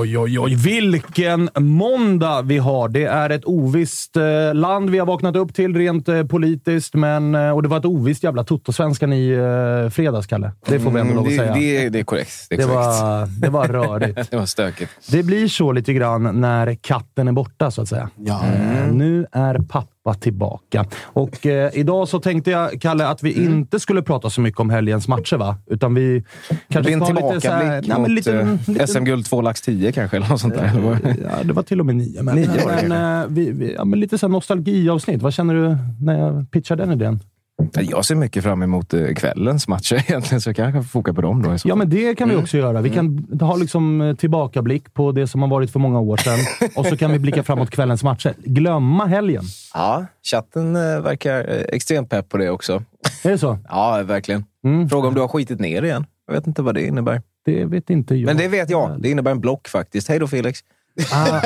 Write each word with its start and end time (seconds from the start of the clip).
Oj, 0.00 0.18
oj, 0.18 0.38
oj. 0.38 0.54
Vilken 0.54 1.50
måndag 1.58 2.42
vi 2.42 2.58
har! 2.58 2.88
Det 2.88 3.04
är 3.04 3.30
ett 3.30 3.44
ovisst 3.44 4.16
eh, 4.16 4.54
land 4.54 4.90
vi 4.90 4.98
har 4.98 5.06
vaknat 5.06 5.36
upp 5.36 5.54
till 5.54 5.76
rent 5.76 6.08
eh, 6.08 6.24
politiskt, 6.26 6.94
men, 6.94 7.34
eh, 7.34 7.50
och 7.50 7.62
det 7.62 7.68
var 7.68 7.78
ett 7.78 7.84
ovisst 7.84 8.24
jävla 8.24 8.44
Toto-svenskan 8.44 9.12
i 9.12 9.30
eh, 9.30 9.90
fredags, 9.90 10.26
Kalle. 10.26 10.52
Det 10.66 10.80
får 10.80 10.90
vi 10.90 11.00
ändå 11.00 11.14
lov 11.14 11.22
att 11.24 11.30
det, 11.30 11.36
säga. 11.36 11.54
Det, 11.54 11.88
det 11.88 11.98
är 11.98 12.04
korrekt. 12.04 12.46
Det, 12.48 12.54
är 12.54 12.58
Det 12.58 12.64
korrekt. 12.64 12.78
var, 13.02 13.26
det 13.40 13.48
var 13.48 13.68
rörigt. 13.68 14.30
det 14.30 14.36
var 14.36 14.46
stökigt. 14.46 14.90
Det 15.10 15.22
blir 15.22 15.48
så 15.48 15.72
lite 15.72 15.92
grann 15.92 16.40
när 16.40 16.74
katten 16.74 17.28
är 17.28 17.32
borta, 17.32 17.70
så 17.70 17.82
att 17.82 17.88
säga. 17.88 18.10
Eh, 18.28 18.92
nu 18.92 19.26
är 19.32 19.58
pappa 19.68 19.90
tillbaka. 20.20 20.84
Och 21.02 21.46
eh, 21.46 21.70
idag 21.74 22.08
så 22.08 22.20
tänkte 22.20 22.50
jag, 22.50 22.80
Kalle, 22.80 23.06
att 23.08 23.22
vi 23.22 23.38
Mm. 23.38 23.52
inte 23.58 23.80
skulle 23.80 24.02
prata 24.02 24.30
så 24.30 24.40
mycket 24.40 24.60
om 24.60 24.70
helgens 24.70 25.08
matcher, 25.08 25.36
va? 25.36 25.56
Utan 25.66 25.94
vi 25.94 26.24
kanske 26.68 26.92
ska 26.92 27.04
ha 27.04 27.30
lite 27.30 27.40
så 27.40 27.52
här- 27.52 27.80
tillbakablick 27.80 27.88
nej, 27.88 28.00
men 28.00 28.14
lite- 28.14 28.40
eh, 28.40 28.68
lite- 28.68 28.86
SM-guld 28.86 29.26
2 29.26 29.40
lax 29.42 29.60
10 29.62 29.92
kanske, 29.92 30.16
eller 30.16 30.28
något 30.28 30.40
sånt 30.40 30.54
där. 30.54 30.72
vad? 30.80 30.98
Ja, 31.04 31.44
det 31.44 31.52
var 31.52 31.62
till 31.62 31.80
och 31.80 31.86
med 31.86 31.96
nio. 31.96 32.22
Men, 32.22 32.34
Nio 32.36 32.46
var 32.46 32.82
det 32.82 32.88
men, 32.88 33.20
eh, 33.22 33.26
vi, 33.28 33.50
vi, 33.52 33.74
ja, 33.74 33.84
men 33.84 34.00
lite 34.00 34.18
så 34.18 34.28
nostalgiavsnitt. 34.28 35.22
Vad 35.22 35.34
känner 35.34 35.54
du 35.54 35.76
när 36.04 36.18
jag 36.18 36.50
pitchar 36.50 36.76
den 36.76 36.92
idén? 36.92 37.20
Jag 37.72 38.04
ser 38.04 38.14
mycket 38.14 38.42
fram 38.42 38.62
emot 38.62 38.94
eh, 38.94 39.06
kvällens 39.16 39.68
matcher 39.68 39.94
egentligen, 40.08 40.40
så 40.40 40.48
jag 40.48 40.56
kanske 40.56 40.82
får 40.82 40.88
foka 40.88 41.14
på 41.14 41.20
dem 41.20 41.42
då. 41.42 41.56
Ja, 41.64 41.74
men 41.74 41.90
det 41.90 42.14
kan 42.14 42.28
vi 42.28 42.36
också 42.36 42.56
göra. 42.56 42.80
Vi 42.80 42.90
kan 42.90 43.28
ha 43.40 43.56
liksom 43.56 44.00
eh, 44.00 44.16
tillbakablick 44.16 44.94
på 44.94 45.12
det 45.12 45.26
som 45.26 45.42
har 45.42 45.48
varit 45.48 45.70
för 45.70 45.78
många 45.78 46.00
år 46.00 46.16
sedan 46.16 46.38
och 46.76 46.86
så 46.86 46.96
kan 46.96 47.12
vi 47.12 47.18
blicka 47.18 47.42
framåt 47.42 47.70
kvällens 47.70 48.02
matcher. 48.02 48.34
Glömma 48.44 49.06
helgen. 49.06 49.42
Ja, 49.74 50.06
chatten 50.30 50.76
eh, 50.76 51.00
verkar 51.00 51.44
extremt 51.68 52.10
pepp 52.10 52.28
på 52.28 52.36
det 52.36 52.50
också. 52.50 52.82
Är 53.22 53.30
det 53.30 53.38
så? 53.38 53.58
Ja, 53.68 54.02
verkligen. 54.04 54.44
Mm. 54.64 54.88
Fråga 54.88 55.08
om 55.08 55.14
du 55.14 55.20
har 55.20 55.28
skitit 55.28 55.60
ner 55.60 55.82
igen. 55.82 56.06
Jag 56.26 56.34
vet 56.34 56.46
inte 56.46 56.62
vad 56.62 56.74
det 56.74 56.86
innebär. 56.86 57.22
Det 57.44 57.64
vet 57.64 57.90
inte 57.90 58.14
jag. 58.14 58.26
Men 58.26 58.36
det 58.36 58.48
vet 58.48 58.70
jag. 58.70 59.02
Det 59.02 59.10
innebär 59.10 59.30
en 59.30 59.40
block 59.40 59.68
faktiskt. 59.68 60.08
Hej 60.08 60.18
då 60.18 60.26
Felix. 60.26 60.60
Ah, 61.12 61.40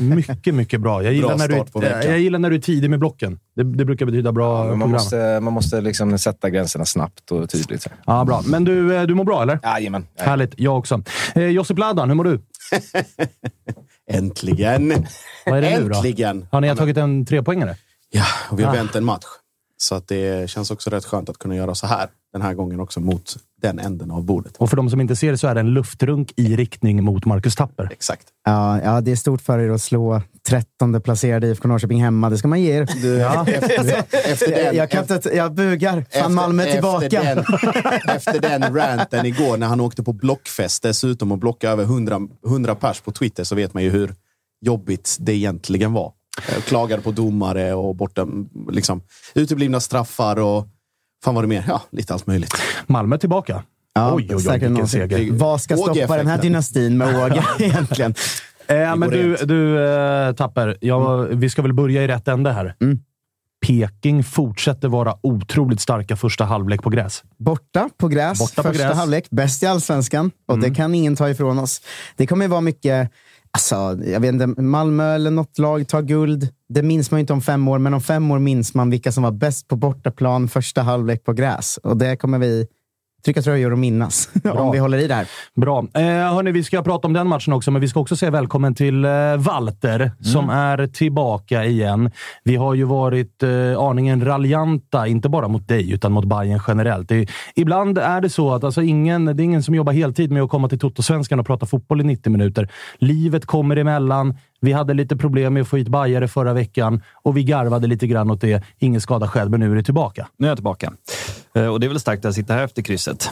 mycket, 0.00 0.54
mycket 0.54 0.80
bra. 0.80 1.02
Jag 1.02 1.12
gillar, 1.12 1.28
Bra 1.28 1.36
när, 1.36 1.48
du, 1.48 1.54
veckan. 1.80 2.10
jag 2.10 2.18
gillar 2.20 2.38
när 2.38 2.50
du 2.50 2.56
är 2.56 2.60
tidig 2.60 2.90
med 2.90 2.98
blocken. 2.98 3.40
Det, 3.56 3.62
det 3.62 3.84
brukar 3.84 4.06
betyda 4.06 4.32
bra 4.32 4.58
Men 4.58 4.68
man 4.68 4.78
program. 4.78 4.90
måste, 4.90 5.40
man 5.40 5.52
måste 5.52 5.80
liksom 5.80 6.18
sätta 6.18 6.50
gränserna 6.50 6.84
snabbt 6.84 7.30
och 7.30 7.50
tydligt. 7.50 7.86
Ja, 8.06 8.24
bra. 8.24 8.42
Men 8.46 8.64
du, 8.64 8.96
eh, 8.96 9.02
du 9.02 9.14
mår 9.14 9.24
bra, 9.24 9.42
eller? 9.42 9.58
Jajamän. 9.62 10.06
Härligt. 10.18 10.54
Jag 10.56 10.78
också. 10.78 11.02
Eh, 11.34 11.42
Josip 11.42 11.78
Ladan, 11.78 12.08
hur 12.08 12.14
mår 12.16 12.24
du? 12.24 12.40
Äntligen! 14.10 15.06
Vad 15.46 15.58
är 15.58 15.62
det 15.62 15.80
nu 15.80 15.88
då? 15.88 15.96
Äntligen! 15.96 16.46
Har 16.52 16.60
ni 16.60 16.76
tagit 16.76 16.96
en 16.96 17.26
trepoängare? 17.26 17.76
Ja, 18.10 18.24
och 18.50 18.58
vi 18.58 18.62
har 18.62 18.70
Ah. 18.70 18.76
vänt 18.76 18.94
en 18.94 19.04
match. 19.04 19.24
Så 19.76 19.94
att 19.94 20.08
det 20.08 20.50
känns 20.50 20.70
också 20.70 20.90
rätt 20.90 21.04
skönt 21.04 21.28
att 21.28 21.38
kunna 21.38 21.56
göra 21.56 21.74
så 21.74 21.86
här 21.86 22.08
den 22.32 22.42
här 22.42 22.54
gången 22.54 22.80
också 22.80 23.00
mot 23.00 23.36
den 23.62 23.78
änden 23.78 24.10
av 24.10 24.24
bordet. 24.24 24.56
Och 24.56 24.70
för 24.70 24.76
de 24.76 24.90
som 24.90 25.00
inte 25.00 25.16
ser 25.16 25.30
det 25.30 25.38
så 25.38 25.48
är 25.48 25.54
det 25.54 25.60
en 25.60 25.74
luftrunk 25.74 26.32
i 26.36 26.56
riktning 26.56 27.04
mot 27.04 27.24
Marcus 27.24 27.56
Tapper. 27.56 27.88
Exakt. 27.92 28.26
Ja, 28.44 28.82
ja, 28.82 29.00
det 29.00 29.10
är 29.10 29.16
stort 29.16 29.40
för 29.40 29.58
er 29.58 29.70
att 29.70 29.82
slå 29.82 30.22
13 30.48 31.02
placerade 31.02 31.46
IFK 31.46 31.68
Norrköping 31.68 32.02
hemma. 32.02 32.30
Det 32.30 32.38
ska 32.38 32.48
man 32.48 32.60
ge 32.60 32.72
er. 32.72 32.88
Ja. 33.18 33.46
Efter, 33.48 34.04
efter 34.32 34.50
den, 34.50 34.76
jag, 34.76 34.90
kan 34.90 35.02
inte, 35.02 35.30
jag 35.36 35.54
bugar. 35.54 36.04
Fan, 36.10 36.34
Malmö 36.34 36.62
är 36.62 36.72
tillbaka. 36.72 37.06
Efter 37.06 37.32
den, 37.34 38.16
efter 38.16 38.40
den 38.40 38.74
ranten 38.74 39.26
igår 39.26 39.56
när 39.56 39.66
han 39.66 39.80
åkte 39.80 40.02
på 40.02 40.12
blockfest 40.12 40.82
dessutom 40.82 41.32
och 41.32 41.38
blockade 41.38 41.72
över 41.72 41.84
100, 41.84 42.20
100 42.46 42.74
pers 42.74 43.00
på 43.00 43.12
Twitter 43.12 43.44
så 43.44 43.54
vet 43.54 43.74
man 43.74 43.82
ju 43.82 43.90
hur 43.90 44.14
jobbigt 44.60 45.16
det 45.20 45.32
egentligen 45.32 45.92
var. 45.92 46.12
Jag 46.54 46.64
klagade 46.64 47.02
på 47.02 47.10
domare 47.10 47.74
och 47.74 47.96
borta, 47.96 48.26
liksom, 48.70 49.02
uteblivna 49.34 49.80
straffar 49.80 50.38
och 50.38 50.68
fan 51.24 51.34
var 51.34 51.42
det 51.42 51.48
mer? 51.48 51.64
Ja, 51.68 51.82
lite 51.90 52.12
allt 52.14 52.26
möjligt. 52.26 52.54
Malmö 52.86 53.18
tillbaka. 53.18 53.62
Ja, 53.94 54.14
oj, 54.14 54.28
oj, 54.30 54.44
oj, 54.48 54.58
vilken 54.58 54.88
seger. 54.88 55.32
Vad 55.32 55.60
ska 55.60 55.76
stoppa 55.76 56.16
den 56.16 56.26
här 56.26 56.42
dynastin 56.42 56.98
med 56.98 57.16
Åge 57.24 57.44
egentligen? 57.58 58.14
Eh, 58.66 58.96
men 58.96 59.10
du, 59.10 59.34
rent. 59.34 59.48
du 59.48 59.84
eh, 59.84 60.32
Tapper, 60.32 60.76
ja, 60.80 61.16
vi 61.16 61.50
ska 61.50 61.62
väl 61.62 61.72
börja 61.72 62.02
i 62.04 62.08
rätt 62.08 62.28
ände 62.28 62.52
här. 62.52 62.74
Mm. 62.80 62.98
Peking 63.66 64.24
fortsätter 64.24 64.88
vara 64.88 65.14
otroligt 65.22 65.80
starka 65.80 66.16
första 66.16 66.44
halvlek 66.44 66.82
på 66.82 66.90
gräs. 66.90 67.22
Borta 67.38 67.90
på 67.96 68.08
gräs, 68.08 68.38
Borta 68.38 68.62
på 68.62 68.68
första 68.68 68.84
gräs. 68.84 68.96
halvlek. 68.96 69.26
Bäst 69.30 69.62
i 69.62 69.66
allsvenskan. 69.66 70.30
Och 70.46 70.58
det 70.58 70.74
kan 70.74 70.94
ingen 70.94 71.16
ta 71.16 71.30
ifrån 71.30 71.58
oss. 71.58 71.80
Det 72.16 72.26
kommer 72.26 72.44
ju 72.44 72.48
vara 72.48 72.60
mycket... 72.60 73.10
Alltså, 73.50 73.98
jag 74.04 74.20
vet 74.20 74.32
inte, 74.32 74.62
Malmö 74.62 75.14
eller 75.14 75.30
något 75.30 75.58
lag 75.58 75.88
tar 75.88 76.02
guld. 76.02 76.48
Det 76.68 76.82
minns 76.82 77.10
man 77.10 77.18
ju 77.18 77.20
inte 77.20 77.32
om 77.32 77.40
fem 77.40 77.68
år, 77.68 77.78
men 77.78 77.94
om 77.94 78.00
fem 78.00 78.30
år 78.30 78.38
minns 78.38 78.74
man 78.74 78.90
vilka 78.90 79.12
som 79.12 79.22
var 79.22 79.32
bäst 79.32 79.68
på 79.68 79.76
bortaplan 79.76 80.48
första 80.48 80.82
halvlek 80.82 81.24
på 81.24 81.32
gräs. 81.32 81.76
Och 81.82 81.96
det 81.96 82.16
kommer 82.16 82.38
vi 82.38 82.66
trycka 83.24 83.42
tröjor 83.42 83.72
och 83.72 83.78
minnas 83.78 84.30
om 84.44 84.72
vi 84.72 84.78
håller 84.78 84.98
i 84.98 85.06
det 85.06 85.14
här. 85.14 85.26
Bra. 85.54 85.86
Eh, 85.94 86.02
hörni, 86.02 86.52
vi 86.52 86.64
ska 86.64 86.82
prata 86.82 87.06
om 87.06 87.12
den 87.12 87.28
matchen 87.28 87.52
också, 87.52 87.70
men 87.70 87.80
vi 87.80 87.88
ska 87.88 88.00
också 88.00 88.16
säga 88.16 88.30
välkommen 88.30 88.74
till 88.74 89.04
eh, 89.04 89.36
Walter 89.36 90.12
som 90.20 90.50
är 90.50 90.86
tillbaka 90.86 91.64
igen. 91.64 92.10
Vi 92.44 92.56
har 92.56 92.74
ju 92.74 92.84
varit 92.84 93.42
eh, 93.42 93.78
aningen 93.78 94.24
raljanta, 94.24 95.06
inte 95.06 95.28
bara 95.28 95.48
mot 95.48 95.68
dig, 95.68 95.92
utan 95.92 96.12
mot 96.12 96.24
Bayern 96.24 96.60
generellt. 96.68 97.08
Det, 97.08 97.26
ibland 97.54 97.98
är 97.98 98.20
det 98.20 98.30
så 98.30 98.54
att 98.54 98.64
alltså, 98.64 98.82
ingen, 98.82 99.24
det 99.24 99.42
är 99.42 99.44
ingen 99.44 99.62
som 99.62 99.74
jobbar 99.74 99.92
heltid 99.92 100.32
med 100.32 100.42
att 100.42 100.50
komma 100.50 100.68
till 100.68 100.78
Toto-svenskan 100.78 101.40
och 101.40 101.46
prata 101.46 101.66
fotboll 101.66 102.00
i 102.00 102.04
90 102.04 102.32
minuter. 102.32 102.68
Livet 102.98 103.46
kommer 103.46 103.76
emellan. 103.76 104.34
Vi 104.60 104.72
hade 104.72 104.94
lite 104.94 105.16
problem 105.16 105.54
med 105.54 105.60
att 105.62 105.68
få 105.68 105.76
hit 105.76 105.88
bajare 105.88 106.28
förra 106.28 106.52
veckan 106.52 107.02
och 107.22 107.36
vi 107.36 107.44
garvade 107.44 107.86
lite 107.86 108.06
grann 108.06 108.30
åt 108.30 108.40
det. 108.40 108.62
Ingen 108.78 109.00
skada 109.00 109.28
skedd, 109.28 109.50
men 109.50 109.60
nu 109.60 109.72
är 109.72 109.76
det 109.76 109.82
tillbaka. 109.82 110.28
Nu 110.38 110.46
är 110.46 110.50
jag 110.50 110.56
tillbaka. 110.56 110.92
Eh, 111.54 111.66
Och 111.66 111.80
det 111.80 111.86
är 111.86 111.88
väl 111.88 112.00
starkt 112.00 112.24
att 112.24 112.34
sitta 112.34 112.54
här 112.54 112.64
efter 112.64 112.82
krysset. 112.82 113.30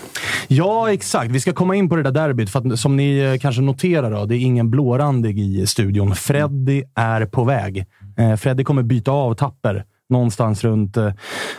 Ja, 0.49 0.93
exakt. 0.93 1.31
Vi 1.31 1.41
ska 1.41 1.53
komma 1.53 1.75
in 1.77 1.89
på 1.89 1.97
det 1.97 2.03
där 2.03 2.11
derbyt. 2.11 2.51
För 2.51 2.73
att, 2.73 2.79
som 2.81 2.97
ni 2.97 3.19
eh, 3.19 3.39
kanske 3.39 3.63
noterar, 3.63 4.11
då, 4.11 4.25
det 4.27 4.37
är 4.37 4.39
ingen 4.41 4.71
blårandig 4.71 5.39
i 5.39 5.67
studion. 5.67 6.15
Freddy 6.15 6.83
är 6.95 7.27
på 7.27 7.45
väg. 7.45 7.85
Eh, 8.19 8.37
Freddy 8.37 8.65
kommer 8.65 8.83
byta 8.83 9.11
av 9.11 9.35
Tapper 9.35 9.85
någonstans 10.09 10.65
runt... 10.65 10.97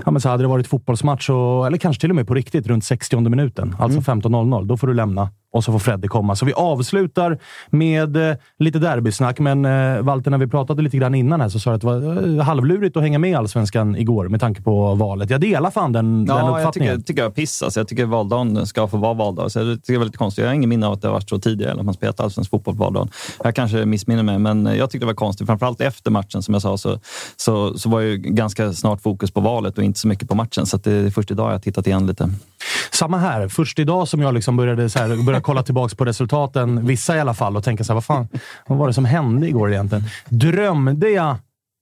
Ja, 0.05 0.11
men 0.11 0.21
så 0.21 0.29
hade 0.29 0.43
det 0.43 0.47
varit 0.47 0.67
fotbollsmatch, 0.67 1.29
och, 1.29 1.67
eller 1.67 1.77
kanske 1.77 2.01
till 2.01 2.09
och 2.09 2.15
med 2.15 2.27
på 2.27 2.33
riktigt, 2.33 2.67
runt 2.67 2.83
60 2.85 3.19
minuten. 3.29 3.75
Alltså 3.79 3.99
15.00. 3.99 4.65
Då 4.65 4.77
får 4.77 4.87
du 4.87 4.93
lämna 4.93 5.29
och 5.53 5.63
så 5.63 5.71
får 5.71 5.79
Freddy 5.79 6.07
komma. 6.07 6.35
Så 6.35 6.45
vi 6.45 6.53
avslutar 6.53 7.39
med 7.69 8.29
eh, 8.29 8.35
lite 8.59 8.79
derbysnack. 8.79 9.39
Men 9.39 9.65
eh, 9.65 10.01
Walter, 10.01 10.31
när 10.31 10.38
vi 10.38 10.47
pratade 10.47 10.81
lite 10.81 10.97
grann 10.97 11.15
innan 11.15 11.41
här 11.41 11.49
så 11.49 11.59
sa 11.59 11.69
du 11.69 11.75
att 11.75 11.81
det 11.81 11.88
var 11.88 12.38
eh, 12.38 12.44
halvlurigt 12.44 12.97
att 12.97 13.03
hänga 13.03 13.19
med 13.19 13.29
i 13.29 13.33
Allsvenskan 13.33 13.95
igår 13.95 14.27
med 14.27 14.39
tanke 14.39 14.61
på 14.61 14.95
valet. 14.95 15.29
Jag 15.29 15.41
delar 15.41 15.71
fan 15.71 15.91
den, 15.91 16.25
den 16.25 16.38
Ja, 16.38 16.49
jag 16.49 16.57
uppfattningen. 16.59 16.95
tycker, 16.95 17.07
tycker 17.07 17.21
jag 17.23 17.35
piss. 17.35 17.63
Alltså, 17.63 17.79
jag 17.79 17.88
tycker 17.88 18.05
valdagen 18.05 18.65
ska 18.67 18.88
få 18.88 18.97
vara 18.97 19.13
valdag. 19.13 19.49
Så 19.51 19.59
jag 19.59 19.65
tycker 19.77 19.94
det 19.94 19.97
är 19.97 19.99
väldigt 19.99 20.17
konstigt. 20.17 20.41
Jag 20.44 20.49
har 20.49 20.55
ingen 20.55 20.69
minne 20.69 20.88
av 20.88 20.94
att 20.94 21.01
det 21.01 21.07
har 21.07 21.13
varit 21.13 21.29
så 21.29 21.39
tidigare, 21.39 21.71
eller 21.71 21.79
att 21.81 21.85
man 21.85 21.94
spelat 21.94 22.19
allsvensk 22.19 22.51
fotboll 22.51 22.75
på 22.75 22.83
valdagen. 22.83 23.09
Jag 23.44 23.55
kanske 23.55 23.85
missminner 23.85 24.23
mig, 24.23 24.39
men 24.39 24.65
jag 24.65 24.89
tyckte 24.89 25.05
det 25.05 25.07
var 25.07 25.13
konstigt. 25.13 25.47
Framförallt 25.47 25.81
efter 25.81 26.11
matchen, 26.11 26.44
som 26.44 26.53
jag 26.53 26.61
sa, 26.61 26.77
så, 26.77 26.99
så, 27.38 27.77
så 27.77 27.89
var 27.89 27.99
ju 27.99 28.17
ganska 28.17 28.73
snart 28.73 29.01
fokus 29.01 29.31
på 29.31 29.41
valet 29.41 29.77
och 29.77 29.83
inte 29.83 29.99
så 29.99 30.07
mycket 30.07 30.29
på 30.29 30.35
matchen. 30.35 30.65
Så 30.65 30.77
det 30.77 30.91
är 30.91 31.09
först 31.09 31.31
idag 31.31 31.47
jag 31.47 31.51
har 31.53 31.59
tittat 31.59 31.88
igen 31.88 32.07
lite. 32.07 32.29
Samma 32.92 33.18
här. 33.18 33.48
Först 33.48 33.80
idag 33.80 34.07
som 34.07 34.21
jag 34.21 34.33
liksom 34.33 34.57
började, 34.57 34.89
så 34.89 35.00
här, 35.00 35.25
började 35.25 35.44
kolla 35.44 35.63
tillbaka 35.63 35.95
på 35.95 36.06
resultaten, 36.06 36.86
vissa 36.86 37.18
i 37.18 37.19
alla 37.19 37.33
fall, 37.33 37.57
och 37.57 37.63
tänka 37.63 37.83
så 37.83 37.94
här, 37.94 37.95
vad 37.95 38.06
fan 38.06 38.27
vad 38.68 38.77
var 38.77 38.88
det 38.88 38.94
som 38.94 39.06
hände 39.06 39.48
igår 39.48 39.71
egentligen? 39.71 40.04
Drömde 40.30 41.09
jag 41.09 41.36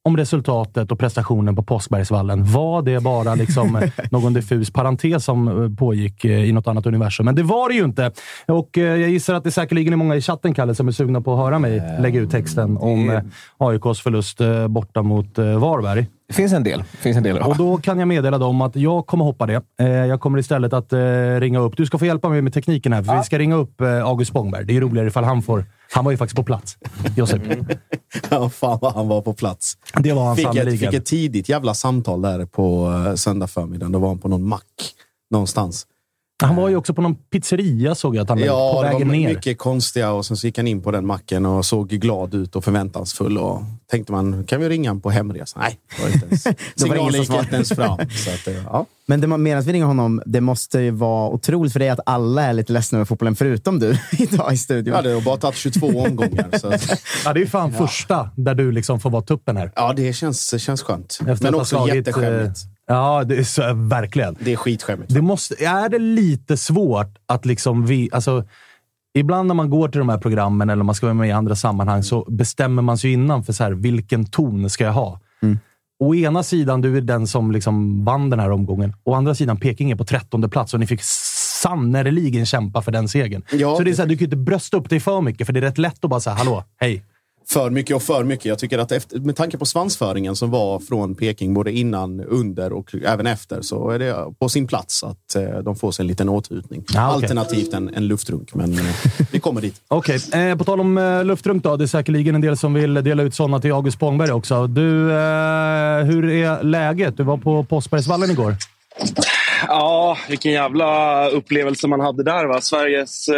om 0.05 0.17
resultatet 0.17 0.91
och 0.91 0.99
prestationen 0.99 1.55
på 1.55 1.63
Påskbergsvallen? 1.63 2.45
Var 2.45 2.81
det 2.81 2.99
bara 2.99 3.35
liksom 3.35 3.81
någon 4.11 4.33
diffus 4.33 4.71
parentes 4.71 5.25
som 5.25 5.47
eh, 5.47 5.77
pågick 5.77 6.25
eh, 6.25 6.43
i 6.45 6.51
något 6.51 6.67
annat 6.67 6.85
universum? 6.85 7.25
Men 7.25 7.35
det 7.35 7.43
var 7.43 7.69
det 7.69 7.75
ju 7.75 7.83
inte. 7.83 8.11
Och 8.45 8.77
eh, 8.77 8.83
jag 8.83 9.09
gissar 9.09 9.33
att 9.33 9.43
det 9.43 9.51
säkerligen 9.51 9.93
är 9.93 9.97
många 9.97 10.15
i 10.15 10.21
chatten, 10.21 10.53
Kalle, 10.53 10.75
som 10.75 10.87
är 10.87 10.91
sugna 10.91 11.21
på 11.21 11.33
att 11.33 11.39
höra 11.39 11.59
mig 11.59 11.97
lägga 11.99 12.19
ut 12.19 12.31
texten 12.31 12.77
om 12.77 13.21
AIKs 13.57 14.01
förlust 14.01 14.41
borta 14.69 15.01
mot 15.01 15.37
Varberg. 15.37 16.07
Det 16.27 16.33
finns 16.33 16.53
en 16.53 16.63
del. 16.63 16.83
Finns 16.83 17.17
en 17.17 17.23
del. 17.23 17.37
Och 17.37 17.57
då 17.57 17.77
kan 17.77 17.99
jag 17.99 18.07
meddela 18.07 18.37
dem 18.37 18.61
att 18.61 18.75
jag 18.75 19.05
kommer 19.07 19.25
hoppa 19.25 19.45
det. 19.45 19.61
Eh, 19.79 19.87
jag 19.87 20.19
kommer 20.21 20.39
istället 20.39 20.73
att 20.73 20.93
eh, 20.93 20.99
ringa 21.39 21.59
upp. 21.59 21.77
Du 21.77 21.85
ska 21.85 21.97
få 21.97 22.05
hjälpa 22.05 22.29
mig 22.29 22.41
med 22.41 22.53
tekniken 22.53 22.93
här, 22.93 23.03
för 23.03 23.17
vi 23.17 23.23
ska 23.23 23.37
ringa 23.39 23.55
upp 23.55 23.81
eh, 23.81 24.05
August 24.05 24.29
Spångberg. 24.31 24.65
Det 24.65 24.77
är 24.77 24.81
roligare 24.81 25.07
ifall 25.07 25.23
han 25.23 25.41
får... 25.41 25.65
Han 25.93 26.05
var 26.05 26.11
ju 26.11 26.17
faktiskt 26.17 26.35
på 26.35 26.43
plats, 26.43 26.77
Josip. 27.17 27.41
Ja, 28.29 28.49
fan 28.49 28.79
vad 28.81 28.93
han 28.93 29.07
var 29.07 29.21
på 29.21 29.33
plats. 29.33 29.77
Det 29.99 30.13
var 30.13 30.25
han 30.25 30.35
Fick 30.35 30.45
ett, 30.45 30.53
sannerligen. 30.53 30.91
fick 30.91 30.99
ett 30.99 31.05
tidigt 31.05 31.49
jävla 31.49 31.73
samtal 31.73 32.21
där 32.21 32.45
på 32.45 32.93
söndag 33.15 33.47
förmiddagen. 33.47 33.91
Då 33.91 33.99
var 33.99 34.07
han 34.07 34.17
på 34.19 34.27
någon 34.27 34.47
mack 34.47 34.63
någonstans. 35.31 35.87
Han 36.43 36.55
var 36.55 36.69
ju 36.69 36.75
också 36.75 36.93
på 36.93 37.01
någon 37.01 37.15
pizzeria, 37.15 37.95
såg 37.95 38.15
jag 38.15 38.23
att 38.23 38.29
han 38.29 38.37
var 38.39 38.45
på 38.45 38.51
Ja, 38.53 38.81
det 38.81 38.87
var 38.87 38.93
vägen 38.93 39.07
ner. 39.07 39.29
mycket 39.29 39.57
konstiga 39.57 40.11
och 40.11 40.25
sen 40.25 40.37
så 40.37 40.47
gick 40.47 40.57
han 40.57 40.67
in 40.67 40.81
på 40.81 40.91
den 40.91 41.05
macken 41.05 41.45
och 41.45 41.65
såg 41.65 41.89
glad 41.89 42.33
ut 42.33 42.55
och 42.55 42.63
förväntansfull. 42.63 43.37
Och 43.37 43.61
tänkte 43.91 44.11
man, 44.11 44.43
kan 44.43 44.61
vi 44.61 44.69
ringa 44.69 44.89
honom 44.89 45.01
på 45.01 45.09
hemresa? 45.09 45.59
Nej, 45.59 45.79
det 45.97 46.03
var 46.03 46.09
inte 46.13 46.25
ens, 46.25 46.43
signalen 46.75 47.25
som 47.25 47.35
gick 47.35 47.43
inte 47.43 47.55
ens 47.55 47.69
fram. 47.69 47.97
Så 48.09 48.29
att, 48.31 48.47
eh, 48.47 48.63
ja. 48.65 48.85
Men 49.07 49.21
det, 49.21 49.27
medan 49.27 49.63
vi 49.63 49.73
ringer 49.73 49.85
honom, 49.85 50.21
det 50.25 50.41
måste 50.41 50.79
ju 50.79 50.91
vara 50.91 51.29
otroligt 51.29 51.73
för 51.73 51.79
dig 51.79 51.89
att 51.89 51.99
alla 52.05 52.43
är 52.43 52.53
lite 52.53 52.73
ledsna 52.73 52.97
över 52.97 53.05
fotbollen, 53.05 53.35
förutom 53.35 53.79
du 53.79 53.97
idag 54.11 54.53
i 54.53 54.57
studion. 54.57 54.95
ja, 54.95 55.01
det 55.01 55.13
har 55.13 55.21
bara 55.21 55.37
tagit 55.37 55.55
22 55.57 55.87
omgångar. 55.87 56.57
Så, 56.57 56.67
att- 56.67 56.99
Ja, 57.25 57.33
det 57.33 57.41
är 57.41 57.45
fan 57.45 57.73
första 57.73 58.29
där 58.35 58.55
du 58.55 58.71
liksom 58.71 58.99
får 58.99 59.09
vara 59.09 59.21
tuppen 59.23 59.57
här. 59.57 59.71
ja, 59.75 59.93
det 59.95 60.13
känns, 60.13 60.61
känns 60.61 60.81
skönt. 60.83 61.19
Efter 61.27 61.43
Men 61.45 61.55
också 61.55 61.65
slagit, 61.75 61.95
jätteskämmigt. 61.95 62.59
Ja, 62.87 63.23
det 63.23 63.37
är 63.37 63.43
så, 63.43 63.73
verkligen. 63.73 64.35
Det 64.39 64.53
är 64.53 64.55
skitskämmigt. 64.55 65.13
Det 65.13 65.21
måste, 65.21 65.65
är 65.65 65.89
det 65.89 65.99
lite 65.99 66.57
svårt 66.57 67.17
att 67.25 67.45
liksom 67.45 67.85
vi... 67.85 68.09
Alltså, 68.11 68.43
ibland 69.17 69.47
när 69.47 69.55
man 69.55 69.69
går 69.69 69.87
till 69.87 69.99
de 69.99 70.09
här 70.09 70.17
programmen 70.17 70.69
eller 70.69 70.83
man 70.83 70.95
ska 70.95 71.05
vara 71.05 71.13
med 71.13 71.29
i 71.29 71.31
andra 71.31 71.55
sammanhang 71.55 72.03
så 72.03 72.25
bestämmer 72.27 72.81
man 72.81 72.97
sig 72.97 73.13
innan 73.13 73.43
för 73.43 73.53
så 73.53 73.63
här, 73.63 73.71
vilken 73.71 74.25
ton 74.25 74.69
ska 74.69 74.83
jag 74.83 74.93
ha. 74.93 75.19
Å 75.99 76.15
ena 76.15 76.43
sidan, 76.43 76.81
du 76.81 76.97
är 76.97 77.01
den 77.01 77.27
som 77.27 77.51
liksom 77.51 78.05
vann 78.05 78.29
den 78.29 78.39
här 78.39 78.51
omgången. 78.51 78.93
Å 79.03 79.13
andra 79.13 79.35
sidan, 79.35 79.57
Peking 79.57 79.91
är 79.91 79.95
på 79.95 80.05
trettonde 80.05 80.49
plats 80.49 80.73
och 80.73 80.79
ni 80.79 80.87
fick 80.87 81.01
sannerligen 81.01 82.45
kämpa 82.45 82.81
för 82.81 82.91
den 82.91 83.07
segern. 83.07 83.43
Ja. 83.51 83.75
Så 83.75 83.83
det 83.83 83.91
är 83.91 83.93
så 83.93 84.01
här, 84.01 84.09
du 84.09 84.15
kan 84.15 84.19
ju 84.19 84.25
inte 84.25 84.37
brösta 84.37 84.77
upp 84.77 84.89
dig 84.89 84.99
för 84.99 85.21
mycket, 85.21 85.45
för 85.45 85.53
det 85.53 85.59
är 85.59 85.61
rätt 85.61 85.77
lätt 85.77 86.03
att 86.03 86.09
bara 86.09 86.19
säga 86.19 86.33
hallå, 86.35 86.63
hej. 86.77 87.03
För 87.47 87.69
mycket 87.69 87.95
och 87.95 88.03
för 88.03 88.23
mycket. 88.23 88.45
Jag 88.45 88.59
tycker 88.59 88.77
att 88.77 88.91
efter, 88.91 89.19
med 89.19 89.35
tanke 89.35 89.57
på 89.57 89.65
svansföringen 89.65 90.35
som 90.35 90.51
var 90.51 90.79
från 90.79 91.15
Peking 91.15 91.53
både 91.53 91.71
innan, 91.71 92.21
under 92.21 92.73
och 92.73 92.95
även 93.05 93.27
efter 93.27 93.61
så 93.61 93.89
är 93.89 93.99
det 93.99 94.15
på 94.39 94.49
sin 94.49 94.67
plats 94.67 95.03
att 95.03 95.35
eh, 95.35 95.57
de 95.57 95.75
får 95.75 95.91
sig 95.91 96.03
en 96.03 96.07
liten 96.07 96.29
åthutning. 96.29 96.83
Ja, 96.93 97.15
okej. 97.15 97.23
Alternativt 97.23 97.73
en, 97.73 97.95
en 97.95 98.07
luftrunk, 98.07 98.53
men 98.53 98.73
eh, 98.73 98.95
vi 99.31 99.39
kommer 99.39 99.61
dit. 99.61 99.81
Okej, 99.87 100.19
eh, 100.33 100.57
på 100.57 100.63
tal 100.63 100.79
om 100.79 100.97
eh, 100.97 101.23
luftrunk 101.23 101.63
då. 101.63 101.77
Det 101.77 101.85
är 101.85 101.87
säkerligen 101.87 102.35
en 102.35 102.41
del 102.41 102.57
som 102.57 102.73
vill 102.73 102.93
dela 102.93 103.23
ut 103.23 103.35
sådana 103.35 103.59
till 103.59 103.71
August 103.71 103.97
Spångberg 103.97 104.31
också. 104.31 104.67
Du, 104.67 105.11
eh, 105.11 106.05
hur 106.05 106.29
är 106.29 106.63
läget? 106.63 107.17
Du 107.17 107.23
var 107.23 107.37
på 107.37 107.63
Påskbergsvallen 107.63 108.31
igår. 108.31 108.55
Ja, 109.67 110.17
vilken 110.29 110.51
jävla 110.51 111.27
upplevelse 111.29 111.87
man 111.87 111.99
hade 111.99 112.23
där. 112.23 112.45
Va? 112.45 112.61
Sveriges... 112.61 113.29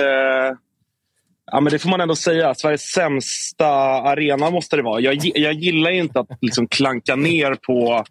Ja, 1.51 1.59
men 1.61 1.71
det 1.71 1.79
får 1.79 1.89
man 1.89 2.01
ändå 2.01 2.15
säga. 2.15 2.55
Sveriges 2.55 2.81
sämsta 2.81 3.67
arena 4.01 4.49
måste 4.49 4.75
det 4.75 4.81
vara. 4.81 4.99
Jag, 4.99 5.17
jag 5.35 5.53
gillar 5.53 5.91
ju 5.91 5.99
inte 5.99 6.19
att 6.19 6.27
liksom 6.41 6.67
klanka 6.67 7.15
ner 7.15 7.55
på, 7.55 8.03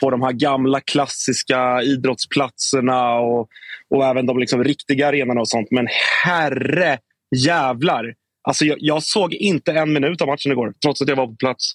på 0.00 0.10
de 0.10 0.22
här 0.22 0.32
gamla 0.32 0.80
klassiska 0.80 1.82
idrottsplatserna 1.82 3.14
och, 3.14 3.48
och 3.90 4.04
även 4.04 4.26
de 4.26 4.38
liksom 4.38 4.64
riktiga 4.64 5.08
arenorna 5.08 5.40
och 5.40 5.48
sånt. 5.48 5.70
Men 5.70 5.86
herre 6.24 6.98
jävlar! 7.36 8.14
Alltså, 8.48 8.64
jag, 8.64 8.76
jag 8.80 9.02
såg 9.02 9.34
inte 9.34 9.72
en 9.72 9.92
minut 9.92 10.22
av 10.22 10.28
matchen 10.28 10.52
igår, 10.52 10.72
trots 10.82 11.02
att 11.02 11.08
jag 11.08 11.16
var 11.16 11.26
på 11.26 11.36
plats. 11.36 11.72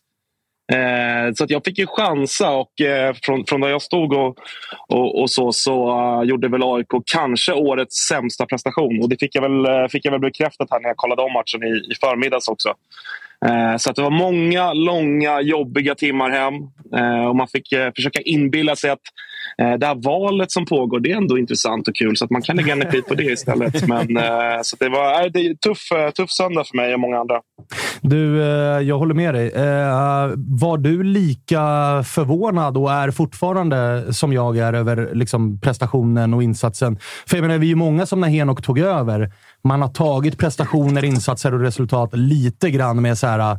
Eh, 0.72 1.34
så 1.34 1.44
att 1.44 1.50
jag 1.50 1.66
fick 1.66 1.78
ju 1.78 1.88
chansa 1.88 2.52
och 2.52 2.82
eh, 2.82 3.16
från, 3.24 3.46
från 3.46 3.62
där 3.62 3.70
jag 3.70 3.82
stod 3.82 4.14
och, 4.14 4.38
och, 4.88 5.22
och 5.22 5.30
så, 5.30 5.52
så 5.52 6.00
uh, 6.00 6.24
gjorde 6.24 6.48
väl 6.48 6.64
AIK 6.64 6.88
kanske 7.06 7.54
årets 7.54 7.96
sämsta 7.96 8.46
prestation. 8.46 9.02
Och 9.02 9.10
det 9.10 9.20
fick 9.20 9.36
jag 9.36 9.42
väl, 9.42 9.66
eh, 9.66 9.88
fick 9.88 10.06
jag 10.06 10.12
väl 10.12 10.22
bekräftat 10.22 10.68
här 10.72 10.80
när 10.80 10.90
jag 10.90 10.98
kollade 10.98 11.22
om 11.22 11.34
matchen 11.34 11.64
i, 11.64 11.92
i 11.92 11.96
förmiddags 12.02 12.48
också. 12.48 12.74
Eh, 13.46 13.78
så 13.78 13.90
att 13.90 13.96
det 13.96 14.02
var 14.02 14.10
många 14.10 14.74
långa, 14.74 15.42
jobbiga 15.42 15.96
timmar 15.96 16.30
hem. 16.30 16.54
Eh, 16.96 17.26
och 17.26 17.36
man 17.36 17.48
fick 17.48 17.72
eh, 17.72 17.92
försöka 17.96 18.22
inbilla 18.22 18.76
sig 18.76 18.90
att 18.90 19.00
det 19.80 19.86
här 19.86 20.04
valet 20.04 20.52
som 20.52 20.66
pågår, 20.66 21.00
det 21.00 21.12
är 21.12 21.18
ändå 21.18 21.38
intressant 21.38 21.88
och 21.88 21.96
kul. 21.96 22.18
Så 22.18 22.26
att 22.26 22.32
man 22.32 22.42
kan 22.42 22.56
lägga 22.56 22.74
energi 22.74 23.02
på 23.02 23.14
det 23.14 23.24
istället. 23.32 23.88
Men, 23.88 24.08
så 24.64 24.76
det 24.80 24.90
var 24.90 25.30
det 25.30 25.40
är 25.40 25.54
tuff, 25.54 26.14
tuff 26.16 26.32
söndag 26.32 26.64
för 26.64 26.78
mig 26.78 26.94
och 26.94 27.00
många 27.00 27.18
andra. 27.20 27.42
Du, 28.02 28.38
jag 28.84 28.98
håller 28.98 29.14
med 29.14 29.34
dig. 29.34 29.52
Var 30.60 30.78
du 30.78 31.04
lika 31.04 31.60
förvånad 32.06 32.78
och 32.78 32.92
är 32.92 33.12
fortfarande 33.12 34.06
som 34.14 34.34
jag 34.34 34.58
är 34.58 34.74
över 34.74 35.10
liksom, 35.14 35.60
prestationen 35.60 36.34
och 36.34 36.44
insatsen? 36.44 37.00
För 37.28 37.38
jag 37.38 37.42
menar, 37.42 37.58
vi 37.58 37.66
är 37.66 37.70
ju 37.70 37.76
många 37.76 38.06
som 38.06 38.22
när 38.22 38.30
Henok 38.30 38.62
tog 38.62 38.80
över, 38.80 39.32
man 39.64 39.82
har 39.82 39.90
tagit 39.90 40.38
prestationer, 40.38 41.06
insatser 41.06 41.54
och 41.54 41.60
resultat 41.60 42.10
lite 42.14 42.72
grann 42.72 43.02
med 43.02 43.18
så 43.18 43.28
här 43.28 43.58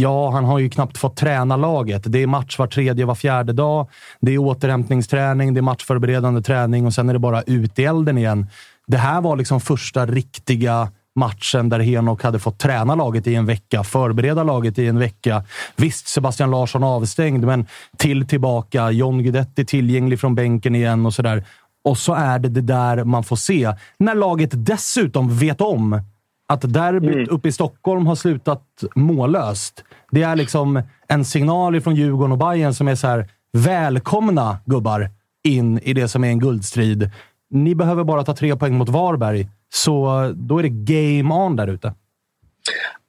Ja, 0.00 0.30
han 0.30 0.44
har 0.44 0.58
ju 0.58 0.70
knappt 0.70 0.98
fått 0.98 1.16
träna 1.16 1.56
laget. 1.56 2.02
Det 2.06 2.22
är 2.22 2.26
match 2.26 2.58
var 2.58 2.66
tredje, 2.66 3.04
var 3.04 3.14
fjärde 3.14 3.52
dag. 3.52 3.88
Det 4.20 4.34
är 4.34 4.38
återhämtningsträning, 4.38 5.54
det 5.54 5.60
är 5.60 5.62
matchförberedande 5.62 6.42
träning 6.42 6.86
och 6.86 6.94
sen 6.94 7.08
är 7.08 7.12
det 7.12 7.18
bara 7.18 7.42
ut 7.42 7.78
i 7.78 7.84
elden 7.84 8.18
igen. 8.18 8.46
Det 8.86 8.96
här 8.96 9.20
var 9.20 9.36
liksom 9.36 9.60
första 9.60 10.06
riktiga 10.06 10.88
matchen 11.14 11.68
där 11.68 11.80
Henok 11.80 12.22
hade 12.22 12.38
fått 12.38 12.58
träna 12.58 12.94
laget 12.94 13.26
i 13.26 13.34
en 13.34 13.46
vecka, 13.46 13.84
förbereda 13.84 14.42
laget 14.42 14.78
i 14.78 14.86
en 14.86 14.98
vecka. 14.98 15.44
Visst, 15.76 16.08
Sebastian 16.08 16.50
Larsson 16.50 16.84
avstängd, 16.84 17.44
men 17.44 17.66
till 17.96 18.26
tillbaka. 18.26 18.90
John 18.90 19.22
Guidetti 19.22 19.64
tillgänglig 19.64 20.20
från 20.20 20.34
bänken 20.34 20.74
igen 20.74 21.06
och 21.06 21.14
sådär. 21.14 21.44
Och 21.86 21.98
så 21.98 22.14
är 22.14 22.38
det 22.38 22.48
det 22.48 22.60
där 22.60 23.04
man 23.04 23.24
får 23.24 23.36
se. 23.36 23.72
När 23.98 24.14
laget 24.14 24.50
dessutom 24.52 25.38
vet 25.38 25.60
om 25.60 26.00
att 26.48 26.72
derbyt 26.72 27.28
uppe 27.28 27.48
i 27.48 27.52
Stockholm 27.52 28.06
har 28.06 28.14
slutat 28.14 28.62
mållöst. 28.94 29.84
Det 30.10 30.22
är 30.22 30.36
liksom 30.36 30.82
en 31.08 31.24
signal 31.24 31.80
från 31.80 31.94
Djurgården 31.94 32.32
och 32.32 32.38
Bayern 32.38 32.74
som 32.74 32.88
är 32.88 32.94
så 32.94 33.06
här: 33.06 33.30
välkomna 33.52 34.58
gubbar 34.64 35.10
in 35.44 35.78
i 35.78 35.92
det 35.92 36.08
som 36.08 36.24
är 36.24 36.28
en 36.28 36.38
guldstrid. 36.38 37.10
Ni 37.50 37.74
behöver 37.74 38.04
bara 38.04 38.24
ta 38.24 38.34
tre 38.34 38.56
poäng 38.56 38.74
mot 38.74 38.88
Varberg, 38.88 39.48
så 39.74 40.32
då 40.36 40.58
är 40.58 40.62
det 40.62 40.68
game 40.68 41.34
on 41.34 41.56
där 41.56 41.66
ute. 41.66 41.94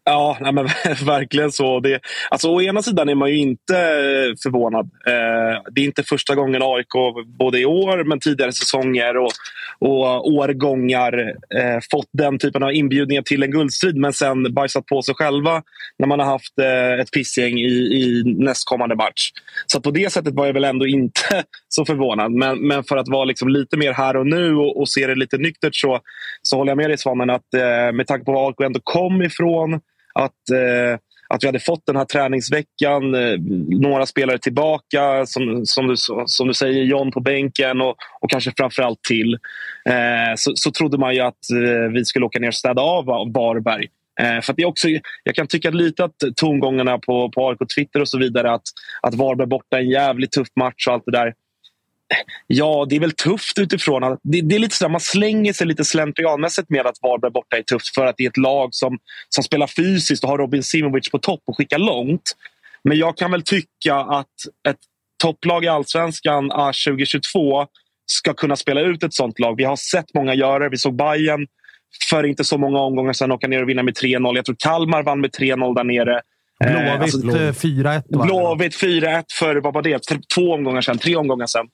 Ja, 0.10 0.38
nej, 0.42 0.54
men 0.54 0.66
verkligen 1.06 1.52
så. 1.52 1.80
Det, 1.80 2.00
alltså, 2.30 2.50
å 2.50 2.62
ena 2.62 2.82
sidan 2.82 3.10
är 3.10 3.16
man 3.16 3.30
ju 3.30 3.38
inte 3.38 3.74
förvånad. 4.44 4.86
Eh, 4.86 5.62
det 5.72 5.82
är 5.82 5.86
inte 5.86 6.04
första 6.04 6.36
gången 6.36 6.62
AIK, 6.64 6.94
både 7.40 7.60
i 7.60 7.66
år 7.66 8.04
men 8.04 8.20
tidigare 8.20 8.52
säsonger 8.52 9.18
och, 9.18 9.32
och 9.80 10.28
årgångar, 10.28 11.14
eh, 11.56 11.80
fått 11.92 12.10
den 12.14 12.40
typen 12.40 12.64
av 12.64 12.74
inbjudningar 12.74 13.22
till 13.22 13.44
en 13.44 13.52
guldstrid 13.52 13.98
men 13.98 14.14
sen 14.14 14.54
bajsat 14.54 14.86
på 14.86 15.02
sig 15.02 15.16
själva 15.16 15.64
när 16.00 16.08
man 16.08 16.20
har 16.20 16.26
haft 16.26 16.60
eh, 16.60 17.00
ett 17.00 17.12
pissgäng 17.12 17.58
i, 17.58 17.74
i 17.74 18.24
nästkommande 18.26 18.96
match. 18.96 19.32
Så 19.66 19.82
på 19.82 19.92
det 19.92 20.14
sättet 20.14 20.34
var 20.34 20.46
jag 20.46 20.54
väl 20.54 20.64
ändå 20.64 20.88
inte 20.88 21.44
så 21.70 21.86
förvånad. 21.86 22.32
Men, 22.32 22.68
men 22.68 22.84
för 22.84 22.98
att 22.98 23.10
vara 23.10 23.26
liksom 23.26 23.50
lite 23.50 23.78
mer 23.78 23.94
här 23.94 24.18
och 24.18 24.28
nu 24.28 24.56
och, 24.56 24.80
och 24.80 24.90
se 24.90 25.08
det 25.08 25.16
lite 25.16 25.38
nyktert 25.38 25.76
så, 25.76 26.00
så 26.42 26.58
håller 26.58 26.72
jag 26.72 26.78
med 26.78 26.90
dig 26.90 26.98
Svanen 26.98 27.30
att 27.30 27.54
eh, 27.54 27.92
med 27.94 28.08
tanke 28.08 28.26
på 28.26 28.32
var 28.32 28.48
AIK 28.48 28.62
ändå 28.62 28.80
kom 28.84 29.22
ifrån 29.22 29.80
att, 30.18 30.50
eh, 30.54 31.00
att 31.30 31.44
vi 31.44 31.48
hade 31.48 31.60
fått 31.60 31.86
den 31.86 31.96
här 31.96 32.06
träningsveckan, 32.06 33.16
eh, 33.16 33.40
några 33.70 34.06
spelare 34.06 34.38
tillbaka, 34.38 35.26
som, 35.26 35.66
som, 35.66 35.88
du, 35.88 35.96
som 36.26 36.48
du 36.48 36.54
säger, 36.54 36.84
John 36.84 37.12
på 37.12 37.20
bänken 37.20 37.82
och, 37.82 37.96
och 38.22 38.30
kanske 38.30 38.52
framförallt 38.58 39.04
till. 39.08 39.34
Eh, 39.90 40.36
så, 40.36 40.52
så 40.56 40.72
trodde 40.72 40.98
man 40.98 41.16
ju 41.16 41.22
att 41.22 41.50
eh, 41.54 41.92
vi 41.94 42.06
skulle 42.06 42.26
åka 42.26 42.40
ner 42.40 42.48
och 42.48 42.54
städa 42.54 42.82
av 42.82 43.06
Varberg. 43.06 43.88
Eh, 44.22 44.42
för 44.42 44.54
det 44.54 44.62
är 44.62 44.68
också, 44.68 44.88
jag 45.24 45.36
kan 45.36 45.48
tycka 45.48 45.70
lite 45.70 46.04
att 46.04 46.16
tongångarna 46.36 46.98
på, 46.98 47.32
på 47.32 47.50
AIK 47.50 47.60
Twitter 47.76 48.02
och 48.02 48.10
så 48.10 48.18
vidare 48.18 48.52
att, 48.52 48.64
att 49.02 49.16
Varberg 49.16 49.48
borta 49.48 49.78
är 49.78 49.82
en 49.82 49.90
jävligt 49.90 50.32
tuff 50.32 50.48
match 50.56 50.88
och 50.88 50.94
allt 50.94 51.04
det 51.06 51.12
där. 51.12 51.34
Ja, 52.48 52.86
det 52.90 52.96
är 52.96 53.00
väl 53.00 53.12
tufft 53.12 53.60
utifrån 53.60 54.04
att 54.04 54.20
det, 54.24 54.42
det 54.42 54.56
är 54.56 54.60
lite 54.60 54.76
så 54.76 54.90
man 54.90 55.02
slänger 55.02 55.54
sig 55.54 55.68
lite 55.68 55.86
slentrianmässigt 55.86 56.70
med 56.70 56.88
att 56.88 56.96
Varberg 57.02 57.32
borta 57.32 57.58
är 57.58 57.62
tufft 57.62 57.96
för 57.96 58.06
att 58.06 58.18
det 58.18 58.24
är 58.24 58.30
ett 58.30 58.38
lag 58.38 58.70
som, 58.72 58.98
som 59.30 59.44
spelar 59.44 59.68
fysiskt 59.68 60.24
och 60.24 60.30
har 60.30 60.38
Robin 60.38 60.64
Simovic 60.64 61.10
på 61.10 61.20
topp 61.20 61.42
och 61.46 61.58
skickar 61.58 61.78
långt. 61.78 62.36
Men 62.84 62.98
jag 62.98 63.18
kan 63.18 63.32
väl 63.32 63.42
tycka 63.42 63.96
att 63.96 64.36
ett 64.70 64.78
topplag 65.24 65.64
i 65.64 65.68
allsvenskan 65.68 66.50
2022 66.50 67.66
ska 68.06 68.34
kunna 68.34 68.56
spela 68.56 68.82
ut 68.82 69.04
ett 69.04 69.14
sånt 69.14 69.40
lag. 69.40 69.58
Vi 69.58 69.64
har 69.64 69.76
sett 69.76 70.14
många 70.14 70.34
göra 70.34 70.60
det. 70.60 70.70
Vi 70.70 70.78
såg 70.78 70.96
Bayern 70.96 71.48
för 72.10 72.24
inte 72.24 72.44
så 72.44 72.58
många 72.58 72.80
omgångar 72.80 73.14
sedan 73.14 73.32
åka 73.32 73.48
ner 73.48 73.62
och 73.62 73.70
vinna 73.70 73.84
med 73.84 73.94
3-0. 73.94 74.36
Jag 74.36 74.46
tror 74.46 74.56
Kalmar 74.60 75.04
vann 75.04 75.22
med 75.22 75.30
3-0 75.30 75.76
där 75.76 75.84
nere. 75.84 76.22
Blåvitt 76.60 77.02
alltså, 77.02 77.68
4-1. 77.68 78.26
Blåvitt 78.26 78.76
4-1 78.76 79.24
för 79.40 79.56
vad 79.56 79.74
var 79.74 79.82
det? 79.82 80.02
två 80.36 80.54
omgångar 80.54 80.82
sedan, 80.82 80.98
tre 80.98 81.16
omgångar 81.16 81.46
sedan. 81.46 81.68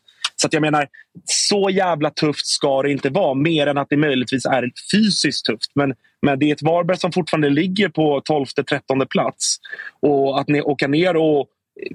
Så 0.43 0.49
jag 0.51 0.61
menar, 0.61 0.87
så 1.25 1.69
jävla 1.69 2.09
tufft 2.09 2.47
ska 2.47 2.81
det 2.81 2.91
inte 2.91 3.09
vara. 3.09 3.33
Mer 3.33 3.67
än 3.67 3.77
att 3.77 3.89
det 3.89 3.97
möjligtvis 3.97 4.45
är 4.45 4.71
fysiskt 4.91 5.45
tufft. 5.45 5.71
Men, 5.75 5.93
men 6.21 6.39
det 6.39 6.49
är 6.49 6.53
ett 6.53 6.61
Varberg 6.61 6.97
som 6.97 7.11
fortfarande 7.11 7.49
ligger 7.49 7.89
på 7.89 8.19
12-13 8.19 9.05
plats. 9.05 9.57
Och 9.99 10.39
att 10.39 10.47
ni 10.47 10.61
åka 10.61 10.87
ner 10.87 11.15
och 11.15 11.47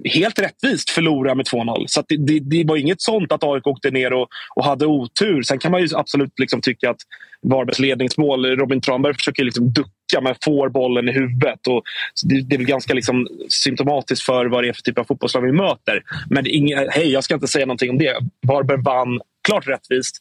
helt 0.05 0.39
rättvist 0.39 0.91
förlora 0.91 1.35
med 1.35 1.47
2-0. 1.47 1.85
Så 1.87 2.03
det, 2.09 2.17
det, 2.17 2.41
det, 2.41 2.65
var 2.65 2.77
inget 2.77 3.01
sånt 3.01 3.33
att 3.33 3.45
AIK 3.45 3.67
åkte 3.67 3.91
ner 3.91 4.13
och, 4.13 4.29
och 4.55 4.65
hade 4.65 4.87
otur. 4.87 5.43
Sen 5.43 5.59
kan 5.59 5.73
man 5.73 5.81
ju 5.81 5.89
absolut 5.95 6.39
liksom 6.39 6.61
tycka 6.61 6.91
att 6.91 7.01
Varbergs 7.43 7.79
ledningsmål, 7.79 8.47
Robin 8.47 8.81
Tranberg 8.81 9.15
försöker 9.15 9.45
liksom 9.45 9.73
ducka 9.73 10.21
men 10.23 10.35
får 10.45 10.69
bollen 10.69 11.09
i 11.09 11.13
huvudet. 11.13 11.67
Och 11.67 11.83
det, 12.25 12.41
det 12.41 12.57
är 12.57 12.59
väl 12.59 12.67
ganska 12.67 12.95
liksom 12.95 13.29
symptomatiskt 13.49 14.27
för 14.27 14.47
vad 14.47 14.65
det 14.65 14.69
är 14.69 14.73
för 14.73 14.83
typ 14.83 14.99
av 14.99 15.05
fotbollslag 15.05 15.43
vi 15.43 15.53
möter. 15.53 16.03
Men 16.31 16.45
hej, 16.91 17.13
jag 17.13 17.25
ska 17.25 17.35
inte 17.35 17.49
säga 17.49 17.67
någonting 17.67 17.91
om 17.91 17.99
det. 17.99 18.17
Varberg 18.47 18.83
vann 18.83 19.21
klart 19.49 19.69
rättvist. 19.69 20.17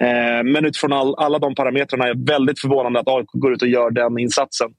Eh, 0.00 0.44
men 0.44 0.64
utifrån 0.64 0.92
all, 0.92 1.14
alla 1.14 1.38
de 1.38 1.54
parametrarna 1.54 2.04
är 2.04 2.08
jag 2.08 2.26
väldigt 2.26 2.60
förvånande 2.60 3.00
att 3.00 3.08
AIK 3.08 3.26
går 3.32 3.52
ut 3.52 3.62
och 3.62 3.68
gör 3.68 3.90
den 3.90 4.18
insatsen. 4.18 4.70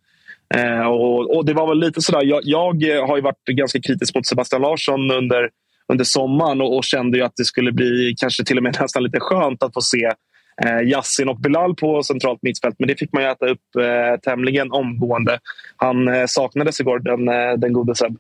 Eh, 0.54 0.86
och, 0.88 1.36
och, 1.36 1.46
Det 1.46 1.54
var 1.54 1.68
väl 1.68 1.80
lite 1.80 2.02
sådär. 2.02 2.24
Jag, 2.24 2.42
jag 2.44 2.84
eh, 2.84 3.08
har 3.08 3.22
varit 3.22 3.46
ganska 3.46 3.80
kritisk 3.82 4.16
mot 4.16 4.28
Sebastian 4.28 4.62
Larsson 4.62 5.12
under, 5.12 5.50
under 5.88 6.04
sommaren 6.04 6.62
och, 6.62 6.78
och 6.78 6.84
kände 6.84 7.18
ju 7.18 7.24
att 7.24 7.36
det 7.36 7.46
skulle 7.46 7.72
bli 7.72 8.14
kanske 8.18 8.44
till 8.44 8.58
och 8.58 8.64
med 8.64 8.78
nästan 8.82 9.04
lite 9.04 9.20
skönt 9.20 9.64
att 9.64 9.74
få 9.74 9.82
se 9.82 10.12
eh, 10.66 10.90
Yassin 10.90 11.30
och 11.30 11.40
Bilal 11.40 11.76
på 11.76 12.04
centralt 12.04 12.40
mittfält. 12.42 12.76
Men 12.80 12.88
det 12.88 12.96
fick 13.00 13.14
man 13.14 13.24
ju 13.24 13.30
äta 13.30 13.46
upp 13.46 13.76
eh, 13.80 14.20
tämligen 14.20 14.72
omgående. 14.72 15.40
Han 15.76 16.08
eh, 16.08 16.26
saknades 16.28 16.80
igår, 16.80 17.00
den, 17.00 17.28
eh, 17.28 17.58
den 17.58 17.74
gode 17.74 17.96
Seb. 17.96 18.18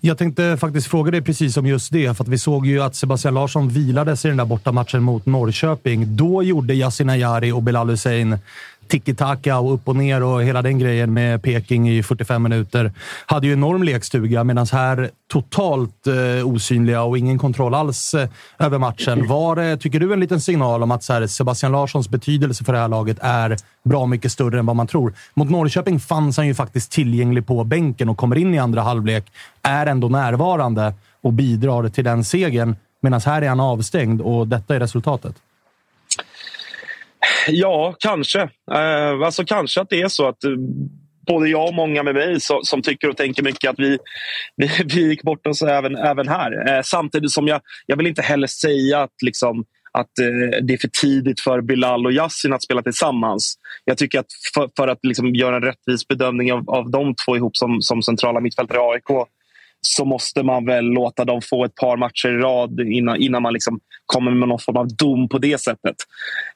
Jag 0.00 0.18
tänkte 0.18 0.56
faktiskt 0.60 0.86
fråga 0.86 1.10
dig 1.10 1.22
precis 1.22 1.56
om 1.56 1.66
just 1.66 1.92
det, 1.92 2.16
för 2.16 2.24
att 2.24 2.28
vi 2.28 2.38
såg 2.38 2.66
ju 2.66 2.82
att 2.82 2.96
Sebastian 2.96 3.34
Larsson 3.34 3.68
vilades 3.68 4.24
i 4.24 4.28
den 4.28 4.36
där 4.36 4.44
bortamatchen 4.44 5.02
mot 5.02 5.26
Norrköping. 5.26 6.16
Då 6.16 6.42
gjorde 6.42 6.74
Yasin 6.74 7.10
Ayari 7.10 7.52
och 7.52 7.62
Bilal 7.62 7.90
Hussein 7.90 8.38
tiki-taka 8.90 9.58
och 9.58 9.74
upp 9.74 9.88
och 9.88 9.96
ner 9.96 10.22
och 10.22 10.42
hela 10.42 10.62
den 10.62 10.78
grejen 10.78 11.12
med 11.12 11.42
Peking 11.42 11.90
i 11.90 12.02
45 12.02 12.42
minuter. 12.42 12.92
Hade 13.26 13.46
ju 13.46 13.52
enorm 13.52 13.82
lekstuga 13.82 14.44
medan 14.44 14.66
här 14.72 15.10
totalt 15.32 16.06
eh, 16.06 16.48
osynliga 16.48 17.02
och 17.02 17.18
ingen 17.18 17.38
kontroll 17.38 17.74
alls 17.74 18.14
eh, 18.14 18.28
över 18.58 18.78
matchen. 18.78 19.28
Var 19.28 19.56
det, 19.56 19.76
tycker 19.76 20.00
du, 20.00 20.12
en 20.12 20.20
liten 20.20 20.40
signal 20.40 20.82
om 20.82 20.90
att 20.90 21.08
här, 21.08 21.26
Sebastian 21.26 21.72
Larssons 21.72 22.08
betydelse 22.08 22.64
för 22.64 22.72
det 22.72 22.78
här 22.78 22.88
laget 22.88 23.18
är 23.20 23.56
bra 23.84 24.06
mycket 24.06 24.32
större 24.32 24.58
än 24.58 24.66
vad 24.66 24.76
man 24.76 24.86
tror? 24.86 25.14
Mot 25.34 25.50
Norrköping 25.50 26.00
fanns 26.00 26.36
han 26.36 26.46
ju 26.46 26.54
faktiskt 26.54 26.92
tillgänglig 26.92 27.46
på 27.46 27.64
bänken 27.64 28.08
och 28.08 28.16
kommer 28.16 28.38
in 28.38 28.54
i 28.54 28.58
andra 28.58 28.82
halvlek, 28.82 29.32
är 29.62 29.86
ändå 29.86 30.08
närvarande 30.08 30.94
och 31.22 31.32
bidrar 31.32 31.88
till 31.88 32.04
den 32.04 32.24
segern. 32.24 32.76
Medan 33.02 33.20
här 33.20 33.42
är 33.42 33.48
han 33.48 33.60
avstängd 33.60 34.20
och 34.20 34.48
detta 34.48 34.74
är 34.74 34.80
resultatet. 34.80 35.34
Ja, 37.48 37.94
kanske. 37.98 38.40
Eh, 38.72 39.20
alltså 39.24 39.44
kanske 39.44 39.80
att 39.80 39.90
det 39.90 40.02
är 40.02 40.08
så 40.08 40.28
att 40.28 40.44
eh, 40.44 40.50
både 41.26 41.48
jag 41.48 41.68
och 41.68 41.74
många 41.74 42.02
med 42.02 42.14
mig 42.14 42.40
så, 42.40 42.60
som 42.62 42.82
tycker 42.82 43.08
och 43.08 43.16
tänker 43.16 43.42
mycket 43.42 43.70
att 43.70 43.78
vi, 43.78 43.98
vi, 44.56 44.70
vi 44.84 45.08
gick 45.08 45.22
bort 45.22 45.46
oss 45.46 45.62
även, 45.62 45.96
även 45.96 46.28
här. 46.28 46.68
Eh, 46.68 46.82
samtidigt 46.82 47.30
som 47.30 47.48
jag, 47.48 47.60
jag 47.86 47.96
vill 47.96 48.06
inte 48.06 48.22
heller 48.22 48.46
säga 48.46 49.02
att 49.02 49.22
liksom, 49.22 49.64
att 49.92 50.18
eh, 50.18 50.58
det 50.62 50.74
är 50.74 50.78
för 50.78 50.88
tidigt 50.88 51.40
för 51.40 51.60
Bilal 51.60 52.06
och 52.06 52.12
Yassin 52.12 52.52
att 52.52 52.62
spela 52.62 52.82
tillsammans. 52.82 53.54
Jag 53.84 53.98
tycker 53.98 54.18
att 54.18 54.26
för, 54.54 54.68
för 54.76 54.88
att 54.88 54.98
liksom 55.02 55.34
göra 55.34 55.56
en 55.56 55.62
rättvis 55.62 56.08
bedömning 56.08 56.52
av, 56.52 56.70
av 56.70 56.90
de 56.90 57.14
två 57.26 57.36
ihop 57.36 57.56
som, 57.56 57.82
som 57.82 58.02
centrala 58.02 58.40
mittfältare 58.40 58.78
i 58.78 58.80
AIK 58.80 59.28
så 59.82 60.04
måste 60.04 60.42
man 60.42 60.66
väl 60.66 60.84
låta 60.84 61.24
dem 61.24 61.40
få 61.42 61.64
ett 61.64 61.74
par 61.74 61.96
matcher 61.96 62.28
i 62.28 62.36
rad 62.36 62.80
innan, 62.80 63.16
innan 63.16 63.42
man 63.42 63.52
liksom 63.52 63.80
kommer 64.06 64.30
med 64.30 64.48
någon 64.48 64.58
form 64.58 64.76
av 64.76 64.88
dom 64.88 65.28
på 65.28 65.38
det 65.38 65.60
sättet. 65.60 65.96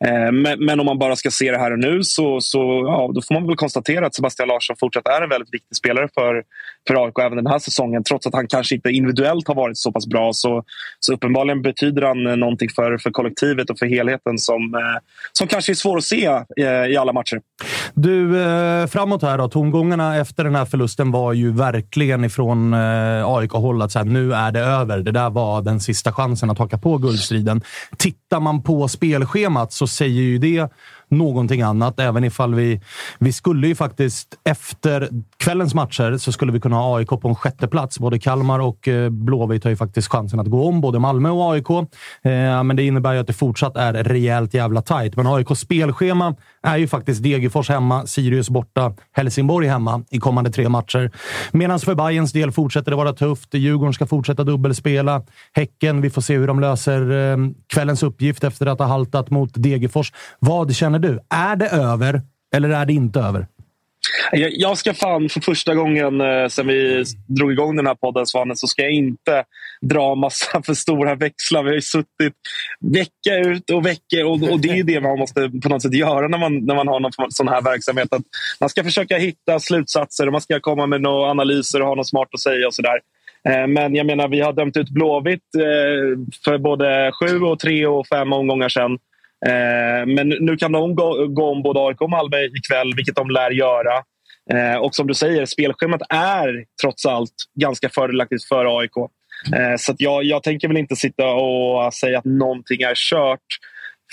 Eh, 0.07 0.33
men, 0.33 0.65
men, 0.65 0.81
om 0.81 0.87
man 0.87 0.99
bara 0.99 1.17
ska 1.17 1.31
se 1.31 1.51
det 1.51 1.59
här 1.59 1.73
och 1.73 1.79
nu 1.79 2.03
så, 2.03 2.41
så 2.41 2.59
ja, 2.87 3.11
då 3.15 3.23
får 3.23 3.35
man 3.35 3.47
väl 3.47 3.57
konstatera 3.57 4.07
att 4.07 4.15
Sebastian 4.15 4.49
Larsson 4.49 4.77
fortsatt 4.81 5.09
är 5.09 5.23
en 5.23 5.29
väldigt 5.29 5.55
viktig 5.55 5.77
spelare 5.77 6.09
för, 6.15 6.43
för 6.89 7.05
AIK 7.05 7.19
även 7.19 7.37
den 7.37 7.47
här 7.47 7.59
säsongen. 7.59 8.05
Trots 8.05 8.27
att 8.27 8.35
han 8.35 8.47
kanske 8.47 8.75
inte 8.75 8.91
individuellt 8.91 9.49
har 9.49 9.55
varit 9.55 9.79
så 9.79 9.93
pass 9.93 10.07
bra 10.07 10.33
så, 10.33 10.63
så 11.01 11.13
uppenbarligen 11.15 11.63
betyder 11.63 12.03
han 12.03 12.27
eh, 12.27 12.37
någonting 12.37 12.69
för, 12.77 12.99
för 12.99 13.11
kollektivet 13.11 13.71
och 13.71 13.79
för 13.79 13.87
helheten 13.87 14.39
som, 14.39 14.75
eh, 14.75 15.03
som 15.33 15.47
kanske 15.49 15.73
är 15.73 15.75
svår 15.75 15.97
att 15.97 16.05
se 16.05 16.27
eh, 16.61 16.67
i 16.67 16.97
alla 16.97 17.13
matcher. 17.13 17.41
Du, 17.95 18.41
eh, 18.43 18.87
framåt 18.87 19.23
här 19.23 19.39
då. 19.39 19.49
Tongångarna 19.49 20.17
efter 20.17 20.45
den 20.45 20.55
här 20.55 20.65
förlusten 20.65 21.11
var 21.11 21.33
ju 21.33 21.53
verkligen 21.53 22.25
ifrån 22.25 22.75
eh, 22.75 23.14
Eh, 23.19 23.29
AIK-håll 23.29 23.83
att 23.83 23.93
så 23.93 23.99
här, 23.99 24.07
nu 24.07 24.35
är 24.35 24.53
det 24.53 24.61
över. 24.61 24.99
Det 24.99 25.13
där 25.13 25.31
var 25.31 25.63
den 25.63 25.81
sista 25.81 26.13
chansen 26.13 26.51
att 26.51 26.59
haka 26.59 26.79
på 26.79 26.99
guldstriden. 26.99 27.63
Tittar 27.97 28.41
man 28.41 28.63
på 28.63 28.89
spelschemat 28.89 29.73
så 29.73 29.87
säger 29.87 30.23
ju 30.23 30.39
det 30.39 30.73
någonting 31.19 31.63
annat. 31.63 32.01
Även 32.01 32.25
ifall 32.25 32.55
vi... 32.55 32.81
Vi 33.19 33.33
skulle 33.33 33.67
ju 33.67 33.75
faktiskt 33.75 34.35
efter 34.45 35.09
kvällens 35.37 35.75
matcher 35.75 36.17
så 36.17 36.33
skulle 36.33 36.53
vi 36.53 36.61
kunna 36.61 36.77
ha 36.77 36.97
AIK 36.97 37.09
på 37.09 37.29
en 37.29 37.35
sjätte 37.35 37.69
plats. 37.69 37.99
Både 37.99 38.19
Kalmar 38.19 38.59
och 38.59 38.89
eh, 38.89 39.11
Blåvitt 39.11 39.65
har 39.65 39.71
ju 39.71 39.77
faktiskt 39.77 40.09
chansen 40.09 40.41
att 40.41 40.47
gå 40.47 40.69
om 40.69 40.81
både 40.81 40.99
Malmö 40.99 41.31
och 41.31 41.53
AIK. 41.53 41.71
Eh, 41.71 42.63
men 42.63 42.77
det 42.77 42.83
innebär 42.83 43.13
ju 43.13 43.19
att 43.19 43.27
det 43.27 43.33
fortsatt 43.33 43.77
är 43.77 43.93
rejält 43.93 44.55
jävla 44.55 44.83
tajt. 44.83 45.17
Men 45.17 45.27
AIKs 45.27 45.61
spelschema 45.61 46.35
är 46.63 46.77
ju 46.77 46.89
faktiskt 46.89 47.23
Degerfors 47.23 47.69
hemma, 47.69 48.07
Sirius 48.07 48.51
borta, 48.51 48.95
Helsingborg 49.13 49.69
hemma 49.69 50.05
i 50.11 50.19
kommande 50.19 50.51
tre 50.51 50.69
matcher. 50.69 51.11
Medan 51.53 51.81
för 51.81 51.95
Bayerns 51.95 52.33
del 52.33 52.53
fortsätter 52.53 52.91
det 52.91 52.97
vara 52.97 53.13
tufft. 53.13 53.55
Djurgården 53.55 53.95
ska 53.95 54.07
fortsätta 54.07 54.45
dubbelspela. 54.45 55.23
Häcken, 55.53 56.01
vi 56.01 56.11
får 56.11 56.23
se 56.23 56.37
hur 56.37 56.47
de 56.47 56.61
löser 56.61 57.33
eh, 57.33 57.37
kvällens 57.75 58.03
uppgift 58.03 58.45
efter 58.45 58.67
att 58.67 58.79
ha 58.79 58.87
haltat 58.87 59.31
mot 59.31 59.51
Degerfors. 59.55 60.13
Vad 60.39 60.75
känner 60.75 60.99
du? 60.99 61.04
Är 61.31 61.57
det 61.57 61.69
över 61.69 62.23
eller 62.57 62.69
är 62.69 62.87
det 62.87 62.93
inte 62.93 63.21
över? 63.21 63.47
Jag 64.33 64.79
ska 64.79 64.95
fan 64.95 65.29
för 65.29 65.41
första 65.41 65.75
gången 65.75 66.21
eh, 66.21 66.49
sen 66.49 66.67
vi 66.67 67.05
drog 67.27 67.53
igång 67.53 67.77
den 67.77 67.87
här 67.87 67.95
podden 67.95 68.27
Svanen 68.27 68.57
så 68.57 68.67
ska 68.67 68.83
jag 68.83 68.93
inte 68.93 69.45
dra 69.81 70.15
massa 70.15 70.63
för 70.67 70.75
stora 70.75 71.15
växlar. 71.15 71.63
Vi 71.63 71.69
har 71.69 71.75
ju 71.75 71.83
suttit 71.83 72.35
vecka 72.81 73.37
ut 73.37 73.71
och 73.71 73.87
vecka 73.87 74.27
och, 74.27 74.53
och 74.53 74.61
det 74.61 74.69
är 74.69 74.85
det 74.85 75.01
man 75.01 75.19
måste 75.19 75.51
på 75.63 75.69
något 75.69 75.83
sätt 75.83 75.95
göra 75.95 76.29
när 76.29 76.39
man, 76.39 76.59
när 76.67 76.75
man 76.75 76.89
har 76.89 77.01
någon 77.01 77.13
sån 77.31 77.49
här 77.49 77.63
verksamhet. 77.63 78.13
Att 78.13 78.23
man 78.61 78.69
ska 78.69 78.85
försöka 78.85 79.19
hitta 79.19 79.61
slutsatser 79.61 80.27
och 80.27 80.33
man 80.33 80.41
ska 80.41 80.61
komma 80.61 80.87
med 80.87 81.01
några 81.01 81.31
analyser 81.31 81.83
och 81.83 81.89
ha 81.89 81.95
något 81.95 82.09
smart 82.09 82.29
att 82.33 82.41
säga 82.41 82.67
och 82.67 82.75
sådär. 82.75 83.01
Eh, 83.49 83.67
men 83.67 83.95
jag 83.95 84.07
menar, 84.07 84.29
vi 84.29 84.41
har 84.41 84.53
dömt 84.53 84.77
ut 84.77 84.91
Blåvitt 84.91 85.55
eh, 85.55 86.19
för 86.45 86.59
både 86.59 87.13
sju, 87.21 87.41
och 87.41 87.59
tre 87.59 87.87
och 87.87 88.07
fem 88.07 88.33
omgångar 88.33 88.69
sedan. 88.69 88.99
Eh, 89.47 90.07
men 90.07 90.29
nu 90.29 90.57
kan 90.57 90.73
de 90.73 90.95
gå, 90.95 91.27
gå 91.27 91.51
om 91.51 91.63
både 91.63 91.81
AIK 91.81 92.01
och 92.01 92.11
Malmö 92.11 92.37
ikväll, 92.45 92.95
vilket 92.97 93.17
de 93.17 93.31
lär 93.31 93.51
göra. 93.51 94.03
Eh, 94.53 94.77
och 94.77 94.95
som 94.95 95.07
du 95.07 95.15
säger, 95.15 95.47
spelschemat 95.47 96.01
är 96.09 96.65
trots 96.83 97.07
allt 97.07 97.35
ganska 97.61 97.89
fördelaktigt 97.89 98.45
för 98.45 98.81
AIK. 98.81 98.97
Eh, 99.57 99.77
så 99.79 99.93
att 99.93 100.01
jag, 100.01 100.25
jag 100.25 100.43
tänker 100.43 100.69
väl 100.69 100.77
inte 100.77 100.97
sitta 100.97 101.27
och 101.27 101.95
säga 101.95 102.19
att 102.19 102.25
någonting 102.25 102.83
är 102.83 102.95
kört. 102.95 103.41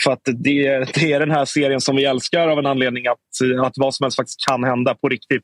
För 0.04 0.12
att 0.12 0.22
det, 0.26 0.94
det 0.94 1.14
är 1.14 1.20
den 1.20 1.32
här 1.32 1.46
serien 1.46 1.82
som 1.82 1.96
vi 1.96 2.06
älskar 2.06 2.48
av 2.48 2.60
en 2.60 2.66
anledning 2.66 3.08
att, 3.08 3.66
att 3.66 3.74
vad 3.76 3.96
som 3.96 4.04
helst 4.04 4.16
faktiskt 4.16 4.48
kan 4.50 4.64
hända 4.64 4.96
på 4.96 5.10
riktigt. 5.10 5.44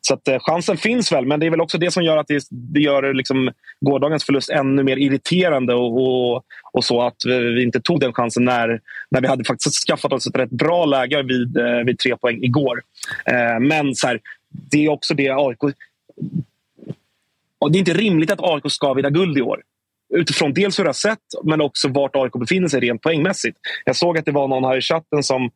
Så 0.00 0.14
att, 0.14 0.28
eh, 0.28 0.38
chansen 0.40 0.76
finns 0.76 1.12
väl, 1.12 1.26
men 1.26 1.40
det 1.40 1.46
är 1.46 1.50
väl 1.50 1.60
också 1.60 1.78
det 1.78 1.90
som 1.90 2.02
gör 2.02 2.16
att 2.16 2.26
det, 2.26 2.42
det 2.50 2.80
gör 2.80 3.14
liksom 3.14 3.50
gårdagens 3.80 4.24
förlust 4.24 4.50
ännu 4.50 4.82
mer 4.82 4.96
irriterande 4.96 5.74
och, 5.74 6.02
och, 6.02 6.44
och, 6.72 6.84
så 6.84 7.02
att 7.02 7.16
vi 7.24 7.62
inte 7.62 7.80
tog 7.80 8.00
den 8.00 8.12
chansen 8.12 8.44
när, 8.44 8.80
när 9.10 9.20
vi 9.20 9.26
hade 9.26 9.44
faktiskt 9.44 9.86
skaffat 9.86 10.12
oss 10.12 10.26
ett 10.26 10.36
rätt 10.36 10.50
bra 10.50 10.84
läge 10.84 11.22
vid, 11.22 11.56
eh, 11.56 11.84
vid 11.86 11.98
tre 11.98 12.16
poäng 12.16 12.42
igår. 12.42 12.82
Eh, 13.24 13.60
men 13.60 13.94
så 13.94 14.06
här, 14.06 14.20
det 14.70 14.84
är 14.84 14.88
också 14.88 15.14
det 15.14 15.30
AIK... 15.30 15.74
Det 17.70 17.76
är 17.76 17.78
inte 17.78 17.94
rimligt 17.94 18.30
att 18.30 18.40
AIK 18.42 18.72
ska 18.72 18.94
vinna 18.94 19.10
guld 19.10 19.38
i 19.38 19.42
år 19.42 19.62
utifrån 20.14 20.54
dels 20.54 20.78
hur 20.78 20.84
det 20.84 20.88
har 20.88 20.94
sett 20.94 21.18
men 21.44 21.60
också 21.60 21.88
vart 21.88 22.16
AIK 22.16 22.32
befinner 22.32 22.68
sig 22.68 22.80
rent 22.80 23.02
poängmässigt. 23.02 23.58
Jag 23.84 23.96
såg 23.96 24.18
att 24.18 24.24
det 24.24 24.32
var 24.32 24.48
någon 24.48 24.64
här 24.64 24.76
i 24.76 24.80
chatten 24.80 25.22
som 25.22 25.50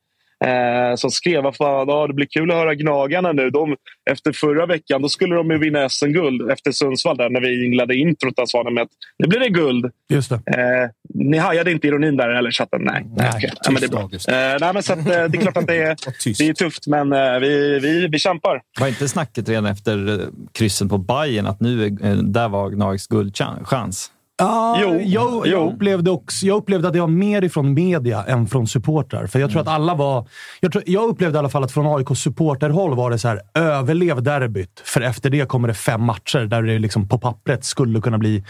Eh, 0.45 0.97
som 0.97 1.11
skrev 1.11 1.47
att 1.47 1.57
ja, 1.59 2.07
det 2.07 2.15
blir 2.15 2.27
kul 2.27 2.51
att 2.51 2.57
höra 2.57 2.75
Gnagarna 2.75 3.33
nu. 3.33 3.51
De, 3.51 3.77
efter 4.11 4.33
förra 4.33 4.67
veckan 4.67 5.03
då 5.03 5.09
skulle 5.09 5.35
de 5.35 5.51
ju 5.51 5.59
vinna 5.59 5.89
SM-guld 5.89 6.51
efter 6.51 6.73
Sundsvall 6.73 7.17
där, 7.17 7.31
när 7.31 7.41
vi 7.41 7.67
inledde 7.67 7.95
introt 7.95 8.39
av 8.39 8.47
Svanen 8.47 8.75
med 8.75 8.83
att 8.83 8.89
nu 9.19 9.29
blir 9.29 9.41
det 9.41 9.49
guld. 9.49 9.91
Just 10.09 10.31
det. 10.31 10.35
Eh, 10.35 10.91
ni 11.15 11.39
hajade 11.39 11.73
inte 11.73 11.87
ironin 11.87 12.17
där 12.17 12.29
eller 12.29 12.51
chatten? 12.51 12.81
Nej. 12.83 13.07
Nej, 13.17 13.29
okay. 13.29 13.51
ja, 13.65 13.71
men 13.71 13.81
det 13.81 13.87
är 13.87 13.91
bra. 13.91 14.01
Eh, 14.03 14.57
nej, 14.61 14.73
men 14.75 14.83
så 14.83 14.93
att, 14.93 14.99
eh, 14.99 15.05
det 15.05 15.39
är 15.39 15.41
klart 15.41 15.57
att 15.57 15.67
det 15.67 15.77
är, 15.77 15.97
det 16.39 16.49
är 16.49 16.55
tufft, 16.55 16.87
men 16.87 17.13
eh, 17.13 17.39
vi, 17.39 17.79
vi, 17.79 18.09
vi 18.09 18.19
kämpar. 18.19 18.63
Var 18.81 18.89
inte 18.89 19.09
snacket 19.09 19.49
redan 19.49 19.67
efter 19.67 20.27
kryssen 20.53 20.89
på 20.89 20.99
Bayern 20.99 21.47
att 21.47 21.61
nu 21.61 21.85
är, 21.85 22.23
där 22.23 22.49
var 22.49 22.71
Gnags 22.71 23.07
guldchans? 23.07 24.11
Ah, 24.43 24.77
jo, 24.81 25.01
jag, 25.01 25.47
jag, 25.47 25.73
upplevde 25.73 26.11
också, 26.11 26.47
jag 26.47 26.57
upplevde 26.57 26.89
att 26.89 26.95
det 26.95 27.01
var 27.01 27.07
mer 27.07 27.45
ifrån 27.45 27.75
media 27.75 28.25
än 28.25 28.47
från 28.47 28.67
supportrar. 28.67 29.27
För 29.27 29.39
jag 29.39 29.51
tror 29.51 29.61
mm. 29.61 29.69
att 29.69 29.75
alla 29.75 29.95
var... 29.95 30.29
Jag, 30.61 30.73
tror, 30.73 30.85
jag 30.87 31.09
upplevde 31.09 31.37
i 31.37 31.39
alla 31.39 31.49
fall 31.49 31.65
att 31.65 31.73
från 31.73 31.97
AIKs 31.97 32.21
supporterhåll 32.21 32.95
var 32.97 33.11
det 33.11 33.19
så 33.19 33.29
här, 33.29 33.41
överlev 33.55 34.23
derbyt. 34.23 34.83
För 34.85 35.01
efter 35.01 35.31
det 35.31 35.49
kommer 35.49 35.69
det 35.69 35.75
fem 35.75 36.03
matcher 36.03 36.39
där 36.39 36.63
det 36.63 36.79
liksom 36.79 37.09
på 37.09 37.19
pappret 37.19 37.65
skulle 37.65 38.01
kunna 38.01 38.19
bli 38.19 38.45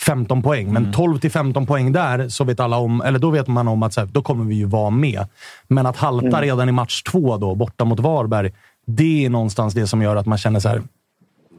15 0.00 0.42
poäng. 0.42 0.72
Men 0.72 0.92
12 0.92 1.10
mm. 1.10 1.20
till 1.20 1.30
15 1.30 1.66
poäng 1.66 1.92
där, 1.92 2.28
så 2.28 2.44
vet 2.44 2.60
alla 2.60 2.76
om, 2.76 3.00
eller 3.00 3.18
då 3.18 3.30
vet 3.30 3.46
man 3.46 3.68
om 3.68 3.82
att 3.82 3.92
så 3.92 4.00
här, 4.00 4.08
då 4.12 4.22
kommer 4.22 4.44
vi 4.44 4.54
ju 4.54 4.64
vara 4.64 4.90
med. 4.90 5.26
Men 5.68 5.86
att 5.86 5.96
halta 5.96 6.26
mm. 6.26 6.40
redan 6.40 6.68
i 6.68 6.72
match 6.72 7.02
två, 7.02 7.36
då, 7.36 7.54
borta 7.54 7.84
mot 7.84 8.00
Varberg, 8.00 8.52
det 8.86 9.24
är 9.24 9.30
någonstans 9.30 9.74
det 9.74 9.86
som 9.86 10.02
gör 10.02 10.16
att 10.16 10.26
man 10.26 10.38
känner 10.38 10.60
så 10.60 10.68
här, 10.68 10.82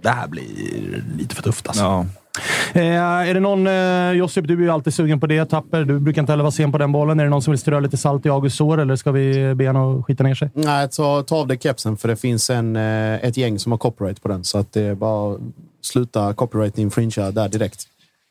det 0.01 0.09
här 0.09 0.27
blir 0.27 0.43
lite 1.17 1.35
för 1.35 1.43
tufft 1.43 1.67
alltså. 1.67 1.83
Ja. 1.83 2.05
Eh, 2.73 3.01
är 3.01 3.33
det 3.33 3.39
någon, 3.39 3.67
eh, 3.67 4.11
Josip, 4.11 4.47
du 4.47 4.53
är 4.53 4.57
ju 4.57 4.69
alltid 4.69 4.93
sugen 4.93 5.19
på 5.19 5.27
det. 5.27 5.45
Tapper, 5.45 5.83
du 5.83 5.99
brukar 5.99 6.21
inte 6.21 6.31
heller 6.31 6.43
vara 6.43 6.51
sen 6.51 6.71
på 6.71 6.77
den 6.77 6.91
bollen. 6.91 7.19
Är 7.19 7.23
det 7.23 7.29
någon 7.29 7.41
som 7.41 7.51
vill 7.51 7.59
strö 7.59 7.79
lite 7.79 7.97
salt 7.97 8.25
i 8.25 8.29
Augusts 8.29 8.57
sår 8.57 8.81
eller 8.81 8.95
ska 8.95 9.11
vi 9.11 9.55
be 9.55 9.67
honom 9.67 10.03
skita 10.03 10.23
ner 10.23 10.35
sig? 10.35 10.49
Nej, 10.53 10.89
ta, 10.89 11.23
ta 11.23 11.35
av 11.35 11.47
dig 11.47 11.59
kepsen 11.63 11.97
för 11.97 12.07
det 12.07 12.15
finns 12.15 12.49
en, 12.49 12.75
eh, 12.75 13.15
ett 13.15 13.37
gäng 13.37 13.59
som 13.59 13.71
har 13.71 13.79
copyright 13.79 14.21
på 14.21 14.27
den. 14.27 14.43
Så 14.43 14.57
att 14.57 14.73
det 14.73 14.81
är 14.81 14.95
bara 14.95 15.37
sluta 15.81 16.33
copyright 16.33 16.77
infringea 16.77 17.31
där 17.31 17.49
direkt. 17.49 17.87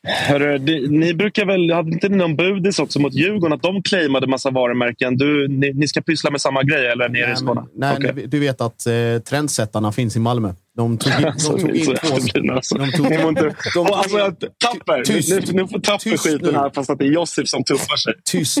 Hörru, 0.07 0.57
det, 0.57 0.91
ni 0.91 1.13
brukar 1.13 1.45
väl, 1.45 1.71
hade 1.71 1.91
inte 1.91 2.09
ni 2.09 2.17
någon 2.17 2.35
budis 2.35 2.79
också 2.79 2.99
mot 2.99 3.13
Djurgården 3.13 3.53
att 3.53 3.61
de 3.61 3.83
claimade 3.83 4.27
massa 4.27 4.49
varumärken? 4.49 5.17
Du, 5.17 5.47
ni, 5.47 5.73
ni 5.73 5.87
ska 5.87 6.01
pyssla 6.01 6.31
med 6.31 6.41
samma 6.41 6.63
grej 6.63 6.87
eller 6.87 7.09
nere 7.09 7.25
nej, 7.25 7.33
i 7.33 7.35
Skåne? 7.35 7.63
nej, 7.75 7.97
okay. 7.97 8.25
du 8.25 8.39
vet 8.39 8.61
att 8.61 8.87
eh, 8.87 8.93
trendsättarna 9.29 9.91
finns 9.91 10.15
i 10.15 10.19
Malmö. 10.19 10.53
De 10.77 10.97
tog 10.97 11.13
in, 11.13 11.21
de 11.21 11.59
tog 11.59 11.75
in 11.75 11.85
två... 11.85 12.77
De 12.77 12.91
tog, 12.91 13.09
de 13.09 13.53
tog 13.73 13.87
alltså, 13.87 14.17
tapper! 14.63 15.03
Tyst, 15.03 15.29
nu, 15.29 15.61
nu 15.61 15.67
får 15.67 15.79
Tapper 15.79 16.09
tyst 16.09 16.23
skiten 16.23 16.55
här 16.55 16.69
fast 16.75 16.89
att 16.89 16.99
det 16.99 17.05
är 17.05 17.11
Josip 17.11 17.47
som 17.47 17.63
tuffar 17.63 17.97
sig. 17.97 18.13
Tyst 18.31 18.59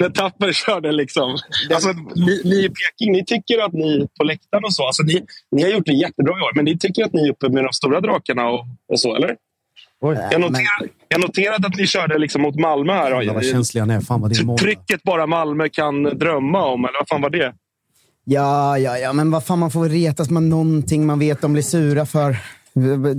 När 0.00 0.08
Tapper 0.08 0.52
körde 0.52 0.92
liksom... 0.92 1.38
Alltså, 1.74 1.88
ni, 2.14 2.40
ni 2.44 2.64
i 2.64 2.68
Peking, 2.68 3.12
ni 3.12 3.24
tycker 3.24 3.58
att 3.64 3.72
ni 3.72 4.08
på 4.18 4.24
läktaren 4.24 4.64
och 4.64 4.74
så, 4.74 4.86
alltså, 4.86 5.02
ni, 5.02 5.24
ni 5.50 5.62
har 5.62 5.70
gjort 5.70 5.86
det 5.86 5.92
jättebra 5.92 6.38
i 6.38 6.42
år, 6.42 6.52
men 6.54 6.64
ni 6.64 6.78
tycker 6.78 7.04
att 7.04 7.12
ni 7.12 7.28
är 7.28 7.30
uppe 7.30 7.48
med 7.48 7.64
de 7.64 7.72
stora 7.72 8.00
drakarna 8.00 8.48
och, 8.48 8.66
och 8.92 9.00
så, 9.00 9.16
eller? 9.16 9.36
Oj. 10.00 10.16
Jag, 10.30 10.40
noterade, 10.40 10.88
jag 11.08 11.20
noterade 11.20 11.66
att 11.66 11.76
ni 11.76 11.86
körde 11.86 12.18
liksom 12.18 12.42
mot 12.42 12.56
Malmö 12.60 12.92
här. 12.92 13.22
Ja, 13.22 13.32
vad 13.32 13.44
känsliga 13.44 13.84
ni 13.84 13.94
är. 13.94 14.00
Fan 14.00 14.20
vad 14.20 14.30
det 14.30 14.40
är 14.40 14.56
Trycket 14.56 15.02
bara 15.02 15.26
Malmö 15.26 15.68
kan 15.68 16.02
drömma 16.02 16.64
om, 16.64 16.84
eller 16.84 16.98
vad 16.98 17.08
fan 17.08 17.22
var 17.22 17.30
det? 17.30 17.54
Ja, 18.24 18.78
ja, 18.78 18.98
ja, 18.98 19.12
men 19.12 19.30
vad 19.30 19.44
fan, 19.44 19.58
man 19.58 19.70
får 19.70 19.88
retas 19.88 20.30
med 20.30 20.42
någonting 20.42 21.06
man 21.06 21.18
vet 21.18 21.40
de 21.40 21.52
blir 21.52 21.62
sura 21.62 22.06
för. 22.06 22.36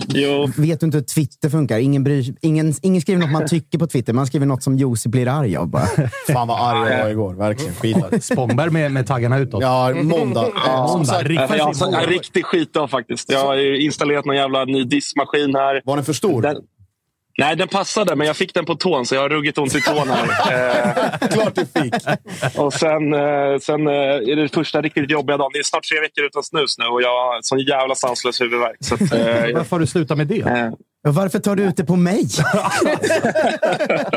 Jo. 0.08 0.52
Vet 0.58 0.80
du 0.80 0.86
inte 0.86 0.98
hur 0.98 1.04
Twitter 1.04 1.50
funkar? 1.50 1.80
Ingen, 1.80 2.04
bryr, 2.04 2.36
ingen, 2.42 2.74
ingen 2.82 3.02
skriver 3.02 3.22
något 3.22 3.32
man 3.32 3.48
tycker 3.48 3.78
på 3.78 3.88
Twitter. 3.88 4.14
Man 4.14 4.28
skriver 4.28 4.46
något 4.46 4.64
som 4.64 4.78
Josip 4.78 5.12
blir 5.12 5.28
arg 5.28 5.58
av 5.58 5.68
bara. 5.68 5.88
Fan 6.28 6.48
vad 6.48 6.70
arg 6.70 6.92
jag 6.92 7.04
var 7.04 7.10
igår. 7.10 7.34
Verkligen. 7.34 7.74
Skitarg. 7.74 8.22
Spångberg 8.22 8.70
med, 8.70 8.92
med 8.92 9.08
taggarna 9.08 9.38
utåt. 9.38 9.62
Ja, 9.62 9.94
måndag. 10.04 10.48
Ja, 10.66 10.88
måndag. 10.98 11.22
Riktigt, 11.24 11.58
jag 11.58 11.66
har 11.66 12.04
en 12.04 12.10
riktig 12.10 12.46
skitdag 12.46 12.88
faktiskt. 12.88 13.32
Jag 13.32 13.46
har 13.46 13.82
installerat 13.82 14.26
någon 14.26 14.36
jävla 14.36 14.66
ny 14.66 14.84
diskmaskin 14.84 15.56
här. 15.56 15.82
Var 15.86 15.96
den 15.96 16.06
för 16.06 16.14
stor? 16.14 16.42
Den, 16.42 16.56
Nej, 17.38 17.56
den 17.56 17.68
passade, 17.68 18.16
men 18.16 18.28
jag 18.28 18.38
fick 18.38 18.54
den 18.54 18.66
på 18.66 18.76
tån, 18.76 19.06
så 19.06 19.16
jag 19.16 19.22
har 19.22 19.30
ruggit 19.30 19.58
ont 19.58 19.76
i 19.76 19.82
tån 19.82 20.08
här. 20.10 20.24
Eh, 20.24 21.28
Klart 21.34 21.56
du 21.56 21.66
fick! 21.66 21.94
och 22.58 22.74
sen, 22.74 23.14
eh, 23.14 23.58
sen 23.62 23.88
eh, 23.88 23.94
är 23.94 24.36
det 24.36 24.54
första 24.54 24.82
riktigt 24.82 25.12
jobbiga 25.12 25.38
dagen. 25.38 25.50
Det 25.54 25.60
är 25.60 25.64
snart 25.64 25.84
tre 25.84 26.00
veckor 26.00 26.26
utan 26.26 26.44
snus 26.44 26.78
nu 26.78 26.86
och 26.86 27.02
jag 27.02 27.10
har 27.10 27.40
sån 27.42 27.60
jävla 27.60 27.96
sanslös 27.96 28.42
huvudvärk. 28.42 28.78
Så 28.80 28.96
att, 28.96 29.02
Varför 29.02 29.72
har 29.72 29.80
du 29.80 29.88
slutat 29.88 30.18
med 30.18 30.28
det? 30.28 30.74
Varför 31.08 31.40
tar 31.40 31.56
du 31.56 31.64
ut 31.64 31.78
det 31.78 31.84
på 31.86 31.96
mig? 31.96 32.16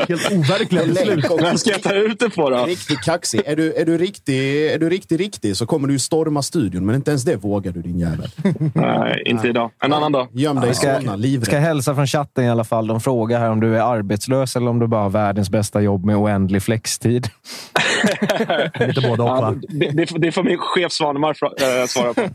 Helt 0.07 0.31
overkliga 0.31 0.85
beslut. 0.85 1.25
Vem 1.41 1.57
ska 1.57 1.69
jag 1.69 1.83
ta 1.83 1.93
ut 1.93 2.19
det 2.19 2.29
på 2.29 2.49
då? 2.49 2.65
Riktigt 2.65 3.01
kaxig. 3.01 3.41
Är 3.45 3.55
du, 3.55 3.73
är 3.73 3.85
du 3.85 3.97
riktig, 3.97 4.67
är 4.71 4.79
du 4.79 4.89
riktig, 4.89 5.19
riktig 5.19 5.57
så 5.57 5.65
kommer 5.65 5.87
du 5.87 5.99
storma 5.99 6.41
studion. 6.41 6.85
Men 6.85 6.95
inte 6.95 7.11
ens 7.11 7.23
det 7.23 7.35
vågar 7.35 7.71
du, 7.71 7.81
din 7.81 7.99
jävel. 7.99 8.29
Nej, 8.73 9.23
inte 9.25 9.47
idag. 9.47 9.71
En 9.83 9.93
annan 9.93 10.11
dag. 10.11 10.27
Göm 10.31 10.59
dig 10.59 10.69
i 10.71 10.73
Solna, 10.73 11.15
livrädd. 11.15 11.45
ska 11.45 11.57
hälsa 11.57 11.95
från 11.95 12.07
chatten 12.07 12.43
i 12.43 12.49
alla 12.49 12.63
fall. 12.63 12.87
De 12.87 13.01
frågar 13.01 13.39
här 13.39 13.49
om 13.49 13.59
du 13.59 13.77
är 13.77 13.81
arbetslös 13.81 14.55
eller 14.55 14.69
om 14.69 14.79
du 14.79 14.87
bara 14.87 15.01
har 15.01 15.09
världens 15.09 15.49
bästa 15.49 15.81
jobb 15.81 16.05
med 16.05 16.15
oändlig 16.17 16.63
flextid. 16.63 17.29
Lite 18.87 19.01
både 19.01 19.23
och, 19.23 19.29
va? 19.29 19.55
det, 19.69 19.89
det, 19.89 20.05
det 20.17 20.31
får 20.31 20.43
min 20.43 20.57
chef 20.57 20.91
Svanemar 20.91 21.29
äh, 21.61 21.87
svara 21.87 22.13
på. 22.13 22.21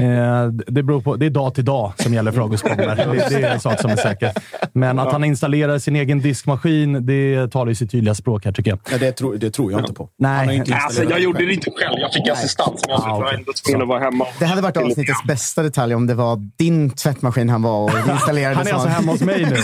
Eh, 0.00 0.46
det, 0.46 0.82
beror 0.82 1.00
på. 1.00 1.16
Det 1.16 1.26
är 1.26 1.30
dag 1.30 1.54
till 1.54 1.64
dag 1.64 1.92
som 1.98 2.14
gäller 2.14 2.32
för 2.32 2.40
August 2.40 2.64
Spångberg. 2.64 2.96
Det, 2.96 3.28
det 3.28 3.46
är 3.46 3.54
en 3.54 3.60
sak 3.60 3.80
som 3.80 3.90
är 3.90 3.96
säker. 3.96 4.32
Men 4.72 4.98
att 4.98 5.12
han 5.12 5.24
installerar 5.24 5.78
sin 5.78 5.96
egen 5.96 6.20
diskmaskin, 6.20 7.06
det 7.06 7.48
talar 7.52 7.68
ju 7.68 7.74
sitt 7.74 7.90
tydliga 7.90 8.14
språk 8.14 8.44
här, 8.44 8.52
tycker 8.52 8.70
jag. 8.70 8.80
Ja, 8.90 8.98
det, 8.98 9.12
tror, 9.12 9.34
det 9.34 9.50
tror 9.50 9.72
jag 9.72 9.80
inte 9.80 9.92
på. 9.92 10.08
Nej. 10.18 10.56
Inte 10.56 10.74
alltså, 10.74 11.04
jag 11.04 11.20
gjorde 11.20 11.46
det 11.46 11.54
inte 11.54 11.70
själv. 11.70 11.98
Jag 11.98 12.12
fick 12.12 12.22
Nej. 12.22 12.32
assistans, 12.32 12.82
men 12.86 12.96
jag 12.96 13.10
ah, 13.10 13.18
okay. 13.18 13.34
ändå 13.34 13.52
tvungen 13.52 13.82
att 13.82 13.88
vara 13.88 14.00
hemma. 14.00 14.26
Det 14.38 14.46
hade 14.46 14.62
varit 14.62 14.76
avsnittets 14.76 15.24
bästa 15.24 15.62
detalj 15.62 15.94
om 15.94 16.06
det 16.06 16.14
var 16.14 16.36
din 16.56 16.90
tvättmaskin 16.90 17.48
han 17.48 17.62
var 17.62 17.84
och 17.84 17.90
installerade. 18.12 18.56
han 18.56 18.66
är 18.66 18.72
alltså 18.72 18.88
hemma 18.88 19.12
hos 19.12 19.20
mig 19.20 19.44
nu. 19.44 19.56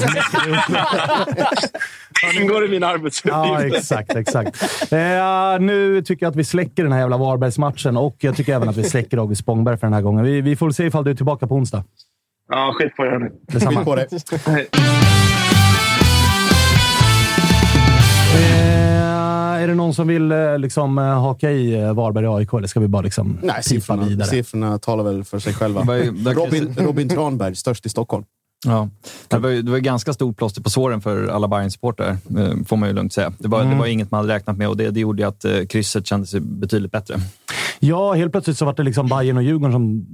det 2.22 2.40
ingår 2.40 2.64
i 2.64 2.68
min 2.68 2.84
arbetsuppgift. 2.84 3.36
Ja, 3.36 3.64
exakt. 3.64 4.16
exakt. 4.16 4.62
Eh, 4.92 4.98
nu 5.60 6.02
tycker 6.02 6.26
jag 6.26 6.30
att 6.30 6.36
vi 6.36 6.44
släcker 6.44 6.82
den 6.82 6.92
här 6.92 7.00
jävla 7.00 7.16
Varbergsmatchen 7.16 7.96
och 7.96 8.16
jag 8.18 8.36
tycker 8.36 8.54
även 8.54 8.68
att 8.68 8.76
vi 8.76 8.84
släcker 8.84 9.18
August 9.18 9.40
Spångberg 9.42 9.76
för 9.76 9.86
den 9.86 9.94
här 9.94 10.02
gången. 10.02 10.24
Vi, 10.24 10.40
vi 10.40 10.56
får 10.56 10.70
se 10.70 10.86
ifall 10.86 11.04
du 11.04 11.10
är 11.10 11.14
tillbaka 11.14 11.46
på 11.46 11.54
onsdag. 11.54 11.84
Ja, 12.48 12.72
skit 12.74 12.96
på 12.96 13.04
det 13.04 13.10
hörni. 13.10 13.30
Detsamma. 13.48 13.76
Skit 13.76 13.84
på 13.84 14.50
det. 14.50 14.66
Eh, 18.36 19.62
är 19.62 19.68
det 19.68 19.74
någon 19.74 19.94
som 19.94 20.08
vill 20.08 20.32
eh, 20.32 20.58
liksom, 20.58 20.98
eh, 20.98 21.04
haka 21.04 21.50
i 21.50 21.92
Varberg 21.92 22.28
och 22.28 22.38
AIK, 22.38 22.52
eller 22.52 22.68
ska 22.68 22.80
vi 22.80 22.88
bara 22.88 23.02
liksom 23.02 23.38
Nej, 23.42 23.62
siffrorna, 23.62 24.02
vidare? 24.04 24.28
siffrorna 24.28 24.78
talar 24.78 25.04
väl 25.04 25.24
för 25.24 25.38
sig 25.38 25.54
själva. 25.54 25.80
Robin, 26.34 26.74
Robin 26.78 27.08
Tranberg, 27.08 27.54
störst 27.54 27.86
i 27.86 27.88
Stockholm. 27.88 28.24
Ja. 28.64 28.88
Det 29.28 29.38
var, 29.38 29.50
det 29.50 29.70
var 29.70 29.78
ganska 29.78 30.12
stort 30.12 30.36
plåster 30.36 30.62
på 30.62 30.70
såren 30.70 31.00
för 31.00 31.26
alla 31.28 31.48
Bayern-supportrar, 31.48 32.16
får 32.64 32.76
man 32.76 32.88
ju 32.88 32.94
lugnt 32.94 33.12
säga. 33.12 33.32
Det 33.38 33.48
var, 33.48 33.60
mm. 33.60 33.72
det 33.72 33.78
var 33.78 33.86
inget 33.86 34.10
man 34.10 34.20
hade 34.20 34.34
räknat 34.34 34.56
med 34.56 34.68
och 34.68 34.76
det, 34.76 34.90
det 34.90 35.00
gjorde 35.00 35.28
att 35.28 35.44
krysset 35.68 36.06
kändes 36.06 36.34
betydligt 36.34 36.92
bättre. 36.92 37.16
Ja, 37.78 38.12
helt 38.12 38.32
plötsligt 38.32 38.58
så 38.58 38.64
var 38.64 38.74
det 38.74 38.82
liksom 38.82 39.08
Bayern 39.08 39.36
och 39.36 39.42
Djurgården 39.42 39.72
som 39.72 40.06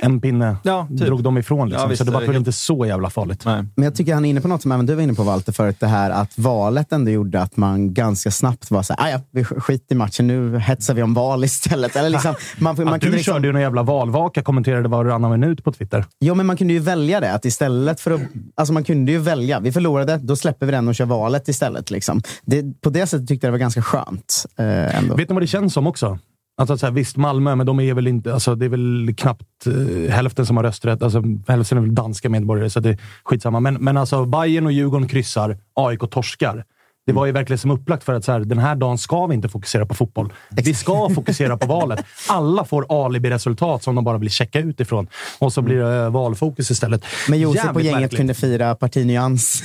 en 0.00 0.20
pinne 0.20 0.56
ja, 0.62 0.86
typ. 0.88 0.98
drog 0.98 1.22
de 1.22 1.38
ifrån. 1.38 1.68
Liksom. 1.68 1.82
Ja, 1.82 1.88
visst, 1.88 1.98
så 1.98 2.04
det 2.04 2.10
var 2.10 2.20
väl 2.20 2.36
inte 2.36 2.52
så 2.52 2.86
jävla 2.86 3.10
farligt. 3.10 3.44
Nej. 3.44 3.64
Men 3.74 3.84
jag 3.84 3.94
tycker 3.94 4.14
han 4.14 4.24
är 4.24 4.30
inne 4.30 4.40
på 4.40 4.48
något 4.48 4.62
som 4.62 4.72
även 4.72 4.86
du 4.86 4.94
var 4.94 5.02
inne 5.02 5.14
på 5.14 5.22
Walter 5.22 5.52
förut. 5.52 5.76
Det 5.80 5.86
här 5.86 6.10
att 6.10 6.38
valet 6.38 6.92
ändå 6.92 7.10
gjorde 7.10 7.40
att 7.42 7.56
man 7.56 7.94
ganska 7.94 8.30
snabbt 8.30 8.70
var 8.70 8.82
så 8.82 8.94
här, 8.98 9.10
ja, 9.10 9.20
vi 9.30 9.44
skiter 9.44 9.94
i 9.94 9.98
matchen. 9.98 10.26
Nu 10.26 10.58
hetsar 10.58 10.94
vi 10.94 11.02
om 11.02 11.14
val 11.14 11.44
istället. 11.44 11.96
Eller 11.96 12.10
liksom, 12.10 12.34
man, 12.58 12.76
man, 12.76 12.84
man 12.84 12.98
du 12.98 13.10
liksom... 13.10 13.34
körde 13.34 13.46
ju 13.46 13.52
någon 13.52 13.62
jävla 13.62 13.82
valvaka, 13.82 14.42
kommenterade 14.42 14.88
varannan 14.88 15.40
minut 15.40 15.64
på 15.64 15.72
Twitter. 15.72 16.04
Jo, 16.20 16.34
men 16.34 16.46
man 16.46 16.56
kunde 16.56 16.72
ju 16.72 16.80
välja 16.80 17.20
det. 17.20 17.32
Att 17.32 17.44
istället 17.44 18.00
för 18.00 18.10
att, 18.10 18.20
alltså 18.54 18.74
man 18.74 18.84
kunde 18.84 19.12
ju 19.12 19.18
välja. 19.18 19.60
Vi 19.60 19.72
förlorade, 19.72 20.16
då 20.22 20.36
släpper 20.36 20.66
vi 20.66 20.72
den 20.72 20.88
och 20.88 20.94
kör 20.94 21.04
valet 21.04 21.48
istället. 21.48 21.90
Liksom. 21.90 22.22
Det, 22.44 22.80
på 22.80 22.90
det 22.90 23.06
sättet 23.06 23.28
tyckte 23.28 23.46
jag 23.46 23.48
det 23.48 23.58
var 23.58 23.58
ganska 23.58 23.82
skönt. 23.82 24.46
Eh, 24.56 24.98
ändå. 24.98 25.14
Vet 25.14 25.28
ni 25.28 25.34
vad 25.34 25.42
det 25.42 25.46
känns 25.46 25.72
som 25.72 25.86
också? 25.86 26.18
Alltså, 26.62 26.78
så 26.78 26.86
här, 26.86 26.92
visst, 26.92 27.16
Malmö, 27.16 27.54
men 27.54 27.66
de 27.66 27.80
är 27.80 27.94
väl 27.94 28.06
inte... 28.06 28.34
Alltså, 28.34 28.54
det 28.54 28.64
är 28.64 28.68
väl 28.68 29.14
knappt 29.16 29.66
eh, 29.66 30.12
hälften 30.14 30.46
som 30.46 30.56
har 30.56 30.64
rösträtt. 30.64 31.02
Alltså, 31.02 31.22
hälften 31.48 31.78
är 31.78 31.82
väl 31.82 31.94
danska 31.94 32.28
medborgare, 32.28 32.70
så 32.70 32.80
det 32.80 32.90
är 32.90 32.98
skitsamma. 33.24 33.60
Men, 33.60 33.74
men 33.74 33.96
alltså, 33.96 34.24
Bayern 34.24 34.66
och 34.66 34.72
Djurgården 34.72 35.08
kryssar, 35.08 35.58
AIK 35.74 36.00
torskar. 36.10 36.64
Det 37.06 37.12
var 37.12 37.26
ju 37.26 37.32
verkligen 37.32 37.58
som 37.58 37.70
upplagt 37.70 38.04
för 38.04 38.14
att 38.14 38.24
så 38.24 38.32
här, 38.32 38.40
den 38.40 38.58
här 38.58 38.74
dagen 38.74 38.98
ska 38.98 39.26
vi 39.26 39.34
inte 39.34 39.48
fokusera 39.48 39.86
på 39.86 39.94
fotboll. 39.94 40.32
Vi 40.50 40.74
ska 40.74 41.10
fokusera 41.14 41.56
på 41.56 41.66
valet. 41.66 42.04
Alla 42.28 42.64
får 42.64 43.04
alibi-resultat 43.04 43.82
som 43.82 43.94
de 43.94 44.04
bara 44.04 44.18
vill 44.18 44.30
checka 44.30 44.58
utifrån. 44.58 45.08
Och 45.38 45.52
så 45.52 45.62
blir 45.62 45.76
det 45.76 45.96
eh, 45.96 46.10
valfokus 46.10 46.70
istället. 46.70 47.04
Men 47.28 47.40
Josef 47.40 47.60
och 47.60 47.66
Jävligt 47.66 47.84
gänget 47.84 48.00
märkligt. 48.00 48.18
kunde 48.18 48.34
fira 48.34 48.74
partinyans 48.74 49.62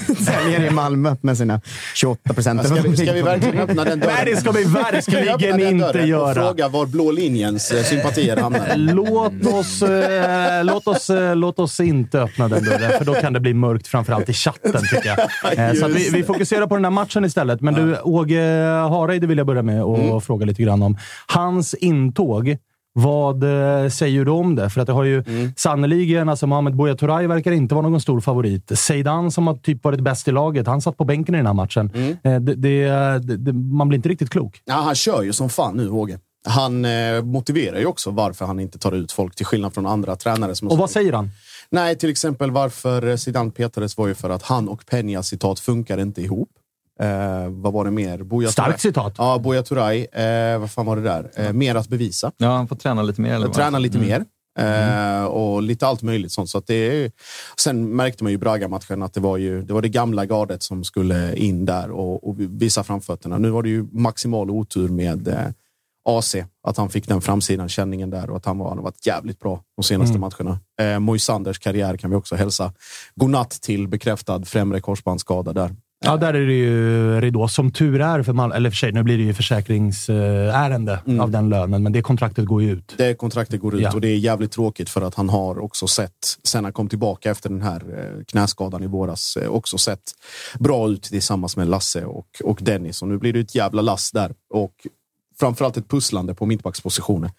i 0.68 0.70
Malmö 0.70 1.16
med 1.22 1.38
sina 1.38 1.62
28 1.96 2.34
procent. 2.34 2.66
Ska 2.66 2.82
vi, 2.82 2.98
ska 2.98 3.14
vi 3.14 3.22
verkligen 3.22 3.60
öppna 3.60 3.84
den 3.84 4.00
dörren? 4.00 4.16
Nej, 4.16 4.26
det 4.26 4.42
ska 4.42 4.52
vi 4.52 4.64
verkligen 4.64 5.60
inte 5.82 6.00
göra. 6.00 6.30
Och 6.30 6.48
fråga 6.48 6.68
var 6.68 6.86
blå 6.86 7.12
linjens 7.12 7.72
eh, 7.72 7.84
sympatier 7.84 8.38
hamnar. 8.38 8.76
Låt 8.76 9.46
oss, 9.46 9.82
eh, 9.82 10.64
låt, 10.64 10.88
oss, 10.88 11.10
eh, 11.10 11.36
låt 11.36 11.60
oss 11.60 11.80
inte 11.80 12.22
öppna 12.22 12.48
den 12.48 12.64
dörren, 12.64 12.92
för 12.98 13.06
då 13.06 13.14
kan 13.14 13.34
det 13.34 13.40
bli 13.40 13.54
mörkt, 13.54 13.88
framförallt 13.88 14.30
i 14.30 14.34
chatten, 14.34 14.82
tycker 14.92 15.08
jag. 15.18 15.70
Eh, 15.70 15.74
så 15.74 15.86
att 15.86 15.92
vi, 15.92 16.10
vi 16.10 16.24
fokuserar 16.24 16.68
på 16.68 16.76
den 16.76 16.86
här 16.86 16.92
matchen 16.92 17.27
istället. 17.28 17.62
Men 17.62 17.74
du, 17.74 18.00
Åge 18.02 18.42
Hareide 18.90 19.28
vill 19.28 19.38
jag 19.38 19.48
börja 19.48 19.62
med 19.64 19.84
och 19.84 20.00
Mm. 20.00 20.22
fråga 20.22 20.46
lite 20.46 20.64
grann 20.64 20.84
om. 20.84 20.98
Hans 21.28 21.74
intåg, 21.74 22.58
vad 22.94 23.44
eh, 23.44 23.90
säger 23.90 24.26
du 24.26 24.32
om 24.32 24.56
det? 24.56 24.70
För 24.70 24.82
att 24.82 24.88
det 24.88 24.94
har 24.94 25.04
ju 25.04 25.24
Mm. 25.28 25.52
sannoliken, 25.58 26.30
alltså 26.30 26.48
Mohamed 26.48 26.76
Buya 26.76 26.96
Turay 26.96 27.28
verkar 27.28 27.52
inte 27.52 27.76
vara 27.76 27.90
någon 27.90 28.02
stor 28.02 28.22
favorit. 28.22 28.72
Zeidan, 28.80 29.32
som 29.32 29.48
har 29.48 29.56
typ 29.56 29.84
varit 29.84 30.00
bäst 30.00 30.28
i 30.28 30.32
laget, 30.32 30.68
han 30.68 30.82
satt 30.82 30.98
på 30.98 31.06
bänken 31.06 31.36
i 31.36 31.38
den 31.38 31.46
här 31.48 31.54
matchen. 31.54 31.92
Mm. 31.96 32.12
Eh, 32.24 32.40
det, 32.42 32.56
det, 32.56 33.38
det, 33.38 33.54
man 33.54 33.88
blir 33.90 33.96
inte 33.98 34.10
riktigt 34.10 34.30
klok. 34.30 34.62
Ja, 34.66 34.74
han 34.74 34.96
kör 34.96 35.24
ju 35.24 35.34
som 35.34 35.50
fan 35.50 35.78
nu, 35.78 35.90
Åge. 35.90 36.20
Han 36.48 36.86
eh, 36.86 37.24
motiverar 37.24 37.80
ju 37.80 37.86
också 37.86 38.12
varför 38.12 38.46
han 38.46 38.60
inte 38.60 38.80
tar 38.80 38.92
ut 38.92 39.12
folk, 39.12 39.36
till 39.36 39.46
skillnad 39.46 39.74
från 39.74 39.86
andra 39.86 40.16
tränare. 40.16 40.56
Som 40.56 40.68
Och 40.68 40.78
vad 40.78 40.90
säger 40.90 41.14
han? 41.14 41.30
Nej, 41.70 41.96
till 41.98 42.10
exempel 42.10 42.52
varför 42.52 43.18
Zidane 43.18 43.52
petades 43.52 43.98
var 43.98 44.08
ju 44.08 44.14
för 44.16 44.30
att 44.30 44.44
han 44.44 44.68
och 44.70 44.82
Peña 44.92 45.22
citat 45.22 45.60
funkar 45.60 45.98
inte 45.98 46.22
ihop. 46.22 46.50
Eh, 47.00 47.50
vad 47.50 47.74
var 47.74 47.86
det 47.86 47.92
mer? 47.92 48.24
Buya 48.24 48.50
Starkt 48.50 48.78
Turay- 48.80 48.82
citat. 48.82 49.14
Ja, 49.18 49.40
Buya 49.40 49.64
Turay. 49.64 50.06
Eh, 50.06 50.60
vad 50.60 50.72
fan 50.72 50.86
var 50.86 50.96
det 50.96 51.02
där? 51.02 51.32
Eh, 51.36 51.54
mer 51.54 51.76
att 51.76 51.88
bevisa. 51.88 52.32
Ja, 52.38 52.48
han 52.56 52.68
får 52.68 52.76
träna 52.76 53.02
lite 53.04 53.22
mer. 53.22 53.34
Eller? 53.34 53.48
Träna 53.48 53.80
lite 53.80 53.98
Mm. 53.98 54.10
mer. 54.10 54.26
Eh, 54.60 55.24
och 55.26 55.62
lite 55.62 55.88
allt 55.88 56.02
möjligt 56.02 56.32
sånt. 56.32 56.50
Så 56.50 56.58
att 56.58 56.68
det 56.68 56.74
är, 57.04 57.12
sen 57.60 57.96
märkte 57.96 58.24
man 58.24 58.32
ju 58.32 58.38
Braga-matchen 58.38 59.04
att 59.04 59.14
det 59.14 59.20
var, 59.20 59.38
ju, 59.38 59.62
det 59.64 59.74
var 59.74 59.82
det 59.82 59.90
gamla 59.90 60.26
gardet 60.26 60.64
som 60.64 60.84
skulle 60.84 61.36
in 61.36 61.66
där 61.66 61.92
och, 61.92 62.28
och 62.30 62.36
visa 62.40 62.84
framfötterna. 62.84 63.38
Nu 63.38 63.50
var 63.50 63.64
det 63.64 63.70
ju 63.70 63.88
maximal 63.92 64.50
otur 64.50 64.90
med 64.90 65.28
eh, 65.28 65.40
AC, 66.10 66.36
att 66.68 66.78
han 66.78 66.90
fick 66.90 67.08
den 67.08 67.22
framsidan 67.22 67.70
känningen 67.70 68.10
där 68.10 68.30
och 68.30 68.38
att 68.38 68.46
han, 68.46 68.58
var, 68.58 68.68
han 68.70 68.78
har 68.78 68.84
varit 68.84 69.06
jävligt 69.08 69.40
bra 69.40 69.62
de 69.78 69.84
senaste 69.84 70.18
Mm. 70.18 70.30
matcherna. 70.40 70.60
Eh, 70.94 71.00
Moisanders 71.00 71.60
karriär 71.60 71.98
kan 71.98 72.10
vi 72.10 72.16
också 72.16 72.36
hälsa 72.36 72.74
godnatt 73.16 73.50
till 73.52 73.88
bekräftad 73.88 74.46
främre 74.46 74.82
korsbandsskada 74.82 75.54
där. 75.54 75.76
Ja, 76.06 76.18
där 76.18 76.34
är 76.34 76.48
det 76.48 76.54
ju 76.54 77.22
ridå. 77.22 77.48
Som 77.48 77.72
tur 77.72 78.02
är 78.02 78.24
för 78.24 78.34
Malmö, 78.34 78.56
eller 78.56 78.70
för 78.70 78.78
sig, 78.78 78.92
nu 78.92 79.04
blir 79.04 79.18
det 79.18 79.24
ju 79.24 79.34
försäkringsärende 79.34 81.00
Mm. 81.08 81.20
av 81.20 81.32
den 81.32 81.50
lönen, 81.50 81.84
men 81.84 81.92
det 81.92 82.02
kontraktet 82.02 82.46
går 82.46 82.62
ju 82.64 82.72
ut. 82.72 82.94
Det 82.98 83.14
kontraktet 83.14 83.62
går 83.62 83.76
ut 83.76 83.82
Ja. 83.82 83.94
och 83.94 84.02
det 84.02 84.08
är 84.08 84.18
jävligt 84.18 84.52
tråkigt 84.52 84.90
för 84.90 85.02
att 85.02 85.16
han 85.16 85.30
har 85.30 85.60
också 85.60 85.88
sett, 85.88 86.12
sen 86.44 86.64
han 86.64 86.74
kom 86.74 86.90
tillbaka 86.90 87.32
efter 87.32 87.50
den 87.50 87.62
här 87.62 87.84
eh, 87.98 88.24
knäskadan 88.26 88.84
i 88.84 88.88
våras, 88.88 89.38
eh, 89.38 89.50
också 89.50 89.78
sett 89.78 90.02
bra 90.60 90.90
ut 90.90 91.04
tillsammans 91.04 91.58
med 91.58 91.68
Lasse 91.68 92.06
och, 92.06 92.28
och 92.44 92.60
Dennis. 92.62 93.02
Och 93.02 93.08
nu 93.08 93.18
blir 93.18 93.34
det 93.34 93.40
ett 93.40 93.56
jävla 93.56 93.82
lass 93.82 94.12
där. 94.12 94.32
Och 94.54 94.74
framförallt 95.40 95.78
ett 95.78 95.88
pusslande 95.90 96.36
på 96.36 96.46
mittbackspositionen. 96.46 97.30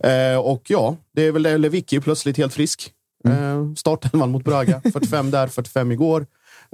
Eh, 0.00 0.38
och 0.38 0.62
ja, 0.68 0.96
det 1.14 1.26
är 1.26 1.32
väl. 1.32 1.42
Lewicki 1.60 2.00
plötsligt 2.00 2.36
helt 2.36 2.54
frisk. 2.54 2.90
Eh, 3.28 3.72
startelvan 3.76 4.30
mot 4.30 4.44
Braga. 4.44 4.80
45 4.92 5.30
där, 5.30 5.46
45 5.48 5.92
igår. 5.92 6.26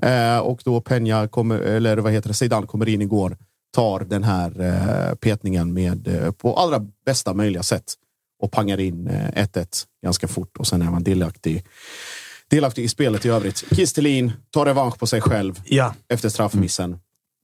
Eh, 0.03 0.39
och 0.39 0.61
då 0.65 0.81
Peña, 0.81 1.29
kommer, 1.29 1.59
eller 1.59 1.97
vad 1.97 2.13
heter 2.13 2.29
det, 2.29 2.35
Zidane 2.35 2.67
kommer 2.67 2.89
in 2.89 3.03
igår. 3.03 3.37
Tar 3.75 4.01
den 4.01 4.25
här 4.25 4.61
eh, 4.61 5.15
petningen 5.15 5.73
med, 5.73 6.09
eh, 6.09 6.31
på 6.31 6.55
allra 6.57 6.87
bästa 7.07 7.35
möjliga 7.35 7.63
sätt. 7.63 7.95
Och 8.43 8.53
pangar 8.53 8.81
in 8.81 9.07
eh, 9.09 9.29
1-1 9.45 9.85
ganska 10.05 10.29
fort. 10.29 10.57
Och 10.57 10.67
sen 10.67 10.83
är 10.83 10.91
man 10.91 11.03
delaktig, 11.03 11.65
delaktig 12.51 12.85
i 12.85 12.89
spelet 12.89 13.25
i 13.27 13.29
övrigt. 13.29 13.65
Kistelin 13.77 14.33
tar 14.51 14.67
revansch 14.67 14.99
på 14.99 15.07
sig 15.07 15.21
själv 15.21 15.61
Ja. 15.65 15.95
efter 16.09 16.29
straffmissen. 16.29 16.99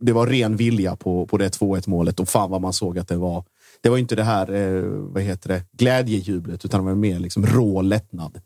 Det 0.05 0.12
var 0.12 0.27
ren 0.27 0.57
vilja 0.57 0.97
på, 0.97 1.27
på 1.27 1.38
det 1.38 1.49
2-1 1.61 1.88
målet 1.88 2.21
och 2.21 2.29
fan 2.29 2.51
vad 2.51 2.61
man 2.61 2.73
såg 2.73 2.99
att 2.99 3.09
det 3.09 3.17
var. 3.17 3.45
Det 3.83 3.88
var 3.88 3.99
inte 3.99 4.17
det 4.17 4.25
här 4.25 4.53
eh, 4.55 4.83
vad 4.87 5.23
heter 5.23 5.49
det, 5.49 5.62
glädjejublet 5.73 6.64
utan 6.64 6.81
det 6.81 6.87
var 6.87 6.95
mer 6.95 7.19
liksom 7.19 7.47
rå 7.47 7.83
lättnad 7.83 8.40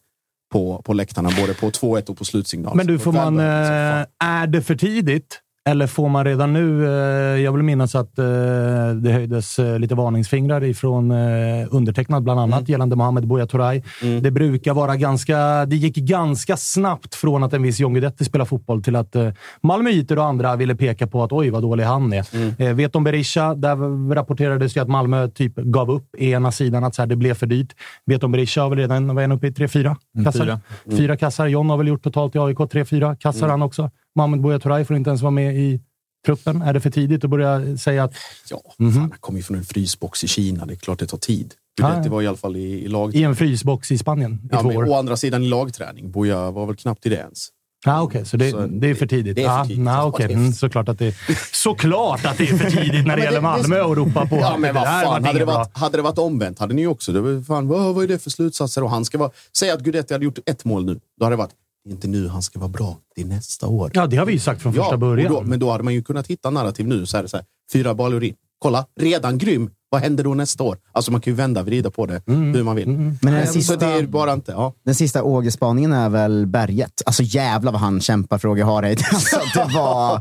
på, 0.53 0.83
på 0.85 0.93
läktarna. 0.93 1.31
Både 1.41 1.55
på 1.55 1.71
2-1 1.71 2.11
och 2.11 2.17
på 2.19 2.25
slutsignal. 2.25 2.77
Men 2.77 2.87
du, 2.87 2.99
får 2.99 3.13
man, 3.13 3.39
eh, 3.39 4.07
är 4.25 4.47
det 4.47 4.63
för 4.63 4.75
tidigt? 4.75 5.41
Eller 5.69 5.87
får 5.87 6.09
man 6.09 6.25
redan 6.25 6.53
nu... 6.53 6.87
Eh, 6.87 7.41
jag 7.41 7.53
vill 7.53 7.63
minnas 7.63 7.95
att 7.95 8.19
eh, 8.19 8.25
det 9.03 9.13
höjdes 9.13 9.59
eh, 9.59 9.79
lite 9.79 9.95
varningsfingrar 9.95 10.65
ifrån 10.65 11.13
undertecknad, 11.71 12.23
bland 12.23 12.41
annat, 12.41 12.59
Mm. 12.59 12.71
gällande 12.71 12.97
Mohamed 12.97 13.27
Buya 13.29 13.47
Turay. 13.47 13.83
Det 14.23 14.31
brukar 14.31 14.75
vara 14.75 14.97
ganska... 14.97 15.67
Det 15.67 15.77
gick 15.77 15.97
ganska 15.97 16.57
snabbt 16.57 17.15
från 17.15 17.43
att 17.45 17.53
en 17.53 17.63
viss 17.63 17.81
John 17.81 17.93
Guidetti 17.95 18.25
spelar 18.25 18.45
fotboll 18.45 18.83
till 18.83 18.97
att 18.97 19.17
malmöiter 19.61 20.19
och 20.19 20.25
andra 20.25 20.57
ville 20.57 20.75
peka 20.77 21.07
på 21.07 21.23
att 21.25 21.33
oj, 21.33 21.51
vad 21.51 21.63
dålig 21.63 21.85
han 21.85 22.13
är. 22.13 22.27
Mm. 22.61 22.77
Vet 22.77 22.97
om 22.97 23.05
Berisha, 23.05 23.55
där 23.55 24.15
rapporterades 24.15 24.77
ju 24.77 24.81
att 24.81 24.89
Malmö 24.89 25.29
typ 25.29 25.57
gav 25.57 25.91
upp 25.91 26.15
ena 26.19 26.53
sidan, 26.53 26.85
att 26.85 26.95
så 26.95 27.03
här, 27.03 27.07
det 27.07 27.17
blev 27.17 27.35
för 27.35 27.47
dyrt. 27.47 27.75
Vet 28.07 28.25
om 28.25 28.33
Berisha 28.33 28.63
har 28.63 28.69
väl 28.71 28.79
redan, 28.79 29.07
vad 29.15 29.19
är 29.25 29.29
han 29.29 29.37
uppe 29.37 29.47
i? 29.47 29.53
Tre, 29.53 29.69
fyra 29.69 29.97
kassar? 30.25 30.45
fyra. 30.45 30.61
Fyra 30.97 31.17
kassar. 31.17 31.47
John 31.47 31.71
har 31.71 31.77
väl 31.77 31.89
gjort 31.89 32.03
totalt 32.03 32.35
i 32.35 32.39
AIK 32.39 32.59
tre, 32.71 32.85
fyra 32.85 33.17
kassar 33.17 33.39
Mm. 33.47 33.51
han 33.51 33.63
också. 33.63 33.91
Mohamed 34.19 34.41
Buya 34.41 34.59
Turay 34.59 34.85
får 34.85 34.97
inte 34.97 35.11
ens 35.11 35.23
vara 35.23 35.31
med 35.31 35.57
i 35.57 35.81
truppen. 36.27 36.63
Är 36.63 36.73
det 36.73 36.81
för 36.81 36.91
tidigt 36.91 37.25
att 37.25 37.31
börja 37.31 37.77
säga 37.77 38.05
att 38.05 38.15
Ja, 38.51 38.61
Mhm. 38.79 38.93
fan, 38.93 39.01
han 39.01 39.11
kommer 39.21 39.39
ju 39.39 39.43
från 39.43 39.57
en 39.57 39.65
frysbox 39.65 40.25
i 40.25 40.29
Kina. 40.29 40.67
Det 40.67 40.73
är 40.75 40.77
klart 40.77 40.99
det 40.99 41.07
tar 41.07 41.19
tid. 41.19 41.55
Ja, 41.81 41.89
Det, 41.89 42.09
var 42.09 42.23
i 42.23 42.27
alla 42.27 42.37
fall 42.37 42.57
i, 42.57 42.85
i 42.85 42.89
lag. 42.89 43.15
i 43.15 43.23
en 43.23 43.37
frysbox 43.37 43.91
i 43.91 43.99
Spanien 43.99 44.33
i 44.45 44.49
Ja, 44.53 44.61
två 44.61 44.69
men, 44.69 44.77
år? 44.77 44.89
å 44.89 44.95
andra 44.95 45.17
sidan 45.17 45.43
i 45.43 45.49
lagträning. 45.49 46.11
Boja 46.11 46.51
var 46.51 46.67
väl 46.67 46.77
knappt 46.77 47.07
i 47.07 47.09
det 47.09 47.17
ens. 47.17 47.49
Ah, 47.87 48.03
Okej, 48.03 48.25
så, 48.27 48.37
det, 48.37 48.51
Så 48.51 48.67
det 48.67 48.91
är 48.91 48.95
för 48.95 49.07
tidigt? 49.07 49.37
det 49.37 49.43
är 49.43 49.47
för 49.49 49.61
Ah, 49.61 49.65
tidigt. 49.65 49.85
det 50.19 50.25
är- 50.25 50.29
Mm, 50.39 50.53
såklart, 50.53 50.89
att 50.89 50.99
det, 50.99 51.15
såklart 51.53 52.25
att 52.25 52.39
det 52.39 52.45
är 52.51 52.57
för 52.59 52.71
tidigt 52.71 52.93
när 52.93 53.01
det 53.03 53.05
men 53.17 53.23
gäller 53.23 53.41
Malmö 53.41 53.81
att 53.83 53.97
ropa 53.97 54.27
på 54.27 54.37
Ja, 54.37 54.57
men 54.59 54.75
vad 54.75 54.85
fan. 54.85 55.25
Hade 55.25 55.39
det, 55.39 55.45
varit, 55.45 55.77
hade 55.77 55.97
det 55.99 56.03
varit 56.03 56.19
omvänt 56.19 56.59
hade 56.59 56.75
ni 56.75 56.87
också... 56.87 57.13
Det 57.13 57.21
var, 57.21 57.43
fan, 57.43 57.69
vad, 57.69 57.95
vad 57.95 58.05
är 58.05 58.09
det 58.09 58.19
för 58.19 58.31
slutsatser? 58.31 58.83
Och 58.85 58.91
han 58.91 59.05
ska 59.05 59.19
vara, 59.19 59.31
säg 59.59 59.71
att 59.71 59.81
Guidetti 59.81 60.15
hade 60.15 60.25
gjort 60.25 60.39
ett 60.47 60.65
mål 60.65 60.85
nu. 60.85 61.01
Då 61.19 61.25
hade 61.25 61.33
det 61.33 61.39
varit, 61.39 61.51
inte 61.91 62.09
nu 62.09 62.29
han 62.29 62.43
ska 62.43 62.59
vara 62.59 62.69
bra. 62.69 62.99
Det 63.15 63.23
är 63.23 63.27
nästa 63.27 63.67
år. 63.67 63.91
Ja, 63.95 64.07
det 64.07 64.17
har 64.17 64.27
vi 64.27 64.33
ju 64.33 64.39
sagt 64.39 64.63
från 64.63 64.73
första 64.73 64.93
och 64.93 64.99
början. 64.99 65.33
Då, 65.33 65.43
men 65.43 65.59
då 65.59 65.71
hade 65.71 65.85
man 65.85 65.95
ju 65.95 66.03
kunnat 66.03 66.27
hitta 66.27 66.51
narrativ 66.51 66.89
nu. 66.89 67.07
Så 67.07 67.17
här, 67.17 67.27
så 67.27 67.37
här, 67.37 67.47
fyra 67.73 67.95
bollar 67.95 68.25
in. 68.25 68.35
Kolla, 68.59 68.87
redan 69.01 69.39
grym. 69.39 69.71
Vad 69.91 70.01
händer 70.01 70.25
då 70.25 70.35
nästa 70.35 70.65
år? 70.65 70.79
Alltså 70.93 71.13
man 71.13 71.21
kan 71.21 71.31
ju 71.33 71.37
vända 71.37 71.61
och 71.61 71.67
vrida 71.67 71.91
på 71.91 72.07
det 72.07 72.21
Mm. 72.29 72.55
hur 72.55 72.63
man 72.63 72.77
vill. 72.77 72.89
Men 72.89 73.19
den 73.21 73.35
Eh, 73.35 73.47
sista- 73.47 73.73
Så 73.73 73.79
det 73.81 73.87
är 73.87 74.03
bara 74.07 74.33
inte... 74.33 74.53
Ja. 74.53 74.73
Den 74.85 74.95
sista 74.95 75.23
Åge-spaningen 75.23 75.93
är 75.93 76.09
väl 76.09 76.47
berget. 76.47 77.03
Alltså 77.07 77.23
jävlar 77.23 77.73
vad 77.73 77.81
han 77.81 78.01
kämpar 78.01 78.39
för 78.39 78.49
Åge 78.49 78.65
Hareide. 78.65 79.03
Alltså, 79.13 79.37
det, 79.55 79.75
var, 79.75 80.21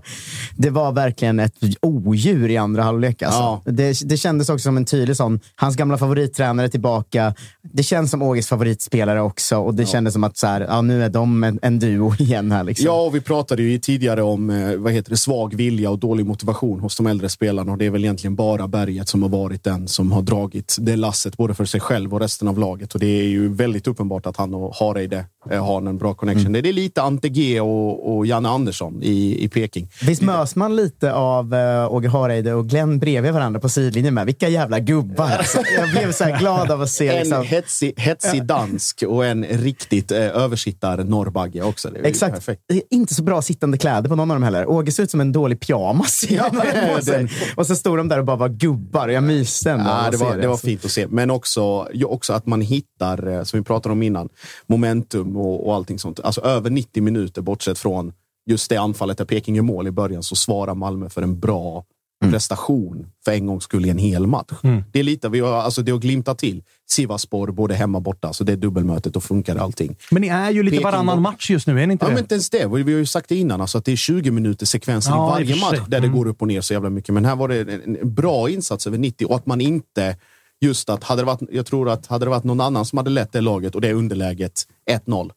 det 0.55 0.69
var 0.69 0.91
verkligen 0.91 1.39
ett 1.39 1.53
odjur 1.81 2.49
i 2.49 2.57
andra 2.57 2.83
halvlek. 2.83 3.21
Alltså. 3.21 3.39
Ja. 3.39 3.61
Det, 3.65 3.99
det 4.09 4.17
kändes 4.17 4.49
också 4.49 4.63
som 4.63 4.77
en 4.77 4.85
tydlig 4.85 5.17
sån, 5.17 5.39
hans 5.55 5.75
gamla 5.75 5.97
favorittränare 5.97 6.69
tillbaka. 6.69 7.33
Det 7.73 7.83
känns 7.83 8.11
som 8.11 8.21
Åges 8.21 8.47
favoritspelare 8.47 9.21
också 9.21 9.57
och 9.57 9.73
det 9.75 9.85
kändes 9.85 10.13
som 10.13 10.23
att 10.23 10.37
så 10.37 10.47
här, 10.47 10.61
ja, 10.61 10.81
nu 10.81 11.03
är 11.03 11.09
de 11.09 11.43
en, 11.43 11.59
en 11.61 11.79
duo 11.79 12.13
igen 12.19 12.51
här. 12.51 12.63
Liksom. 12.63 12.85
Ja, 12.85 13.01
och 13.01 13.15
vi 13.15 13.21
pratade 13.21 13.63
ju 13.63 13.79
tidigare 13.79 14.21
om 14.23 14.49
eh, 14.49 14.75
vad 14.75 14.93
heter 14.93 15.09
det, 15.09 15.17
svag 15.17 15.55
vilja 15.55 15.89
och 15.89 15.99
dålig 15.99 16.25
motivation 16.25 16.79
hos 16.79 16.97
de 16.97 17.07
äldre 17.07 17.29
spelarna. 17.29 17.71
Och 17.71 17.77
det 17.77 17.85
är 17.85 17.89
väl 17.89 18.03
egentligen 18.03 18.35
bara 18.35 18.67
Berget 18.67 19.07
som 19.09 19.21
har 19.23 19.29
varit 19.29 19.56
den 19.63 19.87
som 19.87 20.11
har 20.11 20.21
dragit 20.21 20.75
det 20.79 20.95
lasset, 20.95 21.37
både 21.37 21.53
för 21.53 21.65
sig 21.65 21.79
själv 21.79 22.13
och 22.13 22.19
resten 22.19 22.47
av 22.47 22.59
laget. 22.59 22.93
Och 22.93 22.99
det 22.99 23.19
är 23.19 23.23
ju 23.23 23.53
väldigt 23.53 23.87
uppenbart 23.87 24.25
att 24.25 24.37
han 24.37 24.53
och 24.53 24.75
Hareide 24.75 25.25
eh, 25.51 25.65
har 25.65 25.77
en 25.77 25.97
bra 25.97 26.13
connection. 26.13 26.53
Det 26.53 26.59
är 26.59 26.73
lite 26.73 27.01
Ante 27.01 27.29
G 27.29 27.61
och, 27.61 28.17
och 28.17 28.25
Janne 28.25 28.49
Andersson 28.49 29.03
i, 29.03 29.43
i 29.43 29.49
Peking. 29.49 29.89
Visst 30.01 30.21
mös 30.21 30.55
man 30.55 30.75
lite 30.75 31.13
av 31.13 31.53
uh, 31.53 31.93
Åge 31.93 32.09
Hareide 32.09 32.53
och 32.53 32.69
Glenn 32.69 32.99
bredvid 32.99 33.33
varandra 33.33 33.59
på 33.59 33.69
sidlinjen 33.69 34.13
med? 34.13 34.25
Vilka 34.25 34.49
jävla 34.49 34.79
gubbar! 34.79 35.31
Alltså. 35.37 35.59
Jag 35.77 35.89
blev 35.91 36.11
så 36.11 36.23
här 36.23 36.39
glad 36.39 36.71
av 36.71 36.81
att 36.81 36.89
se. 36.89 37.07
En 37.17 37.23
Liksom. 37.23 37.43
hetsig, 37.43 37.93
hetsig 37.97 38.45
dansk 38.45 39.03
och 39.07 39.25
en 39.25 39.45
riktigt 39.45 40.11
eh, 40.11 40.19
översittar 40.19 40.97
norrbagge 41.03 41.61
också. 41.61 41.89
Exakt. 42.03 42.33
Perfekt. 42.35 42.61
Inte 42.89 43.13
så 43.13 43.23
bra 43.23 43.41
sittande 43.41 43.77
kläder 43.77 44.09
på 44.09 44.15
någon 44.15 44.31
av 44.31 44.35
dem 44.35 44.43
heller. 44.43 44.69
Åge 44.69 44.91
ser 44.91 45.03
ut 45.03 45.11
som 45.11 45.21
en 45.21 45.31
dålig 45.31 45.59
pyjamas. 45.59 46.25
Ja, 46.29 46.51
Och 47.55 47.67
så 47.67 47.75
stod 47.75 47.97
de 47.97 48.07
där 48.07 48.19
och 48.19 48.25
bara 48.25 48.35
var 48.37 48.49
gubbar. 48.49 49.07
Jag 49.07 49.23
myste 49.23 49.46
av 49.89 50.03
Ja, 50.03 50.11
det, 50.11 50.17
var, 50.17 50.37
det 50.37 50.47
var 50.47 50.51
alltså. 50.51 50.67
fint 50.67 50.85
att 50.85 50.91
se. 50.91 51.07
Men 51.07 51.31
också, 51.31 51.87
också 52.05 52.33
att 52.33 52.45
man 52.45 52.61
hittar, 52.61 53.27
eh, 53.27 53.43
som 53.43 53.59
vi 53.59 53.63
pratade 53.63 53.93
om 53.93 54.03
innan, 54.03 54.29
momentum 54.67 55.37
och, 55.37 55.67
och 55.67 55.75
allting 55.75 55.99
sånt. 55.99 56.19
Alltså 56.19 56.41
över 56.41 56.69
90 56.69 57.03
minuter, 57.03 57.41
bortsett 57.41 57.79
från 57.79 58.13
just 58.49 58.69
det 58.69 58.77
anfallet 58.77 59.17
där 59.17 59.25
Peking 59.25 59.55
gör 59.55 59.63
mål 59.63 59.87
i 59.87 59.91
början, 59.91 60.23
så 60.23 60.35
svarar 60.35 60.75
Malmö 60.75 61.09
för 61.09 61.21
en 61.21 61.39
bra 61.39 61.83
prestation 62.21 63.07
för 63.25 63.31
en 63.31 63.45
gångs 63.45 63.63
skull 63.63 63.85
i 63.85 63.89
en 63.89 63.97
hel 63.97 64.27
match. 64.27 64.51
Det 64.91 64.99
är 64.99 65.03
lite, 65.03 65.29
vi 65.29 65.39
har, 65.39 65.53
alltså 65.53 65.81
det 65.81 65.91
har 65.91 65.99
glimtat 65.99 66.37
till. 66.37 66.63
Sivasspor, 66.89 67.51
både 67.51 67.75
hemma 67.75 67.97
och 67.97 68.01
borta. 68.01 68.33
Så 68.33 68.43
det 68.43 68.51
är 68.51 68.55
dubbelmötet 68.57 69.15
och 69.15 69.23
funkar 69.23 69.55
allting. 69.55 69.95
Men 70.11 70.21
ni 70.21 70.27
är 70.27 70.51
ju 70.51 70.63
lite 70.63 70.75
Peking 70.77 70.83
varannan 70.83 71.21
match 71.21 71.49
just 71.49 71.67
nu, 71.67 71.81
är 71.81 71.87
ni 71.87 71.91
inte 71.91 72.05
Ja, 72.05 72.09
det? 72.09 72.13
men 72.15 72.23
inte 72.23 72.35
ens 72.35 72.49
det. 72.49 72.65
Vi 72.67 72.81
har 72.81 72.89
ju 72.99 73.05
sagt 73.05 73.29
det 73.29 73.35
innan, 73.35 73.61
alltså 73.61 73.77
att 73.77 73.85
det 73.85 73.91
är 73.91 73.95
20 73.95 74.31
minuters 74.31 74.69
sekvenser 74.69 75.11
Ja, 75.11 75.27
i 75.27 75.43
varje 75.43 75.61
match 75.61 75.79
där 75.87 75.99
det 75.99 76.07
Mm. 76.07 76.17
går 76.17 76.27
upp 76.27 76.41
och 76.41 76.47
ner 76.47 76.61
så 76.61 76.73
jävla 76.73 76.89
mycket. 76.89 77.13
Men 77.13 77.25
här 77.25 77.35
var 77.35 77.47
det 77.47 77.59
en, 77.61 77.97
en 78.01 78.13
bra 78.13 78.49
insats 78.49 78.87
över 78.87 78.97
90 78.97 79.25
och 79.27 79.35
att 79.35 79.45
man 79.45 79.61
inte 79.61 80.15
just 80.61 80.89
att 80.89 81.03
hade 81.03 81.21
det 81.21 81.25
varit, 81.25 81.39
jag 81.51 81.65
tror 81.65 81.89
att 81.89 82.07
hade 82.07 82.25
det 82.25 82.29
varit 82.29 82.43
någon 82.43 82.61
annan 82.61 82.85
som 82.85 82.97
hade 82.97 83.09
lett 83.09 83.31
det 83.31 83.41
laget 83.41 83.75
och 83.75 83.81
det 83.81 83.93
underläget 83.93 84.63
1-0. 85.05 85.31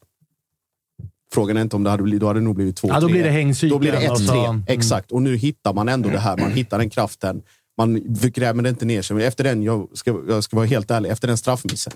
Frågan 1.35 1.57
är 1.57 1.61
inte 1.61 1.77
om 1.77 1.85
det 1.85 1.91
hade 1.91 2.03
blivit, 2.03 2.21
då 2.21 2.27
hade 2.27 2.41
det 2.41 2.45
nog 2.45 2.55
blivit 2.57 2.81
2-3. 2.83 2.89
Ja, 2.89 3.01
då 3.01 3.07
blir 3.09 3.25
det 3.25 3.31
hängcykeln 3.31 3.71
Då 3.71 3.79
blir 3.79 3.93
det 3.93 3.99
1-3. 3.99 4.11
och 4.11 4.21
så- 4.21 4.45
mm. 4.45 4.63
Exakt. 4.67 5.13
Och 5.13 5.23
nu 5.23 5.37
hittar 5.37 5.73
man 5.73 5.89
ändå 5.89 6.09
det 6.09 6.19
här. 6.19 6.37
Man 6.37 6.53
hittar 6.53 6.79
den 6.79 6.91
kraften. 6.91 7.43
Man 7.79 8.03
gräver 8.23 8.63
det 8.63 8.69
inte 8.69 8.85
ner 8.85 9.03
sig. 9.03 9.17
Men 9.17 9.27
efter 9.27 9.45
den, 9.45 9.63
jag 9.63 9.89
ska, 9.95 10.21
jag 10.29 10.45
ska 10.45 10.57
vara 10.57 10.67
helt 10.67 10.91
ärlig, 10.91 11.11
efter 11.11 11.29
den 11.29 11.37
straffmissen. 11.37 11.93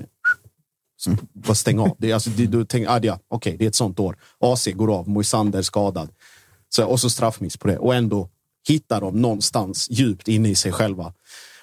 Så 0.96 1.10
bara 1.32 1.54
stäng 1.54 1.78
av. 1.78 1.96
Det 1.98 2.12
alltså, 2.12 2.30
det, 2.30 2.46
du 2.46 2.64
tänker, 2.64 2.90
ah, 2.90 3.00
ja, 3.02 3.18
okej, 3.28 3.56
det 3.58 3.64
är 3.64 3.68
ett 3.68 3.74
sånt 3.74 4.00
år. 4.00 4.16
AC 4.40 4.68
går 4.72 4.94
av, 4.98 5.08
Moisander 5.08 5.62
skadad. 5.62 6.08
Så, 6.68 6.84
och 6.86 7.00
så 7.00 7.10
straffmiss 7.10 7.56
på 7.56 7.68
det. 7.68 7.78
Och 7.78 7.94
ändå 7.94 8.28
hittar 8.68 9.00
de 9.00 9.20
någonstans 9.22 9.90
djupt 9.90 10.28
inne 10.28 10.48
i 10.48 10.54
sig 10.54 10.72
själva 10.72 11.12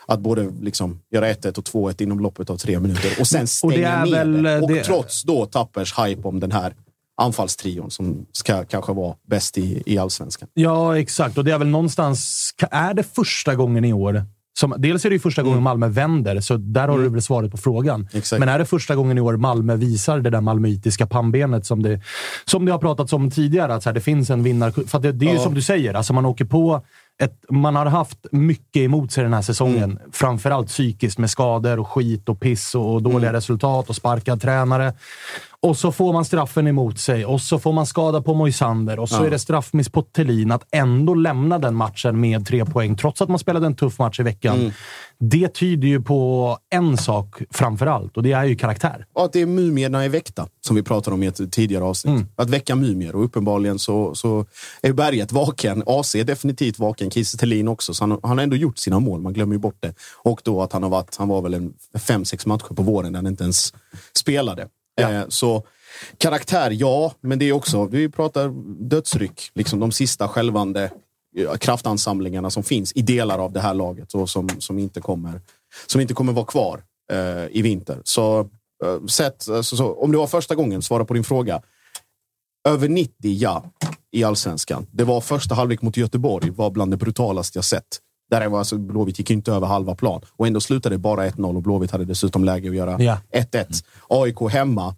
att 0.08 0.20
både 0.20 0.52
liksom 0.62 1.00
göra 1.12 1.34
1-1 1.34 1.58
och 1.58 1.64
2-1 1.66 2.02
inom 2.04 2.20
loppet 2.20 2.50
av 2.50 2.58
tre 2.58 2.80
minuter 2.80 3.12
och 3.20 3.28
sen 3.28 3.44
Och 3.44 3.50
stänga 3.50 3.72
det 3.76 3.84
är 3.86 4.06
ner 4.06 4.12
väl, 4.12 4.44
det. 4.44 4.60
Och 4.62 4.68
det- 4.74 4.84
trots 4.84 5.24
då 5.24 5.46
Tappers 5.46 6.00
hype 6.00 6.28
om 6.28 6.40
den 6.40 6.52
här 6.52 6.74
anfallstrion 7.18 7.92
som 7.92 8.26
ska 8.32 8.66
kanske 8.66 8.94
vara 8.94 9.16
bäst 9.28 9.58
i, 9.58 9.84
i 9.86 9.98
allsvenskan. 9.98 10.50
Ja, 10.54 10.98
exakt. 10.98 11.38
Och 11.38 11.44
det 11.44 11.52
är 11.52 11.58
väl 11.58 11.68
någonstans... 11.68 12.52
Är 12.72 12.94
det 12.94 13.04
första 13.04 13.56
gången 13.56 13.86
i 13.86 13.94
år 13.94 14.26
som, 14.54 14.76
dels 14.78 15.06
är 15.06 15.10
det 15.10 15.14
ju 15.14 15.20
första 15.20 15.44
gången 15.44 15.64
Malmö 15.64 15.88
vänder, 15.88 16.40
så 16.40 16.58
där 16.58 16.88
har 16.88 17.00
du 17.00 17.10
väl 17.10 17.22
svaret 17.22 17.52
på 17.52 17.58
frågan. 17.58 17.96
Mm. 17.96 18.08
Exakt. 18.14 18.40
Men 18.40 18.50
är 18.50 18.60
det 18.60 18.66
första 18.66 18.96
gången 18.96 19.18
i 19.18 19.22
år 19.22 19.38
Malmö 19.38 19.76
visar 19.76 20.20
det 20.20 20.30
där 20.30 20.42
malmöitiska 20.42 21.08
pannbenet 21.08 21.66
som 21.66 21.84
det, 21.84 22.02
som 22.46 22.66
det 22.66 22.72
har 22.72 22.80
pratats 22.80 23.14
om 23.14 23.32
tidigare? 23.32 23.74
Att 23.74 23.84
så 23.84 23.90
här, 23.90 23.94
det 23.94 24.02
finns 24.02 24.30
en 24.30 24.44
vinnare... 24.44 24.72
För 24.72 25.00
det, 25.00 25.12
det 25.12 25.26
är 25.26 25.30
ju 25.30 25.36
Ja. 25.36 25.44
som 25.44 25.54
du 25.54 25.62
säger, 25.62 25.94
alltså 25.94 26.14
man 26.14 26.26
åker 26.26 26.46
på 26.46 26.86
ett, 27.22 27.46
man 27.50 27.76
har 27.76 27.86
haft 27.86 28.18
mycket 28.32 28.82
emot 28.82 29.12
sig 29.12 29.24
den 29.24 29.34
här 29.34 29.42
säsongen. 29.42 29.84
Mm. 29.84 29.98
Framförallt 30.12 30.68
psykiskt 30.68 31.18
med 31.18 31.30
skador 31.30 31.80
och 31.80 31.88
skit 31.88 32.30
och 32.30 32.40
piss 32.40 32.76
och, 32.76 32.94
och 32.94 33.04
dåliga 33.04 33.30
Mm. 33.30 33.34
resultat 33.34 33.90
och 33.90 33.96
sparkad 33.96 34.42
tränare. 34.42 34.94
Och 35.64 35.78
så 35.78 35.92
får 35.92 36.14
man 36.14 36.26
straffen 36.26 36.68
emot 36.68 37.00
sig 37.00 37.26
och 37.26 37.42
så 37.42 37.60
får 37.60 37.74
man 37.74 37.86
skada 37.86 38.22
på 38.22 38.34
Moisander 38.34 39.00
och 39.00 39.10
så 39.10 39.16
Ja. 39.16 39.26
är 39.26 39.30
det 39.30 39.40
straffmiss 39.40 39.90
på 39.90 40.02
Thelin. 40.02 40.52
Att 40.52 40.68
ändå 40.72 41.14
lämna 41.14 41.60
den 41.60 41.76
matchen 41.76 42.20
med 42.20 42.46
tre 42.48 42.66
poäng, 42.66 42.96
trots 42.98 43.22
att 43.22 43.30
man 43.30 43.40
spelade 43.40 43.66
en 43.66 43.76
tuff 43.76 44.00
match 44.00 44.20
i 44.20 44.24
veckan. 44.24 44.60
Mm. 44.60 44.72
Det 45.20 45.48
tyder 45.54 45.88
ju 45.88 46.02
på 46.02 46.58
en 46.70 46.98
sak 46.98 47.42
framför 47.52 47.86
allt 47.86 48.18
och 48.18 48.24
det 48.24 48.32
är 48.32 48.44
ju 48.44 48.56
karaktär. 48.56 49.06
Och 49.14 49.26
att 49.26 49.34
det 49.34 49.42
är 49.42 49.46
mumierna 49.46 50.04
är 50.04 50.10
väckta, 50.10 50.48
som 50.62 50.76
vi 50.76 50.84
pratade 50.84 51.14
om 51.14 51.24
i 51.24 51.28
ett 51.28 51.52
tidigare 51.52 51.84
avsnitt. 51.84 52.16
Mm. 52.16 52.28
Att 52.36 52.50
väcka 52.50 52.76
mumier. 52.76 53.16
Och 53.16 53.24
uppenbarligen 53.24 53.80
så, 53.80 54.16
så 54.16 54.46
är 54.82 54.94
berget 54.94 55.32
vaken. 55.32 55.84
AC 55.86 56.16
är 56.16 56.24
definitivt 56.24 56.80
vaken. 56.80 57.12
Kiese 57.12 57.38
Thelin 57.38 57.68
också. 57.68 57.94
Så 57.94 58.04
han, 58.04 58.20
han 58.24 58.38
har 58.38 58.44
ändå 58.44 58.56
gjort 58.56 58.78
sina 58.78 59.00
mål. 59.00 59.22
Man 59.22 59.34
glömmer 59.34 59.56
ju 59.56 59.60
bort 59.60 59.78
det. 59.80 59.94
Och 60.24 60.42
då 60.44 60.62
att 60.62 60.74
han 60.74 60.84
har 60.84 60.90
varit, 60.90 61.16
han 61.18 61.28
var 61.28 61.42
väl 61.42 61.54
en 61.54 61.74
fem, 62.00 62.26
sex 62.26 62.46
matcher 62.46 62.74
på 62.76 62.84
våren 62.84 63.14
där 63.14 63.18
han 63.18 63.28
inte 63.28 63.44
ens 63.44 63.74
spelade. 64.18 64.68
Eh, 65.00 65.24
så 65.28 65.64
karaktär, 66.18 66.72
ja. 66.72 67.14
Men 67.22 67.40
det 67.40 67.46
är 67.46 67.54
också, 67.54 67.86
vi 67.86 68.10
pratar 68.10 68.50
dödsryck. 68.90 69.52
Liksom 69.54 69.80
de 69.80 69.92
sista 69.92 70.28
skälvande 70.28 70.92
kraftansamlingarna 71.60 72.50
som 72.50 72.64
finns 72.64 72.92
i 72.96 73.02
delar 73.02 73.40
av 73.40 73.52
det 73.52 73.60
här 73.60 73.74
laget 73.74 74.14
och 74.14 74.30
som, 74.30 74.50
som, 74.50 74.80
inte, 74.80 75.02
kommer, 75.02 75.42
som 75.88 76.02
inte 76.02 76.14
kommer 76.14 76.34
vara 76.34 76.46
kvar 76.46 76.84
eh, 77.12 77.58
i 77.58 77.62
vinter. 77.62 78.02
Så, 78.04 78.40
eh, 78.84 79.06
sett, 79.06 79.50
alltså, 79.50 79.78
så, 79.78 79.94
om 79.94 80.12
det 80.12 80.18
var 80.18 80.28
första 80.28 80.56
gången, 80.56 80.82
svara 80.82 81.06
på 81.06 81.14
din 81.14 81.24
fråga. 81.24 81.62
Över 82.68 82.90
90, 82.90 83.14
ja, 83.22 83.64
i 84.12 84.24
allsvenskan. 84.24 84.88
Det 84.92 85.04
var 85.04 85.22
första 85.22 85.56
halvlek 85.56 85.82
mot 85.82 85.98
Göteborg, 85.98 86.50
var 86.50 86.70
bland 86.70 86.92
det 86.92 86.98
brutalaste 86.98 87.58
jag 87.58 87.66
sett. 87.66 88.00
Där 88.32 88.48
var 88.50 88.60
alltså, 88.60 88.78
Blåvitt 88.78 89.20
gick 89.20 89.32
inte 89.32 89.52
över 89.52 89.68
halva 89.68 89.96
plan 89.96 90.22
och 90.38 90.48
ändå 90.48 90.62
slutade 90.62 90.96
det 90.96 91.00
bara 91.00 91.30
1-0 91.30 91.56
och 91.56 91.62
Blåvitt 91.62 91.92
hade 91.92 92.06
dessutom 92.06 92.44
läge 92.44 92.70
att 92.70 92.76
göra 92.76 93.02
Ja. 93.04 93.18
1-1. 93.36 93.84
AIK 94.10 94.52
hemma, 94.54 94.96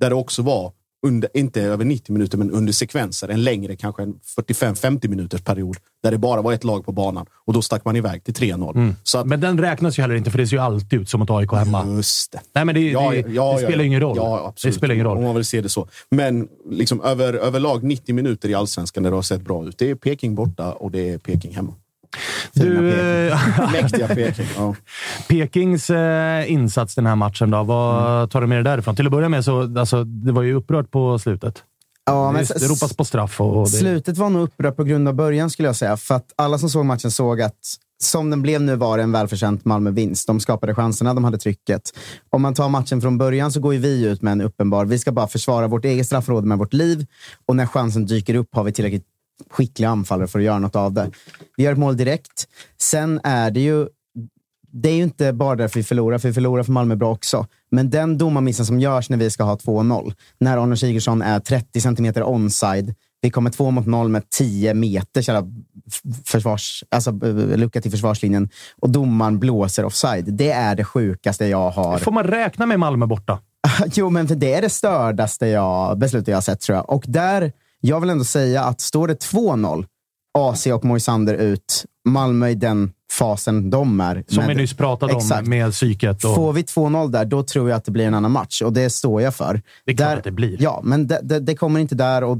där 0.00 0.08
det 0.10 0.14
också 0.16 0.42
var, 0.42 0.72
under, 1.06 1.30
inte 1.34 1.62
över 1.62 1.84
90 1.84 2.12
minuter, 2.12 2.38
men 2.38 2.50
under 2.50 2.72
sekvenser, 2.72 3.28
en 3.28 3.42
längre, 3.44 3.76
kanske 3.76 4.02
en 4.02 4.14
45-50 4.36 5.08
minuters 5.08 5.42
period, 5.42 5.76
där 6.02 6.10
det 6.10 6.18
bara 6.18 6.42
var 6.42 6.52
ett 6.52 6.64
lag 6.64 6.84
på 6.84 6.92
banan. 6.92 7.26
Och 7.46 7.52
då 7.52 7.62
stack 7.62 7.84
man 7.84 7.96
iväg 7.96 8.24
till 8.24 8.34
3-0. 8.34 8.94
Så 9.02 9.18
att, 9.18 9.26
Men 9.26 9.40
den 9.40 9.58
räknas 9.58 9.98
ju 9.98 10.02
heller 10.02 10.14
inte, 10.14 10.30
för 10.30 10.38
det 10.38 10.46
ser 10.46 10.56
ju 10.56 10.62
alltid 10.62 11.00
ut 11.00 11.08
som 11.08 11.20
mot 11.20 11.30
AIK 11.30 11.52
hemma. 11.52 11.86
Just 11.86 12.32
det. 12.32 12.40
Nej, 12.52 12.64
men 12.64 12.74
det, 12.74 12.80
Ja, 12.90 13.10
det, 13.10 13.16
ja, 13.16 13.24
ja, 13.28 13.52
det 13.52 13.58
spelar 13.58 13.78
ja. 13.78 13.84
ingen 13.84 14.00
roll. 14.00 14.16
Ja. 14.16 14.54
Det 14.62 14.72
spelar 14.72 14.94
ingen 14.94 15.06
Om 15.06 15.14
roll. 15.16 15.24
man 15.24 15.34
vill 15.34 15.44
se 15.44 15.60
det 15.60 15.68
så. 15.68 15.88
Men 16.10 16.48
liksom 16.70 17.00
över, 17.00 17.34
överlag 17.34 17.82
90 17.82 18.14
minuter 18.14 18.48
i 18.48 18.54
allsvenskan 18.54 19.02
där 19.02 19.10
det 19.10 19.16
har 19.16 19.22
sett 19.22 19.40
bra 19.42 19.64
ut. 19.68 19.78
Det 19.78 19.90
är 19.90 19.94
Peking 19.94 20.34
borta 20.34 20.72
och 20.72 20.90
det 20.90 21.10
är 21.10 21.18
Peking 21.18 21.54
hemma. 21.54 21.74
Du, 22.52 22.90
eh, 23.28 23.38
Mäktiga 23.72 24.08
Peking. 24.08 24.46
Ja. 24.56 24.74
Pekings 25.28 25.90
eh, 25.90 26.52
insats 26.52 26.94
den 26.94 27.06
här 27.06 27.16
matchen 27.16 27.50
då. 27.50 27.62
Vad 27.62 28.16
Mm. 28.16 28.28
tar 28.28 28.40
du 28.40 28.46
med 28.46 28.56
dig 28.58 28.64
därifrån? 28.64 28.96
Till 28.96 29.06
att 29.06 29.12
börja 29.12 29.28
med 29.28 29.44
så 29.44 29.78
alltså, 29.78 30.04
det 30.04 30.32
var 30.32 30.42
ju 30.42 30.54
upprört 30.54 30.90
på 30.90 31.18
slutet. 31.18 31.62
Ja, 32.06 32.32
men 32.32 32.44
det, 32.44 32.68
ropas 32.68 32.96
på 32.96 33.04
straff. 33.04 33.40
Och, 33.40 33.56
och 33.56 33.64
det, 33.64 33.70
Slutet 33.76 34.18
var 34.18 34.30
nog 34.30 34.42
upprört 34.42 34.76
på 34.76 34.84
grund 34.84 35.08
av 35.08 35.14
början, 35.14 35.50
skulle 35.50 35.68
jag 35.68 35.76
säga. 35.76 35.96
För 35.96 36.14
att 36.14 36.32
alla 36.36 36.58
som 36.58 36.70
såg 36.70 36.84
matchen 36.84 37.10
såg 37.10 37.40
att 37.42 37.54
som 38.02 38.30
den 38.30 38.42
blev 38.42 38.60
nu 38.62 38.76
var 38.76 38.96
det 38.96 39.02
en 39.02 39.12
välförtjänt 39.12 39.64
Malmö-vinst. 39.64 40.26
De 40.26 40.40
skapade 40.40 40.74
chanserna, 40.74 41.14
de 41.14 41.24
hade 41.24 41.38
trycket. 41.38 41.82
Om 42.30 42.42
man 42.42 42.54
tar 42.54 42.68
matchen 42.68 43.00
från 43.00 43.18
början 43.18 43.52
så 43.52 43.60
går 43.60 43.74
ju 43.74 43.80
vi 43.80 44.04
ut 44.06 44.22
med 44.22 44.32
en 44.32 44.40
uppenbar... 44.40 44.84
Vi 44.84 44.98
ska 44.98 45.12
bara 45.12 45.28
försvara 45.28 45.66
vårt 45.68 45.84
eget 45.84 46.06
straffområde 46.06 46.46
med 46.46 46.58
vårt 46.58 46.72
liv 46.72 47.06
och 47.46 47.56
när 47.56 47.66
chansen 47.66 48.06
dyker 48.06 48.34
upp 48.34 48.48
har 48.54 48.64
vi 48.64 48.72
tillräckligt 48.72 49.04
skickliga 49.50 49.88
anfallare 49.90 50.28
för 50.28 50.38
att 50.38 50.44
göra 50.44 50.58
något 50.58 50.76
av 50.76 50.92
det. 50.92 51.10
Vi 51.56 51.64
gör 51.64 51.72
ett 51.72 51.78
mål 51.78 51.96
direkt. 51.96 52.48
Sen 52.80 53.20
är 53.24 53.50
det 53.50 53.60
ju 53.60 53.86
det 54.72 54.88
är 54.88 54.94
ju 54.94 55.02
inte 55.02 55.32
bara 55.32 55.56
därför 55.56 55.80
vi 55.80 55.84
förlorar, 55.84 56.18
för 56.18 56.28
vi 56.28 56.34
förlorar 56.34 56.62
för 56.62 56.72
Malmö 56.72 56.96
bra 56.96 57.10
också. 57.12 57.46
Men 57.70 57.90
den 57.90 58.18
domarmissen 58.18 58.66
som 58.66 58.80
görs 58.80 59.10
när 59.10 59.16
vi 59.16 59.30
ska 59.30 59.44
ha 59.44 59.56
2-0, 59.56 60.12
när 60.40 60.58
Arne 60.58 60.76
Sigurdsson 60.76 61.22
är 61.22 61.40
30 61.40 61.80
centimeter 61.80 62.22
onside, 62.24 62.94
vi 63.22 63.30
kommer 63.30 63.50
två 63.50 63.70
mot 63.70 63.86
noll 63.86 64.08
med 64.08 64.30
10 64.30 64.74
meter 64.74 65.22
kära 65.22 65.46
f- 65.86 66.00
försvars, 66.24 66.84
alltså, 66.90 67.10
lucka 67.56 67.80
till 67.80 67.90
försvarslinjen 67.90 68.48
och 68.80 68.90
domaren 68.90 69.38
blåser 69.38 69.84
offside. 69.84 70.24
Det 70.34 70.50
är 70.50 70.74
det 70.74 70.84
sjukaste 70.84 71.46
jag 71.46 71.70
har. 71.70 71.98
Får 71.98 72.12
man 72.12 72.24
räkna 72.24 72.66
med 72.66 72.78
Malmö 72.78 73.06
borta? 73.06 73.38
Jo, 73.94 74.10
men 74.10 74.26
det 74.26 74.54
är 74.54 74.62
det 74.62 74.70
stördaste 74.70 75.46
jag, 75.46 75.98
beslutet 75.98 76.28
jag 76.28 76.36
har 76.36 76.42
sett 76.42 76.60
tror 76.60 76.76
jag. 76.76 76.90
Och 76.90 77.04
där, 77.08 77.52
jag 77.80 78.00
vill 78.00 78.10
ändå 78.10 78.24
säga 78.24 78.64
att 78.64 78.80
står 78.80 79.08
det 79.08 79.24
2-0, 79.24 79.84
AC 80.38 80.66
och 80.66 80.84
Moisander 80.84 81.34
ut, 81.34 81.84
Malmö 82.08 82.48
i 82.48 82.54
den 82.54 82.92
fasen 83.12 83.70
de 83.70 84.00
är. 84.00 84.24
Som 84.28 84.46
vi 84.46 84.54
nyss 84.54 84.74
pratade 84.74 85.12
Exakt. 85.12 85.42
om 85.42 85.50
med 85.50 85.72
psyket. 85.72 86.24
Och, 86.24 86.34
Får 86.34 86.52
vi 86.52 86.62
2-0 86.62 87.08
där, 87.08 87.24
då 87.24 87.42
tror 87.42 87.70
jag 87.70 87.76
att 87.76 87.84
det 87.84 87.90
blir 87.90 88.06
en 88.06 88.14
annan 88.14 88.30
match. 88.30 88.62
Och 88.62 88.72
det 88.72 88.90
står 88.90 89.22
jag 89.22 89.34
för. 89.34 89.62
Det 89.84 89.92
är 89.92 89.96
klart 89.96 90.08
där, 90.08 90.16
att 90.16 90.24
det 90.24 90.30
blir. 90.30 90.62
Ja, 90.62 90.80
men 90.84 91.06
det, 91.06 91.20
det, 91.22 91.40
det 91.40 91.54
kommer 91.54 91.80
inte 91.80 91.94
där. 91.94 92.24
Och 92.24 92.38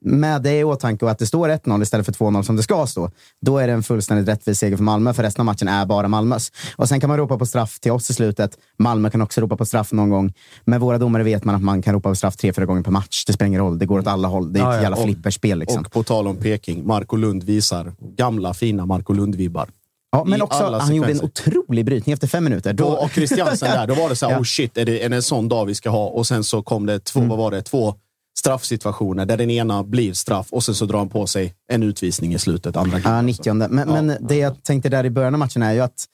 med 0.00 0.42
det 0.42 0.58
i 0.58 0.64
åtanke 0.64 1.04
och 1.04 1.10
att 1.10 1.18
det 1.18 1.26
står 1.26 1.48
1-0 1.48 1.82
istället 1.82 2.06
för 2.06 2.12
2-0 2.12 2.42
som 2.42 2.56
det 2.56 2.62
ska 2.62 2.86
stå, 2.86 3.10
då 3.40 3.58
är 3.58 3.66
det 3.66 3.72
en 3.72 3.82
fullständigt 3.82 4.28
rättvis 4.28 4.58
seger 4.58 4.76
för 4.76 4.84
Malmö, 4.84 5.14
för 5.14 5.22
resten 5.22 5.40
av 5.40 5.46
matchen 5.46 5.68
är 5.68 5.86
bara 5.86 6.08
Malmös. 6.08 6.52
Och 6.76 6.88
sen 6.88 7.00
kan 7.00 7.08
man 7.08 7.18
ropa 7.18 7.38
på 7.38 7.46
straff 7.46 7.80
till 7.80 7.92
oss 7.92 8.10
i 8.10 8.14
slutet. 8.14 8.58
Malmö 8.78 9.10
kan 9.10 9.22
också 9.22 9.40
ropa 9.40 9.56
på 9.56 9.66
straff 9.66 9.92
någon 9.92 10.10
gång. 10.10 10.32
Med 10.64 10.80
våra 10.80 10.98
domare 10.98 11.22
vet 11.22 11.44
man 11.44 11.54
att 11.54 11.62
man 11.62 11.82
kan 11.82 11.94
ropa 11.94 12.08
på 12.08 12.14
straff 12.14 12.36
tre, 12.36 12.52
fyra 12.52 12.64
gånger 12.66 12.82
per 12.82 12.90
match. 12.90 13.24
Det 13.26 13.32
spelar 13.32 13.46
ingen 13.46 13.60
roll. 13.60 13.78
Det 13.78 13.86
går 13.86 13.98
åt 13.98 14.06
alla 14.06 14.28
håll. 14.28 14.52
Det 14.52 14.60
är 14.60 14.70
ett 14.70 14.76
ja. 14.76 14.82
jävla 14.82 14.96
flipperspel. 14.96 15.58
Liksom. 15.58 15.80
Och 15.80 15.92
på 15.92 16.02
tal 16.02 16.26
om 16.26 16.36
Peking, 16.36 16.86
Marco 16.86 17.16
Lund 17.16 17.42
visar 17.44 17.92
gamla 18.16 18.54
fina 18.54 18.86
Marco 18.86 19.12
Lund-vibbar. 19.12 19.66
ja, 20.12 20.24
men 20.24 20.42
också, 20.42 20.78
han 20.80 20.94
gjorde 20.94 21.10
en 21.10 21.18
sekvenser. 21.18 21.58
otrolig 21.58 21.84
brytning 21.84 22.12
efter 22.12 22.26
fem 22.26 22.44
minuter. 22.44 22.72
Då, 22.72 22.86
och 22.86 23.10
Christiansen 23.10 23.70
där, 23.70 23.86
då 23.86 23.94
var 23.94 24.08
det 24.08 24.16
så 24.16 24.26
här, 24.26 24.32
Ja. 24.38 24.38
oh 24.38 24.44
shit, 24.44 24.76
är 24.78 24.84
det, 24.84 25.04
är 25.04 25.08
det 25.08 25.16
en 25.16 25.22
sån 25.22 25.48
dag 25.48 25.66
vi 25.66 25.74
ska 25.74 25.90
ha? 25.90 26.06
Och 26.06 26.26
sen 26.26 26.44
så 26.44 26.62
kom 26.62 26.86
det 26.86 27.04
två, 27.04 27.20
vad 27.20 27.38
var 27.38 27.50
det, 27.50 27.62
två 27.62 27.94
straffsituationer 28.38 29.26
där 29.26 29.36
den 29.36 29.50
ena 29.50 29.84
blir 29.84 30.12
straff 30.12 30.46
och 30.50 30.64
sen 30.64 30.74
så 30.74 30.84
drar 30.84 30.98
han 30.98 31.08
på 31.08 31.26
sig 31.26 31.54
en 31.72 31.82
utvisning 31.82 32.34
i 32.34 32.38
slutet. 32.38 32.76
Andra 32.76 32.98
Ja, 32.98 33.08
gången. 33.10 33.26
90. 33.26 33.54
Men, 33.54 33.70
men 33.88 34.16
det 34.20 34.36
jag 34.36 34.62
tänkte 34.62 34.88
där 34.88 35.06
i 35.06 35.10
början 35.10 35.34
av 35.34 35.38
matchen 35.38 35.62
är 35.62 35.72
ju 35.72 35.80
att 35.80 36.04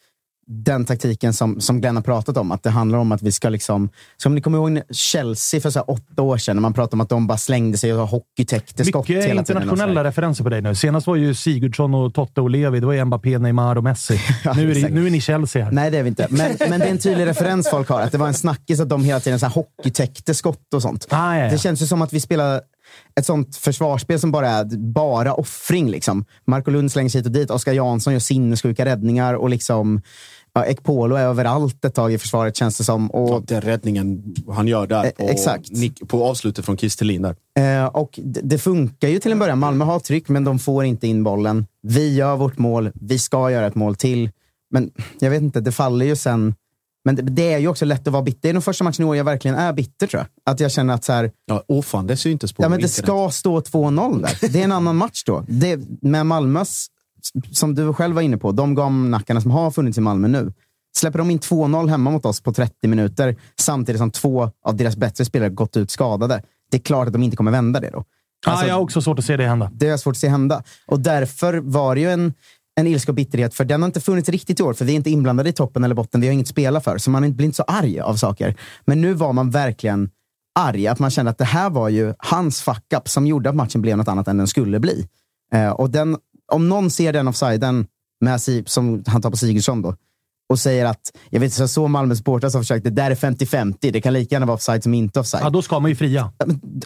den 0.46 0.84
taktiken 0.84 1.32
som, 1.32 1.60
som 1.60 1.80
Glenn 1.80 1.96
har 1.96 2.02
pratat 2.02 2.36
om, 2.36 2.52
att 2.52 2.62
det 2.62 2.70
handlar 2.70 2.98
om 2.98 3.12
att 3.12 3.22
vi 3.22 3.32
ska 3.32 3.48
liksom... 3.48 3.88
Som 4.16 4.34
ni 4.34 4.40
kommer 4.40 4.58
ihåg 4.58 4.82
Chelsea 4.90 5.60
för 5.60 5.70
så 5.70 5.80
åtta 5.80 6.22
år 6.22 6.38
sedan, 6.38 6.56
när 6.56 6.60
man 6.60 6.72
pratade 6.72 6.94
om 6.96 7.00
att 7.00 7.08
de 7.08 7.26
bara 7.26 7.38
slängde 7.38 7.78
sig 7.78 7.94
och 7.94 8.08
hockeytäckte 8.08 8.84
skott 8.84 9.08
Mycket 9.08 9.24
hela 9.24 9.42
tiden. 9.42 9.46
så 9.46 9.52
internationella 9.52 10.04
referenser 10.04 10.44
på 10.44 10.50
dig 10.50 10.62
nu. 10.62 10.74
Senast 10.74 11.06
var 11.06 11.16
ju 11.16 11.34
Sigurdsson 11.34 11.94
och 11.94 12.14
Totte 12.14 12.40
och 12.40 12.50
Levi. 12.50 12.80
Det 12.80 12.86
var 12.86 12.92
ju 12.92 13.04
Mbappé, 13.04 13.38
Neymar 13.38 13.76
och 13.76 13.84
Messi. 13.84 14.20
nu, 14.56 14.70
är 14.70 14.74
det, 14.74 14.88
nu 14.88 15.06
är 15.06 15.10
ni 15.10 15.20
Chelsea 15.20 15.64
här. 15.64 15.72
Nej, 15.72 15.90
det 15.90 15.98
är 15.98 16.02
vi 16.02 16.08
inte. 16.08 16.26
Men, 16.30 16.56
men 16.70 16.80
det 16.80 16.86
är 16.86 16.90
en 16.90 16.98
tydlig 16.98 17.26
referens 17.26 17.70
folk 17.70 17.88
har. 17.88 18.00
Att 18.00 18.12
det 18.12 18.18
var 18.18 18.26
en 18.26 18.34
snackis 18.34 18.80
att 18.80 18.88
de 18.88 19.04
hela 19.04 19.20
tiden 19.20 19.40
så 19.40 19.46
här 19.46 19.52
hockeytäckte 19.52 20.34
skott 20.34 20.74
och 20.74 20.82
sånt. 20.82 21.06
Ah, 21.10 21.36
ja, 21.36 21.44
ja. 21.44 21.50
Det 21.50 21.58
känns 21.58 21.82
ju 21.82 21.86
som 21.86 22.02
att 22.02 22.12
vi 22.12 22.20
spelar... 22.20 22.60
ett 23.20 23.26
sånt 23.26 23.56
försvarsspel 23.56 24.20
som 24.20 24.32
bara 24.32 24.48
är 24.48 24.64
bara 24.78 25.34
offring. 25.34 25.90
Liksom. 25.90 26.24
Marco 26.46 26.70
Lund 26.70 26.92
slängs 26.92 27.16
hit 27.16 27.26
och 27.26 27.32
dit. 27.32 27.50
Oskar 27.50 27.72
Jansson 27.72 28.12
gör 28.12 28.20
sinnessjuka 28.20 28.84
räddningar 28.84 29.34
och 29.34 29.50
liksom 29.50 30.00
Ja, 30.56 30.66
Ekpolo 30.66 31.16
är 31.16 31.24
överallt 31.24 31.84
ett 31.84 31.94
tag 31.94 32.12
i 32.12 32.18
försvaret 32.18 32.56
känns 32.56 32.78
det 32.78 32.84
som. 32.84 33.10
Och, 33.10 33.30
ja, 33.30 33.42
den 33.46 33.60
räddningen 33.60 34.34
han 34.48 34.68
gör 34.68 34.86
där 34.86 35.10
på, 35.10 35.28
exakt. 35.28 35.70
Nick, 35.70 36.08
på 36.08 36.24
avslutet 36.24 36.64
från 36.64 36.76
Kistelin. 36.76 37.24
Eh, 37.24 37.86
och 37.86 38.20
det, 38.22 38.40
det, 38.40 38.58
funkar 38.58 39.08
ju 39.08 39.18
till 39.18 39.32
en 39.32 39.38
början. 39.38 39.58
Malmö 39.58 39.84
har 39.84 40.00
tryck, 40.00 40.28
men 40.28 40.44
de 40.44 40.58
får 40.58 40.84
inte 40.84 41.06
in 41.06 41.24
bollen. 41.24 41.66
Vi 41.82 42.14
gör 42.14 42.36
vårt 42.36 42.58
mål. 42.58 42.90
Vi 42.94 43.18
ska 43.18 43.50
göra 43.50 43.66
ett 43.66 43.74
mål 43.74 43.96
till. 43.96 44.30
Men 44.70 44.90
jag 45.18 45.30
vet 45.30 45.42
inte, 45.42 45.60
det 45.60 45.72
faller 45.72 46.06
ju 46.06 46.16
sen. 46.16 46.54
Men 47.04 47.16
det, 47.16 47.22
det 47.22 47.52
är 47.52 47.58
ju 47.58 47.68
också 47.68 47.84
lätt 47.84 48.06
att 48.06 48.12
vara 48.12 48.22
bitter. 48.22 48.40
Det 48.42 48.48
är 48.48 48.52
nog 48.52 48.64
första 48.64 48.84
matchen 48.84 49.02
i 49.02 49.04
år 49.04 49.16
jag 49.16 49.24
verkligen 49.24 49.56
är 49.56 49.72
bitter 49.72 50.06
tror 50.06 50.20
jag. 50.20 50.52
Att 50.52 50.60
jag 50.60 50.72
känner 50.72 50.94
att 50.94 51.04
så 51.04 51.12
här... 51.12 51.30
Ja, 51.46 51.64
åh 51.68 51.82
fan, 51.82 52.06
det 52.06 52.16
syntes 52.16 52.52
på 52.52 52.62
Ja, 52.62 52.68
men 52.68 52.80
det 52.80 52.88
ska 52.88 53.30
stå 53.30 53.60
2-0 53.60 54.22
där. 54.22 54.48
Det 54.48 54.60
är 54.60 54.64
en 54.64 54.72
annan 54.72 54.96
match 54.96 55.22
då. 55.26 55.44
Det, 55.48 55.80
med 56.02 56.26
Malmös, 56.26 56.86
som 57.50 57.74
du 57.74 57.92
själv 57.92 58.14
var 58.14 58.22
inne 58.22 58.36
på, 58.36 58.52
de 58.52 58.74
gamnackarna 58.74 59.40
som 59.40 59.50
har 59.50 59.70
funnits 59.70 59.98
i 59.98 60.00
Malmö 60.00 60.28
nu. 60.28 60.52
Släpper 60.96 61.18
de 61.18 61.30
in 61.30 61.38
2-0 61.38 61.88
hemma 61.88 62.10
mot 62.10 62.26
oss 62.26 62.40
på 62.40 62.52
30 62.52 62.88
minuter 62.88 63.36
samtidigt 63.60 63.98
som 63.98 64.10
två 64.10 64.50
av 64.64 64.76
deras 64.76 64.96
bättre 64.96 65.24
spelare 65.24 65.50
gått 65.50 65.76
ut 65.76 65.90
skadade. 65.90 66.42
Det 66.70 66.76
är 66.76 66.80
klart 66.80 67.06
att 67.06 67.12
de 67.12 67.22
inte 67.22 67.36
kommer 67.36 67.50
vända 67.50 67.80
det 67.80 67.90
då. 67.90 68.04
Alltså, 68.46 68.64
ah, 68.64 68.68
jag 68.68 68.74
har 68.74 68.82
också 68.82 69.02
svårt 69.02 69.18
att 69.18 69.24
se 69.24 69.36
det 69.36 69.46
hända. 69.46 69.70
Det 69.74 69.88
är 69.88 69.96
svårt 69.96 70.12
att 70.12 70.18
se 70.18 70.28
hända. 70.28 70.62
Och 70.86 71.00
därför 71.00 71.54
var 71.54 71.94
det 71.94 72.00
ju 72.00 72.10
en, 72.10 72.34
en 72.76 72.86
ilska 72.86 73.12
och 73.12 73.16
bitterhet, 73.16 73.54
för 73.54 73.64
den 73.64 73.82
har 73.82 73.86
inte 73.86 74.00
funnits 74.00 74.28
riktigt 74.28 74.60
i 74.60 74.62
år, 74.62 74.74
för 74.74 74.84
vi 74.84 74.92
är 74.92 74.96
inte 74.96 75.10
inblandade 75.10 75.48
i 75.48 75.52
toppen 75.52 75.84
eller 75.84 75.94
botten. 75.94 76.20
Vi 76.20 76.26
har 76.26 76.34
inget 76.34 76.44
att 76.44 76.48
spela 76.48 76.80
för, 76.80 76.98
så 76.98 77.10
man 77.10 77.34
blir 77.34 77.46
inte 77.46 77.56
så 77.56 77.62
arg 77.62 78.00
av 78.00 78.16
saker. 78.16 78.56
Men 78.84 79.00
nu 79.00 79.14
var 79.14 79.32
man 79.32 79.50
verkligen 79.50 80.10
arg, 80.58 80.86
att 80.86 80.98
man 80.98 81.10
kände 81.10 81.30
att 81.30 81.38
det 81.38 81.44
här 81.44 81.70
var 81.70 81.88
ju 81.88 82.14
hans 82.18 82.62
fuck-up 82.62 83.08
som 83.08 83.26
gjorde 83.26 83.50
att 83.50 83.56
matchen 83.56 83.82
blev 83.82 83.96
något 83.96 84.08
annat 84.08 84.28
än 84.28 84.36
den 84.36 84.46
skulle 84.46 84.80
bli. 84.80 85.08
Eh, 85.52 85.70
och 85.70 85.90
den, 85.90 86.16
om 86.52 86.68
någon 86.68 86.90
ser 86.90 87.12
den 87.12 87.28
offsiden 87.28 87.86
med, 88.20 88.40
som 88.66 89.04
han 89.06 89.22
tar 89.22 89.30
på 89.30 89.36
Sigurdsson 89.36 89.82
då, 89.82 89.96
och 90.48 90.58
säger 90.58 90.84
att, 90.84 91.16
jag 91.30 91.40
vet 91.40 91.58
jag 91.58 91.70
såg 91.70 91.90
Malmö 91.90 92.16
supportrar 92.16 92.50
som 92.50 92.60
försökte, 92.60 92.90
det 92.90 93.02
där 93.02 93.10
är 93.10 93.14
50-50, 93.14 93.92
det 93.92 94.00
kan 94.00 94.12
lika 94.12 94.34
gärna 94.34 94.46
vara 94.46 94.54
offside 94.54 94.82
som 94.82 94.94
inte 94.94 95.20
offside. 95.20 95.42
Ja, 95.44 95.50
då 95.50 95.62
ska 95.62 95.80
man 95.80 95.90
ju 95.90 95.96
fria. 95.96 96.32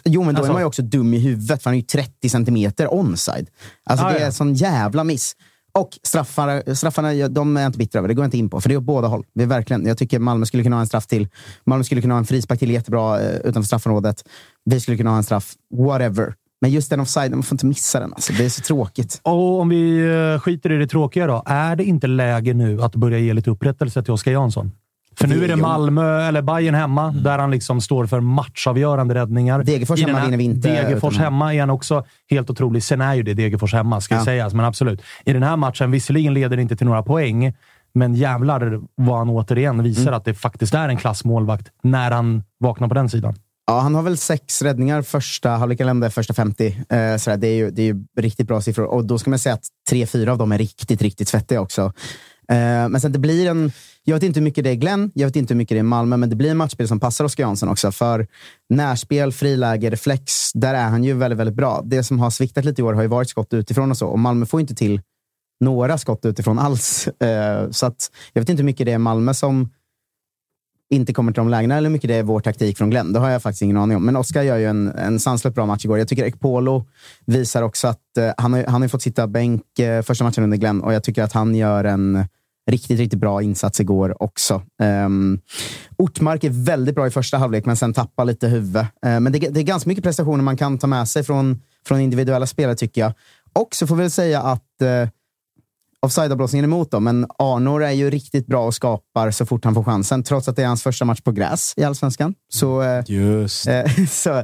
Jo, 0.05 0.23
men 0.23 0.35
då 0.35 0.39
alltså. 0.39 0.51
är 0.51 0.53
man 0.53 0.61
ju 0.61 0.65
också 0.65 0.81
dum 0.81 1.13
i 1.13 1.19
huvudet, 1.19 1.63
för 1.63 1.69
han 1.69 1.73
är 1.73 1.79
ju 1.79 1.85
30 1.85 2.29
centimeter 2.29 2.87
onside. 2.87 3.49
Alltså 3.85 4.05
ah, 4.05 4.11
det 4.11 4.19
är 4.19 4.25
en 4.25 4.33
sån 4.33 4.53
jävla 4.53 5.03
miss. 5.03 5.35
Och 5.71 5.89
straffarna, 6.03 6.75
straffarna 6.75 7.27
de 7.27 7.57
är 7.57 7.61
jag 7.61 7.69
inte 7.69 7.77
bitter 7.77 7.99
över. 7.99 8.07
Det 8.07 8.13
går 8.13 8.23
jag 8.23 8.27
inte 8.27 8.37
in 8.37 8.49
på, 8.49 8.61
för 8.61 8.69
det 8.69 8.75
är 8.75 8.77
åt 8.77 8.83
båda 8.83 9.07
håll. 9.07 9.25
Det 9.33 9.43
är 9.43 9.47
verkligen, 9.47 9.85
jag 9.85 9.97
tycker 9.97 10.19
Malmö 10.19 10.45
skulle 10.45 10.63
kunna 10.63 10.75
ha 10.75 10.81
en 10.81 10.87
straff 10.87 11.07
till. 11.07 11.27
Malmö 11.63 11.83
skulle 11.83 12.01
kunna 12.01 12.13
ha 12.13 12.19
en 12.19 12.25
frispark 12.25 12.59
till 12.59 12.71
jättebra 12.71 13.21
eh, 13.21 13.35
utanför 13.35 13.67
straffområdet. 13.67 14.23
Vi 14.65 14.79
skulle 14.79 14.97
kunna 14.97 15.09
ha 15.09 15.17
en 15.17 15.23
straff. 15.23 15.53
Whatever. 15.75 16.33
Men 16.61 16.71
just 16.71 16.89
den 16.89 16.99
offside, 16.99 17.31
man 17.31 17.43
får 17.43 17.53
inte 17.53 17.65
missa 17.65 17.99
den. 17.99 18.13
Alltså. 18.13 18.33
Det 18.33 18.45
är 18.45 18.49
så 18.49 18.61
tråkigt. 18.61 19.19
Och 19.23 19.59
om 19.59 19.69
vi 19.69 19.99
eh, 20.33 20.39
skiter 20.39 20.71
i 20.71 20.77
det 20.77 20.87
tråkiga 20.87 21.27
då. 21.27 21.43
Är 21.45 21.75
det 21.75 21.83
inte 21.83 22.07
läge 22.07 22.53
nu 22.53 22.81
att 22.81 22.95
börja 22.95 23.19
ge 23.19 23.33
lite 23.33 23.49
upprättelse 23.49 24.03
till 24.03 24.13
Oskar 24.13 24.31
Jansson? 24.31 24.71
För 25.19 25.27
nu 25.27 25.43
är 25.43 25.47
det 25.47 25.55
Malmö, 25.55 26.21
eller 26.27 26.41
Bayern 26.41 26.75
hemma, 26.75 27.03
mm. 27.03 27.23
där 27.23 27.39
han 27.39 27.51
liksom 27.51 27.81
står 27.81 28.05
för 28.05 28.19
matchavgörande 28.19 29.15
räddningar. 29.15 29.63
Degerfors 29.63 30.01
hemma 30.01 30.21
vinner 30.25 30.37
vi 30.37 30.43
inte. 30.43 30.69
Degerfors 30.69 31.17
hemma 31.17 31.53
är 31.53 31.59
han 31.59 31.69
också 31.69 32.05
helt 32.29 32.49
otrolig. 32.49 32.83
Sen 32.83 33.01
är 33.01 33.13
ju 33.13 33.23
det 33.23 33.33
Degerfors 33.33 33.73
hemma, 33.73 34.01
ska 34.01 34.15
ja. 34.15 34.25
sägas, 34.25 34.53
men 34.53 34.65
absolut. 34.65 35.01
I 35.25 35.33
den 35.33 35.43
här 35.43 35.57
matchen, 35.57 35.91
visserligen 35.91 36.33
leder 36.33 36.55
det 36.55 36.61
inte 36.61 36.75
till 36.75 36.87
några 36.87 37.03
poäng, 37.03 37.53
men 37.93 38.15
jävlar 38.15 38.81
vad 38.95 39.17
han 39.17 39.29
återigen 39.29 39.83
visar 39.83 40.01
mm. 40.01 40.13
att 40.13 40.25
det 40.25 40.33
faktiskt 40.33 40.73
är 40.73 40.89
en 40.89 40.97
klassmålvakt 40.97 41.67
när 41.83 42.11
han 42.11 42.43
vaknar 42.59 42.87
på 42.87 42.93
den 42.93 43.09
sidan. 43.09 43.35
Ja, 43.69 43.79
han 43.79 43.95
har 43.95 44.01
väl 44.01 44.17
sex 44.17 44.61
räddningar 44.61 45.01
första 45.01 45.49
halvlek, 45.49 45.79
eller 45.79 46.09
första 46.09 46.33
50. 46.33 46.67
Eh, 46.89 47.17
sådär. 47.17 47.37
Det, 47.37 47.47
är 47.47 47.55
ju, 47.55 47.71
det 47.71 47.81
är 47.81 47.85
ju 47.85 48.03
riktigt 48.17 48.47
bra 48.47 48.61
siffror. 48.61 48.85
Och 48.85 49.05
då 49.05 49.17
ska 49.17 49.29
man 49.29 49.39
säga 49.39 49.55
att 49.55 49.65
tre, 49.89 50.05
fyra 50.05 50.31
av 50.31 50.37
dem 50.37 50.51
är 50.51 50.57
riktigt, 50.57 51.01
riktigt 51.01 51.27
svettiga 51.27 51.61
också. 51.61 51.93
Eh, 52.49 52.89
men 52.89 53.01
sen 53.01 53.11
det 53.11 53.19
blir 53.19 53.47
en... 53.47 53.71
Jag 54.03 54.15
vet 54.15 54.23
inte 54.23 54.39
hur 54.39 54.43
mycket 54.43 54.63
det 54.63 54.69
är 54.69 54.75
Glenn, 54.75 55.11
jag 55.15 55.27
vet 55.27 55.35
inte 55.35 55.53
hur 55.53 55.57
mycket 55.57 55.75
det 55.75 55.79
är 55.79 55.83
Malmö, 55.83 56.17
men 56.17 56.29
det 56.29 56.35
blir 56.35 56.51
en 56.51 56.57
matchspel 56.57 56.87
som 56.87 56.99
passar 56.99 57.25
Oskar 57.25 57.43
Jansson 57.43 57.69
också. 57.69 57.91
För 57.91 58.27
närspel, 58.69 59.31
friläge, 59.31 59.89
reflex, 59.89 60.53
där 60.53 60.73
är 60.73 60.89
han 60.89 61.03
ju 61.03 61.13
väldigt, 61.13 61.39
väldigt 61.39 61.55
bra. 61.55 61.81
Det 61.85 62.03
som 62.03 62.19
har 62.19 62.29
sviktat 62.29 62.65
lite 62.65 62.81
i 62.81 62.83
år 62.83 62.93
har 62.93 63.01
ju 63.01 63.07
varit 63.07 63.29
skott 63.29 63.53
utifrån 63.53 63.91
och 63.91 63.97
så. 63.97 64.07
Och 64.07 64.19
Malmö 64.19 64.45
får 64.45 64.61
inte 64.61 64.75
till 64.75 65.01
några 65.59 65.97
skott 65.97 66.25
utifrån 66.25 66.59
alls. 66.59 67.07
Eh, 67.19 67.69
så 67.69 67.85
att, 67.85 68.11
jag 68.33 68.41
vet 68.41 68.49
inte 68.49 68.61
hur 68.61 68.65
mycket 68.65 68.85
det 68.85 68.91
är 68.91 68.97
Malmö 68.97 69.33
som 69.33 69.69
inte 70.89 71.13
kommer 71.13 71.31
till 71.31 71.39
de 71.39 71.49
lägena 71.49 71.77
eller 71.77 71.89
hur 71.89 71.93
mycket 71.93 72.07
det 72.07 72.15
är 72.15 72.23
vår 72.23 72.39
taktik 72.39 72.77
från 72.77 72.89
Glenn. 72.89 73.13
Det 73.13 73.19
har 73.19 73.29
jag 73.29 73.41
faktiskt 73.41 73.61
ingen 73.61 73.77
aning 73.77 73.97
om. 73.97 74.05
Men 74.05 74.15
Oskar 74.15 74.43
gör 74.43 74.57
ju 74.57 74.65
en, 74.65 74.87
en 74.87 75.19
sanslöst 75.19 75.55
bra 75.55 75.65
match 75.65 75.85
igår. 75.85 75.97
Jag 75.97 76.07
tycker 76.07 76.25
Ekpolo 76.25 76.85
visar 77.25 77.61
också 77.61 77.87
att 77.87 78.17
eh, 78.17 78.31
han, 78.37 78.53
har, 78.53 78.63
han 78.63 78.81
har 78.81 78.89
fått 78.89 79.01
sitta 79.01 79.27
bänk 79.27 79.79
eh, 79.79 80.01
första 80.01 80.23
matchen 80.23 80.43
under 80.43 80.57
Glenn 80.57 80.81
och 80.81 80.93
jag 80.93 81.03
tycker 81.03 81.23
att 81.23 81.33
han 81.33 81.55
gör 81.55 81.83
en 81.83 82.25
riktigt, 82.69 82.99
riktigt 82.99 83.19
bra 83.19 83.41
insats 83.41 83.79
igår 83.79 84.23
också. 84.23 84.61
Um, 85.05 85.39
Ortmark 85.97 86.43
är 86.43 86.49
väldigt 86.49 86.95
bra 86.95 87.07
i 87.07 87.11
första 87.11 87.37
halvlek, 87.37 87.65
men 87.65 87.77
sen 87.77 87.93
tappar 87.93 88.25
lite 88.25 88.47
huvud. 88.47 88.75
Uh, 88.75 88.85
men 89.01 89.31
det, 89.31 89.39
det, 89.39 89.59
är 89.59 89.63
ganska 89.63 89.89
mycket 89.89 90.03
prestationer 90.03 90.43
man 90.43 90.57
kan 90.57 90.77
ta 90.77 90.87
med 90.87 91.07
sig 91.07 91.23
från, 91.23 91.61
från 91.87 91.99
individuella 91.99 92.47
spelare, 92.47 92.75
tycker 92.75 93.01
jag. 93.01 93.13
Och 93.53 93.75
så 93.75 93.87
får 93.87 93.95
vi 93.95 94.01
väl 94.01 94.11
säga 94.11 94.41
att 94.41 94.63
offside-avblåsningen 96.01 96.63
emot 96.63 96.91
dem, 96.91 97.03
men 97.03 97.25
Arnor 97.39 97.83
är 97.83 97.91
ju 97.91 98.09
riktigt 98.09 98.47
bra 98.47 98.65
och 98.65 98.73
skapar 98.73 99.31
så 99.31 99.45
fort 99.45 99.65
han 99.65 99.73
får 99.73 99.83
chansen, 99.83 100.23
trots 100.23 100.47
att 100.47 100.55
det 100.55 100.63
är 100.63 100.67
hans 100.67 100.83
första 100.83 101.05
match 101.05 101.21
på 101.21 101.31
gräs 101.31 101.73
i 101.77 101.83
allsvenskan. 101.83 102.33
Så, 102.53 102.81
eh, 102.81 103.03
Just. 103.07 103.67
Eh, 103.67 103.83
så, 104.09 104.43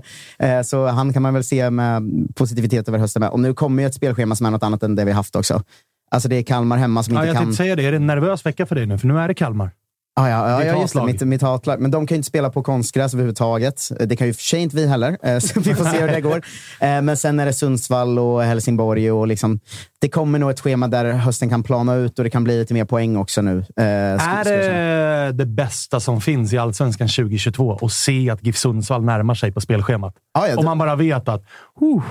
så 0.65 0.87
han 0.87 1.13
kan 1.13 1.21
man 1.21 1.33
väl 1.33 1.43
se 1.43 1.69
med 1.69 2.03
positivitet 2.35 2.87
över 2.87 2.99
hösten 2.99 3.19
med. 3.19 3.29
Och 3.29 3.39
nu 3.39 3.53
kommer 3.53 3.83
ju 3.83 3.87
ett 3.87 3.93
spelschema 3.93 4.35
som 4.35 4.45
är 4.45 4.51
något 4.51 4.63
annat 4.63 4.83
än 4.83 4.95
det 4.95 5.05
vi 5.05 5.11
haft 5.11 5.35
också. 5.35 5.63
Alltså 6.11 6.29
det 6.29 6.35
är 6.35 6.43
Kalmar 6.43 6.77
hemma 6.77 7.03
som 7.03 7.13
ja, 7.13 7.19
inte 7.19 7.27
jag 7.27 7.35
kan... 7.35 7.41
Jag 7.41 7.47
tänkte 7.47 7.63
säga 7.63 7.75
det. 7.75 7.85
Är 7.85 7.91
det 7.91 7.97
en 7.97 8.07
nervös 8.07 8.45
vecka 8.45 8.65
för 8.65 8.75
dig 8.75 8.85
nu? 8.85 8.97
För 8.97 9.07
nu 9.07 9.19
är 9.19 9.27
det 9.27 9.33
Kalmar. 9.33 9.71
Ah, 10.17 10.29
ja, 10.29 10.49
ja, 10.49 10.63
ja, 10.63 10.81
just 10.81 10.93
det. 10.93 11.05
Mitt, 11.05 11.21
mitt 11.21 11.41
hatlag. 11.41 11.79
Men 11.79 11.91
de 11.91 12.07
kan 12.07 12.15
ju 12.15 12.17
inte 12.17 12.27
spela 12.27 12.49
på 12.49 12.63
konstgräs 12.63 13.13
överhuvudtaget. 13.13 13.91
Det 13.99 14.15
kan 14.15 14.27
ju 14.27 14.33
för 14.33 14.43
sig 14.43 14.59
inte 14.59 14.75
vi 14.75 14.87
heller, 14.87 15.17
eh, 15.23 15.39
så 15.39 15.59
vi 15.59 15.75
får 15.75 15.85
se 15.85 16.01
hur 16.01 16.07
det 16.07 16.21
går. 16.21 16.41
Eh, 16.79 17.01
men 17.01 17.17
sen 17.17 17.39
är 17.39 17.45
det 17.45 17.53
Sundsvall 17.53 18.19
och 18.19 18.43
Helsingborg. 18.43 19.11
Och 19.11 19.27
liksom, 19.27 19.59
det 19.99 20.09
kommer 20.09 20.39
nog 20.39 20.49
ett 20.49 20.59
schema 20.59 20.87
där 20.87 21.11
hösten 21.11 21.49
kan 21.49 21.63
plana 21.63 21.95
ut 21.95 22.19
och 22.19 22.23
det 22.23 22.29
kan 22.29 22.43
bli 22.43 22.59
lite 22.59 22.73
mer 22.73 22.85
poäng 22.85 23.17
också 23.17 23.41
nu. 23.41 23.57
Eh, 23.77 23.85
är 23.85 24.43
det 24.43 25.31
det 25.31 25.45
bästa 25.45 25.99
som 25.99 26.21
finns 26.21 26.53
i 26.53 26.57
Allsvenskan 26.57 27.07
2022 27.07 27.79
att 27.81 27.91
se 27.91 28.29
att 28.29 28.43
GIF 28.43 28.57
Sundsvall 28.57 29.03
närmar 29.03 29.35
sig 29.35 29.51
på 29.51 29.61
spelschemat? 29.61 30.13
Ah, 30.33 30.47
ja, 30.47 30.57
Om 30.57 30.65
man 30.65 30.77
bara 30.77 30.95
vet 30.95 31.29
att 31.29 31.43
uh, 31.81 32.03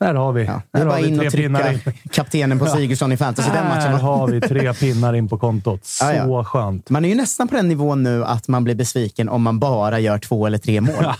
där 0.00 0.14
har 0.14 0.32
vi. 0.32 0.44
Ja, 0.44 0.62
det 0.72 0.78
är 0.78 0.86
bara 0.86 1.00
in 1.00 1.20
och 1.20 1.32
trycka 1.32 1.72
in. 1.72 1.80
kaptenen 2.10 2.58
på 2.58 2.66
Sigurdsson 2.66 3.12
i 3.12 3.16
fantasy. 3.16 3.50
Den 3.50 3.68
matchen. 3.68 3.92
Där 3.92 3.98
har 3.98 4.28
vi 4.28 4.40
tre 4.40 4.74
pinnar 4.74 5.14
in 5.14 5.28
på 5.28 5.38
kontot. 5.38 5.84
Så 5.84 6.04
ja, 6.12 6.14
ja. 6.14 6.44
skönt. 6.44 6.90
Man 6.90 7.04
är 7.04 7.08
ju 7.08 7.14
nästan 7.14 7.48
på 7.48 7.56
den 7.56 7.68
nivån 7.68 8.02
nu 8.02 8.24
att 8.24 8.48
man 8.48 8.64
blir 8.64 8.74
besviken 8.74 9.28
om 9.28 9.42
man 9.42 9.58
bara 9.58 10.00
gör 10.00 10.18
två 10.18 10.46
eller 10.46 10.58
tre 10.58 10.80
mål. 10.80 10.94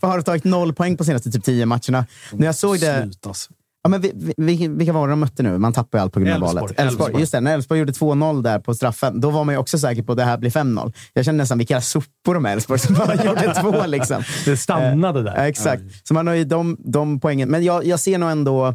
För 0.00 0.06
har 0.06 0.22
tagit 0.22 0.44
noll 0.44 0.74
poäng 0.74 0.96
på 0.96 1.04
senaste 1.04 1.30
typ 1.30 1.44
tio 1.44 1.66
matcherna. 1.66 2.06
När 2.32 2.46
jag 2.46 2.54
såg 2.54 2.80
det... 2.80 3.02
Slutas. 3.02 3.48
Ja, 3.82 3.88
men 3.88 4.00
vi, 4.00 4.34
vi, 4.36 4.68
vilka 4.68 4.92
var 4.92 5.06
det 5.06 5.12
de 5.12 5.20
mötte 5.20 5.42
nu? 5.42 5.58
Man 5.58 5.72
tappar 5.72 5.98
ju 5.98 6.02
allt 6.02 6.12
på 6.12 6.20
grund 6.20 6.34
av 6.44 6.54
valet. 6.54 6.80
Elfsborg. 6.80 7.20
Just 7.20 7.32
det, 7.32 7.40
när 7.40 7.54
Elfsborg 7.54 7.80
gjorde 7.80 7.92
2-0 7.92 8.42
där 8.42 8.58
på 8.58 8.74
straffen, 8.74 9.20
då 9.20 9.30
var 9.30 9.44
man 9.44 9.54
ju 9.54 9.58
också 9.58 9.78
säker 9.78 10.02
på 10.02 10.12
att 10.12 10.18
det 10.18 10.24
här 10.24 10.38
blir 10.38 10.50
5-0. 10.50 10.92
Jag 11.12 11.24
kände 11.24 11.42
nästan 11.42 11.58
vilka 11.58 11.80
sopor 11.80 12.34
de 12.34 12.46
är 12.46 12.52
Elfsborg 12.52 12.78
som 12.78 12.94
bara 12.94 13.14
gjorde 13.14 13.54
två. 13.62 13.86
Liksom. 13.86 14.22
Det 14.44 14.56
stannade 14.56 15.22
där. 15.22 15.36
Eh, 15.36 15.44
exakt. 15.44 15.82
Så 16.08 16.14
man 16.14 16.26
har 16.26 16.34
ju 16.34 16.44
de, 16.44 16.76
de 16.80 17.20
poängen. 17.20 17.48
Men 17.48 17.64
jag, 17.64 17.86
jag 17.86 18.00
ser 18.00 18.18
nog 18.18 18.30
ändå 18.30 18.74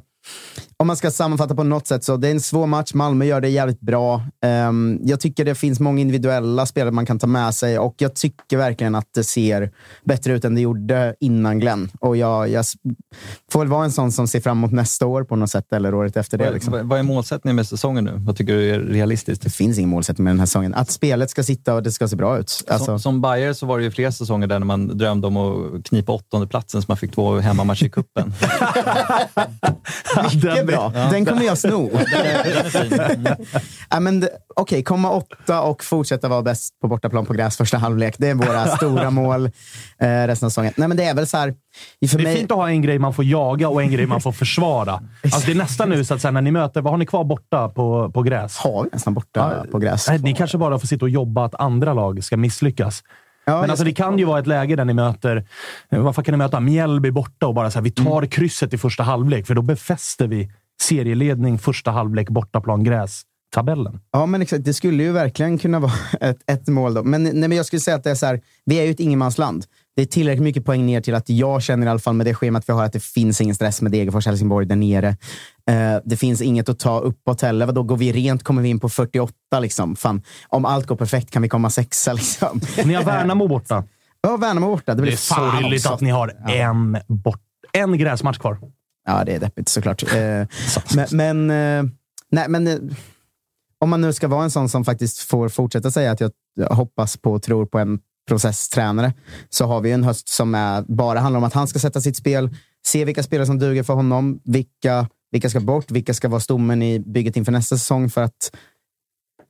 om 0.84 0.88
man 0.88 0.98
ska 0.98 1.12
sammanfatta 1.12 1.56
på 1.56 1.64
något 1.64 1.88
sätt 1.88 2.04
så 2.04 2.18
det 2.18 2.28
är 2.28 2.32
en 2.32 2.42
svår 2.42 2.68
match. 2.68 2.94
Malmö 2.94 3.26
gör 3.26 3.42
det 3.42 3.50
jävligt 3.50 3.80
bra. 3.80 4.22
Um, 4.68 5.00
jag 5.04 5.20
tycker 5.20 5.46
det 5.46 5.56
finns 5.56 5.80
många 5.80 6.02
individuella 6.02 6.66
spelare 6.66 6.92
man 6.92 7.06
kan 7.06 7.20
ta 7.20 7.28
med 7.28 7.56
sig 7.56 7.80
och 7.80 7.96
jag 7.98 8.16
tycker 8.16 8.58
verkligen 8.58 8.96
att 8.96 9.08
det 9.14 9.24
ser 9.24 9.72
bättre 10.04 10.34
ut 10.34 10.46
än 10.46 10.56
det 10.56 10.62
gjorde 10.62 11.16
innan 11.20 11.60
Glenn. 11.60 11.90
Och 12.00 12.18
jag, 12.18 12.50
jag 12.50 12.66
får 13.52 13.60
väl 13.60 13.68
vara 13.68 13.86
en 13.86 13.92
sån 13.92 14.12
som 14.12 14.28
ser 14.28 14.40
fram 14.40 14.58
emot 14.58 14.72
nästa 14.72 15.06
år 15.06 15.24
på 15.24 15.36
något 15.36 15.50
sätt 15.50 15.74
eller 15.74 15.94
året 15.94 16.18
efter 16.18 16.38
det. 16.38 16.52
Liksom. 16.52 16.74
Vad, 16.74 16.86
vad 16.86 17.00
är 17.00 17.04
målsättningen 17.04 17.56
med 17.56 17.68
säsongen 17.68 18.04
nu? 18.04 18.14
Vad 18.16 18.36
tycker 18.36 18.54
du 18.54 18.70
är 18.70 18.80
realistiskt? 18.80 19.44
Det 19.44 19.50
finns 19.50 19.78
ingen 19.78 19.90
målsättning 19.90 20.24
med 20.24 20.32
den 20.34 20.40
här 20.40 20.46
säsongen. 20.46 20.74
Att 20.74 20.92
spelet 20.92 21.30
ska 21.30 21.44
sitta 21.44 21.74
och 21.74 21.84
det 21.84 21.92
ska 21.92 22.08
se 22.08 22.16
bra 22.16 22.40
ut. 22.40 22.64
Alltså... 22.68 22.86
Som, 22.86 23.00
som 23.00 23.22
Bayer 23.22 23.54
så 23.54 23.66
var 23.66 23.78
det 23.78 23.84
ju 23.84 23.92
flera 23.92 24.12
säsonger 24.12 24.48
där 24.48 24.60
när 24.60 24.66
man 24.66 24.98
drömde 24.98 25.28
om 25.28 25.38
att 25.38 25.84
knipa 25.84 26.12
åttonde 26.12 26.48
platsen 26.48 26.82
så 26.82 26.86
man 26.88 26.98
fick 26.98 27.12
två 27.12 27.40
hemmamatcher 27.40 27.86
i 27.86 27.90
cupen. 27.90 28.34
Bra. 30.76 30.92
Ja. 30.96 31.10
Den 31.12 31.26
kommer 31.26 31.44
jag 31.44 31.58
sno. 31.58 31.92
ja, 33.90 34.00
Okej, 34.56 34.76
okay, 34.76 34.84
komma 34.84 35.12
åtta 35.12 35.62
och 35.62 35.84
fortsätta 35.84 36.28
vara 36.28 36.42
bäst 36.42 36.80
på 36.82 36.88
bortaplan 36.88 37.26
på 37.26 37.34
gräs 37.34 37.58
första 37.58 37.78
halvlek. 37.78 38.16
Det 38.18 38.30
är 38.30 38.36
våra 38.36 38.68
stora 38.78 39.10
mål 39.10 39.46
eh, 39.46 40.08
resten 40.28 40.46
av 40.46 40.50
säsongen. 40.50 40.74
Nej, 40.78 40.88
men 40.88 40.98
det 40.98 41.04
är 41.04 41.14
väl 41.14 41.28
så 41.28 41.38
här, 41.38 41.54
för 42.10 42.18
det 42.18 42.24
är 42.24 42.28
mig... 42.28 42.36
fint 42.36 42.52
att 42.52 42.58
ha 42.58 42.70
en 42.70 42.82
grej 42.82 43.00
man 43.00 43.14
får 43.14 43.26
jaga 43.26 43.70
och 43.70 43.82
en 43.82 43.92
grej 43.92 44.06
man 44.06 44.22
får 44.22 44.32
försvara. 44.32 45.04
Alltså 45.24 45.46
det 45.46 45.52
är 45.52 45.56
nästan 45.56 45.90
nu 45.90 46.06
så 46.06 46.14
att 46.14 46.22
sen 46.22 46.34
när 46.34 46.42
ni 46.42 46.52
möter, 46.52 46.82
vad 46.82 46.94
har 46.94 46.98
ni 46.98 47.06
kvar 47.06 47.24
borta 47.24 47.70
på, 47.70 48.12
på 48.12 48.22
gräs? 48.22 48.58
Har 48.58 48.84
vi 48.84 48.90
nästan 48.94 49.14
borta 49.14 49.62
ja, 49.64 49.72
på 49.72 49.80
gräs? 49.80 50.08
Nej, 50.08 50.20
ni 50.20 50.34
kanske 50.34 50.58
bara 50.58 50.80
får 50.80 50.88
sitta 50.88 51.06
och 51.06 51.10
jobba 51.10 51.46
att 51.46 51.56
andra 51.56 51.94
lag 51.94 52.24
ska 52.24 52.38
misslyckas. 52.38 53.04
Men 53.46 53.56
jag 53.56 53.70
alltså, 53.70 53.86
det 53.86 53.94
kan 53.94 54.18
ju 54.18 54.26
vara 54.26 54.40
ett 54.40 54.48
läge 54.48 54.76
där 54.76 54.86
ni 54.86 54.94
möter... 54.94 55.46
Varför 55.90 56.22
kan 56.24 56.34
ni 56.34 56.38
möta 56.38 56.60
Mjällby 56.60 57.12
borta 57.12 57.48
och 57.48 57.54
bara 57.54 57.72
så 57.72 57.80
här, 57.80 57.84
vi 57.84 57.92
tar 57.92 58.18
Mm. 58.18 58.30
krysset 58.30 58.74
i 58.74 58.78
första 58.78 59.04
halvlek, 59.04 59.48
för 59.48 59.56
då 59.56 59.62
befäster 59.62 60.28
vi 60.28 60.52
serieledning 60.82 61.60
första 61.60 61.92
halvlek, 61.92 62.30
bortaplan, 62.30 62.84
gräs. 62.84 63.24
Tabellen. 63.54 64.00
Ja, 64.12 64.26
men 64.26 64.42
exakt. 64.42 64.66
Det 64.66 64.74
skulle 64.74 65.04
ju 65.04 65.12
verkligen 65.12 65.58
kunna 65.58 65.80
vara 65.80 65.92
ett, 66.22 66.38
ett 66.48 66.68
mål. 66.68 66.94
Då. 66.94 67.04
Men, 67.04 67.24
nej, 67.24 67.34
men 67.34 67.52
jag 67.52 67.66
skulle 67.66 67.80
säga 67.80 67.98
att 67.98 68.04
det 68.04 68.12
är 68.12 68.16
så 68.16 68.26
här, 68.26 68.42
vi 68.66 68.80
är 68.80 68.84
ju 68.84 68.92
ett 68.92 69.00
ingenmansland. 69.00 69.66
Det 69.96 70.02
är 70.02 70.06
tillräckligt 70.06 70.44
mycket 70.44 70.66
poäng 70.66 70.86
ner 70.86 71.02
till 71.02 71.16
att 71.16 71.30
jag 71.30 71.64
känner 71.64 71.88
i 71.88 71.90
alla 71.90 72.00
fall 72.00 72.14
med 72.14 72.26
det 72.26 72.34
schemat 72.34 72.70
vi 72.70 72.74
har 72.74 72.84
att 72.84 72.94
det 72.94 73.04
finns 73.04 73.42
ingen 73.42 73.56
stress 73.56 73.82
med 73.82 73.92
Degerfors 73.92 74.26
Helsingborg 74.26 74.66
där 74.66 74.76
nere. 74.76 75.08
Eh, 75.70 76.02
det 76.06 76.18
finns 76.18 76.42
inget 76.42 76.70
att 76.70 76.80
ta 76.80 77.00
uppåt 77.00 77.42
heller. 77.42 77.66
Vadå, 77.66 77.84
går 77.84 77.98
vi 77.98 78.12
rent 78.12 78.44
kommer 78.44 78.62
vi 78.62 78.70
in 78.70 78.80
på 78.80 78.90
48. 78.90 79.34
Liksom. 79.60 79.96
Fan, 79.96 80.22
om 80.48 80.66
allt 80.66 80.88
går 80.88 80.96
perfekt 80.96 81.32
kan 81.32 81.42
vi 81.42 81.50
komma 81.50 81.70
sexa. 81.70 82.14
Liksom. 82.24 82.62
Ni 82.86 82.94
har 82.94 83.04
Värnamo 83.04 83.48
borta. 83.48 83.84
Ja, 84.22 84.38
Värnamo 84.38 84.68
borta. 84.68 84.96
Det, 84.96 85.02
blir 85.02 85.12
Det 85.12 85.16
är 85.16 85.62
sorgligt 85.62 85.86
att 85.86 86.02
ni 86.02 86.10
har 86.10 86.50
en, 86.50 86.98
bort, 87.08 87.42
en 87.74 87.98
gräsmatch 87.98 88.38
kvar. 88.38 88.58
Ja, 89.06 89.24
det 89.26 89.36
är 89.36 89.40
deppigt 89.40 89.70
såklart. 89.70 90.04
Eh, 90.14 90.48
men 90.96 91.08
men, 91.12 91.50
eh, 91.50 91.92
nej, 92.32 92.50
men 92.50 92.68
eh, 92.68 92.78
om 93.80 93.90
man 93.90 94.02
nu 94.02 94.14
ska 94.14 94.28
vara 94.28 94.44
en 94.44 94.52
sån 94.52 94.70
som 94.70 94.86
faktiskt 94.86 95.20
får 95.20 95.50
fortsätta 95.50 95.92
säga 95.92 96.12
att 96.12 96.20
jag 96.20 96.32
hoppas 96.70 97.18
på 97.18 97.32
och 97.32 97.44
tror 97.44 97.66
på 97.66 97.80
en 97.80 98.00
processtränare, 98.28 99.14
så 99.50 99.66
har 99.66 99.82
vi 99.82 99.92
en 99.92 100.04
höst 100.04 100.30
som 100.30 100.56
är, 100.56 100.82
bara 100.82 101.20
handlar 101.20 101.38
om 101.38 101.44
att 101.44 101.54
han 101.54 101.68
ska 101.68 101.80
sätta 101.80 102.02
sitt 102.02 102.18
spel, 102.18 102.50
se 102.86 103.06
vilka 103.06 103.24
spelare 103.24 103.46
som 103.46 103.60
duger 103.60 103.84
för 103.84 103.94
honom, 103.94 104.40
vilka, 104.44 105.08
vilka 105.32 105.50
ska 105.50 105.60
bort, 105.60 105.92
vilka 105.92 106.14
ska 106.14 106.30
vara 106.30 106.40
stommen 106.40 106.82
i 106.82 107.00
bygget 107.00 107.38
inför 107.38 107.52
nästa 107.52 107.78
säsong. 107.78 108.10
För 108.10 108.22
att 108.22 108.56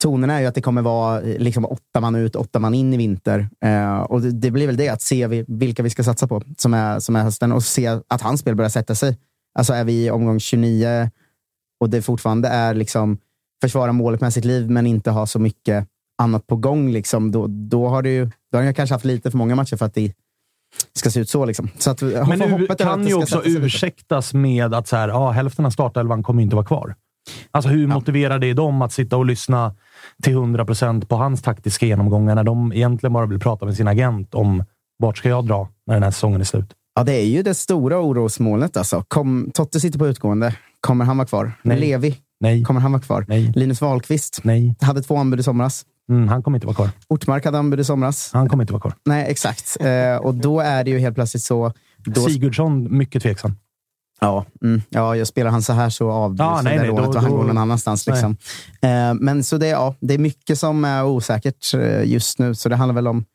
tonen 0.03 0.29
är 0.29 0.39
ju 0.39 0.45
att 0.45 0.55
det 0.55 0.61
kommer 0.61 0.81
vara 0.81 1.19
liksom 1.19 1.65
åtta 1.65 2.01
man 2.01 2.15
ut, 2.15 2.35
åtta 2.35 2.59
man 2.59 2.73
in 2.73 2.93
i 2.93 2.97
vinter. 2.97 3.49
Eh, 3.65 3.99
och 3.99 4.21
det, 4.21 4.31
det 4.31 4.51
blir 4.51 4.67
väl 4.67 4.77
det, 4.77 4.89
att 4.89 5.01
se 5.01 5.27
vi, 5.27 5.45
vilka 5.47 5.83
vi 5.83 5.89
ska 5.89 6.03
satsa 6.03 6.27
på 6.27 6.41
som 6.57 6.73
är, 6.73 6.99
som 6.99 7.15
är 7.15 7.23
hösten 7.23 7.51
och 7.51 7.63
se 7.63 7.87
att 8.07 8.21
hans 8.21 8.39
spel 8.39 8.55
börjar 8.55 8.69
sätta 8.69 8.95
sig. 8.95 9.17
Alltså 9.53 9.73
är 9.73 9.83
vi 9.83 10.05
i 10.05 10.11
omgång 10.11 10.39
29 10.39 11.09
och 11.79 11.89
det 11.89 12.01
fortfarande 12.01 12.47
är 12.47 12.73
liksom 12.73 13.17
försvara 13.61 13.91
målet 13.91 14.21
med 14.21 14.33
sitt 14.33 14.45
liv, 14.45 14.69
men 14.69 14.87
inte 14.87 15.11
ha 15.11 15.25
så 15.25 15.39
mycket 15.39 15.87
annat 16.17 16.47
på 16.47 16.55
gång, 16.55 16.91
liksom, 16.91 17.31
då, 17.31 17.47
då 17.47 17.87
har 17.87 18.03
ju, 18.03 18.29
då 18.51 18.57
har 18.57 18.63
jag 18.63 18.75
kanske 18.75 18.95
haft 18.95 19.05
lite 19.05 19.31
för 19.31 19.37
många 19.37 19.55
matcher 19.55 19.75
för 19.75 19.85
att 19.85 19.93
det 19.93 20.13
ska 20.93 21.09
se 21.09 21.19
ut 21.19 21.29
så. 21.29 21.45
Liksom. 21.45 21.69
så 21.77 21.91
att, 21.91 22.01
Men 22.01 22.41
att 22.69 22.77
kan 22.77 23.03
det 23.03 23.09
ju 23.09 23.15
också 23.15 23.41
ursäktas 23.45 24.33
med 24.33 24.73
att 24.73 24.87
så 24.87 24.95
här, 24.95 25.07
ja, 25.07 25.31
hälften 25.31 25.65
av 25.65 25.69
startelvan 25.69 26.23
kommer 26.23 26.43
inte 26.43 26.55
vara 26.55 26.65
kvar. 26.65 26.95
Alltså 27.51 27.69
hur 27.69 27.87
motiverar 27.87 28.39
det 28.39 28.53
dem 28.53 28.81
att 28.81 28.93
sitta 28.93 29.17
och 29.17 29.25
lyssna 29.25 29.75
till 30.23 30.33
100 30.33 30.65
procent 30.65 31.09
på 31.09 31.15
hans 31.15 31.41
taktiska 31.41 31.85
genomgångar 31.85 32.35
när 32.35 32.43
de 32.43 32.73
egentligen 32.73 33.13
bara 33.13 33.25
vill 33.25 33.39
prata 33.39 33.65
med 33.65 33.75
sin 33.75 33.87
agent 33.87 34.35
om 34.35 34.63
vart 34.97 35.17
ska 35.17 35.29
jag 35.29 35.45
dra 35.45 35.69
när 35.87 35.93
den 35.93 36.03
här 36.03 36.11
säsongen 36.11 36.41
är 36.41 36.45
slut? 36.45 36.73
Ja, 36.95 37.03
det 37.03 37.13
är 37.13 37.25
ju 37.25 37.43
det 37.43 37.53
stora 37.53 37.99
orosmolnet. 37.99 38.77
Alltså. 38.77 39.03
Kom, 39.07 39.51
Totte 39.53 39.79
sitter 39.79 39.99
på 39.99 40.07
utgående. 40.07 40.55
Kommer 40.79 41.05
han 41.05 41.17
vara 41.17 41.27
kvar? 41.27 41.51
Nej. 41.61 41.79
Levi, 41.79 42.17
Nej. 42.39 42.63
kommer 42.63 42.79
han 42.81 42.91
vara 42.91 43.01
kvar? 43.01 43.25
Nej. 43.27 43.51
Linus 43.55 43.81
Wahlqvist 43.81 44.39
Nej. 44.43 44.75
hade 44.81 45.01
två 45.01 45.17
anbud 45.17 45.39
i 45.39 45.43
somras. 45.43 45.85
Mm, 46.09 46.27
han 46.27 46.43
kommer 46.43 46.57
inte 46.57 46.67
vara 46.67 46.75
kvar. 46.75 46.89
Ortmark 47.07 47.45
hade 47.45 47.57
anbud 47.59 47.79
i 47.79 47.83
somras. 47.83 48.29
Han 48.33 48.49
kommer 48.49 48.63
inte 48.63 48.73
vara 48.73 48.81
kvar. 48.81 48.93
Nej, 49.05 49.25
exakt. 49.29 49.77
Eh, 49.79 50.15
och 50.15 50.33
då 50.35 50.59
är 50.59 50.83
det 50.83 50.89
ju 50.91 50.99
helt 50.99 51.15
plötsligt 51.15 51.43
så... 51.43 51.73
Då, 52.05 52.21
Sigurdsson, 52.21 52.97
mycket 52.97 53.23
tveksam. 53.23 53.55
ja, 54.21 54.45
mm, 54.63 54.81
ja, 54.89 55.15
jag 55.15 55.27
spelar 55.27 55.51
han 55.51 55.61
så 55.61 55.73
här 55.73 55.89
så 55.89 56.11
avbryts 56.11 56.39
Ja, 56.39 56.61
nej, 56.63 56.73
det 56.73 56.79
nej, 56.79 56.87
lånet 56.89 57.03
då- 57.03 57.09
och 57.09 57.15
han 57.21 57.31
då- 57.31 57.37
går 57.37 57.43
någon 57.43 57.57
annanstans. 57.57 58.07
Liksom. 58.07 58.37
Eh, 58.81 59.13
men 59.13 59.43
så 59.43 59.57
det, 59.57 59.67
ja, 59.67 59.95
det 59.99 60.13
är 60.13 60.17
mycket 60.17 60.59
som 60.59 60.85
är 60.85 61.05
osäkert 61.05 61.73
eh, 61.73 62.03
just 62.03 62.39
nu, 62.39 62.55
så 62.55 62.69
det 62.69 62.75
handlar 62.75 62.95
väl 62.95 63.07
om 63.07 63.25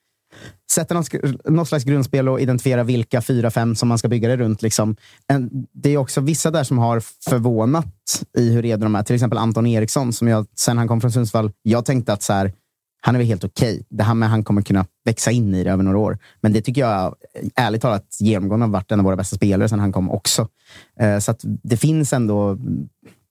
sätta 0.70 0.94
något, 0.94 1.08
något 1.44 1.68
slags 1.68 1.84
grundspel 1.84 2.28
och 2.28 2.40
identifiera 2.40 2.84
vilka 2.84 3.22
fyra, 3.22 3.50
fem 3.50 3.74
som 3.74 3.88
man 3.88 3.98
ska 3.98 4.08
bygga 4.08 4.28
det 4.28 4.36
runt. 4.36 4.62
Liksom. 4.62 4.96
En, 5.26 5.66
det 5.72 5.90
är 5.90 5.96
också 5.96 6.20
vissa 6.20 6.50
där 6.50 6.64
som 6.64 6.78
har 6.78 7.02
förvånat 7.28 8.22
i 8.38 8.50
hur 8.50 8.62
redo 8.62 8.84
de 8.84 8.94
är. 8.94 9.02
Till 9.02 9.14
exempel 9.14 9.38
Anton 9.38 9.66
Eriksson, 9.66 10.12
som 10.12 10.28
jag, 10.28 10.46
sen 10.56 10.78
han 10.78 10.88
kom 10.88 11.00
från 11.00 11.12
Sundsvall, 11.12 11.52
jag 11.62 11.84
tänkte 11.84 12.12
att 12.12 12.22
så 12.22 12.32
här, 12.32 12.52
han 13.00 13.14
är 13.14 13.18
väl 13.18 13.28
helt 13.28 13.44
okej. 13.44 13.86
Det 13.88 14.02
här 14.02 14.14
med 14.14 14.28
han 14.28 14.44
kommer 14.44 14.62
kunna 14.62 14.86
växa 15.04 15.30
in 15.30 15.54
i 15.54 15.64
det 15.64 15.70
över 15.70 15.82
några 15.82 15.98
år. 15.98 16.18
Men 16.40 16.52
det 16.52 16.60
tycker 16.60 16.80
jag, 16.80 17.14
ärligt 17.54 17.82
talat, 17.82 18.16
genomgående 18.20 18.66
har 18.66 18.70
varit 18.70 18.92
en 18.92 18.98
av 19.00 19.04
våra 19.04 19.16
bästa 19.16 19.36
spelare 19.36 19.68
sen 19.68 19.80
han 19.80 19.92
kom 19.92 20.10
också. 20.10 20.48
Eh, 21.00 21.18
så 21.18 21.30
att 21.30 21.40
det 21.44 21.76
finns 21.76 22.12
ändå 22.12 22.58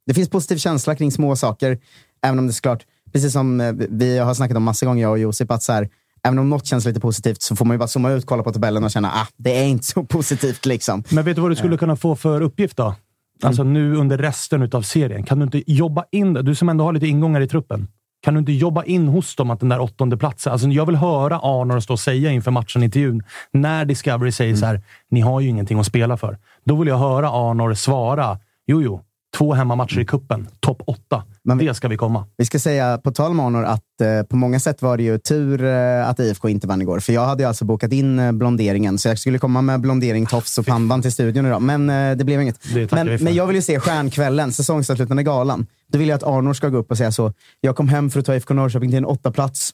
det 0.08 0.14
finns 0.14 0.30
positiv 0.30 0.58
känsla 0.58 0.96
kring 0.96 1.12
små 1.12 1.36
saker. 1.36 1.80
Även 2.22 2.40
om 2.40 2.48
det 2.48 2.54
såklart, 2.54 2.86
precis 3.14 3.34
som 3.34 3.62
eh, 3.62 3.74
vi 3.74 4.18
har 4.18 4.34
snackat 4.34 4.58
om 4.58 4.64
massa 4.64 4.86
gånger, 4.86 5.02
jag 5.02 5.12
och 5.12 5.20
Josip, 5.20 5.52
att 5.52 5.64
så 5.64 5.74
här, 5.74 5.90
även 6.28 6.40
om 6.40 6.50
något 6.50 6.66
känns 6.66 6.86
lite 6.86 7.00
positivt 7.00 7.42
så 7.42 7.56
får 7.56 7.66
man 7.66 7.76
ju 7.76 7.80
bara 7.80 7.88
zooma 7.88 8.12
ut, 8.12 8.26
kolla 8.26 8.44
på 8.44 8.52
tabellen 8.54 8.84
och 8.84 8.92
känna 8.92 9.12
att 9.12 9.28
ah, 9.28 9.32
det 9.38 9.58
är 9.60 9.66
inte 9.66 9.86
så 9.86 10.04
positivt. 10.04 10.66
liksom. 10.66 11.04
Men 11.10 11.26
vet 11.26 11.36
du 11.36 11.42
vad 11.42 11.52
du 11.52 11.56
skulle 11.56 11.78
kunna 11.78 11.96
få 11.96 12.16
för 12.16 12.42
uppgift 12.42 12.78
då? 12.78 12.96
Alltså 13.44 13.64
nu 13.64 13.96
under 13.96 14.18
resten 14.18 14.70
av 14.74 14.82
serien. 14.82 15.24
Kan 15.24 15.40
du 15.40 15.44
inte 15.44 15.72
jobba 15.72 16.06
in 16.12 16.34
det? 16.34 16.42
Du 16.42 16.56
som 16.56 16.70
ändå 16.70 16.84
har 16.84 16.94
lite 16.94 17.08
ingångar 17.08 17.42
i 17.42 17.48
truppen. 17.48 17.88
Kan 18.22 18.34
du 18.34 18.40
inte 18.40 18.52
jobba 18.52 18.84
in 18.84 19.08
hos 19.08 19.36
dem 19.36 19.52
att 19.52 19.60
den 19.60 19.70
där 19.70 19.80
åttonde 19.80 20.18
platsen... 20.18 20.54
Alltså 20.54 20.68
jag 20.68 20.86
vill 20.86 20.96
höra 20.96 21.40
Arnor 21.40 21.80
stå 21.80 21.94
och 21.94 22.00
säga 22.00 22.32
inför 22.32 22.52
matchen 22.52 22.82
i 22.82 22.86
intervjun, 22.86 23.24
när 23.52 23.86
Discovery 23.86 24.32
säger 24.32 24.56
så 24.56 24.66
här, 24.66 24.82
ni 25.10 25.22
har 25.22 25.40
ju 25.40 25.50
ingenting 25.50 25.80
att 25.80 25.86
spela 25.86 26.18
för. 26.18 26.38
Då 26.66 26.76
vill 26.76 26.88
jag 26.88 26.98
höra 26.98 27.30
Arnor 27.30 27.74
svara, 27.74 28.40
jo, 28.68 28.82
jo, 28.82 29.02
två 29.38 29.54
hemmamatcher 29.54 30.00
i 30.00 30.06
kuppen, 30.06 30.48
topp 30.60 30.82
åtta. 30.88 31.24
Men 31.48 31.58
vi- 31.58 31.66
det 31.66 31.74
ska 31.76 31.88
vi 31.88 31.98
komma. 31.98 32.26
Vi 32.38 32.46
ska 32.46 32.60
säga, 32.60 32.98
på 32.98 33.12
tal 33.12 33.32
om 33.32 33.40
Arnor, 33.40 33.64
att 33.64 34.02
eh, 34.02 34.24
på 34.24 34.36
många 34.36 34.60
sätt 34.60 34.82
var 34.82 34.98
det 34.98 35.04
ju 35.04 35.18
tur 35.20 35.64
eh, 35.64 36.10
att 36.10 36.20
IFK 36.20 36.50
inte 36.50 36.68
vann 36.68 36.82
igår. 36.82 37.00
För 37.00 37.14
jag 37.14 37.26
hade 37.26 37.44
ju 37.44 37.48
alltså 37.48 37.66
bokat 37.66 37.92
in 37.92 38.20
eh, 38.20 38.32
blonderingen, 38.32 38.98
så 38.98 39.08
jag 39.08 39.20
skulle 39.20 39.40
komma 39.40 39.62
med 39.62 39.82
blondering, 39.82 40.26
tofs 40.26 40.58
och 40.58 40.66
pannband 40.66 41.04
till 41.04 41.12
studion 41.12 41.46
idag. 41.46 41.62
Men 41.62 41.90
eh, 41.90 42.18
det 42.18 42.24
blev 42.24 42.42
inget. 42.42 42.60
Det 42.74 42.92
Men, 42.92 43.08
men 43.24 43.34
jag 43.36 43.48
vill 43.48 43.56
ju 43.56 43.62
se 43.62 43.80
stjärnkvällen, 43.80 44.52
säsongsavslutande 44.54 45.24
galan. 45.24 45.68
Då 45.92 46.00
vill 46.00 46.08
jag 46.10 46.16
att 46.16 46.24
Arnor 46.24 46.54
ska 46.54 46.70
gå 46.70 46.78
upp 46.78 46.92
och 46.92 46.98
säga 46.98 47.12
så. 47.12 47.34
Jag 47.62 47.76
kom 47.76 47.88
hem 47.90 48.10
för 48.10 48.20
att 48.20 48.26
ta 48.26 48.36
IFK 48.36 48.54
Norrköping 48.54 48.90
till 48.90 48.98
en 48.98 49.06
åttaplats 49.06 49.72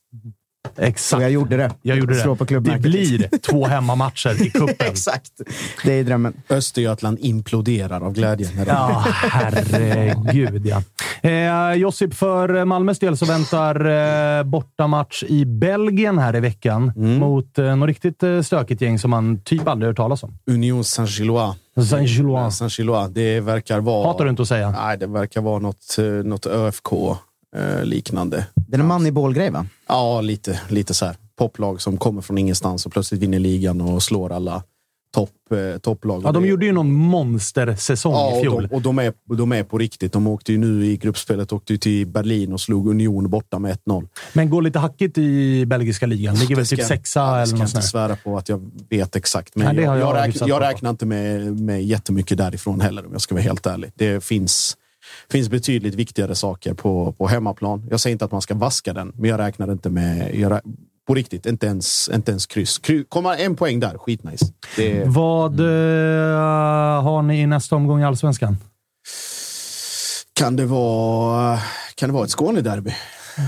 Exakt. 0.78 1.18
och 1.18 1.24
jag 1.24 1.32
gjorde 1.32 1.58
det. 1.58 1.72
Jag 1.82 1.98
gjorde 1.98 2.16
Slå 2.16 2.34
det. 2.34 2.46
på 2.46 2.46
det 2.46 2.80
blir 2.80 3.38
två 3.38 3.66
hemmamatcher 3.66 4.42
i 4.46 4.50
kuppen. 4.50 4.76
Exakt. 4.80 5.32
Det 5.84 5.94
är 5.94 6.04
drömmen. 6.04 6.34
Östergötland 6.50 7.18
imploderar 7.22 8.02
av 8.02 8.14
glädje. 8.14 8.50
När 8.56 8.66
de... 8.66 8.72
Ja, 8.72 9.04
herregud 9.08 10.66
ja. 10.66 10.82
Eh, 11.30 11.74
Josip, 11.74 12.14
för 12.14 12.66
Malmös 12.66 13.00
del 13.00 13.18
så 13.18 13.26
väntar 13.26 13.86
eh, 14.40 14.44
bortamatch 14.44 15.24
i 15.24 15.46
Belgien 15.46 16.18
här 16.18 16.36
i 16.36 16.40
veckan 16.40 16.92
mot 16.96 17.60
eh, 17.60 17.76
något 17.76 17.88
riktigt 17.88 18.24
eh, 18.24 18.42
stökigt 18.42 18.82
gäng 18.82 19.00
som 19.00 19.12
man 19.12 19.40
typ 19.44 19.68
aldrig 19.68 19.88
hört 19.90 19.98
talas 19.98 20.24
om. 20.24 20.38
Union 20.48 20.84
Saint-Gillois. 20.84 21.56
Saint-Gillois. 21.90 22.58
Saint-Gillois. 22.58 23.10
Det 23.14 23.40
verkar 23.40 23.80
vara... 23.80 24.08
Hatar 24.08 24.24
du 24.24 24.30
inte 24.30 24.42
att 24.42 24.48
säga. 24.48 24.72
Nej, 24.72 24.98
det 24.98 25.08
verkar 25.08 25.42
vara 25.42 25.60
något, 25.60 25.98
eh, 27.56 27.62
något 27.62 27.70
ÖFK-liknande. 27.70 28.46
Det 28.56 28.76
är 28.76 28.80
en 28.80 28.88
man 28.88 29.06
i 29.06 29.12
bålgrej, 29.12 29.50
va? 29.50 29.66
Ja, 29.88 30.22
lite, 30.22 30.60
lite 30.70 30.94
så 30.94 31.06
här. 31.06 31.16
Poplag 31.38 31.82
som 31.82 31.98
kommer 31.98 32.22
från 32.22 32.38
ingenstans 32.38 32.86
och 32.86 32.92
plötsligt 32.92 33.22
vinner 33.22 33.40
ligan 33.40 33.82
och 33.82 34.04
slår 34.04 34.32
alla 34.32 34.64
topp, 35.14 35.30
eh, 35.52 35.80
topplag. 35.80 36.22
Ja, 36.26 36.32
de 36.32 36.46
gjorde 36.46 36.66
ju 36.66 36.72
någon 36.72 36.94
monstersäsong 36.94 38.14
Ja, 38.14 38.32
i 38.36 38.38
och, 38.38 38.42
fjol. 38.42 38.68
de, 38.68 38.76
och 38.76 38.82
de, 38.82 39.00
är, 39.00 39.14
de 39.38 39.52
är 39.52 39.64
på 39.64 39.78
riktigt. 39.78 40.14
De 40.14 40.28
åkte 40.28 40.52
ju 40.52 40.58
nu 40.58 40.86
i 40.86 40.98
gruppspelet 40.98 41.54
åkte 41.54 41.74
ju 41.74 41.78
till 41.78 42.08
Berlin 42.08 42.54
och 42.54 42.62
slog 42.62 42.88
Union 42.88 43.30
borta 43.30 43.60
med 43.60 43.78
1-0. 43.88 44.08
Men 44.34 44.50
går 44.50 44.62
lite 44.62 44.80
hackigt 44.80 45.18
i 45.18 45.66
belgiska 45.66 46.06
ligan. 46.06 46.36
Ligger 46.36 46.56
väl 46.56 46.68
typ 46.68 46.84
sexa 46.84 47.20
ja, 47.20 47.26
det 47.26 47.42
eller 47.42 47.52
något 47.52 47.60
jag 47.60 47.60
inte 47.60 47.72
sånt 47.72 47.84
där. 47.84 47.90
svära 47.90 48.16
på 48.16 48.38
att 48.38 48.50
jag 48.50 48.72
vet 48.90 49.16
exakt. 49.16 49.56
Men 49.56 49.76
Nej, 49.76 49.86
jag, 49.86 49.98
jag 49.98 50.10
jag, 50.10 50.16
räkn, 50.16 50.26
hyfsat 50.32 50.48
jag 50.48 50.62
räknar 50.62 50.90
inte 50.90 51.06
med, 51.06 51.60
med 51.60 51.84
jättemycket 51.84 52.38
därifrån 52.38 52.82
heller 52.82 53.06
om 53.06 53.12
jag 53.12 53.22
ska 53.22 53.36
vara 53.36 53.44
helt 53.44 53.66
ärlig. 53.66 53.92
Det 53.96 54.24
finns, 54.24 54.78
finns 55.32 55.50
betydligt 55.50 55.96
viktigare 55.96 56.36
saker 56.36 56.74
på, 56.74 57.12
på 57.18 57.28
hemmaplan. 57.28 57.88
Jag 57.90 58.00
säger 58.00 58.12
inte 58.12 58.26
att 58.26 58.32
man 58.32 58.42
ska 58.42 58.54
vaska 58.54 58.94
den, 58.94 59.12
men 59.16 59.30
jag 59.30 59.40
räknar 59.40 59.72
inte 59.72 59.90
med... 59.90 60.36
Jag, 60.36 60.62
på 61.08 61.14
riktigt, 61.14 61.46
inte 61.46 61.66
ens, 61.66 62.10
inte 62.14 62.32
ens 62.32 62.46
kryss. 62.46 62.78
Kry, 62.78 63.04
komma 63.10 63.38
en 63.38 63.56
poäng 63.56 63.80
där, 63.80 63.98
skitnice. 63.98 64.46
Det, 64.76 65.04
Vad 65.06 65.60
eh, 65.60 65.66
har 67.04 67.22
ni 67.22 67.42
i 67.42 67.48
nästa 67.48 67.76
omgång 67.76 68.02
i 68.02 68.06
Allsvenskan? 68.06 68.58
kan, 70.34 70.56
det 70.56 70.66
vara, 70.66 71.60
kan 71.96 72.10
det 72.10 72.14
vara 72.14 72.26
ett 72.26 72.32
Skånederby? 72.32 72.94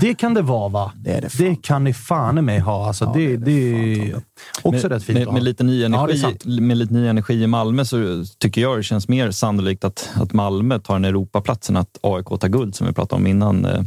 Det 0.00 0.14
kan 0.14 0.34
det 0.34 0.42
vara, 0.42 0.68
va? 0.68 0.92
Det 0.96 1.10
är 1.10 1.20
det 1.20 1.28
fan. 1.28 1.46
Det 1.46 1.62
kan 1.62 1.84
ni 1.84 1.94
fan 1.94 2.38
i 2.38 2.42
mig 2.42 2.58
ha. 2.58 2.86
Alltså, 2.86 3.12
det, 3.14 3.36
det 3.36 3.52
är 3.52 4.22
också 4.62 4.88
rätt 4.88 5.04
fint 5.04 5.18
med, 5.18 5.32
med, 5.32 5.42
lite 5.42 5.64
ny 5.64 5.82
Ja, 5.82 5.88
det 5.88 5.96
energi, 5.96 6.18
sant. 6.18 6.44
med 6.44 6.76
lite 6.76 6.94
ny 6.94 7.06
energi 7.06 7.42
i 7.42 7.46
Malmö 7.46 7.84
så 7.84 8.24
tycker 8.38 8.60
jag 8.60 8.78
det 8.78 8.82
känns 8.82 9.08
mer 9.08 9.30
sannolikt 9.30 9.84
att, 9.84 10.10
att 10.14 10.32
Malmö 10.32 10.78
tar 10.78 10.96
en 10.96 11.04
Europaplats 11.04 11.70
än 11.70 11.76
att 11.76 11.98
AIK 12.02 12.26
tar 12.40 12.48
guld, 12.48 12.74
som 12.74 12.86
vi 12.86 12.92
pratade 12.92 13.20
om 13.20 13.26
innan. 13.26 13.64
Eh, 13.64 13.82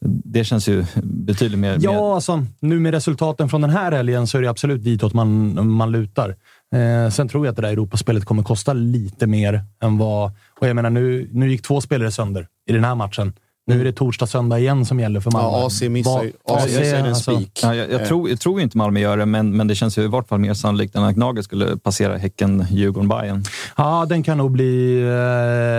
Det 0.00 0.44
känns 0.44 0.68
ju 0.68 0.84
betydligt 1.02 1.58
mer... 1.58 1.78
mer 1.78 1.84
Ja, 1.84 2.14
alltså, 2.14 2.44
nu 2.60 2.80
med 2.80 2.94
resultaten 2.94 3.48
från 3.48 3.60
den 3.60 3.70
här 3.70 3.92
helgen 3.92 4.26
så 4.26 4.38
är 4.38 4.42
det 4.42 4.50
absolut 4.50 4.84
ditåt 4.84 5.14
man, 5.14 5.70
man 5.70 5.92
lutar. 5.92 6.34
Eh, 6.74 7.10
sen 7.10 7.28
tror 7.28 7.46
jag 7.46 7.50
att 7.52 7.56
det 7.56 7.62
där 7.62 7.72
Europaspelet 7.72 8.24
kommer 8.24 8.42
kosta 8.42 8.72
lite 8.72 9.26
mer 9.26 9.64
än 9.82 9.98
vad... 9.98 10.32
Och 10.60 10.68
jag 10.68 10.76
menar, 10.76 10.90
nu, 10.90 11.28
nu 11.32 11.50
gick 11.50 11.62
två 11.62 11.80
spelare 11.80 12.10
sönder 12.10 12.46
i 12.68 12.72
den 12.72 12.84
här 12.84 12.94
matchen. 12.94 13.32
Nu 13.68 13.80
är 13.80 13.84
det 13.84 13.92
torsdag, 13.92 14.26
söndag 14.26 14.58
igen 14.58 14.86
som 14.86 15.00
gäller 15.00 15.20
för 15.20 15.30
Malmö. 15.30 15.58
Ja, 15.58 15.66
AC 15.66 15.82
missar 15.82 16.22
ju. 16.22 16.32
AC 16.44 16.64
AC, 16.64 16.76
är 16.76 16.94
en 16.94 17.06
alltså- 17.06 17.36
spik. 17.36 17.60
Ja, 17.62 17.74
jag, 17.74 17.90
jag, 17.90 18.06
tror, 18.08 18.28
jag 18.30 18.40
tror 18.40 18.60
inte 18.60 18.78
Malmö 18.78 19.00
gör 19.00 19.16
det, 19.16 19.26
men, 19.26 19.56
men 19.56 19.68
det 19.68 19.74
känns 19.74 19.98
ju 19.98 20.02
i 20.02 20.06
vart 20.06 20.28
fall 20.28 20.38
mer 20.38 20.54
sannolikt 20.54 20.96
än 20.96 21.02
att 21.02 21.14
Gnaget 21.14 21.44
skulle 21.44 21.76
passera 21.76 22.16
Häcken, 22.16 22.66
Djurgården, 22.70 23.08
Bayern. 23.08 23.44
Ja, 23.76 24.06
den 24.08 24.22
kan 24.22 24.38
nog 24.38 24.50
bli 24.50 25.00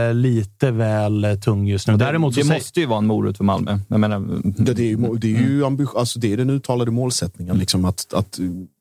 eh, 0.09 0.13
lite 0.13 0.71
väl 0.71 1.39
tung 1.43 1.67
just 1.67 1.87
nu. 1.87 1.97
Däremot 1.97 2.33
så 2.35 2.41
det 2.41 2.53
måste 2.53 2.79
ju 2.79 2.85
vara 2.85 2.97
en 2.97 3.05
morot 3.05 3.37
för 3.37 3.43
Malmö. 3.43 3.79
Jag 3.87 3.99
menar, 3.99 4.19
Det, 4.43 4.73
det 4.73 4.83
är 4.83 4.87
ju, 4.87 5.15
det 5.15 5.35
är 5.35 5.41
ju 5.41 5.65
ambition, 5.65 5.99
alltså 5.99 6.19
det 6.19 6.33
är 6.33 6.37
den 6.37 6.49
uttalade 6.49 6.91
målsättningen, 6.91 7.57
liksom 7.57 7.85
att, 7.85 8.13
att 8.13 8.39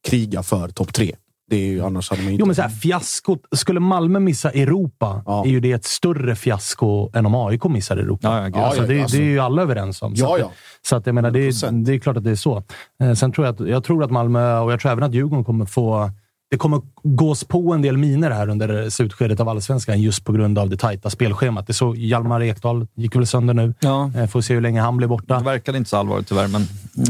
kriga 0.09 0.43
för 0.43 0.69
topp 0.69 0.93
tre. 0.93 1.15
Det 1.51 1.57
är 1.57 1.67
ju, 1.67 1.85
annars 1.85 2.11
hade 2.11 2.23
man 2.23 2.33
inte... 2.33 2.41
Jo, 2.41 2.47
men 2.47 2.55
så 2.55 2.63
här, 2.63 2.69
fiaskot. 2.69 3.41
Skulle 3.53 3.81
Malmö 3.81 4.19
missa 4.21 4.51
Europa 4.51 5.23
Ja. 5.27 5.45
är 5.45 5.49
ju 5.51 5.61
det 5.61 5.73
ett 5.73 5.85
större 5.85 6.35
fiasko 6.37 7.11
än 7.15 7.27
om 7.27 7.35
AIK 7.35 7.65
missar 7.65 7.97
Europa. 7.97 8.29
Ja, 8.29 8.49
ja, 8.55 8.65
alltså, 8.67 8.81
Ja, 8.83 8.87
ja, 8.87 8.95
det, 8.95 9.03
alltså. 9.03 9.17
det 9.17 9.23
är 9.23 9.27
ju 9.27 9.39
alla 9.39 9.63
överens 9.63 10.03
om. 10.03 10.17
Så 10.17 10.25
Ja, 10.25 10.39
ja. 10.39 10.51
Så 10.83 10.97
att 10.97 11.07
jag 11.07 11.15
menar, 11.15 11.31
det, 11.31 11.41
är, 11.41 11.51
100%. 11.51 11.85
det 11.85 11.95
är 11.95 11.99
klart 11.99 12.17
att 12.17 12.25
det 12.25 12.31
är 12.31 12.35
så. 12.35 12.63
Eh, 13.03 13.13
sen 13.15 13.33
tror 13.33 13.47
jag 13.47 13.55
att, 13.63 13.69
jag 13.69 13.85
tror 13.85 14.05
att 14.05 14.11
Malmö, 14.11 14.59
och 14.59 14.73
jag 14.73 14.81
tror 14.81 14.93
även 14.93 15.05
att 15.05 15.15
Djurgården 15.15 15.45
kommer 15.45 15.67
få... 15.67 16.11
Det 16.51 16.57
kommer 16.57 16.81
gås 17.03 17.45
på 17.45 17.73
en 17.73 17.83
del 17.83 17.97
miner 17.97 18.31
här 18.31 18.49
under 18.49 18.91
slutskedet 18.91 19.41
av 19.41 19.49
allsvenskan 19.49 20.01
just 20.01 20.25
på 20.25 20.33
grund 20.33 20.59
av 20.59 20.71
det 20.71 20.77
tajta 20.77 21.11
spelschemat. 21.11 21.67
Det 21.67 21.73
så 21.73 21.95
Hjalmar 21.95 22.43
Ekdal 22.43 22.87
gick 22.95 23.17
väl 23.17 23.27
sönder 23.27 23.55
nu. 23.55 23.75
ja, 23.81 24.11
Eh, 24.17 24.27
Får 24.27 24.41
se 24.41 24.55
hur 24.55 24.61
länge 24.61 24.81
han 24.81 24.97
blir 24.97 25.09
borta. 25.09 25.39
det 25.39 25.45
verkade 25.45 25.79
inte 25.79 25.91
så 25.91 25.97
allvarligt 25.97 26.29
tyvärr, 26.29 26.49
men... 26.49 26.63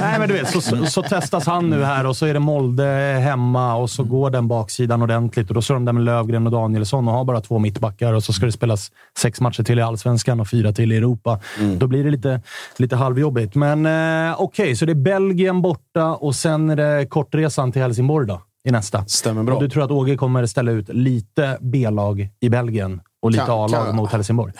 Nej, 0.00 0.18
men 0.18 0.28
du 0.28 0.34
vet, 0.34 0.48
så, 0.48 0.60
så, 0.60 0.86
så 0.86 1.02
testas 1.02 1.46
han 1.46 1.70
nu 1.70 1.82
här 1.84 2.06
och 2.06 2.16
så 2.16 2.26
är 2.26 2.34
det 2.34 2.40
Molde 2.40 2.84
hemma 3.22 3.74
och 3.76 3.90
så 3.90 4.04
går 4.04 4.30
den 4.30 4.48
baksidan 4.48 5.02
ordentligt. 5.02 5.48
Och 5.48 5.54
Då 5.54 5.62
står 5.62 5.74
de 5.74 5.84
där 5.84 5.92
med 5.92 6.04
Lövgren 6.04 6.46
och 6.46 6.52
Danielsson 6.52 7.08
och 7.08 7.14
har 7.14 7.24
bara 7.24 7.40
två 7.40 7.58
mittbackar 7.58 8.12
och 8.12 8.24
så 8.24 8.32
ska 8.32 8.46
det 8.46 8.52
spelas 8.52 8.92
sex 9.18 9.40
matcher 9.40 9.62
till 9.62 9.78
i 9.78 9.82
Allsvenskan 9.82 10.40
och 10.40 10.48
fyra 10.48 10.72
till 10.72 10.92
i 10.92 10.96
Europa. 10.96 11.40
Då 11.78 11.86
blir 11.86 12.04
det 12.04 12.10
lite, 12.10 12.40
lite 12.76 12.96
halvjobbigt. 12.96 13.54
Men 13.54 13.86
eh, 14.30 14.40
okej, 14.40 14.76
så 14.76 14.84
det 14.84 14.92
är 14.92 14.94
Belgien 14.94 15.62
borta 15.62 16.04
och 16.14 16.34
sen 16.34 16.70
är 16.70 16.76
det 16.76 17.06
kortresan 17.06 17.72
till 17.72 17.82
Helsingborg 18.04 18.26
då, 18.26 18.42
i 18.64 18.70
nästa. 18.70 19.06
Stämmer 19.06 19.42
bra. 19.42 19.54
Och 19.54 19.62
du 19.62 19.68
tror 19.68 19.84
att 19.84 19.90
Åge 19.90 20.16
kommer 20.16 20.46
ställa 20.46 20.72
ut 20.72 20.88
lite 20.88 21.58
B-lag 21.60 22.28
i 22.40 22.48
Belgien 22.48 23.00
och 23.22 23.30
lite 23.30 23.52
A-lag 23.52 23.94
mot 23.94 24.12
Helsingborg? 24.12 24.52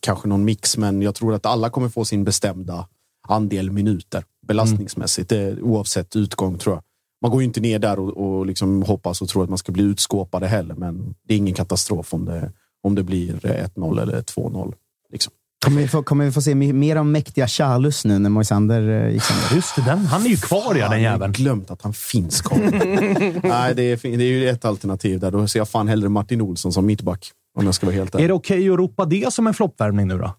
Kanske 0.00 0.28
någon 0.28 0.44
mix, 0.44 0.76
men 0.76 1.02
jag 1.02 1.14
tror 1.14 1.34
att 1.34 1.46
alla 1.46 1.70
kommer 1.70 1.88
få 1.88 2.04
sin 2.04 2.24
bestämda 2.24 2.88
andel 3.28 3.70
minuter 3.70 4.24
belastningsmässigt. 4.46 5.28
Det, 5.28 5.62
oavsett 5.62 6.16
utgång, 6.16 6.58
tror 6.58 6.74
jag. 6.76 6.82
Man 7.22 7.30
går 7.30 7.40
ju 7.40 7.46
inte 7.46 7.60
ner 7.60 7.78
där 7.78 7.98
och, 7.98 8.16
och 8.16 8.46
liksom 8.46 8.82
hoppas 8.82 9.22
och 9.22 9.28
tror 9.28 9.42
att 9.42 9.48
man 9.48 9.58
ska 9.58 9.72
bli 9.72 9.82
utskåpade 9.82 10.46
heller, 10.46 10.74
men 10.74 11.14
det 11.24 11.34
är 11.34 11.38
ingen 11.38 11.54
katastrof 11.54 12.14
om 12.14 12.24
det, 12.24 12.52
om 12.82 12.94
det 12.94 13.02
blir 13.02 13.34
1-0 13.34 14.02
eller 14.02 14.22
2-0. 14.22 14.74
Liksom. 15.12 15.32
Kommer 15.64 15.80
vi, 15.80 15.88
få, 15.88 16.02
kommer 16.02 16.24
vi 16.24 16.32
få 16.32 16.42
se 16.42 16.54
mer 16.54 16.96
om 16.96 17.12
mäktiga 17.12 17.46
Charlus 17.48 18.04
nu 18.04 18.18
när 18.18 18.30
Moisander 18.30 18.88
eh, 19.06 19.12
gick 19.12 19.22
sönder? 19.22 19.56
Just 19.56 19.76
det, 19.76 19.82
den, 19.82 19.98
han 20.06 20.24
är 20.26 20.28
ju 20.28 20.36
kvar 20.36 20.74
ja, 20.74 20.74
den 20.74 20.88
Fan, 20.88 21.02
jag 21.02 21.10
har 21.10 21.14
jäveln. 21.16 21.32
glömt 21.32 21.70
att 21.70 21.82
han 21.82 21.92
finns 21.92 22.40
kvar. 22.40 22.58
Nej, 23.48 23.74
det 23.74 23.82
är, 23.82 24.16
det 24.16 24.24
är 24.24 24.28
ju 24.28 24.48
ett 24.48 24.64
alternativ 24.64 25.20
där. 25.20 25.30
Då 25.30 25.48
ser 25.48 25.60
jag 25.60 25.68
fan 25.68 25.88
hellre 25.88 26.08
Martin 26.08 26.40
Olsson 26.40 26.72
som 26.72 26.86
mittback. 26.86 27.30
Om 27.58 27.64
jag 27.64 27.74
ska 27.74 27.86
vara 27.86 27.96
helt 27.96 28.14
Är 28.14 28.18
ärlig. 28.18 28.30
det 28.30 28.34
okej 28.34 28.70
att 28.70 28.78
ropa 28.78 29.04
det 29.04 29.32
som 29.32 29.46
en 29.46 29.54
floppvärmning 29.54 30.08
nu 30.08 30.18
då? 30.18 30.34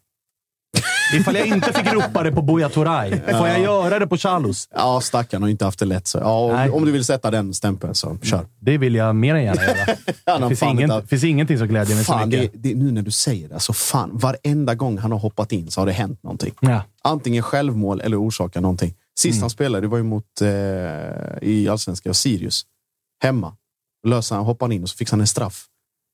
Ifall 1.16 1.36
jag 1.36 1.48
inte 1.48 1.74
fick 1.74 1.94
ropa 1.94 2.24
det 2.24 2.32
på 2.32 2.42
Buya 2.42 2.70
Turay, 2.70 3.12
får 3.38 3.48
jag 3.48 3.62
göra 3.62 4.00
det 4.00 4.08
på 4.08 4.18
Charlos? 4.18 4.68
Ja, 4.76 5.02
stackarn 5.02 5.42
har 5.42 5.50
inte 5.50 5.66
haft 5.66 5.80
det 5.80 5.86
lätt. 5.86 6.08
Så. 6.08 6.18
Ja, 6.18 6.66
om, 6.68 6.74
om 6.74 6.86
du 6.86 6.92
vill 6.92 7.06
sätta 7.06 7.32
den 7.32 7.54
stämpeln 7.54 7.96
så 7.96 8.18
kör. 8.24 8.46
Det 8.60 8.78
vill 8.78 8.96
jag 8.96 9.16
mer 9.16 9.36
än 9.36 9.44
gärna 9.44 9.64
göra. 9.64 9.76
Han 10.26 10.42
Det 10.42 10.48
finns, 10.56 10.64
ingen, 10.64 10.92
inte- 10.92 11.08
finns 11.08 11.24
ingenting 11.24 11.58
som 11.58 11.68
glädjer 11.68 11.96
mig 11.96 12.06
så 12.06 12.14
Fan, 12.14 12.30
det, 12.30 12.38
mycket. 12.42 12.64
det, 12.64 12.76
nu 12.76 12.92
när 12.92 13.02
du 13.02 13.12
säger 13.12 13.50
det, 13.50 13.60
så 13.60 13.74
fan, 13.74 14.10
varenda 14.14 14.76
gång 14.76 14.98
han 14.98 15.12
har 15.12 15.20
hoppat 15.20 15.52
in 15.52 15.72
så 15.72 15.82
har 15.82 15.86
det 15.86 15.92
hänt 15.92 16.24
någonting. 16.24 16.54
Ja. 16.62 16.84
Antingen 17.04 17.44
självmål 17.44 18.02
eller 18.02 18.22
orsakar 18.22 18.62
någonting. 18.62 18.94
Sist 19.20 19.34
Mm. 19.36 19.42
han 19.44 19.50
spelade, 19.50 19.82
det 19.82 19.88
var 19.88 19.98
ju 19.98 20.04
mot, 20.04 20.42
eh, 20.42 20.48
i 21.50 21.68
allsvenskan, 21.72 22.14
Sirius. 22.14 22.66
Hemma. 23.24 23.56
Lösa, 24.08 24.36
han 24.36 24.46
hoppade 24.46 24.76
in 24.76 24.84
och 24.84 24.90
så 24.90 24.98
fixade 24.98 25.14
han 25.16 25.22
en 25.22 25.28
straff. 25.28 25.66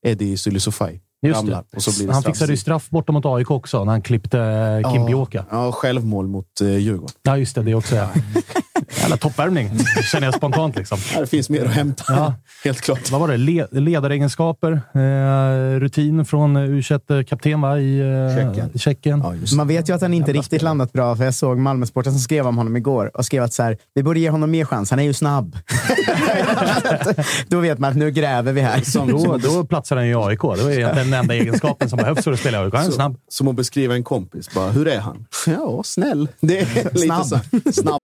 Eddie 0.06 0.38
Sylisufaj 0.38 1.02
Just 1.22 1.46
det. 1.46 1.64
och 1.76 1.84
så 1.84 1.92
blir 1.98 2.08
det 2.08 2.14
Han 2.14 2.22
straff. 2.22 2.36
fixade 2.36 2.54
ju 2.54 2.58
straff 2.58 2.90
borta 2.90 3.12
mot 3.12 3.26
AIK 3.26 3.52
också, 3.52 3.84
när 3.84 3.92
han 3.92 4.02
klippte 4.02 4.84
Kim 4.94 5.06
Bioka. 5.06 5.46
Ja, 5.52 5.72
självmål 5.72 6.28
mot 6.28 6.62
eh, 6.62 6.68
Djurgården. 6.78 7.16
Ja, 7.24 7.38
just 7.38 7.56
det. 7.56 7.64
Det 7.64 7.76
också. 7.76 7.96
Ja. 7.96 8.10
Jävla 9.02 9.18
toppvärmning, 9.18 9.72
känner 10.12 10.28
jag 10.28 10.34
spontant. 10.34 10.76
Liksom. 10.76 10.98
Det 11.20 11.28
finns 11.28 11.50
mer 11.50 11.66
att 11.66 11.74
hämta. 11.74 12.04
Ja. 12.08 12.34
Helt 12.64 12.82
klart. 12.82 13.12
Vad 13.12 13.22
var 13.22 13.28
det? 13.28 13.38
Le 13.38 13.66
ledaregenskaper, 13.72 14.72
eh, 14.94 15.80
rutin 15.80 16.26
från 16.26 16.58
u 16.58 16.82
kapten 17.28 17.62
va? 17.62 17.80
i 17.80 18.00
eh, 18.00 18.78
Tjeckien. 18.80 19.24
Ja. 19.24 19.56
Man 19.58 19.68
vet 19.68 19.90
ju 19.90 19.94
att 19.96 20.02
han 20.02 20.14
inte 20.14 20.34
riktigt 20.34 20.62
landat 20.62 20.94
bra, 20.94 21.16
för 21.16 21.24
jag 21.24 21.34
såg 21.34 21.58
Malmösporten 21.58 22.12
som 22.12 22.20
skrev 22.20 22.48
om 22.48 22.58
honom 22.58 22.78
igår 22.78 23.12
och 23.14 23.26
skrev 23.26 23.44
att 23.44 23.54
så 23.54 23.64
här, 23.64 23.78
vi 23.96 24.04
borde 24.04 24.20
ge 24.20 24.30
honom 24.30 24.52
mer 24.52 24.66
chans. 24.66 24.90
Han 24.90 25.00
är 25.00 25.04
ju 25.04 25.14
snabb. 25.14 25.58
Då 27.48 27.60
vet 27.60 27.80
man 27.80 27.92
att 27.92 27.98
nu 27.98 28.12
gräver 28.12 28.54
vi 28.54 28.62
här. 28.62 29.08
Då, 29.08 29.38
då 29.38 29.66
platsar 29.66 29.96
han 29.96 30.06
ju 30.06 30.12
i 30.12 30.16
AIK. 30.16 30.42
Det 30.42 30.48
var 30.48 30.72
egentligen 30.72 31.12
den 31.12 31.20
enda 31.20 31.36
egenskapen 31.36 31.90
som 31.90 31.98
behövs 31.98 32.24
för 32.24 32.32
att 32.32 32.40
spela 32.40 32.58
i 32.58 32.62
AIK. 32.62 32.74
Han 32.74 32.86
är 32.86 32.92
snabb. 32.92 33.14
Så, 33.14 33.20
som 33.30 33.48
att 33.48 33.56
beskriva 33.56 33.96
en 33.96 34.04
kompis. 34.04 34.50
Bara, 34.56 34.70
hur 34.70 34.88
är 34.88 35.00
han? 35.00 35.26
Ja, 35.48 35.82
snäll. 35.84 36.28
Det 36.40 36.60
är 36.60 36.66
lite 36.76 36.98
Snabb. 36.98 37.26
så. 37.26 37.40
Snabb. 37.74 38.02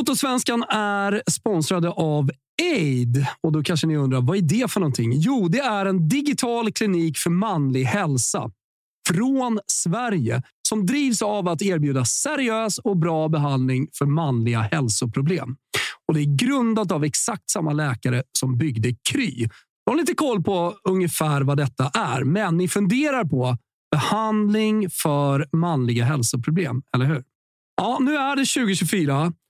Totosvenskan 0.00 0.64
är 0.68 1.22
sponsrade 1.30 1.90
av 1.90 2.30
Aid. 2.62 3.26
Och 3.40 3.52
då 3.52 3.62
kanske 3.62 3.86
ni 3.86 3.96
undrar, 3.96 4.20
vad 4.20 4.36
är 4.36 4.42
det 4.42 4.70
för 4.70 4.80
någonting? 4.80 5.12
Jo, 5.14 5.48
det 5.48 5.58
är 5.58 5.86
en 5.86 6.08
digital 6.08 6.72
klinik 6.72 7.18
för 7.18 7.30
manlig 7.30 7.84
hälsa 7.84 8.50
från 9.08 9.60
Sverige 9.66 10.42
som 10.68 10.86
drivs 10.86 11.22
av 11.22 11.48
att 11.48 11.62
erbjuda 11.62 12.04
seriös 12.04 12.78
och 12.78 12.96
bra 12.96 13.28
behandling 13.28 13.88
för 13.98 14.06
manliga 14.06 14.60
hälsoproblem. 14.60 15.56
Och 16.08 16.14
Det 16.14 16.20
är 16.20 16.36
grundat 16.36 16.92
av 16.92 17.04
exakt 17.04 17.50
samma 17.50 17.72
läkare 17.72 18.22
som 18.38 18.58
byggde 18.58 18.94
Kry. 19.12 19.48
Jag 19.84 19.92
har 19.92 19.96
lite 19.96 20.14
koll 20.14 20.42
på 20.42 20.74
ungefär 20.84 21.40
vad 21.40 21.56
detta 21.56 21.90
är, 21.94 22.24
men 22.24 22.56
ni 22.56 22.68
funderar 22.68 23.24
på 23.24 23.56
behandling 23.90 24.90
för 24.90 25.48
manliga 25.52 26.04
hälsoproblem, 26.04 26.82
eller 26.94 27.06
hur? 27.06 27.24
Ja, 27.76 27.98
nu 28.00 28.16
är 28.16 28.36
det 28.36 28.44
2024 28.44 29.32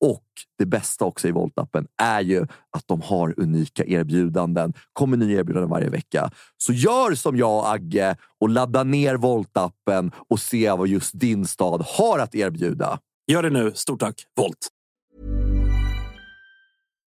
Och 0.00 0.24
det 0.58 0.66
bästa 0.66 1.04
också 1.04 1.28
i 1.28 1.32
Volt-appen 1.32 1.86
är 2.02 2.20
ju 2.20 2.42
att 2.76 2.84
de 2.86 3.02
har 3.02 3.34
unika 3.36 3.84
erbjudanden. 3.84 4.72
kommer 4.92 5.16
nya 5.16 5.38
erbjudanden 5.38 5.70
varje 5.70 5.88
vecka. 5.88 6.30
Så 6.56 6.72
gör 6.72 7.14
som 7.14 7.36
jag 7.36 7.58
och 7.58 7.70
Agge 7.70 8.16
och 8.40 8.48
ladda 8.48 8.84
ner 8.84 9.16
Volt-appen 9.16 10.12
och 10.28 10.40
se 10.40 10.70
vad 10.70 10.88
just 10.88 11.20
din 11.20 11.46
stad 11.46 11.84
har 11.86 12.18
att 12.18 12.34
erbjuda. 12.34 12.98
Gör 13.26 13.42
det 13.42 13.50
nu. 13.50 13.72
Stort 13.74 14.00
tack, 14.00 14.24
Volt. 14.36 14.68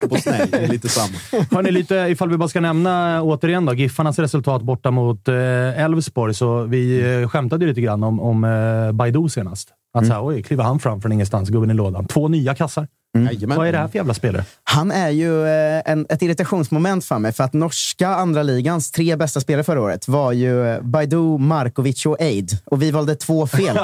På 0.06 0.16
snäll, 0.16 0.48
det 0.50 0.56
är 0.58 0.68
lite 0.68 0.88
samma. 0.88 1.14
Hörni, 1.50 1.70
lite, 1.70 1.94
ifall 1.94 2.30
vi 2.30 2.36
bara 2.36 2.48
ska 2.48 2.60
nämna 2.60 3.16
eh, 3.16 3.22
återigen 3.24 3.64
då, 3.66 3.74
Giffarnas 3.74 4.18
resultat 4.18 4.62
borta 4.62 4.90
mot 4.90 5.28
eh, 5.28 5.80
Elfsborg. 5.84 6.34
så 6.34 6.62
vi 6.62 7.12
eh, 7.22 7.28
skämtade 7.28 7.66
lite 7.66 7.80
grann 7.80 8.04
om, 8.04 8.20
om 8.20 8.44
eh, 8.44 8.92
Baidu 8.92 9.28
senast. 9.28 9.68
Att 9.94 10.02
Mm. 10.02 10.08
så 10.08 10.14
här, 10.14 10.26
oj, 10.26 10.42
kliver 10.42 10.64
han 10.64 10.78
fram 10.78 11.00
från 11.00 11.12
ingenstans, 11.12 11.48
gubben 11.48 11.70
i 11.70 11.74
lådan. 11.74 12.06
Två 12.06 12.28
nya 12.28 12.54
kassar. 12.54 12.88
Jajamän. 13.14 13.58
Vad 13.58 13.68
är 13.68 13.72
det 13.72 13.78
här 13.78 13.88
för 13.88 13.96
jävla 13.96 14.14
spelare? 14.14 14.44
Han 14.64 14.90
är 14.90 15.10
ju 15.10 15.46
eh, 15.46 15.82
en, 15.84 16.06
ett 16.08 16.22
irritationsmoment 16.22 17.04
för 17.04 17.18
mig, 17.18 17.32
för 17.32 17.44
att 17.44 17.52
norska 17.52 18.08
andra 18.08 18.42
ligans 18.42 18.90
tre 18.90 19.16
bästa 19.16 19.40
spelare 19.40 19.64
förra 19.64 19.82
året 19.82 20.08
var 20.08 20.32
ju 20.32 20.66
eh, 20.66 20.80
Baidu, 20.82 21.38
Markovic 21.38 22.06
och 22.06 22.20
Aid. 22.20 22.58
Och 22.64 22.82
vi 22.82 22.90
valde 22.90 23.16
två 23.16 23.46
fel. 23.46 23.78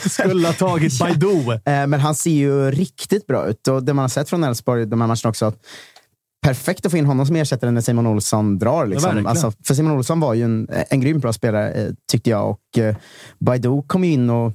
Skulle 0.10 0.46
ha 0.46 0.54
tagit 0.54 0.98
Baidu. 1.00 1.52
Eh, 1.52 1.86
Men 1.86 2.00
han 2.00 2.14
ser 2.14 2.30
ju 2.30 2.70
riktigt 2.70 3.26
bra 3.26 3.46
ut. 3.48 3.68
Och 3.68 3.82
det 3.82 3.94
man 3.94 4.02
har 4.02 4.08
sett 4.08 4.28
från 4.28 4.44
Elfsborg 4.44 4.86
de 4.86 5.00
här 5.00 5.08
matcherna 5.08 5.28
också, 5.30 5.46
att 5.46 5.56
perfekt 6.42 6.86
att 6.86 6.92
få 6.92 6.98
in 6.98 7.06
honom 7.06 7.26
som 7.26 7.36
ersättare 7.36 7.70
när 7.70 7.80
Simon 7.80 8.06
Olsson 8.06 8.58
drar. 8.58 8.86
Liksom. 8.86 9.26
alltså, 9.26 9.52
för 9.64 9.74
Simon 9.74 9.92
Olsson 9.92 10.20
var 10.20 10.34
ju 10.34 10.42
en, 10.44 10.68
en 10.90 11.00
grymt 11.00 11.22
bra 11.22 11.32
spelare, 11.32 11.72
eh, 11.72 11.90
tyckte 12.10 12.30
jag. 12.30 12.50
Och 12.50 12.78
eh, 12.78 12.96
Baidu 13.38 13.82
kom 13.86 14.04
ju 14.04 14.12
in 14.12 14.30
och 14.30 14.52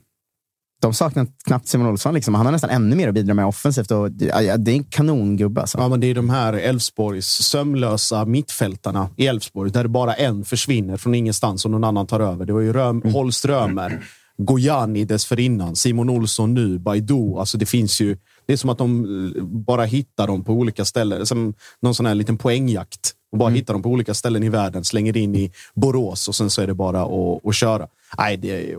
de 0.84 0.94
saknar 0.94 1.28
knappt 1.46 1.68
Simon 1.68 1.88
Olsson. 1.88 2.14
Liksom. 2.14 2.36
Han 2.36 2.46
har 2.46 2.52
nästan 2.52 2.70
ännu 2.70 2.96
mer 2.96 3.08
att 3.08 3.14
bidra 3.14 3.34
med 3.34 3.46
offensivt. 3.46 3.92
Och, 3.92 4.10
ja, 4.20 4.58
det 4.58 4.72
är 4.72 4.76
en 4.76 4.84
kanongubbe. 4.84 5.62
Alltså. 5.62 5.78
Ja, 5.78 5.88
men 5.88 6.00
det 6.00 6.08
är 6.08 6.16
de 6.16 6.30
här 6.30 6.54
Elfsborgs 6.54 7.28
sömlösa 7.28 8.26
mittfältarna 8.26 9.10
i 9.18 9.28
Elfsborg, 9.28 9.72
där 9.72 9.88
bara 9.88 10.14
en 10.14 10.46
försvinner 10.46 10.98
från 10.98 11.16
ingenstans 11.16 11.66
och 11.66 11.72
någon 11.72 11.84
annan 11.84 12.08
tar 12.08 12.20
över. 12.20 12.46
Det 12.46 12.54
var 12.54 12.62
ju 12.62 12.74
Röm, 12.74 13.02
Holst 13.02 13.46
Römer, 13.46 14.04
Gojani 14.38 15.06
dessförinnan, 15.06 15.76
Simon 15.76 16.10
Olsson 16.10 16.54
nu, 16.54 16.80
Baidu. 16.80 17.38
Alltså 17.38 17.58
det 17.58 17.66
finns 17.66 18.02
ju... 18.02 18.18
Det 18.46 18.54
är 18.54 18.58
som 18.58 18.70
att 18.70 18.78
de 18.78 19.06
eh, 19.38 19.44
bara 19.44 19.86
hittar 19.86 20.28
dem 20.28 20.44
på 20.44 20.54
olika 20.54 20.86
ställen. 20.86 21.26
Som 21.26 21.54
någon 21.82 21.96
sån 21.96 22.06
här 22.06 22.16
liten 22.16 22.38
poängjakt. 22.38 23.14
Och 23.32 23.38
bara 23.38 23.50
hittar 23.50 23.74
dem 23.74 23.84
på 23.84 23.90
olika 23.90 24.14
ställen 24.14 24.44
i 24.44 24.50
världen, 24.50 24.84
slänger 24.84 25.18
in 25.18 25.36
i 25.36 25.52
Borås 25.76 26.28
och 26.28 26.36
sen 26.36 26.50
så 26.50 26.62
är 26.62 26.68
det 26.68 26.74
bara 26.74 27.02
att, 27.04 27.46
att 27.46 27.56
köra. 27.56 27.88
Nej, 28.18 28.38
det 28.38 28.72
är 28.72 28.76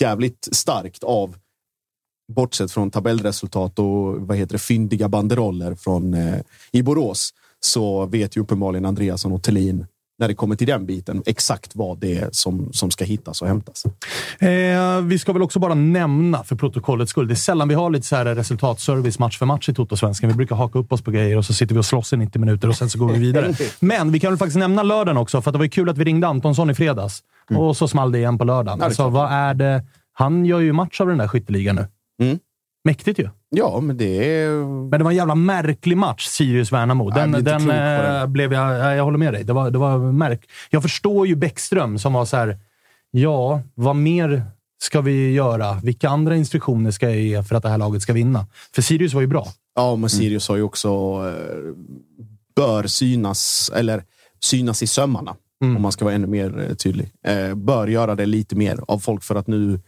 jävligt 0.00 0.48
starkt 0.52 1.04
av 1.04 1.36
bortsett 2.32 2.72
från 2.72 2.90
tabellresultat 2.90 3.78
och 3.78 4.20
vad 4.20 4.36
heter 4.36 4.52
det, 4.52 4.58
fyndiga 4.58 5.08
banderoller 5.08 5.74
från, 5.74 6.14
eh, 6.14 6.40
i 6.72 6.82
Borås 6.82 7.34
så 7.60 8.06
vet 8.06 8.36
ju 8.36 8.40
uppenbarligen 8.40 8.84
Andreasson 8.84 9.32
och 9.32 9.42
Thelin 9.42 9.86
när 10.22 10.28
det 10.28 10.34
kommer 10.34 10.56
till 10.56 10.66
den 10.66 10.86
biten 10.86 11.22
exakt 11.26 11.76
vad 11.76 11.98
det 11.98 12.18
är 12.18 12.28
som, 12.32 12.72
som 12.72 12.90
ska 12.90 13.04
hittas 13.04 13.42
och 13.42 13.48
hämtas. 13.48 13.84
Eh, 14.38 15.00
vi 15.02 15.18
ska 15.18 15.32
väl 15.32 15.42
också 15.42 15.58
bara 15.58 15.74
nämna, 15.74 16.44
för 16.44 16.56
protokollets 16.56 17.10
skull, 17.10 17.28
det 17.28 17.34
är 17.34 17.36
sällan 17.36 17.68
vi 17.68 17.74
har 17.74 17.90
lite 17.90 18.06
så 18.06 18.16
här 18.16 18.24
resultatservice 18.24 19.18
match 19.18 19.38
för 19.38 19.46
match 19.46 19.68
i 19.68 19.74
Toto-svenskan. 19.74 20.28
Vi 20.28 20.34
brukar 20.34 20.56
haka 20.56 20.78
upp 20.78 20.92
oss 20.92 21.02
på 21.02 21.10
grejer 21.10 21.36
och 21.38 21.44
så 21.44 21.54
sitter 21.54 21.74
vi 21.74 21.80
och 21.80 21.84
slåss 21.84 22.12
i 22.12 22.16
90 22.16 22.40
minuter 22.40 22.68
och 22.68 22.76
sen 22.76 22.90
så 22.90 22.98
går 22.98 23.12
vi 23.12 23.18
vidare. 23.18 23.54
Men 23.80 24.12
vi 24.12 24.20
kan 24.20 24.30
väl 24.30 24.38
faktiskt 24.38 24.58
nämna 24.58 24.82
lördagen 24.82 25.16
också, 25.16 25.42
för 25.42 25.50
att 25.50 25.52
det 25.52 25.58
var 25.58 25.64
ju 25.64 25.70
kul 25.70 25.88
att 25.88 25.98
vi 25.98 26.04
ringde 26.04 26.26
Antonsson 26.26 26.70
i 26.70 26.74
fredags. 26.74 27.22
Och 27.56 27.76
så 27.76 27.88
small 27.88 28.12
det 28.12 28.18
igen 28.18 28.38
på 28.38 28.44
lördagen. 28.44 28.82
alltså, 28.82 29.08
vad 29.08 29.32
är 29.32 29.54
det? 29.54 29.84
Han 30.12 30.46
gör 30.46 30.60
ju 30.60 30.72
match 30.72 31.00
av 31.00 31.06
den 31.06 31.18
där 31.18 31.28
skytteligan 31.28 31.76
nu. 31.76 31.86
Mm. 32.22 32.38
Mäktigt 32.84 33.18
ju. 33.18 33.28
Ja, 33.54 33.80
men 33.80 33.96
det 33.96 34.34
är... 34.34 34.48
Men 34.64 34.90
det 34.90 35.04
var 35.04 35.10
en 35.10 35.16
jävla 35.16 35.34
märklig 35.34 35.96
match, 35.96 36.28
Sirius-Värnamo. 36.28 37.14
Den, 37.14 37.34
inte 37.34 37.50
den 37.58 37.70
eh, 38.20 38.26
blev 38.26 38.52
jag... 38.52 38.78
ja, 38.78 38.94
Jag 38.94 39.04
håller 39.04 39.18
med 39.18 39.32
dig. 39.32 39.44
Det 39.44 39.52
var, 39.52 39.70
det 39.70 39.78
var 39.78 39.98
märk... 39.98 40.48
Jag 40.70 40.82
förstår 40.82 41.26
ju 41.26 41.34
Bäckström 41.36 41.98
som 41.98 42.12
var 42.12 42.24
så 42.24 42.36
här. 42.36 42.58
Ja, 43.10 43.60
vad 43.74 43.96
mer 43.96 44.42
ska 44.82 45.00
vi 45.00 45.32
göra? 45.32 45.74
Vilka 45.82 46.08
andra 46.08 46.36
instruktioner 46.36 46.90
ska 46.90 47.06
jag 47.10 47.18
ge 47.18 47.42
för 47.42 47.54
att 47.56 47.62
det 47.62 47.68
här 47.68 47.78
laget 47.78 48.02
ska 48.02 48.12
vinna? 48.12 48.46
För 48.74 48.82
Sirius 48.82 49.14
var 49.14 49.20
ju 49.20 49.26
bra. 49.26 49.46
Ja, 49.74 49.96
men 49.96 50.10
Sirius 50.10 50.48
har 50.48 50.56
ju 50.56 50.62
också 50.62 50.88
eh, 50.88 51.74
bör 52.56 52.86
synas, 52.86 53.70
eller 53.74 54.02
synas 54.40 54.82
i 54.82 54.86
sömmarna. 54.86 55.36
Om 55.60 55.82
man 55.82 55.92
ska 55.92 56.04
vara 56.04 56.14
ännu 56.14 56.26
mer 56.26 56.66
eh, 56.68 56.74
tydlig. 56.74 57.10
Bör 57.56 57.86
göra 57.86 58.14
det 58.14 58.26
lite 58.26 58.56
mer 58.56 58.78
av 58.88 58.98
folk 58.98 59.22
för 59.22 59.34
att 59.34 59.46
nu 59.46 59.80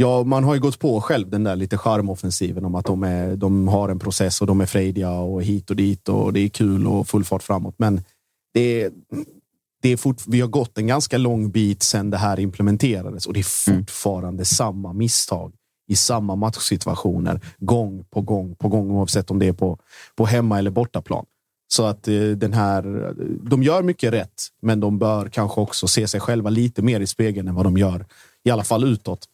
Ja, 0.00 0.24
man 0.24 0.44
har 0.44 0.54
ju 0.54 0.60
gått 0.60 0.78
på 0.78 1.00
själv 1.00 1.30
den 1.30 1.44
där 1.44 1.56
lite 1.56 1.78
charmoffensiven 1.78 2.64
om 2.64 2.74
att 2.74 2.84
de, 2.84 3.02
är, 3.02 3.36
de 3.36 3.68
har 3.68 3.88
en 3.88 3.98
process 3.98 4.40
och 4.40 4.46
de 4.46 4.60
är 4.60 4.66
frejdiga 4.66 5.10
och 5.10 5.42
hit 5.42 5.70
och 5.70 5.76
dit 5.76 6.08
och 6.08 6.32
det 6.32 6.40
är 6.40 6.48
kul 6.48 6.86
och 6.86 7.08
full 7.08 7.24
fart 7.24 7.42
framåt. 7.42 7.74
Men 7.78 8.02
det 8.54 8.82
är, 8.82 8.90
det 9.82 9.88
är 9.88 9.96
fort, 9.96 10.22
vi 10.26 10.40
har 10.40 10.48
gått 10.48 10.78
en 10.78 10.86
ganska 10.86 11.18
lång 11.18 11.50
bit 11.50 11.82
sedan 11.82 12.10
det 12.10 12.16
här 12.16 12.40
implementerades 12.40 13.26
och 13.26 13.32
det 13.32 13.40
är 13.40 13.74
fortfarande 13.74 14.44
samma 14.44 14.92
misstag 14.92 15.52
i 15.88 15.96
samma 15.96 16.36
matchsituationer 16.36 17.40
gång 17.58 18.04
på 18.10 18.20
gång 18.20 18.54
på 18.54 18.68
gång 18.68 18.90
oavsett 18.90 19.30
om 19.30 19.38
det 19.38 19.46
är 19.46 19.52
på, 19.52 19.78
på 20.16 20.26
hemma 20.26 20.58
eller 20.58 20.70
bortaplan. 20.70 21.24
Så 21.68 21.84
att 21.84 22.08
eh, 22.08 22.20
den 22.20 22.52
här, 22.52 23.12
de 23.50 23.62
gör 23.62 23.82
mycket 23.82 24.12
rätt, 24.12 24.42
men 24.62 24.80
de 24.80 24.98
bör 24.98 25.28
kanske 25.28 25.60
också 25.60 25.88
se 25.88 26.08
sig 26.08 26.20
själva 26.20 26.50
lite 26.50 26.82
mer 26.82 27.00
i 27.00 27.06
spegeln 27.06 27.48
än 27.48 27.54
vad 27.54 27.66
de 27.66 27.76
gör, 27.76 28.06
i 28.44 28.50
alla 28.50 28.64
fall 28.64 28.84
utåt. 28.84 29.26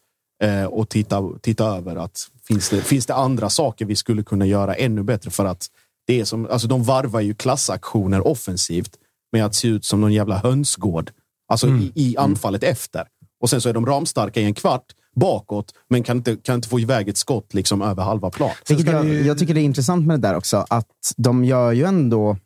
Eh, 0.43 0.65
och 0.65 0.89
titta, 0.89 1.23
titta 1.41 1.65
över 1.65 1.95
att 1.95 2.29
finns 2.47 2.69
det, 2.69 2.81
finns 2.81 3.05
det 3.05 3.15
andra 3.15 3.49
saker 3.49 3.85
vi 3.85 3.95
skulle 3.95 4.23
kunna 4.23 4.45
göra 4.45 4.75
ännu 4.75 5.03
bättre 5.03 5.31
för 5.31 5.45
att 5.45 5.67
det 6.07 6.19
är 6.19 6.25
som, 6.25 6.45
alltså 6.45 6.67
de 6.67 6.83
varvar 6.83 7.21
ju 7.21 7.33
klassaktioner 7.33 8.27
offensivt 8.27 8.91
med 9.31 9.45
att 9.45 9.55
se 9.55 9.67
ut 9.67 9.85
som 9.85 10.01
någon 10.01 10.13
jävla 10.13 10.37
hönsgård. 10.37 11.11
Alltså 11.47 11.67
i, 11.67 11.91
i 11.95 12.17
anfallet 12.17 12.63
efter. 12.63 13.05
Och 13.39 13.49
sen 13.49 13.61
så 13.61 13.69
är 13.69 13.73
de 13.73 13.85
ramstarka 13.85 14.41
i 14.41 14.43
en 14.43 14.53
kvart 14.53 14.85
bakåt, 15.15 15.73
men 15.89 16.03
kan 16.03 16.17
inte, 16.17 16.35
kan 16.35 16.55
inte 16.55 16.67
få 16.67 16.79
iväg 16.79 17.09
ett 17.09 17.17
skott 17.17 17.53
liksom 17.53 17.81
över 17.81 18.03
halva 18.03 18.29
plan. 18.29 18.51
Jag, 18.93 19.25
jag 19.25 19.37
tycker 19.37 19.53
det 19.53 19.61
är 19.61 19.63
intressant 19.63 20.07
med 20.07 20.19
det 20.21 20.27
där 20.27 20.35
också, 20.35 20.65
att 20.69 21.13
de 21.17 21.45
gör 21.45 21.71
ju 21.71 21.83
ändå 21.83 22.37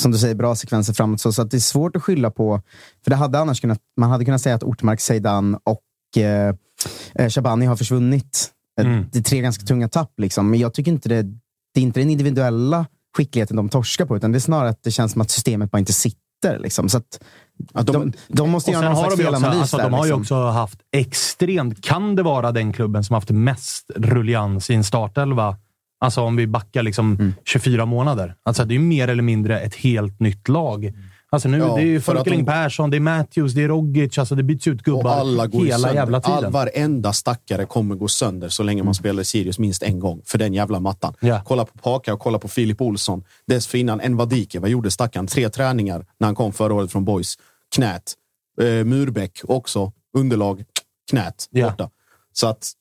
som 0.00 0.10
du 0.10 0.18
säger, 0.18 0.34
bra 0.34 0.54
sekvenser 0.54 0.92
framåt. 0.92 1.20
Så, 1.20 1.32
så 1.32 1.42
att 1.42 1.50
det 1.50 1.56
är 1.56 1.58
svårt 1.58 1.96
att 1.96 2.02
skylla 2.02 2.30
på. 2.30 2.62
För 3.04 3.10
det 3.10 3.16
hade 3.16 3.38
annars 3.38 3.60
kunnat, 3.60 3.78
man 3.96 4.10
hade 4.10 4.24
kunnat 4.24 4.40
säga 4.40 4.54
att 4.54 4.62
Ortmark, 4.62 5.00
Zeidan 5.00 5.58
och 5.64 5.80
eh, 6.16 6.54
eh, 7.14 7.28
Shabani 7.30 7.66
har 7.66 7.76
försvunnit. 7.76 8.50
Eh, 8.80 8.86
Mm. 8.86 9.06
Det 9.12 9.18
är 9.18 9.22
tre 9.22 9.40
ganska 9.40 9.64
tunga 9.66 9.88
tapp. 9.88 10.12
Liksom. 10.18 10.50
Men 10.50 10.60
jag 10.60 10.74
tycker 10.74 10.90
inte 10.92 11.08
det, 11.08 11.22
det 11.74 11.80
är 11.80 11.82
inte 11.82 12.00
den 12.00 12.10
individuella 12.10 12.86
skickligheten 13.16 13.56
de 13.56 13.68
torskar 13.68 14.06
på, 14.06 14.16
utan 14.16 14.32
det 14.32 14.38
är 14.38 14.40
snarare 14.40 14.68
att 14.68 14.82
det 14.82 14.90
känns 14.90 15.12
som 15.12 15.20
att 15.20 15.30
systemet 15.30 15.70
bara 15.70 15.78
inte 15.78 15.92
sitter. 15.92 16.58
Liksom. 16.58 16.88
Så 16.88 16.98
att 16.98 17.20
de, 17.86 18.12
de, 18.28 18.50
måste 18.50 18.70
Och 18.70 18.74
göra 18.74 18.84
någon 18.88 18.96
har 18.96 19.04
slags 19.04 19.16
de, 19.16 19.22
ju 19.22 19.28
också, 19.28 19.46
alltså, 19.46 19.76
där. 19.76 19.84
de 19.84 19.92
har 19.92 20.06
ju 20.06 20.08
liksom. 20.08 20.20
också 20.20 20.44
haft 20.46 20.80
extremt... 20.92 21.84
Kan 21.84 22.16
det 22.16 22.22
vara 22.22 22.52
den 22.52 22.72
klubben 22.72 23.04
som 23.04 23.14
haft 23.14 23.30
mest 23.30 23.90
rullians 23.96 24.70
i 24.70 24.74
en 24.74 24.84
startelva? 24.84 25.56
Alltså 26.04 26.20
om 26.20 26.36
vi 26.36 26.46
backar 26.46 26.82
liksom 26.82 27.12
Mm. 27.14 27.34
24 27.44 27.86
månader. 27.86 28.34
Alltså 28.42 28.64
det 28.64 28.72
är 28.74 28.76
ju 28.78 28.82
mer 28.84 29.08
eller 29.08 29.22
mindre 29.22 29.60
ett 29.60 29.74
helt 29.74 30.20
nytt 30.20 30.48
lag. 30.48 30.92
Alltså 31.32 31.48
nu, 31.48 31.58
Ja, 31.58 31.74
det 31.76 31.82
är 31.82 31.84
ju 31.86 32.00
för 32.00 32.12
att 32.12 32.18
Folkeling 32.18 32.44
de- 32.44 32.52
Persson, 32.52 32.90
det 32.90 32.96
är 32.96 33.00
Matthews, 33.00 33.52
det 33.52 33.62
är 33.62 33.68
Rogic. 33.68 34.18
Alltså 34.18 34.34
det 34.34 34.42
byts 34.42 34.66
ut 34.66 34.78
Och 34.80 34.84
gubbar 34.84 35.10
alla 35.10 35.46
går 35.46 35.64
hela 35.64 35.78
sönder. 35.78 35.94
jävla 35.94 36.20
tiden. 36.20 36.44
All, 36.44 36.52
varenda 36.52 37.12
stackare 37.12 37.66
kommer 37.66 37.94
gå 37.94 38.08
sönder 38.08 38.48
så 38.48 38.62
länge 38.62 38.82
man 38.82 38.94
spelar 38.94 39.22
i 39.22 39.24
Sirius 39.24 39.58
minst 39.58 39.82
en 39.82 40.00
gång. 40.00 40.22
För 40.24 40.38
den 40.38 40.54
jävla 40.54 40.80
mattan. 40.80 41.14
Ja. 41.20 41.42
Kolla 41.46 41.64
på 41.64 41.78
Paka 41.78 42.14
och 42.14 42.20
kolla 42.20 42.38
på 42.38 42.48
Filip 42.48 42.80
Olsson. 42.80 43.22
Dessförinnan 43.46 44.00
Envadike. 44.00 44.60
Vad 44.60 44.70
gjorde 44.70 44.90
stackaren? 44.90 45.26
Tre 45.26 45.48
träningar 45.48 46.06
när 46.18 46.28
han 46.28 46.34
kom 46.34 46.52
förra 46.52 46.74
året 46.74 46.92
från 46.92 47.04
Boys. 47.04 47.34
Knät. 47.74 48.14
Eh, 48.60 48.84
Murbeck 48.84 49.40
också. 49.44 49.92
Underlag. 50.18 50.64
Knät. 51.10 51.46
Ja. 51.50 51.70
Borta. 51.70 51.90
Så 52.32 52.46
att, 52.46 52.72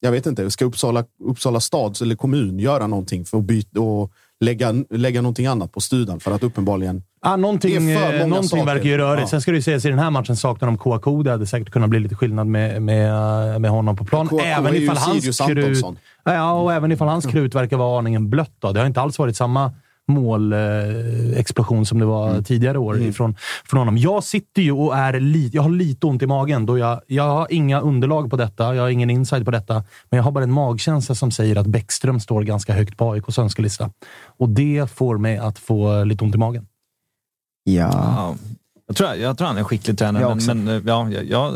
jag 0.00 0.12
vet 0.12 0.26
inte. 0.26 0.50
Ska 0.50 0.64
Uppsala, 0.64 1.04
Uppsala 1.24 1.60
stad 1.60 1.98
eller 2.02 2.14
kommun 2.14 2.58
göra 2.58 2.86
någonting 2.86 3.24
för 3.24 3.38
att 3.38 3.44
byta 3.44 3.80
och 3.80 4.12
lägga, 4.40 4.72
lägga 4.90 5.22
någonting 5.22 5.46
annat 5.46 5.72
på 5.72 5.80
studan? 5.80 6.20
För 6.20 6.30
att 6.30 6.42
uppenbarligen 6.42 7.02
Ah, 7.20 7.36
någonting 7.36 7.90
eh, 7.90 8.26
någonting 8.26 8.64
verkar 8.64 8.84
ju 8.84 8.98
rörigt. 8.98 9.20
Ja. 9.22 9.28
Sen 9.28 9.40
ska 9.40 9.50
det 9.50 9.56
ju 9.56 9.62
sägas 9.62 9.84
i 9.84 9.88
den 9.88 9.98
här 9.98 10.10
matchen 10.10 10.36
saknar 10.36 10.68
de 10.68 10.78
Kouakou. 10.78 11.22
Det 11.22 11.30
hade 11.30 11.46
säkert 11.46 11.70
kunnat 11.70 11.90
bli 11.90 12.00
lite 12.00 12.14
skillnad 12.14 12.46
med, 12.46 12.82
med, 12.82 13.60
med 13.60 13.70
honom 13.70 13.96
på 13.96 14.04
plan. 14.04 14.28
Kouakou 14.28 14.48
Även 14.48 14.74
ifall 14.74 14.96
hans 14.96 15.40
krut, 15.40 15.84
ja, 16.24 16.52
och 16.52 16.72
även 16.72 16.92
ifall 16.92 17.08
hans 17.08 17.26
krut 17.26 17.54
verkar 17.54 17.76
vara 17.76 17.98
aningen 17.98 18.30
blött. 18.30 18.52
Då. 18.58 18.72
Det 18.72 18.80
har 18.80 18.86
inte 18.86 19.00
alls 19.00 19.18
varit 19.18 19.36
samma 19.36 19.72
målexplosion 20.08 21.78
eh, 21.78 21.84
som 21.84 21.98
det 21.98 22.04
var 22.04 22.30
Mm. 22.30 22.44
tidigare 22.44 22.78
år 22.78 23.00
ifrån, 23.00 23.36
från 23.64 23.78
honom. 23.78 23.98
Jag 23.98 24.24
sitter 24.24 24.62
ju 24.62 24.72
och 24.72 24.96
är 24.96 25.20
lite, 25.20 25.56
jag 25.56 25.62
har 25.62 25.70
lite 25.70 26.06
ont 26.06 26.22
i 26.22 26.26
magen. 26.26 26.66
Då 26.66 26.78
jag, 26.78 27.00
jag 27.06 27.22
har 27.28 27.46
inga 27.50 27.80
underlag 27.80 28.30
på 28.30 28.36
detta. 28.36 28.74
Jag 28.74 28.82
har 28.82 28.88
ingen 28.88 29.10
insight 29.10 29.44
på 29.44 29.50
detta. 29.50 29.74
Men 30.10 30.16
jag 30.16 30.22
har 30.24 30.30
bara 30.32 30.44
en 30.44 30.52
magkänsla 30.52 31.14
som 31.14 31.30
säger 31.30 31.56
att 31.56 31.66
Bäckström 31.66 32.20
står 32.20 32.42
ganska 32.42 32.72
högt 32.72 32.96
på 32.96 33.12
AIKs 33.12 33.38
önskelista. 33.38 33.90
Och 34.38 34.48
det 34.48 34.90
får 34.94 35.18
mig 35.18 35.38
att 35.38 35.58
få 35.58 36.04
lite 36.04 36.24
ont 36.24 36.34
i 36.34 36.38
magen. 36.38 36.66
Ja. 37.68 38.34
Ja. 38.88 38.94
Jag 38.94 38.96
tror, 38.96 39.14
jag 39.14 39.38
tror 39.38 39.46
han 39.46 39.56
är 39.56 39.60
en 39.60 39.64
skicklig 39.64 39.98
tränare, 39.98 40.34
men, 40.46 40.64
men 40.64 40.76
eh, 40.76 40.82
ja, 40.86 41.10
jag, 41.10 41.54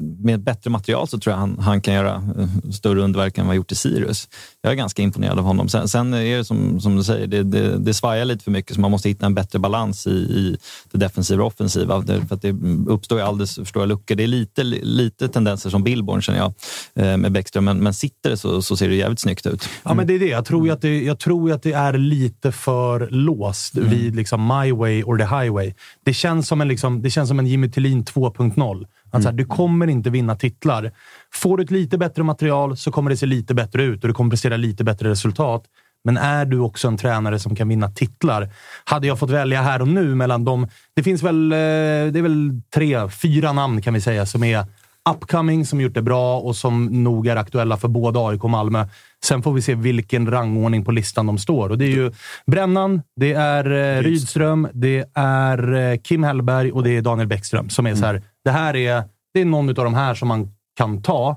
med 0.00 0.40
bättre 0.40 0.70
material 0.70 1.08
så 1.08 1.18
tror 1.18 1.32
jag 1.32 1.38
han, 1.38 1.58
han 1.58 1.80
kan 1.80 1.94
göra 1.94 2.14
eh, 2.14 2.70
större 2.70 3.02
underverk 3.02 3.38
än 3.38 3.44
vad 3.44 3.48
han 3.48 3.56
gjort 3.56 3.72
i 3.72 3.74
Sirius. 3.74 4.28
Jag 4.62 4.72
är 4.72 4.76
ganska 4.76 5.02
imponerad 5.02 5.38
av 5.38 5.44
honom. 5.44 5.68
Sen, 5.68 5.88
sen 5.88 6.14
är 6.14 6.36
det 6.36 6.44
som, 6.44 6.80
som 6.80 6.96
du 6.96 7.04
säger, 7.04 7.26
det, 7.26 7.42
det, 7.42 7.78
det 7.78 7.94
svajar 7.94 8.24
lite 8.24 8.44
för 8.44 8.50
mycket 8.50 8.74
så 8.74 8.80
man 8.80 8.90
måste 8.90 9.08
hitta 9.08 9.26
en 9.26 9.34
bättre 9.34 9.58
balans 9.58 10.06
i, 10.06 10.10
i 10.10 10.56
det 10.92 10.98
defensiva 10.98 11.42
och 11.42 11.46
offensiva. 11.46 12.00
Det, 12.00 12.26
för 12.26 12.34
att 12.34 12.42
det 12.42 12.56
uppstår 12.86 13.18
ju 13.18 13.24
alldeles 13.24 13.54
för 13.54 13.64
stora 13.64 13.84
luckor. 13.84 14.14
Det 14.14 14.22
är 14.22 14.28
lite, 14.28 14.64
lite 14.64 15.28
tendenser 15.28 15.70
som 15.70 15.82
Billborn 15.82 16.22
känner 16.22 16.38
jag 16.38 16.54
eh, 16.94 17.16
med 17.16 17.32
Bäckström, 17.32 17.64
men, 17.64 17.78
men 17.78 17.94
sitter 17.94 18.30
det 18.30 18.36
så, 18.36 18.62
så 18.62 18.76
ser 18.76 18.88
det 18.88 18.94
jävligt 18.94 19.20
snyggt 19.20 19.46
ut. 19.46 19.68
Ja, 19.82 19.94
men 19.94 20.06
det 20.06 20.14
är 20.14 20.18
det. 20.18 20.28
Jag 20.28 20.44
tror 20.44 20.66
ju 20.66 20.72
att 20.72 20.80
det, 20.80 21.02
jag 21.02 21.18
tror 21.18 21.52
att 21.52 21.62
det 21.62 21.72
är 21.72 21.92
lite 21.92 22.52
för 22.52 23.08
låst 23.10 23.76
vid 23.76 24.16
liksom 24.16 24.46
my 24.46 24.72
way 24.72 25.02
or 25.02 25.18
the 25.18 25.24
highway. 25.24 25.74
Det 26.04 26.12
känns 26.12 26.48
som 26.48 26.60
en, 26.60 26.65
liksom, 26.68 27.02
det 27.02 27.10
känns 27.10 27.28
som 27.28 27.38
en 27.38 27.46
Jimmy 27.46 27.70
Tillin 27.70 28.04
2.0. 28.04 28.86
Att 29.10 29.22
så 29.22 29.28
här, 29.28 29.36
du 29.36 29.44
kommer 29.44 29.86
inte 29.86 30.10
vinna 30.10 30.36
titlar. 30.36 30.92
Får 31.34 31.56
du 31.56 31.62
ett 31.64 31.70
lite 31.70 31.98
bättre 31.98 32.22
material 32.22 32.76
så 32.76 32.92
kommer 32.92 33.10
det 33.10 33.16
se 33.16 33.26
lite 33.26 33.54
bättre 33.54 33.82
ut 33.82 34.04
och 34.04 34.08
du 34.08 34.14
kommer 34.14 34.30
prestera 34.30 34.56
lite 34.56 34.84
bättre 34.84 35.10
resultat. 35.10 35.64
Men 36.04 36.16
är 36.16 36.44
du 36.44 36.58
också 36.58 36.88
en 36.88 36.96
tränare 36.96 37.38
som 37.38 37.56
kan 37.56 37.68
vinna 37.68 37.90
titlar? 37.90 38.48
Hade 38.84 39.06
jag 39.06 39.18
fått 39.18 39.30
välja 39.30 39.62
här 39.62 39.82
och 39.82 39.88
nu 39.88 40.14
mellan 40.14 40.44
dem. 40.44 40.68
Det 40.96 41.02
finns 41.02 41.22
väl, 41.22 41.52
eh, 41.52 41.56
det 41.56 42.18
är 42.18 42.22
väl 42.22 42.60
tre, 42.74 43.08
fyra 43.08 43.52
namn 43.52 43.82
kan 43.82 43.94
vi 43.94 44.00
säga 44.00 44.26
som 44.26 44.44
är 44.44 44.64
upcoming, 45.10 45.66
som 45.66 45.80
gjort 45.80 45.94
det 45.94 46.02
bra 46.02 46.40
och 46.40 46.56
som 46.56 46.84
nog 46.86 47.26
är 47.26 47.36
aktuella 47.36 47.76
för 47.76 47.88
både 47.88 48.18
AIK 48.18 48.44
och 48.44 48.50
Malmö. 48.50 48.86
Sen 49.24 49.42
får 49.42 49.52
vi 49.52 49.62
se 49.62 49.74
vilken 49.74 50.30
rangordning 50.30 50.84
på 50.84 50.90
listan 50.90 51.26
de 51.26 51.38
står. 51.38 51.68
Och 51.68 51.78
det 51.78 51.84
är 51.84 51.90
ju 51.90 52.12
Brännan, 52.46 53.02
det 53.16 53.32
är 53.32 53.96
eh, 53.96 54.02
Rydström, 54.02 54.68
det 54.72 55.04
är 55.14 55.74
eh, 55.74 55.98
Kim 55.98 56.22
Hellberg 56.22 56.72
och 56.72 56.82
det 56.82 56.90
är 56.90 57.02
Daniel 57.02 57.28
Bäckström 57.28 57.68
som 57.68 57.86
är 57.86 57.94
så 57.94 58.06
här. 58.06 58.22
Det 58.44 58.50
här 58.50 58.76
är, 58.76 59.02
det 59.34 59.40
är 59.40 59.44
någon 59.44 59.68
av 59.68 59.74
de 59.74 59.94
här 59.94 60.14
som 60.14 60.28
man 60.28 60.54
kan 60.76 61.02
ta. 61.02 61.36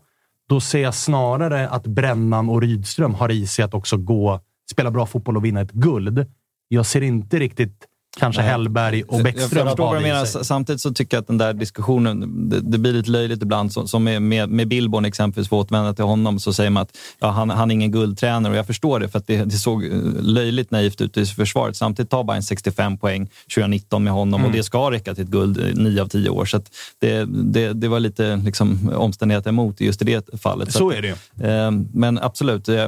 Då 0.49 0.59
ser 0.59 0.79
jag 0.79 0.93
snarare 0.93 1.69
att 1.69 1.87
Brännan 1.87 2.49
och 2.49 2.61
Rydström 2.61 3.13
har 3.13 3.31
i 3.31 3.47
sig 3.47 3.65
att 3.65 3.73
också 3.73 3.97
gå, 3.97 4.39
spela 4.71 4.91
bra 4.91 5.05
fotboll 5.05 5.37
och 5.37 5.45
vinna 5.45 5.61
ett 5.61 5.71
guld. 5.71 6.25
Jag 6.67 6.85
ser 6.85 7.01
inte 7.01 7.39
riktigt 7.39 7.85
kanske 8.19 8.41
Hellberg 8.41 9.03
och 9.03 9.17
Jag 9.17 9.23
Bäckström 9.23 9.49
förstår 9.49 9.83
ha 9.83 9.91
vad 9.91 9.97
du 9.97 10.01
menar. 10.07 10.25
Samtidigt 10.25 10.81
så 10.81 10.93
tycker 10.93 11.17
jag 11.17 11.21
att 11.21 11.27
den 11.27 11.37
där 11.37 11.53
diskussionen, 11.53 12.49
det, 12.49 12.59
det 12.59 12.77
blir 12.77 12.93
lite 12.93 13.11
löjligt 13.11 13.43
ibland. 13.43 13.73
Som, 13.73 13.87
som 13.87 14.03
med, 14.03 14.21
med, 14.21 14.49
med 14.49 14.67
Billborn 14.67 15.05
exempelvis, 15.05 15.49
för 15.49 15.55
att 15.55 15.65
återvända 15.65 15.93
till 15.93 16.05
honom, 16.05 16.39
så 16.39 16.53
säger 16.53 16.69
man 16.69 16.83
att 16.83 16.97
ja, 17.19 17.27
han, 17.29 17.49
han 17.49 17.71
är 17.71 17.75
ingen 17.75 17.91
guldtränare. 17.91 18.51
Och 18.53 18.57
jag 18.57 18.67
förstår 18.67 18.99
det, 18.99 19.09
för 19.09 19.19
att 19.19 19.27
det, 19.27 19.43
det 19.45 19.51
såg 19.57 19.85
eh, 19.85 19.91
löjligt 20.21 20.71
naivt 20.71 21.01
ut 21.01 21.17
i 21.17 21.25
försvaret. 21.25 21.75
Samtidigt 21.75 22.09
tar 22.09 22.23
Bayern 22.23 22.43
65 22.43 22.97
poäng 22.97 23.29
2019 23.55 24.03
med 24.03 24.13
honom 24.13 24.39
Mm. 24.39 24.45
och 24.51 24.57
det 24.57 24.63
ska 24.63 24.91
räcka 24.91 25.15
till 25.15 25.23
ett 25.23 25.29
guld 25.29 25.57
eh, 25.59 25.75
9 25.75 26.01
av 26.01 26.07
10 26.07 26.29
år. 26.29 26.45
Så 26.45 26.61
det, 26.99 27.25
det, 27.25 27.73
det 27.73 27.87
var 27.87 27.99
lite 27.99 28.35
liksom, 28.35 28.91
omständigheter 28.95 29.49
emot 29.49 29.81
just 29.81 30.01
i 30.01 30.05
det 30.05 30.41
fallet. 30.41 30.71
Så 30.73 30.89
att- 30.89 30.95
är 30.95 31.01
det. 31.01 31.47
Eh, 31.49 31.71
Men 31.93 32.19
absolut, 32.19 32.69
eh, 32.69 32.87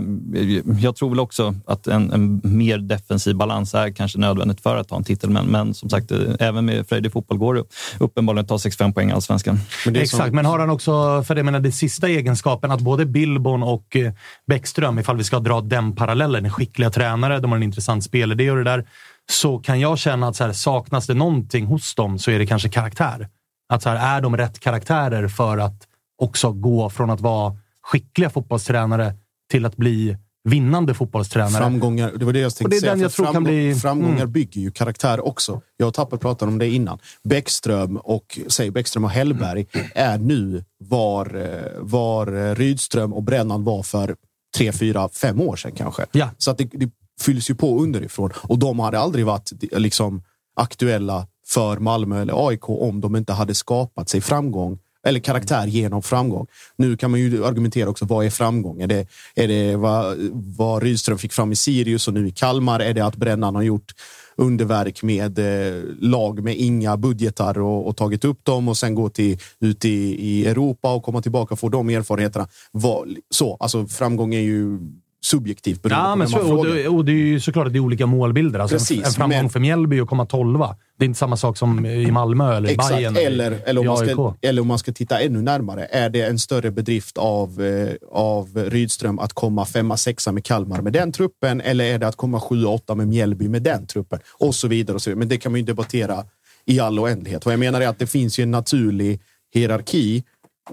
jag 0.81 0.95
tror 0.95 1.09
väl 1.09 1.19
också 1.19 1.55
att 1.65 1.87
en, 1.87 2.11
en 2.11 2.41
mer 2.43 2.77
defensiv 2.77 3.35
balans 3.35 3.73
är 3.75 3.89
kanske 3.91 4.19
nödvändigt 4.19 4.61
för 4.61 4.75
att 4.77 4.87
ta 4.87 4.95
en 4.95 5.03
titel. 5.21 5.29
Men, 5.29 5.45
men 5.45 5.73
som 5.73 5.89
sagt, 5.89 6.11
eh, 6.11 6.17
även 6.39 6.65
med 6.65 6.87
frejdig 6.89 7.11
fotboll 7.11 7.37
går 7.37 7.53
det 7.53 7.63
uppenbarligen 7.99 8.41
att 8.43 8.49
ta 8.49 8.59
65 8.59 8.93
poäng 8.93 9.09
i 9.09 9.13
Allsvenskan. 9.13 9.59
Men 9.85 9.93
det 9.93 9.99
är 9.99 10.03
Exakt, 10.03 10.25
som- 10.27 10.35
men 10.35 10.45
har 10.45 10.59
han 10.59 10.69
också, 10.69 11.23
för 11.23 11.35
jag 11.35 11.45
menar, 11.45 11.59
det 11.59 11.71
sista 11.71 12.07
egenskapen, 12.09 12.71
att 12.71 12.81
både 12.81 13.05
Billborn 13.05 13.63
och 13.63 13.95
eh, 13.95 14.13
Bäckström, 14.47 14.99
ifall 14.99 15.17
vi 15.17 15.23
ska 15.23 15.39
dra 15.39 15.61
den 15.61 15.95
parallellen, 15.95 16.45
är 16.45 16.49
skickliga 16.49 16.89
tränare, 16.89 17.39
de 17.39 17.51
har 17.51 17.57
en 17.57 17.63
intressant 17.63 18.03
spelidé 18.03 18.51
och 18.51 18.57
det 18.57 18.63
där, 18.63 18.85
så 19.31 19.59
kan 19.59 19.79
jag 19.79 19.97
känna 19.99 20.27
att 20.27 20.35
så 20.35 20.43
här, 20.43 20.53
saknas 20.53 21.07
det 21.07 21.13
någonting 21.13 21.65
hos 21.65 21.95
dem 21.95 22.19
så 22.19 22.31
är 22.31 22.39
det 22.39 22.45
kanske 22.45 22.69
karaktär. 22.69 23.27
Att 23.73 23.81
så 23.83 23.89
här, 23.89 24.17
är 24.17 24.21
de 24.21 24.37
rätt 24.37 24.59
karaktärer 24.59 25.27
för 25.27 25.57
att 25.57 25.87
också 26.21 26.51
gå 26.51 26.89
från 26.89 27.09
att 27.09 27.21
vara 27.21 27.57
skickliga 27.83 28.29
fotbollstränare 28.29 29.13
till 29.51 29.65
att 29.65 29.77
bli 29.77 30.17
vinnande 30.43 30.93
fotbollstränare? 30.93 31.51
Framgångar, 31.51 32.11
det 32.17 32.25
var 32.25 32.33
det 32.33 32.39
jag 32.39 32.55
tänkte 32.55 32.79
säga. 32.79 32.95
jag 32.95 33.13
framgång, 33.13 33.43
bli- 33.43 33.75
Framgångar 33.75 34.15
mm. 34.15 34.31
bygger 34.31 34.61
ju 34.61 34.71
karaktär 34.71 35.27
också. 35.27 35.61
Jag 35.77 35.87
och 35.87 35.93
Tapper 35.93 36.17
pratade 36.17 36.51
om 36.51 36.57
det 36.57 36.69
innan. 36.69 36.99
Bäckström 37.23 37.97
och, 37.97 38.39
säg 38.47 38.71
Bäckström 38.71 39.03
och 39.03 39.09
Hellberg 39.09 39.65
är 39.95 40.17
nu 40.17 40.63
var, 40.77 41.35
eh, 41.35 41.79
var 41.79 42.55
Rydström 42.55 43.13
och 43.13 43.23
Brännan 43.23 43.63
var 43.63 43.83
för 43.83 44.15
tre, 44.57 44.71
fyra, 44.71 45.09
fem 45.09 45.41
år 45.41 45.55
sedan 45.55 45.71
kanske. 45.71 46.05
Ja. 46.11 46.29
Så 46.37 46.51
att 46.51 46.57
det, 46.57 46.69
det 46.73 46.89
fylls 47.21 47.49
ju 47.49 47.55
på 47.55 47.79
underifrån. 47.79 48.31
Och 48.35 48.59
de 48.59 48.79
hade 48.79 48.99
aldrig 48.99 49.25
varit 49.25 49.51
liksom, 49.71 50.23
aktuella 50.55 51.27
för 51.47 51.77
Malmö 51.77 52.21
eller 52.21 52.47
AIK 52.47 52.69
om 52.69 53.01
de 53.01 53.15
inte 53.15 53.33
hade 53.33 53.55
skapat 53.55 54.09
sig 54.09 54.21
framgång 54.21 54.79
eller 55.07 55.19
karaktär 55.19 55.67
genom 55.67 56.01
framgång. 56.01 56.47
Nu 56.75 56.97
kan 56.97 57.11
man 57.11 57.19
ju 57.19 57.45
argumentera 57.45 57.89
också, 57.89 58.05
vad 58.05 58.25
är 58.25 58.29
framgång? 58.29 58.81
Är 58.81 58.87
det, 58.87 59.07
är 59.35 59.47
det 59.47 59.75
vad, 59.75 60.17
vad 60.57 60.83
Rydström 60.83 61.17
fick 61.17 61.33
fram 61.33 61.51
i 61.51 61.55
Sirius 61.55 62.07
och 62.07 62.13
nu 62.13 62.27
i 62.27 62.31
Kalmar? 62.31 62.79
Är 62.79 62.93
det 62.93 63.05
att 63.05 63.15
Brännan 63.15 63.55
har 63.55 63.61
gjort 63.61 63.93
underverk 64.35 65.03
med 65.03 65.39
eh, 65.39 65.83
lag 65.99 66.43
med 66.43 66.57
inga 66.57 66.97
budgetar 66.97 67.59
och, 67.59 67.87
och 67.87 67.97
tagit 67.97 68.25
upp 68.25 68.45
dem 68.45 68.67
och 68.67 68.77
sen 68.77 68.95
gå 68.95 69.09
till, 69.09 69.39
ut 69.59 69.85
i, 69.85 70.15
i 70.19 70.47
Europa 70.47 70.93
och 70.93 71.03
komma 71.03 71.21
tillbaka 71.21 71.53
och 71.53 71.59
få 71.59 71.69
de 71.69 71.89
erfarenheterna? 71.89 72.47
Vad, 72.71 73.15
så, 73.29 73.57
alltså 73.59 73.87
framgång 73.87 74.33
är 74.33 74.39
ju 74.39 74.79
subjektivt 75.23 75.81
beroende 75.81 76.07
Ja, 76.07 76.11
på 76.11 76.17
men 76.17 76.27
vem 76.27 76.31
man 76.31 76.47
så, 76.47 76.53
och, 76.57 76.65
frågar. 76.65 76.75
det, 76.83 76.87
och 76.87 77.05
det 77.05 77.11
är 77.11 77.15
ju 77.15 77.39
såklart 77.39 77.67
att 77.67 77.73
det 77.73 77.79
är 77.79 77.81
olika 77.81 78.05
målbilder. 78.05 78.59
Alltså 78.59 78.75
Precis, 78.77 79.05
en, 79.05 79.11
framgång 79.11 79.37
men- 79.37 79.49
för 79.49 79.59
Mjällby 79.59 79.99
att 79.99 80.07
komma 80.07 80.25
tolva. 80.25 80.75
Det 80.97 81.05
är 81.05 81.07
inte 81.07 81.19
samma 81.19 81.37
sak 81.37 81.57
som 81.57 81.85
i 81.85 82.11
Malmö 82.11 82.55
eller 82.57 82.69
Exakt, 82.69 82.95
Bayern 82.95 83.17
eller, 83.17 83.59
eller, 83.65 83.81
om 83.81 83.87
man 83.87 83.97
ska, 83.97 84.33
eller 84.41 84.61
om 84.61 84.67
man 84.67 84.79
ska 84.79 84.91
titta 84.91 85.19
ännu 85.19 85.41
närmare. 85.41 85.85
Är 85.85 86.09
det 86.09 86.21
en 86.21 86.39
större 86.39 86.71
bedrift 86.71 87.17
av, 87.17 87.61
eh, 87.61 87.89
av 88.11 88.49
Rydström 88.57 89.19
att 89.19 89.33
komma 89.33 89.65
femma, 89.65 89.97
sexa 89.97 90.31
med 90.31 90.43
Kalmar 90.45 90.81
med 90.81 90.93
den 90.93 91.11
truppen? 91.11 91.61
Eller 91.61 91.85
är 91.85 91.99
det 91.99 92.07
att 92.07 92.15
komma 92.15 92.39
sjua, 92.39 92.69
åtta 92.69 92.95
med 92.95 93.07
Mjällby 93.07 93.47
med 93.49 93.61
den 93.63 93.87
truppen? 93.87 94.19
Och 94.39 94.55
så 94.55 94.67
vidare. 94.67 94.95
Och 94.95 95.01
så 95.01 95.09
vidare. 95.09 95.19
Men 95.19 95.29
det 95.29 95.37
kan 95.37 95.51
man 95.51 95.59
ju 95.59 95.65
debattera 95.65 96.23
i 96.65 96.79
all 96.79 96.99
oändlighet. 96.99 97.45
Vad 97.45 97.53
jag 97.53 97.59
menar 97.59 97.81
är 97.81 97.87
att 97.87 97.99
det 97.99 98.07
finns 98.07 98.39
ju 98.39 98.43
en 98.43 98.51
naturlig 98.51 99.19
hierarki 99.53 100.23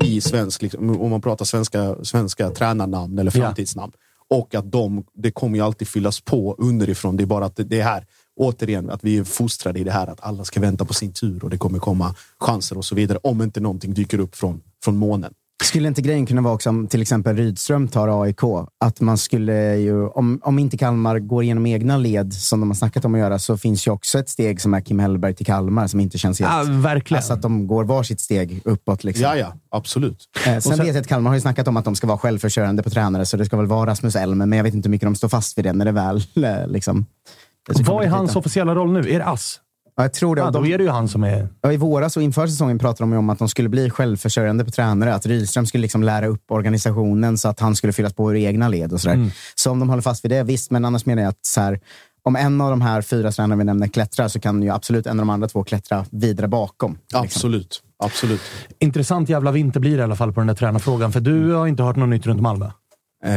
i 0.05 0.21
svensk, 0.21 0.63
liksom, 0.63 1.01
om 1.01 1.11
man 1.11 1.21
pratar 1.21 1.45
svenska, 1.45 1.97
svenska 2.03 2.51
tränarnamn 2.51 3.19
eller 3.19 3.33
Ja. 3.39 3.55
Och 4.31 4.55
att 4.55 4.73
de, 4.73 5.05
det 5.15 5.31
kommer 5.31 5.59
ju 5.59 5.65
alltid 5.65 5.89
fyllas 5.89 6.21
på 6.21 6.55
underifrån. 6.59 7.17
Det 7.17 7.25
är 7.25 7.27
bara 7.27 7.45
att 7.45 7.57
det, 7.57 7.65
det 7.65 7.81
är 7.81 7.85
här. 7.85 8.07
återigen, 8.37 8.91
att 8.91 9.05
vi 9.05 9.19
är 9.19 9.25
fostrade 9.25 9.81
i 9.81 9.85
det 9.85 9.91
här 9.91 10.07
att 10.07 10.21
alla 10.21 10.45
ska 10.45 10.61
vänta 10.61 10.85
på 10.85 10.95
sin 10.95 11.13
tur 11.13 11.45
och 11.45 11.51
det 11.51 11.59
kommer 11.59 11.79
komma 11.79 12.15
chanser 12.39 12.79
och 12.79 12.85
så 12.85 12.95
vidare. 12.95 13.19
Om 13.23 13.43
inte 13.43 13.61
någonting 13.61 13.95
dyker 13.95 14.21
upp 14.21 14.37
från, 14.37 14.63
från 14.85 14.97
månen. 14.97 15.33
Skulle 15.65 15.89
inte 15.89 16.03
grejen 16.03 16.27
kunna 16.27 16.41
vara 16.41 16.55
också 16.55 16.69
om 16.71 16.87
till 16.87 17.03
exempel 17.03 17.37
Rydström 17.37 17.89
tar 17.89 18.23
AIK? 18.23 18.41
Att 18.85 19.01
man 19.01 19.19
skulle 19.19 19.77
ju, 19.77 20.07
om, 20.09 20.41
om 20.43 20.59
inte 20.59 20.77
Kalmar 20.77 21.19
går 21.19 21.43
igenom 21.43 21.67
egna 21.67 21.97
led, 21.97 22.33
som 22.33 22.61
de 22.61 22.71
har 22.71 22.75
snackat 22.75 23.05
om 23.05 23.15
att 23.15 23.21
göra, 23.21 23.39
så 23.39 23.57
finns 23.57 23.87
ju 23.87 23.91
också 23.91 24.19
ett 24.19 24.29
steg 24.29 24.61
som 24.61 24.75
är 24.75 24.81
Kim 24.81 24.99
Hellberg 24.99 25.35
till 25.35 25.47
Kalmar 25.47 25.87
som 25.87 26.01
inte 26.01 26.19
känns 26.19 26.41
helt... 26.41 26.69
Ja, 26.69 26.73
verkligen. 26.81 27.19
Alltså 27.19 27.33
att 27.33 27.43
de 27.43 27.67
går 27.67 27.85
varsitt 27.85 28.21
steg 28.21 28.61
uppåt. 28.65 29.05
Liksom. 29.05 29.23
Ja, 29.23 29.37
ja, 29.37 29.53
absolut. 29.71 30.29
Eh, 30.37 30.43
sen, 30.43 30.63
sen- 30.63 30.79
vet 30.79 30.87
jag 30.87 30.97
att 30.97 31.07
Kalmar 31.07 31.31
har 31.31 31.37
ju 31.37 31.41
snackat 31.41 31.69
om 31.69 31.77
att 31.77 31.85
de 31.85 31.95
ska 31.95 32.07
vara 32.07 32.19
självförsörjande 32.19 32.83
på 32.83 32.91
tränare, 32.91 33.27
så 33.27 33.37
det 33.37 33.45
ska 33.45 33.57
väl 33.57 33.67
vara 33.67 33.91
Rasmus 33.91 34.17
Elm, 34.17 34.39
men 34.39 34.53
jag 34.53 34.65
vet 34.65 34.75
inte 34.75 34.87
hur 34.89 34.91
mycket 34.91 35.07
de 35.07 35.15
står 35.15 35.29
fast 35.29 35.59
vid 35.59 35.65
det 35.65 35.73
när 35.73 35.85
det 35.85 35.93
väl 35.93 36.17
eh, 36.17 36.67
liksom... 36.69 37.07
Vad 37.69 38.05
är 38.05 38.09
hans 38.09 38.37
officiella 38.37 38.75
roll 38.75 38.93
nu? 38.93 38.99
Är 38.99 39.19
det 39.19 39.25
Ass? 39.25 39.61
Ja, 39.99 40.05
jag 40.05 40.13
tror 40.13 40.37
det. 40.37 40.43
Ja, 40.43 40.51
då 40.51 40.63
de, 40.63 40.73
är 40.73 40.79
det 40.79 40.85
ju 40.85 40.91
han 40.91 41.09
som 41.09 41.25
är... 41.25 41.49
ja, 41.61 41.73
I 41.73 41.77
våras 41.77 42.17
och 42.17 42.23
inför 42.23 42.47
säsongen 42.47 42.79
pratade 42.79 43.03
de 43.03 43.13
ju 43.13 43.19
om 43.19 43.31
att 43.31 43.39
de 43.39 43.49
skulle 43.49 43.69
bli 43.69 43.91
självförsörjande 43.91 44.65
på 44.65 44.71
tränare. 44.71 45.15
Att 45.15 45.27
Rydström 45.27 45.67
skulle 45.67 45.83
liksom 45.83 46.03
lära 46.03 46.27
upp 46.27 46.51
organisationen 46.51 47.39
så 47.39 47.49
att 47.49 47.61
han 47.61 47.77
skulle 47.77 47.93
fyllas 47.93 48.13
på 48.13 48.33
ur 48.33 48.37
egna 48.37 48.69
led. 48.69 48.93
och 48.93 49.01
sådär. 49.01 49.15
Mm. 49.15 49.31
Så 49.55 49.71
om 49.71 49.81
de 49.81 49.89
håller 49.89 50.03
fast 50.03 50.25
vid 50.25 50.31
det, 50.31 50.43
visst. 50.43 50.71
Men 50.71 50.85
annars 50.85 51.07
menar 51.07 51.23
jag 51.23 51.29
att 51.31 51.47
så 51.47 51.61
här, 51.61 51.81
om 52.23 52.37
en 52.37 52.61
av 52.61 52.71
de 52.71 52.81
här 52.81 53.03
fyra 53.03 53.33
tränarna 53.33 53.57
vi 53.57 53.65
nämner 53.65 53.89
klättrar 53.89 54.29
så 54.29 54.41
kan 54.41 54.63
ju 54.63 54.71
absolut 54.71 55.07
en 55.07 55.21
av 55.21 55.27
de 55.27 55.31
andra 55.31 55.49
två 55.49 55.65
klättra 55.65 56.05
vidare 56.11 56.49
bakom. 56.49 56.93
liksom. 56.93 57.21
Absolut. 57.21 57.83
Absolut. 58.05 58.41
Intressant 58.79 59.29
jävla 59.29 59.51
vinter 59.51 59.81
blir 59.81 59.97
det 59.97 60.01
i 60.01 60.03
alla 60.03 60.17
fall 60.17 60.33
på 60.33 60.41
den 60.41 60.47
där 60.47 60.55
tränarfrågan. 60.55 61.13
För 61.13 61.21
du 61.21 61.53
har 61.53 61.67
inte 61.67 61.83
hört 61.83 61.97
något 61.97 62.09
nytt 62.09 62.27
runt 62.27 62.41
Malmö? 62.41 62.67
Eh, 63.25 63.33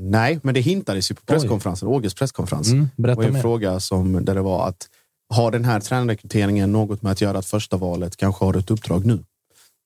nej, 0.00 0.40
men 0.42 0.54
det 0.54 0.60
hintades 0.60 1.10
ju 1.10 1.14
på 1.14 1.22
presskonferensen, 1.26 1.88
Åges 1.88 2.14
presskonferens. 2.14 2.72
Mm, 2.72 2.88
berätta 2.96 3.20
det 3.20 3.26
var 3.26 3.28
en 3.28 3.34
mer. 3.34 3.40
fråga 3.40 3.80
som, 3.80 4.24
där 4.24 4.34
det 4.34 4.40
var 4.40 4.68
att 4.68 4.88
har 5.28 5.50
den 5.50 5.64
här 5.64 5.80
tränarrekryteringen 5.80 6.72
något 6.72 7.02
med 7.02 7.12
att 7.12 7.20
göra 7.20 7.38
att 7.38 7.46
första 7.46 7.76
valet 7.76 8.16
kanske 8.16 8.44
har 8.44 8.54
ett 8.56 8.70
uppdrag 8.70 9.06
nu? 9.06 9.24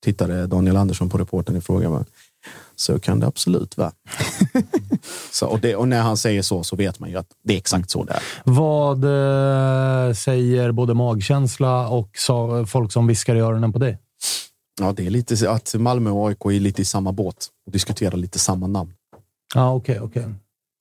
Tittade 0.05 0.47
Daniel 0.47 0.76
Andersson 0.76 1.09
på 1.09 1.18
reporten 1.18 1.57
i 1.57 1.61
frågan. 1.61 1.93
va? 1.93 2.05
Så 2.76 2.99
kan 3.01 3.20
det 3.20 3.26
absolut 3.26 3.76
vara. 3.76 3.93
så, 5.32 5.47
och, 5.47 5.61
det, 5.61 5.76
och 5.76 5.89
när 5.89 6.01
han 6.03 6.16
säger 6.16 6.43
så 6.43 6.62
så 6.64 6.76
vet 6.76 6.99
man 6.99 7.11
ju 7.11 7.16
att 7.16 7.26
det 7.45 7.55
är 7.55 7.59
exakt 7.59 7.91
så 7.91 8.05
det 8.05 8.12
är. 8.12 8.22
Vad 8.45 9.05
eh, 9.05 10.14
säger 10.14 10.72
både 10.72 10.95
magkänsla 10.95 11.89
och 11.89 12.11
folk 12.66 12.93
som 12.93 13.07
viskar 13.07 13.34
i 13.36 13.41
öronen 13.41 13.72
på 13.72 13.78
dig? 13.78 13.99
Ja, 14.80 14.93
det 14.93 15.07
är 15.07 15.11
lite 15.11 15.51
att 15.51 15.74
Malmö 15.74 16.11
och 16.11 16.28
AIK 16.28 16.45
är 16.45 16.61
lite 16.61 16.82
i 16.82 16.84
samma 16.84 17.12
båt 17.12 17.47
och 17.66 17.72
diskuterar 17.72 18.16
lite 18.16 18.39
samma 18.39 18.66
namn. 18.66 18.93
Ja, 19.55 19.74
okej, 19.74 20.01
okej. 20.01 20.24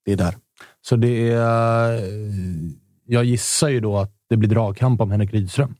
Det 0.05 0.11
är 0.11 0.15
där. 0.17 0.37
Så 0.81 0.95
det 0.95 1.29
är... 1.31 1.93
eh, 1.93 2.01
Jag 3.05 3.23
gissar 3.25 3.69
ju 3.69 3.79
då 3.79 3.97
att 3.97 4.11
det 4.29 4.37
blir 4.37 4.49
dragkamp 4.49 5.01
om 5.01 5.11
Henrik 5.11 5.33
Rydström. 5.33 5.75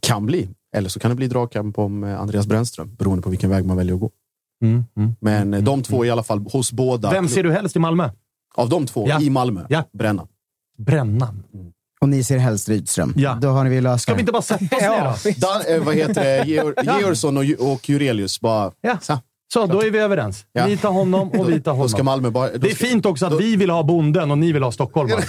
Kan 0.00 0.26
bli. 0.26 0.48
Eller 0.76 0.88
så 0.88 1.00
kan 1.00 1.10
det 1.10 1.14
bli 1.14 1.26
dragkamp 1.26 1.78
om 1.78 2.04
eh, 2.04 2.20
Andreas 2.20 2.46
Brännström, 2.46 2.94
beroende 2.98 3.22
på 3.22 3.30
vilken 3.30 3.50
väg 3.50 3.66
man 3.66 3.76
väljer 3.76 3.94
att 3.94 4.00
gå. 4.00 4.10
Mm, 4.64 4.84
mm. 4.96 5.14
Men 5.20 5.54
eh, 5.54 5.62
de 5.62 5.82
två 5.82 6.04
i 6.04 6.10
alla 6.10 6.22
fall 6.22 6.38
hos 6.52 6.72
båda. 6.72 7.10
Vem 7.10 7.28
ser 7.28 7.42
du 7.42 7.52
helst 7.52 7.76
i 7.76 7.78
Malmö? 7.78 8.10
Av 8.54 8.68
de 8.68 8.86
två 8.86 9.08
Ja. 9.08 9.20
i 9.20 9.30
Malmö? 9.30 9.66
Ja. 9.68 9.84
Bränna. 9.92 10.26
Brännan. 10.78 11.42
Och 12.00 12.08
ni 12.08 12.24
ser 12.24 12.38
helst 12.38 12.68
Rydström. 12.68 13.14
Ja. 13.16 13.38
Då 13.40 13.48
har 13.48 13.64
ni 13.64 13.70
väl 13.70 13.84
löst 13.84 14.02
Ska 14.02 14.14
vi 14.14 14.20
inte 14.20 14.32
bara 14.32 14.42
sätta 14.42 14.76
oss 14.76 14.82
ner 14.82 15.34
då? 15.34 15.46
Dan, 15.46 15.62
eh, 15.68 15.84
vad 15.84 15.94
heter 15.94 16.24
det? 16.24 16.44
Georg, 16.48 16.74
Georgsson 16.82 17.36
och, 17.36 17.72
och 17.72 17.88
Jurelius 17.88 18.40
bara... 18.40 18.72
Ja. 18.80 18.98
Så. 19.00 19.18
Så, 19.52 19.66
då 19.66 19.82
är 19.82 19.90
vi 19.90 19.98
överens. 19.98 20.44
Ja. 20.52 20.66
Ni 20.66 20.76
tar 20.76 20.90
honom 20.90 21.28
och 21.30 21.50
vi 21.50 21.60
tar 21.60 21.76
Då 21.76 21.88
ska 21.88 21.96
honom. 21.96 22.04
Malmö 22.06 22.30
bara... 22.30 22.52
Då 22.52 22.58
Det 22.58 22.70
är 22.70 22.74
ska, 22.74 22.86
fint 22.86 23.06
också 23.06 23.26
att 23.26 23.40
vi 23.40 23.56
vill 23.56 23.70
ha 23.70 23.82
bonden 23.82 24.30
och 24.30 24.38
ni 24.38 24.52
vill 24.52 24.62
ha 24.62 24.72
stockholmare. 24.72 25.20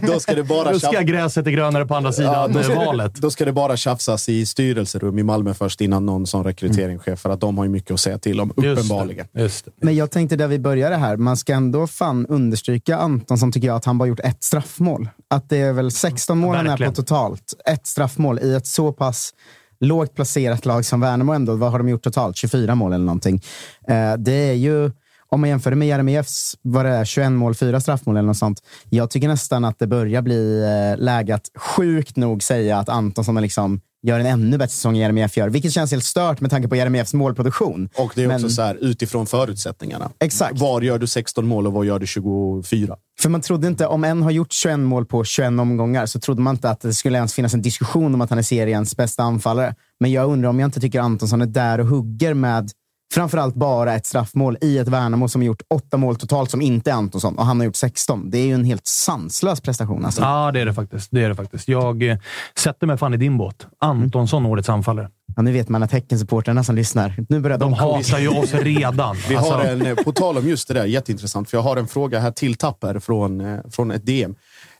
Då 0.06 0.20
ska 0.20 0.34
det 0.34 0.42
bara, 0.44 0.72
Då 0.72 0.78
ska 0.78 0.90
tjaf- 0.90 1.02
gräset 1.02 1.46
är 1.46 1.50
grönare 1.50 1.86
på 1.86 1.94
andra 1.94 2.08
ja, 2.08 2.12
sidan 2.12 2.52
då, 2.52 2.58
eh, 2.58 2.64
ska 2.64 2.74
valet. 2.74 3.14
då 3.14 3.30
ska 3.30 3.44
det 3.44 3.52
bara 3.52 3.76
tjafsas 3.76 4.28
i 4.28 4.46
styrelserum 4.46 5.18
i 5.18 5.22
Malmö 5.22 5.54
först 5.54 5.80
innan 5.80 6.06
någon 6.06 6.26
som 6.26 6.44
rekryteringschef. 6.44 7.20
För 7.20 7.30
att 7.30 7.40
de 7.40 7.58
har 7.58 7.64
ju 7.64 7.70
mycket 7.70 7.90
att 7.90 8.00
säga 8.00 8.18
till 8.18 8.40
om, 8.40 8.48
Just 8.48 8.62
det, 8.62 8.70
uppenbarligen. 8.72 9.26
Just 9.32 9.64
det. 9.64 9.70
Men 9.82 9.96
jag 9.96 10.10
tänkte 10.10 10.36
där 10.36 10.48
vi 10.48 10.58
började 10.58 10.96
här, 10.96 11.16
man 11.16 11.36
ska 11.36 11.52
ändå 11.52 11.86
fan 11.86 12.26
understryka 12.26 12.96
Anton 12.96 13.38
som 13.38 13.52
tycker 13.52 13.68
jag 13.68 13.76
att 13.76 13.84
han 13.84 13.98
bara 13.98 14.08
gjort 14.08 14.20
ett 14.20 14.44
straffmål. 14.44 15.08
Att 15.30 15.48
det 15.48 15.56
är 15.56 15.72
väl 15.72 15.90
16 15.90 16.38
mål 16.38 16.56
han 16.56 16.66
är 16.66 16.76
på 16.86 16.92
totalt. 16.92 17.54
Ett 17.66 17.86
straffmål 17.86 18.38
i 18.38 18.54
ett 18.54 18.66
så 18.66 18.92
pass 18.92 19.34
lågt 19.80 20.14
placerat 20.14 20.64
lag 20.64 20.84
som 20.84 21.00
Värnamo 21.00 21.32
ändå. 21.32 21.54
Vad 21.56 21.70
har 21.70 21.78
de 21.78 21.88
gjort 21.88 22.02
totalt? 22.02 22.36
24 22.36 22.74
mål 22.74 22.92
eller 22.92 23.04
någonting. 23.04 23.40
Eh, 23.88 24.14
det 24.18 24.32
är 24.32 24.54
ju, 24.54 24.90
om 25.28 25.40
man 25.40 25.50
jämför 25.50 25.70
det 25.70 25.76
med 25.76 25.88
Jeremieffs, 25.88 26.56
vad 26.62 26.84
det 26.84 26.90
är, 26.90 27.04
21 27.04 27.32
mål, 27.32 27.54
4 27.54 27.80
straffmål 27.80 28.16
eller 28.16 28.26
något 28.26 28.36
sånt. 28.36 28.62
Jag 28.88 29.10
tycker 29.10 29.28
nästan 29.28 29.64
att 29.64 29.78
det 29.78 29.86
börjar 29.86 30.22
bli 30.22 30.62
eh, 30.62 31.02
läge 31.02 31.34
att 31.34 31.50
sjukt 31.56 32.16
nog 32.16 32.42
säga 32.42 32.78
att 32.78 32.88
Antonsson 32.88 33.36
är 33.36 33.40
liksom 33.40 33.80
gör 34.06 34.20
en 34.20 34.26
ännu 34.26 34.58
bättre 34.58 34.70
säsong 34.72 34.94
än 34.96 35.00
Jeremejeff 35.00 35.36
gör. 35.36 35.48
Vilket 35.48 35.72
känns 35.72 35.90
helt 35.90 36.04
stört 36.04 36.40
med 36.40 36.50
tanke 36.50 36.68
på 36.68 36.76
Jeremieffs 36.76 37.14
målproduktion. 37.14 37.88
Och 37.96 38.12
det 38.14 38.22
är 38.22 38.26
också 38.34 38.40
Men- 38.46 38.50
så 38.50 38.62
här, 38.62 38.74
utifrån 38.80 39.26
förutsättningarna. 39.26 40.10
Exakt. 40.20 40.58
Var 40.58 40.80
gör 40.82 40.98
du 40.98 41.06
16 41.06 41.46
mål 41.46 41.66
och 41.66 41.72
var 41.72 41.84
gör 41.84 41.98
du 41.98 42.06
24? 42.06 42.96
För 43.20 43.28
man 43.28 43.40
trodde 43.40 43.66
inte, 43.66 43.86
om 43.86 44.04
en 44.04 44.22
har 44.22 44.30
gjort 44.30 44.52
21 44.52 44.80
mål 44.80 45.06
på 45.06 45.24
21 45.24 45.60
omgångar, 45.60 46.06
så 46.06 46.20
trodde 46.20 46.42
man 46.42 46.54
inte 46.54 46.70
att 46.70 46.80
det 46.80 46.94
skulle 46.94 47.18
ens 47.18 47.34
finnas 47.34 47.54
en 47.54 47.62
diskussion 47.62 48.14
om 48.14 48.20
att 48.20 48.30
han 48.30 48.38
är 48.38 48.42
seriens 48.42 48.96
bästa 48.96 49.22
anfallare. 49.22 49.74
Men 50.00 50.12
jag 50.12 50.30
undrar 50.30 50.48
om 50.50 50.60
jag 50.60 50.66
inte 50.68 50.80
tycker 50.80 51.00
Antonsson 51.00 51.42
är 51.42 51.46
där 51.46 51.80
och 51.80 51.86
hugger 51.86 52.34
med 52.34 52.70
framförallt 53.14 53.54
bara 53.54 53.94
ett 53.94 54.06
straffmål 54.06 54.56
i 54.60 54.78
ett 54.78 54.88
Värnamo 54.88 55.28
som 55.28 55.40
har 55.40 55.46
gjort 55.46 55.62
åtta 55.70 55.96
mål 55.96 56.16
totalt 56.16 56.50
som 56.50 56.62
inte 56.62 56.90
är 56.90 56.94
Antonsson 56.94 57.38
och 57.38 57.46
han 57.46 57.58
har 57.60 57.64
gjort 57.64 57.76
16. 57.76 58.30
Det 58.30 58.38
är 58.38 58.46
ju 58.46 58.54
en 58.54 58.64
helt 58.64 58.86
sanslös 58.86 59.60
prestation. 59.60 60.04
Alltså. 60.04 60.22
Ja, 60.22 60.50
det 60.52 60.60
är 60.60 60.66
det 60.66 60.74
faktiskt. 60.74 61.08
Det 61.10 61.24
är 61.24 61.28
det 61.28 61.34
faktiskt. 61.34 61.68
Jag 61.68 62.02
eh, 62.02 62.18
sätter 62.58 62.86
mig 62.86 62.96
fan 62.96 63.14
i 63.14 63.16
din 63.16 63.38
båt. 63.38 63.66
Antonsson, 63.80 64.46
årets 64.46 64.68
anfallare. 64.68 65.08
Ja, 65.36 65.42
nu 65.42 65.52
vet 65.52 65.68
man 65.68 65.82
att 65.82 65.92
Häckensupportrarna 65.92 66.64
som 66.64 66.74
lyssnar, 66.74 67.14
nu 67.28 67.40
börjar 67.40 67.58
de, 67.58 67.70
De 67.70 67.78
hatar 67.78 68.18
ju 68.18 68.28
oss 68.28 68.54
redan. 68.54 69.16
Vi 69.28 69.36
Alltså, 69.36 69.52
har 69.52 69.64
en, 69.64 69.86
eh, 69.86 69.94
på 69.94 70.12
tal 70.12 70.38
om 70.38 70.48
just 70.48 70.68
det 70.68 70.74
där, 70.74 70.84
jätteintressant, 70.84 71.50
för 71.50 71.56
jag 71.56 71.62
har 71.62 71.76
en 71.76 71.88
fråga 71.88 72.20
här 72.20 72.30
till 72.30 72.54
Tapper 72.54 72.98
från, 72.98 73.40
eh, 73.40 73.58
från 73.70 73.90
ett 73.90 74.06
DM. 74.06 74.34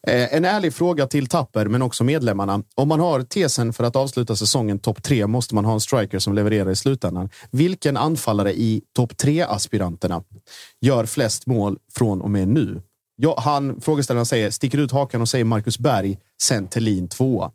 Eh, 0.07 0.35
En 0.35 0.45
ärlig 0.45 0.75
fråga 0.75 1.07
till 1.07 1.27
Tapper, 1.27 1.67
men 1.67 1.83
också 1.83 2.05
medlemmarna. 2.05 2.63
Om 2.75 2.89
man 2.89 3.01
har 3.01 3.23
tesen 3.23 3.73
för 3.73 3.85
att 3.85 3.97
avsluta 3.97 4.37
säsongen 4.37 4.79
topp 4.79 5.03
tre 5.03 5.27
måste 5.27 5.55
man 5.55 5.65
ha 5.65 5.73
en 5.73 5.81
striker 5.81 6.19
som 6.19 6.35
levererar 6.35 6.71
i 6.71 6.77
slutändan. 6.77 7.29
Vilken 7.51 7.97
anfallare 7.97 8.53
i 8.53 8.83
topp 8.97 9.17
tre-aspiranterna 9.17 10.23
gör 10.81 11.07
flest 11.07 11.47
mål 11.47 11.79
från 11.95 12.21
och 12.21 12.31
med 12.31 12.49
nu? 12.49 12.83
Ja, 13.17 13.41
han, 13.45 13.81
frågeställaren 13.81 14.27
säger, 14.27 14.51
sticker 14.51 14.79
ut 14.79 14.93
hakan 14.93 15.21
och 15.21 15.29
säger 15.29 15.45
Marcus 15.45 15.79
Berg, 15.79 16.19
sen 16.43 16.67
Thelin 16.67 17.09
tvåa. 17.09 17.51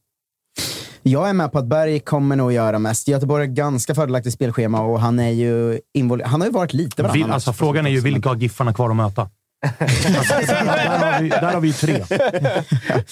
Jag 1.03 1.29
är 1.29 1.33
med 1.33 1.51
på 1.51 1.59
att 1.59 1.65
Berg 1.67 1.99
kommer 1.99 2.35
nog 2.35 2.53
göra 2.53 2.79
mest. 2.79 3.07
Göteborg 3.07 3.43
har 3.45 3.49
ett 3.49 3.55
ganska 3.55 3.95
fördelaktigt 3.95 4.33
spelschema 4.35 4.81
och 4.81 4.99
han 4.99 5.19
är 5.19 5.29
ju 5.29 5.79
invol- 5.97 6.23
Han 6.23 6.41
har 6.41 6.47
ju 6.47 6.53
varit 6.53 6.73
lite 6.73 7.01
Vil, 7.03 7.07
varannan 7.09 7.31
alltså, 7.31 7.53
frågan 7.53 7.85
är 7.85 7.89
ju 7.89 7.99
vilka 7.99 8.29
har 8.29 8.35
Giffarna 8.35 8.73
kvar 8.73 8.89
att 8.89 8.95
möta? 8.95 9.29
Alltså, 10.17 10.33
där, 10.53 10.97
har 10.97 11.21
vi, 11.21 11.29
där 11.29 11.53
har 11.53 11.61
vi 11.61 11.67
ju 11.67 11.73
tre. 11.73 12.03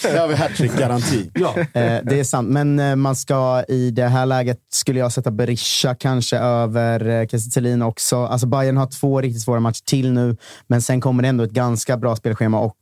Där 0.02 0.20
har 0.20 0.28
vi 0.28 0.36
hattrick-garanti. 0.36 1.32
Ja. 1.34 1.54
Eh, 1.58 2.00
det 2.04 2.20
är 2.20 2.24
sant, 2.24 2.50
men 2.50 2.80
eh, 2.80 2.96
man 2.96 3.16
ska 3.16 3.64
i 3.68 3.92
det 3.92 4.08
här 4.08 4.26
läget 4.26 4.58
skulle 4.74 5.00
jag 5.00 5.12
sätta 5.12 5.32
Berisha 5.32 5.96
kanske 5.96 6.38
över 6.38 7.10
eh, 7.22 7.28
Kiese 7.28 7.50
Thelin 7.52 7.82
också. 7.82 8.26
Alltså 8.26 8.48
Bayern 8.48 8.78
har 8.78 8.88
två 8.88 9.22
riktigt 9.22 9.42
svåra 9.42 9.60
matcher 9.60 9.84
till 9.86 10.12
nu, 10.14 10.38
men 10.68 10.82
sen 10.82 11.02
kommer 11.02 11.24
det 11.24 11.30
ändå 11.30 11.44
ett 11.44 11.52
ganska 11.52 11.98
bra 11.98 12.16
spelschema 12.16 12.60
och 12.60 12.78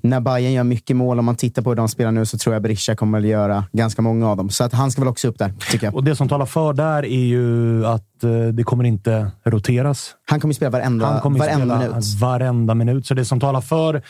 när 0.00 0.20
Bayern 0.20 0.52
gör 0.52 0.64
mycket 0.64 0.96
mål, 0.96 1.18
om 1.18 1.24
man 1.24 1.36
tittar 1.36 1.62
på 1.62 1.70
hur 1.70 1.76
de 1.76 1.88
spelar 1.88 2.12
nu, 2.12 2.26
så 2.26 2.38
tror 2.38 2.54
jag 2.54 2.62
Berisha 2.62 2.96
kommer 2.96 3.18
att 3.18 3.26
göra 3.26 3.64
ganska 3.72 4.02
många 4.02 4.30
av 4.30 4.36
dem. 4.36 4.50
Så 4.50 4.64
att 4.64 4.72
han 4.72 4.90
ska 4.90 5.00
väl 5.00 5.08
också 5.08 5.28
upp 5.28 5.38
där, 5.38 5.52
tycker 5.70 5.86
jag. 5.86 5.94
Och 5.94 6.04
det 6.04 6.16
som 6.16 6.28
talar 6.28 6.46
för 6.46 6.72
där 6.72 7.04
är 7.04 7.24
ju 7.24 7.86
att 7.86 8.24
eh, 8.24 8.30
det 8.52 8.64
kommer 8.64 8.84
inte 8.84 9.30
roteras. 9.44 10.10
Han 10.26 10.40
kommer 10.40 10.52
att 10.52 10.56
spela 10.56 10.70
varenda, 10.70 11.06
Han 11.06 11.20
kommer 11.20 11.38
varenda 11.38 11.76
spela 11.76 11.90
minut. 11.90 12.20
varenda 12.20 12.74
minut. 12.74 13.03
Så 13.06 13.14
det 13.14 13.24
som 13.24 13.40
talar 13.40 13.60
för 13.60 14.02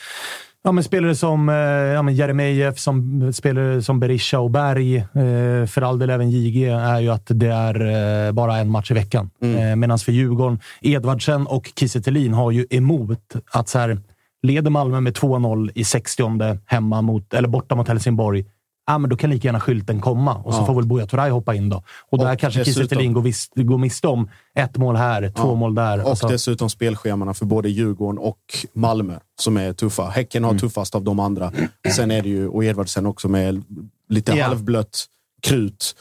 ja, 0.64 0.72
men 0.72 0.84
spelare 0.84 1.14
som 1.14 1.48
eh, 1.48 1.54
ja, 1.94 2.02
men 2.02 2.14
Jeremejeff, 2.14 2.78
som 2.78 3.32
spelare 3.32 3.82
som 3.82 4.00
Berisha 4.00 4.38
och 4.38 4.50
Berg, 4.50 4.96
eh, 4.96 5.66
för 5.66 5.82
all 5.82 5.98
del 5.98 6.10
även 6.10 6.30
JG, 6.30 6.64
är 6.64 7.00
ju 7.00 7.08
att 7.08 7.26
det 7.26 7.48
är 7.48 7.80
eh, 8.26 8.32
bara 8.32 8.56
en 8.56 8.70
match 8.70 8.90
i 8.90 8.94
veckan. 8.94 9.30
Eh, 9.42 9.76
Medan 9.76 9.98
för 9.98 10.12
Djurgården, 10.12 10.58
Edvardsen 10.80 11.46
och 11.46 11.70
Kiese 11.76 12.30
har 12.34 12.50
ju 12.50 12.66
emot 12.70 13.34
att 13.50 13.68
så 13.68 13.78
här, 13.78 13.98
leder 14.42 14.70
Malmö 14.70 15.00
med 15.00 15.16
2-0 15.16 15.70
i 15.74 15.84
60 15.84 16.58
hemma 16.66 17.02
mot, 17.02 17.34
eller 17.34 17.48
borta 17.48 17.74
mot 17.74 17.88
Helsingborg. 17.88 18.44
Ja, 18.86 18.98
men 18.98 19.10
då 19.10 19.16
kan 19.16 19.30
lika 19.30 19.48
gärna 19.48 19.60
skylten 19.60 20.00
komma 20.00 20.34
och 20.34 20.54
så 20.54 20.60
Ja. 20.60 20.66
får 20.66 20.74
väl 20.74 20.86
Buya 20.86 21.06
Turay 21.06 21.30
hoppa 21.30 21.54
in 21.54 21.68
då. 21.68 21.82
Och, 22.10 22.18
där 22.18 22.32
Och 22.32 22.38
kanske 22.38 22.64
Kiese 22.64 23.06
går, 23.06 23.22
vis- 23.22 23.50
går 23.54 23.78
miste 23.78 24.08
om 24.08 24.28
ett 24.54 24.76
mål 24.76 24.96
här, 24.96 25.32
två 25.36 25.48
Ja. 25.48 25.54
mål 25.54 25.74
där. 25.74 26.02
Och 26.02 26.10
Alltså- 26.10 26.28
dessutom 26.28 26.70
spelschemana 26.70 27.34
för 27.34 27.46
både 27.46 27.68
Djurgården 27.68 28.18
och 28.18 28.38
Malmö 28.74 29.18
som 29.40 29.56
är 29.56 29.72
tuffa. 29.72 30.08
Häcken 30.08 30.44
har 30.44 30.50
Mm. 30.50 30.60
tuffast 30.60 30.94
av 30.94 31.02
de 31.04 31.20
andra. 31.20 31.52
Sen 31.96 32.10
är 32.10 32.22
det 32.22 32.28
ju, 32.28 32.48
och 32.48 32.64
Edvardsen 32.64 33.06
också 33.06 33.28
med 33.28 33.62
lite 34.08 34.32
Ja. 34.32 34.44
halvblött 34.46 35.04
krut. 35.44 35.96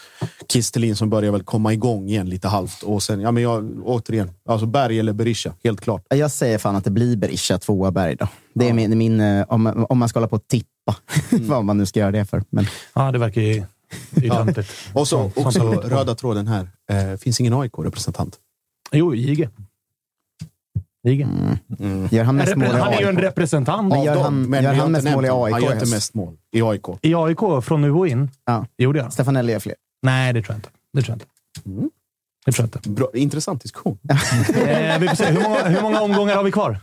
Kistelin 0.47 0.95
som 0.95 1.09
börjar 1.09 1.31
väl 1.31 1.43
komma 1.43 1.73
igång 1.73 2.09
igen 2.09 2.29
lite 2.29 2.47
halvt. 2.47 2.83
Och 2.83 3.03
sen, 3.03 3.21
ja 3.21 3.31
men 3.31 3.43
jag, 3.43 3.81
återigen, 3.85 4.31
alltså 4.45 4.65
Berg 4.65 4.99
eller 4.99 5.13
Berisha, 5.13 5.53
helt 5.63 5.81
klart. 5.81 6.05
Jag 6.09 6.31
säger 6.31 6.57
fan 6.57 6.75
att 6.75 6.83
det 6.83 6.91
blir 6.91 7.17
Berisha 7.17 7.57
tvåa 7.57 7.91
Berg 7.91 8.15
då. 8.15 8.27
Det 8.53 8.69
är 8.69 8.73
min, 8.73 8.97
min 8.97 9.21
eh, 9.21 9.45
om, 9.49 9.85
om 9.89 9.97
man 9.97 10.09
ska 10.09 10.19
hålla 10.19 10.27
på 10.27 10.35
att 10.35 10.47
tippa. 10.47 10.95
Vad 11.31 11.65
man 11.65 11.77
nu 11.77 11.85
ska 11.85 11.99
göra 11.99 12.11
det 12.11 12.25
för. 12.25 12.43
Men, 12.49 12.65
Ja, 12.93 13.11
det 13.11 13.19
verkar 13.19 13.41
ju 13.41 13.53
ju 13.53 14.27
Ja. 14.27 14.47
Och 14.93 15.07
så 15.07 15.31
också 15.35 15.59
röda 15.73 16.15
tråden 16.15 16.47
här. 16.47 16.69
Eh, 16.89 17.17
finns 17.17 17.39
ingen 17.39 17.53
AIK-representant. 17.53 18.35
Jo, 18.91 19.15
Jige. 19.15 19.49
Jige. 21.03 21.27
Gör 22.11 22.23
han 22.23 22.35
mest 22.35 22.55
mål 22.55 22.67
i 22.67 22.71
han 22.79 22.93
är 22.93 23.01
ju 23.01 23.07
en 23.07 23.17
representant. 23.17 23.89
Men 23.89 24.03
gör 24.03 24.15
Av 24.15 24.21
han- 24.21 24.33
dem, 24.41 24.49
men 24.49 24.63
gör 24.63 24.73
han 24.73 24.91
mest 24.91 25.09
mål 25.11 25.25
i. 25.25 25.29
AIK 25.29 25.51
Han 25.53 25.61
gör 25.63 25.69
i 25.69 25.73
inte 25.73 25.89
mest 25.89 26.13
mål 26.13 26.37
i 26.55 26.61
AIK. 26.61 26.85
I 27.01 27.15
AIK 27.15 27.61
från 27.63 27.81
nu 27.81 27.91
och 27.91 28.07
in? 28.07 28.29
Ja. 28.45 28.65
Gjorde 28.77 28.99
jag? 28.99 29.13
Stefanelli 29.13 29.51
gör 29.51 29.59
fler. 29.59 29.75
Nej, 30.01 30.33
det 30.33 30.41
tror 30.41 30.53
jag 30.53 30.57
inte. 30.57 30.69
Det 30.93 31.01
tror 31.01 31.11
jag 31.11 31.15
inte. 31.15 31.25
Det 32.45 32.51
tror 32.51 32.69
jag 32.73 32.77
inte. 32.79 32.89
Bra, 32.89 33.07
intressant 33.13 33.61
diskussion. 33.61 33.97
Eh, 34.09 34.99
vi 34.99 35.07
får 35.07 35.15
se. 35.15 35.25
Hur 35.25 35.41
många, 35.43 35.63
hur 35.63 35.81
många 35.81 36.01
omgångar 36.01 36.35
har 36.35 36.43
vi 36.43 36.51
kvar? 36.51 36.79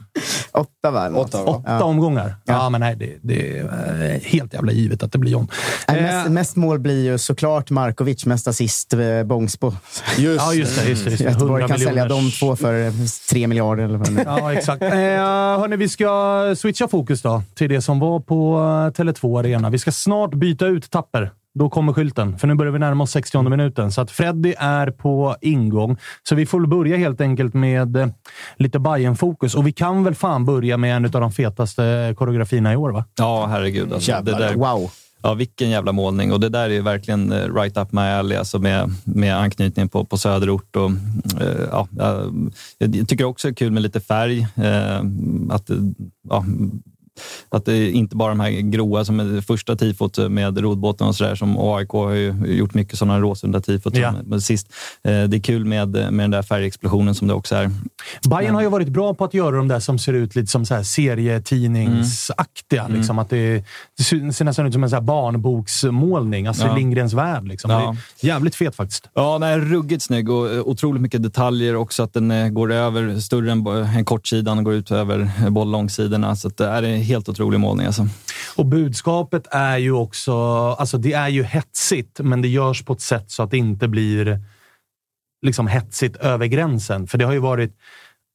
Åtta 0.52 1.08
något? 1.08 1.34
Åtta? 1.34 1.44
Åtta 1.44 1.84
omgångar? 1.84 2.34
Ja, 2.44 2.68
men 2.70 2.80
nej, 2.80 2.96
det, 2.96 3.16
det 3.22 3.58
är 3.58 4.20
helt 4.24 4.54
jävla 4.54 4.72
givet 4.72 5.02
att 5.02 5.12
det 5.12 5.18
blir 5.18 5.32
John. 5.32 5.48
Nej, 5.88 5.98
Eh, 5.98 6.02
mest, 6.16 6.30
mest 6.30 6.56
mål 6.56 6.78
blir 6.78 7.04
ju 7.04 7.18
såklart 7.18 7.70
Markovic, 7.70 8.26
mest 8.26 8.48
assist 8.48 8.92
eh, 8.92 9.22
Bångsbo. 9.24 9.72
Just, 10.18 10.44
Ja, 10.44 10.54
just 10.54 10.80
det. 10.80 10.88
Just 10.88 11.04
det, 11.04 11.10
just 11.10 11.22
det. 11.24 11.30
Göteborg 11.30 11.62
100 11.62 11.68
kan 11.68 11.78
sälja 11.86 12.04
de 12.08 12.30
två 12.30 12.56
för 12.56 12.92
tre 13.30 13.46
miljarder. 13.46 13.84
Eller 13.84 13.98
vad. 13.98 14.40
Ja, 14.40 14.52
exakt. 14.52 14.82
Eh, 14.82 14.90
hörni, 14.90 15.76
vi 15.76 15.88
ska 15.88 16.54
switcha 16.58 16.88
fokus 16.88 17.22
då 17.22 17.42
till 17.54 17.68
det 17.70 17.82
som 17.82 17.98
var 17.98 18.20
på 18.20 18.56
eh, 18.58 19.02
Tele2 19.02 19.38
Arena. 19.38 19.70
Vi 19.70 19.78
ska 19.78 19.92
snart 19.92 20.34
byta 20.34 20.66
ut 20.66 20.90
Tapper. 20.90 21.30
Då 21.54 21.70
kommer 21.70 21.92
skylten, 21.92 22.38
för 22.38 22.46
nu 22.46 22.54
börjar 22.54 22.72
vi 22.72 22.78
närma 22.78 23.04
oss 23.04 23.10
60 23.10 23.42
minuten. 23.42 23.92
Så 23.92 24.00
att 24.00 24.10
Freddy 24.10 24.54
är 24.58 24.90
på 24.90 25.36
ingång. 25.40 25.96
Så 26.22 26.34
vi 26.34 26.46
får 26.46 26.66
börja 26.66 26.96
helt 26.96 27.20
enkelt 27.20 27.54
med 27.54 27.96
eh, 27.96 28.08
lite 28.56 28.78
bayern 28.78 29.16
fokus 29.16 29.54
Och 29.54 29.66
vi 29.66 29.72
kan 29.72 30.04
väl 30.04 30.14
fan 30.14 30.44
börja 30.44 30.76
med 30.76 30.96
en 30.96 31.04
av 31.04 31.10
de 31.10 31.32
fetaste 31.32 32.14
koreografierna 32.18 32.72
i 32.72 32.76
år, 32.76 32.90
va? 32.90 33.04
Ja, 33.18 33.46
herregud. 33.46 33.92
Alltså, 33.92 34.10
Jävlar, 34.10 34.38
det 34.38 34.46
där, 34.46 34.54
Wow. 34.54 34.90
Ja, 35.22 35.34
vilken 35.34 35.70
jävla 35.70 35.92
målning. 35.92 36.32
Och 36.32 36.40
det 36.40 36.48
där 36.48 36.64
är 36.64 36.68
ju 36.68 36.82
verkligen 36.82 37.32
eh, 37.32 37.54
right 37.54 37.76
up 37.76 37.92
my 37.92 38.00
alley, 38.00 38.38
alltså 38.38 38.58
med, 38.58 38.90
med 39.04 39.36
anknytning 39.36 39.88
på, 39.88 40.04
på 40.04 40.18
söderort. 40.18 40.76
Och, 40.76 40.90
eh, 41.40 41.68
ja, 41.70 41.88
jag 42.78 43.08
tycker 43.08 43.24
också 43.24 43.48
det 43.48 43.52
är 43.52 43.54
kul 43.54 43.72
med 43.72 43.82
lite 43.82 44.00
färg. 44.00 44.46
Att, 45.50 45.70
ja, 46.28 46.44
att 47.48 47.64
det 47.64 47.72
är 47.76 47.90
inte 47.90 48.16
bara 48.16 48.28
de 48.28 48.40
här 48.40 48.50
gråa 48.50 49.04
som 49.04 49.20
är 49.20 49.24
det 49.24 49.42
första 49.42 49.76
tifot 49.76 50.18
med 50.18 50.58
rodbåten 50.58 51.06
och 51.06 51.16
sådär 51.16 51.34
som 51.34 51.56
AIK 51.58 51.88
har 51.90 52.10
ju 52.10 52.34
gjort 52.46 52.74
mycket 52.74 52.98
sådana 52.98 53.20
Råsunda 53.20 53.60
tifot 53.60 53.96
Ja. 53.96 54.14
sist. 54.40 54.66
Eh, 55.04 55.22
Det 55.22 55.36
är 55.36 55.40
kul 55.40 55.64
med, 55.64 55.88
med 55.90 56.18
den 56.24 56.30
där 56.30 56.42
färgexplosionen 56.42 57.14
som 57.14 57.28
det 57.28 57.34
också 57.34 57.54
är. 57.56 57.70
Bayern 58.30 58.54
har 58.54 58.62
ju 58.62 58.68
varit 58.68 58.88
bra 58.88 59.14
på 59.14 59.24
att 59.24 59.34
göra 59.34 59.56
de 59.56 59.68
där 59.68 59.80
som 59.80 59.98
ser 59.98 60.12
ut 60.12 60.36
lite 60.36 60.46
som 60.50 60.66
så 60.66 60.74
här 60.74 60.82
serietidningsaktiga. 60.82 62.84
Mm. 62.84 62.96
Liksom, 62.96 63.18
att 63.18 63.30
det, 63.30 63.64
det 63.98 64.04
ser 64.04 64.44
nästan 64.44 64.66
ut 64.66 64.72
som 64.72 64.84
en 64.84 64.90
så 64.90 64.96
här 64.96 65.00
barnboksmålning. 65.02 66.46
Astrid 66.46 66.70
Ja. 66.70 66.74
Lindgrens 66.76 67.12
värld. 67.12 67.48
Liksom. 67.48 67.70
Ja. 67.70 67.96
Det 68.20 68.26
är 68.26 68.28
jävligt 68.32 68.54
fet 68.54 68.76
faktiskt. 68.76 69.08
Ja, 69.14 69.38
den 69.38 69.48
är 69.48 69.58
ruggigt 69.58 70.02
snygg 70.02 70.30
och 70.30 70.68
otroligt 70.68 71.02
mycket 71.02 71.22
detaljer 71.22 71.76
också. 71.76 72.02
Att 72.02 72.12
den 72.14 72.30
eh, 72.30 72.48
går 72.48 72.72
över, 72.72 73.20
större 73.20 73.52
än 73.52 74.04
kortsidan 74.04 74.58
och 74.58 74.64
går 74.64 74.74
ut 74.74 74.90
över 74.90 75.30
eh, 75.42 75.50
boll 75.50 75.70
långsidorna. 75.70 76.36
Så 76.36 76.48
att 76.48 76.56
det 76.56 76.66
är 76.66 76.82
helt 77.10 77.28
otrolig 77.28 77.60
målning. 77.60 77.86
Alltså. 77.86 78.06
Och 78.56 78.66
budskapet 78.66 79.46
är 79.50 79.78
ju 79.78 79.92
också... 79.92 80.34
Alltså 80.78 80.98
det 80.98 81.12
är 81.12 81.28
ju 81.28 81.42
hetsigt, 81.42 82.20
men 82.20 82.42
det 82.42 82.48
görs 82.48 82.84
på 82.84 82.92
ett 82.92 83.00
sätt 83.00 83.30
så 83.30 83.42
att 83.42 83.50
det 83.50 83.58
inte 83.58 83.88
blir 83.88 84.40
liksom 85.46 85.66
hetsigt 85.66 86.16
över 86.16 86.46
gränsen. 86.46 87.06
För 87.06 87.18
det 87.18 87.24
har 87.24 87.32
ju 87.32 87.38
varit... 87.38 87.76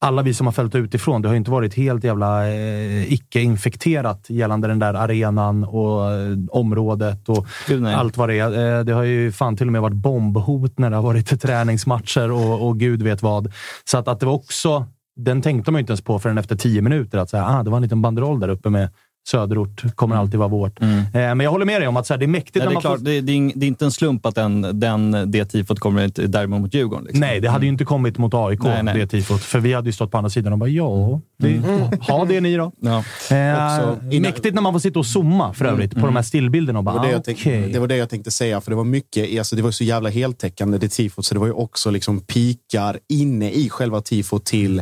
Alla 0.02 0.22
vi 0.22 0.34
som 0.34 0.48
har 0.48 0.52
följt 0.52 0.76
utifrån, 0.76 1.22
det 1.22 1.28
har 1.28 1.34
ju 1.34 1.38
inte 1.38 1.52
varit 1.52 1.74
helt 1.74 2.04
jävla 2.04 2.48
eh, 2.48 3.14
icke-infekterat 3.14 4.30
gällande 4.30 4.68
den 4.68 4.80
där 4.80 4.94
arenan 4.94 5.64
och 5.64 6.12
eh, 6.12 6.38
området 6.50 7.30
och 7.30 7.48
Gud, 7.68 7.88
allt 7.88 8.18
vad 8.18 8.30
det 8.30 8.40
är. 8.40 8.78
Eh, 8.78 8.84
det 8.84 8.94
har 8.94 9.04
ju 9.04 9.32
fan 9.32 9.58
till 9.58 9.68
och 9.68 9.74
med 9.74 9.82
varit 9.82 9.96
bombhot 9.96 10.78
när 10.78 10.90
det 10.90 10.96
har 10.96 11.04
varit 11.04 11.42
träningsmatcher 11.42 12.32
och, 12.32 12.68
och 12.68 12.80
gud 12.80 13.02
vet 13.02 13.22
vad. 13.22 13.54
Så 13.86 13.98
att, 13.98 14.08
att 14.08 14.20
det 14.20 14.26
var 14.26 14.34
också... 14.34 14.86
Den 15.16 15.42
tänkte 15.42 15.72
man 15.72 15.80
ju 15.80 15.82
inte 15.82 15.92
ens 15.92 16.02
på 16.02 16.20
förrän 16.20 16.38
efter 16.38 16.56
tio 16.56 16.82
minuter. 16.82 17.18
Att 17.18 17.30
säga, 17.30 17.46
ah, 17.46 17.64
det 17.64 17.70
var 17.70 17.78
en 17.78 17.84
liten 17.84 18.02
banderoll 18.02 18.40
där 18.40 18.50
uppe 18.50 18.70
med 18.70 18.90
söderort 19.28 19.96
kommer 19.96 20.16
alltid 20.16 20.40
vara 20.40 20.50
vårt. 20.50 20.82
Eh, 20.82 20.88
men 21.12 21.40
jag 21.40 21.52
håller 21.52 21.66
med 21.66 21.82
dig 21.82 21.88
om 21.88 21.98
att 21.98 22.08
så 22.08 22.14
här, 22.14 22.20
det 22.20 22.26
är 22.26 22.28
mäktigt 22.28 22.56
Nej, 22.56 22.66
det, 22.66 22.72
är 22.72 22.74
man 22.74 22.82
klart, 22.82 22.98
får... 22.98 23.06
det, 23.06 23.22
det, 23.22 23.32
är, 23.32 23.52
det 23.56 23.66
är 23.66 23.68
inte 23.68 23.86
en 23.86 23.92
slump 23.92 24.26
att 24.26 24.36
den, 24.36 24.80
den, 24.80 25.32
det 25.32 25.46
tifot 25.46 25.80
kommer 25.80 26.06
ett 26.06 26.32
derby 26.32 26.60
mot 26.60 26.74
Djurgården. 26.74 27.06
Liksom. 27.06 27.20
Nej, 27.20 27.40
det 27.40 27.50
hade 27.50 27.66
ju 27.66 27.72
inte 27.72 27.86
kommit 27.86 28.18
mot 28.18 28.34
AIK, 28.34 28.64
Nej, 28.64 28.84
nej. 28.84 29.00
det 29.00 29.08
tifot. 29.08 29.42
För 29.42 29.60
vi 29.60 29.74
hade 29.74 29.90
ju 29.90 29.94
stått 29.94 30.12
på 30.12 30.18
andra 30.18 30.30
sidan 30.30 30.54
och 30.54 30.60
bara, 30.60 30.70
ja, 30.70 31.22
det, 31.38 31.62
ha 32.00 32.26
det 32.26 32.42
ni 32.42 32.56
då. 32.56 32.72
Ja. 32.80 33.04
Eh, 33.36 33.90
Också 33.92 34.20
Mäktigt 34.20 34.56
när 34.56 34.62
man 34.62 34.74
får 34.74 34.80
sitta 34.80 35.00
och 35.00 35.06
zooma 35.06 35.54
för 35.54 35.66
övrigt 35.66 35.94
på 35.96 36.06
de 36.06 36.16
här 36.16 36.24
stillbilderna 36.24 36.80
och 36.80 36.86
Det 36.86 36.92
bara, 36.92 36.98
var 36.98 37.04
det, 37.04 37.10
ah, 37.10 37.12
jag 37.12 37.24
tänkte, 37.24 37.68
det 37.68 37.80
var 37.80 37.88
det 37.88 37.98
jag 37.98 38.10
tänkte 38.10 38.32
säga, 38.32 38.62
för 38.62 38.72
det 38.72 38.76
var 38.78 38.84
mycket, 38.84 39.38
alltså 39.38 39.56
det 39.56 39.62
var 39.62 39.72
så 39.72 39.84
jävla 39.84 40.10
heltäckande 40.10 40.78
det 40.78 40.90
tifot, 40.90 41.26
så 41.26 41.34
det 41.34 41.40
var 41.40 41.48
ju 41.48 41.54
också 41.54 41.92
liksom 41.92 42.20
pikar 42.20 43.00
inne 43.10 43.52
i 43.52 43.70
själva 43.70 44.02
tifot 44.02 44.46
till 44.46 44.82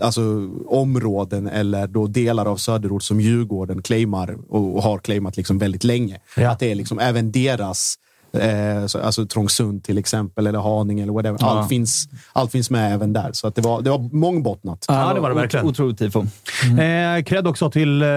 alltså, 0.00 0.50
områden 0.66 1.46
eller 1.46 1.86
då 1.86 2.06
delar 2.06 2.46
av 2.46 2.56
söderort 2.56 3.02
som 3.02 3.20
Djurgården 3.20 3.82
claimar 3.82 4.36
och, 4.48 4.76
och 4.76 4.82
har 4.82 4.98
claimat 4.98 5.36
liksom 5.36 5.58
väldigt 5.58 5.84
länge. 5.84 6.18
Ja. 6.36 6.50
Att 6.50 6.58
det 6.58 6.70
är 6.70 6.74
liksom 6.74 6.98
även 6.98 7.32
deras 7.32 7.96
Eh, 8.32 8.86
så, 8.86 9.00
alltså 9.00 9.26
Trångsund 9.26 9.84
till 9.84 9.98
exempel, 9.98 10.46
eller 10.46 10.58
Haninge 10.58 11.02
eller 11.02 11.12
whatever. 11.12 11.44
Allt, 11.44 11.68
finns, 11.68 12.08
allt 12.32 12.52
finns 12.52 12.70
med 12.70 12.94
även 12.94 13.12
där. 13.12 13.30
Så 13.32 13.46
att 13.46 13.54
det, 13.54 13.62
var, 13.62 13.82
det 13.82 13.90
var 13.90 13.98
mångbottnat. 13.98 14.84
Ja, 14.88 15.14
det 15.14 15.20
var 15.20 15.28
det 15.28 15.34
verkligen. 15.34 15.66
Otroligt 15.66 15.98
tifo. 15.98 16.20
Eh, 16.20 17.22
cred 17.24 17.46
också 17.46 17.70
till 17.70 18.02
eh, 18.02 18.08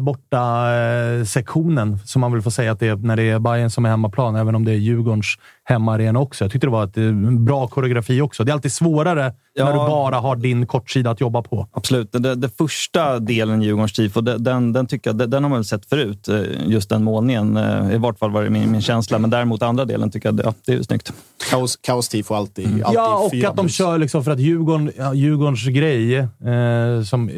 borta 0.00 0.74
eh, 0.74 1.24
sektionen 1.24 1.98
som 2.04 2.20
man 2.20 2.32
väl 2.32 2.42
får 2.42 2.50
säga 2.50 2.72
att 2.72 2.80
det 2.80 2.88
är 2.88 2.96
när 2.96 3.16
det 3.16 3.22
är 3.22 3.38
Bayern 3.38 3.70
som 3.70 3.84
är 3.84 3.88
hemmaplan, 3.88 4.36
även 4.36 4.54
om 4.54 4.64
det 4.64 4.72
är 4.72 4.76
Djurgårdens 4.76 5.26
hemmaarena 5.68 6.18
också. 6.18 6.44
Jag 6.44 6.52
tyckte 6.52 6.66
det 6.66 6.70
var 6.70 6.84
ett 6.84 6.96
eh, 6.96 7.12
bra 7.38 7.66
koreografi 7.66 8.20
också. 8.20 8.44
Det 8.44 8.50
är 8.50 8.54
alltid 8.54 8.72
svårare 8.72 9.32
Ja. 9.58 9.64
när 9.64 9.72
du 9.72 9.78
bara 9.78 10.16
har 10.16 10.36
din 10.36 10.66
kortsida 10.66 11.10
att 11.10 11.20
jobba 11.20 11.42
på. 11.42 11.68
Absolut. 11.72 12.12
Det, 12.12 12.34
det 12.34 12.48
första 12.58 13.18
delen 13.18 13.62
i 13.62 13.64
Djurgårdens 13.64 13.92
tifo, 13.92 14.20
den, 14.20 14.72
den, 14.72 14.86
tycker 14.86 15.10
jag, 15.10 15.16
den, 15.18 15.30
den 15.30 15.42
har 15.44 15.50
man 15.50 15.58
väl 15.58 15.64
sett 15.64 15.86
förut. 15.86 16.28
eh, 16.28 16.40
Just 16.66 16.88
den 16.88 17.04
målningen. 17.04 17.56
Eh, 17.56 17.94
I 17.94 17.98
vart 17.98 18.18
fall 18.18 18.30
var 18.30 18.42
det 18.42 18.50
min, 18.50 18.72
min 18.72 18.82
känsla. 18.82 19.18
Men 19.18 19.30
däremot 19.30 19.62
andra 19.62 19.84
delen 19.84 20.10
tycker 20.10 20.28
jag 20.28 20.40
ja, 20.44 20.54
det 20.66 20.72
är 20.74 20.82
snyggt. 20.82 21.12
Kaos, 21.50 21.76
kaos-tifo 21.76 22.34
alltid. 22.34 22.66
alltid 22.66 22.82
Ja, 22.94 23.16
och 23.18 23.34
att 23.50 23.56
de 23.56 23.64
plus. 23.66 23.74
kör 23.76 23.98
liksom 23.98 24.24
för 24.24 24.30
att 24.30 24.38
Djurgården, 24.40 24.92
ja, 24.98 25.14
Djurgårdens 25.14 25.64
grej, 25.66 26.16
eh, 26.16 27.02
som, 27.04 27.30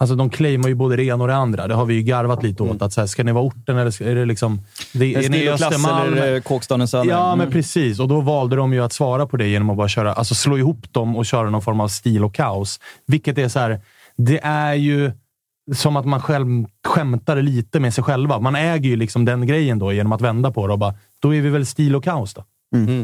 alltså 0.00 0.16
de 0.16 0.30
claimar 0.30 0.68
ju 0.68 0.74
både 0.74 0.96
det 0.96 1.04
ena 1.04 1.24
och 1.24 1.28
det 1.28 1.34
andra. 1.36 1.68
Det 1.68 1.74
har 1.74 1.84
vi 1.84 1.94
ju 1.94 2.02
garvat 2.02 2.42
lite 2.42 2.62
åt. 2.62 2.82
Att 2.82 2.92
så 2.92 3.00
här, 3.00 3.06
ska 3.08 3.24
ni 3.24 3.32
vara 3.32 3.44
orten 3.44 3.76
eller 3.78 4.02
är 4.02 4.14
det 4.14 4.24
liksom... 4.24 4.60
Det, 4.92 5.14
Är 5.14 5.24
är 5.24 5.28
ni 5.28 5.48
Östermalm? 5.48 6.12
eller 6.14 6.40
Kåkstaden 6.40 6.88
Söder? 6.88 7.10
Ja, 7.10 7.28
men 7.36 7.40
Mm. 7.40 7.52
precis. 7.52 8.00
Och 8.00 8.08
då 8.08 8.20
valde 8.20 8.56
de 8.56 8.72
ju 8.72 8.84
att 8.84 8.92
svara 8.92 9.26
på 9.26 9.36
det 9.36 9.46
genom 9.48 9.70
att 9.70 9.76
bara 9.76 9.88
köra, 9.88 10.12
alltså 10.12 10.34
slå 10.34 10.58
ihop 10.58 10.92
dem 10.92 11.16
och 11.16 11.26
köra 11.26 11.50
någon 11.50 11.62
form 11.62 11.80
av 11.80 11.88
stil 11.88 12.24
och 12.24 12.34
kaos. 12.34 12.80
Vilket 13.06 13.38
är 13.38 13.48
så 13.48 13.58
här, 13.58 13.80
det 14.16 14.40
är 14.44 14.74
ju 14.74 15.12
som 15.74 15.96
att 15.96 16.06
man 16.06 16.20
själv 16.22 16.46
skämtar 16.88 17.42
lite 17.42 17.80
med 17.80 17.94
sig 17.94 18.04
själva. 18.04 18.40
Man 18.40 18.56
äger 18.56 18.90
ju 18.90 18.96
liksom 18.96 19.24
den 19.24 19.46
grejen 19.46 19.78
då 19.78 19.92
genom 19.92 20.12
att 20.12 20.20
vända 20.20 20.50
på 20.50 20.66
det 20.66 20.72
och 20.72 20.78
bara, 20.78 20.94
då 21.22 21.34
är 21.34 21.40
vi 21.40 21.48
väl 21.48 21.66
stil 21.66 21.96
och 21.96 22.04
kaos 22.04 22.34
då. 22.34 22.44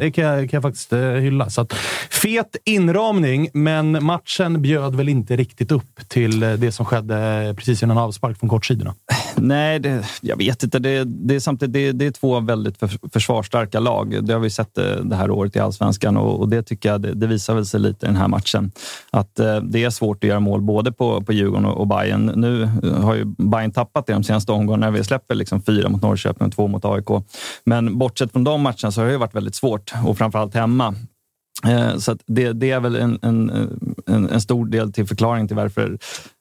Det 0.00 0.10
kan 0.10 0.24
jag, 0.24 0.50
kan 0.50 0.56
jag 0.56 0.62
faktiskt 0.62 0.92
eh, 0.92 1.00
hylla. 1.00 1.50
Så 1.50 1.60
att, 1.60 1.72
fet 2.10 2.56
inramning, 2.64 3.48
men 3.52 4.04
matchen 4.04 4.62
bjöd 4.62 4.94
väl 4.94 5.08
inte 5.08 5.36
riktigt 5.36 5.72
upp 5.72 6.08
till 6.08 6.42
eh, 6.42 6.52
det 6.52 6.72
som 6.72 6.86
skedde 6.86 7.54
precis 7.56 7.82
innan 7.82 7.98
avspark 7.98 8.38
från 8.38 8.50
kortsidorna. 8.50 8.94
Nej, 9.36 9.78
det, 9.78 10.04
jag 10.20 10.36
vet 10.36 10.62
inte. 10.62 10.78
Det, 10.78 11.04
det, 11.04 11.34
är 11.34 11.40
samtidigt, 11.40 11.72
det, 11.72 11.92
det 11.92 12.06
är 12.06 12.10
två 12.10 12.40
väldigt 12.40 12.78
för, 12.78 12.90
försvarsstarka 13.12 13.80
lag. 13.80 14.24
Det 14.24 14.32
har 14.32 14.40
vi 14.40 14.50
sett 14.50 14.78
eh, 14.78 14.84
det 14.84 15.16
här 15.16 15.30
året 15.30 15.56
i 15.56 15.58
allsvenskan 15.58 16.16
och, 16.16 16.40
och 16.40 16.48
det 16.48 16.62
tycker 16.62 16.88
jag 16.88 17.00
det, 17.00 17.26
visar 17.26 17.54
väl 17.54 17.66
sig 17.66 17.80
lite 17.80 18.06
i 18.06 18.08
den 18.08 18.16
här 18.16 18.28
matchen. 18.28 18.72
Att 19.10 19.38
eh, 19.38 19.56
det 19.56 19.84
är 19.84 19.90
svårt 19.90 20.24
att 20.24 20.28
göra 20.28 20.40
mål 20.40 20.60
både 20.60 20.92
på, 20.92 21.22
på 21.22 21.32
Djurgården 21.32 21.66
och, 21.66 21.80
och 21.80 21.86
Bayern. 21.86 22.26
Nu 22.26 22.62
eh, 22.62 23.02
har 23.02 23.14
ju 23.14 23.24
Bayern 23.24 23.72
tappat 23.72 24.06
det 24.06 24.12
de 24.12 24.24
senaste 24.24 24.52
omgångarna 24.52 24.86
när 24.86 24.98
vi 24.98 25.04
släpper 25.04 25.34
liksom 25.34 25.62
fyra 25.62 25.88
mot 25.88 26.02
Norrköping 26.02 26.46
och 26.46 26.52
två 26.52 26.66
mot 26.66 26.84
AIK. 26.84 27.08
Men 27.64 27.98
bortsett 27.98 28.32
från 28.32 28.44
de 28.44 28.60
matcherna 28.60 28.92
så 28.92 29.00
har 29.00 29.08
det 29.08 29.18
varit 29.18 29.34
väldigt 29.34 29.55
svårt 29.56 29.92
och 30.06 30.18
framförallt 30.18 30.54
hemma. 30.54 30.94
Eh, 31.66 31.96
så 31.96 32.12
att 32.12 32.20
det, 32.26 32.52
det 32.52 32.70
är 32.70 32.80
väl 32.80 32.96
en, 32.96 33.18
en, 33.22 33.50
en, 34.06 34.28
en 34.28 34.40
stor 34.40 34.66
del 34.66 34.92
till 34.92 35.06
förklaring 35.06 35.48
till 35.48 35.56
varför, 35.56 35.98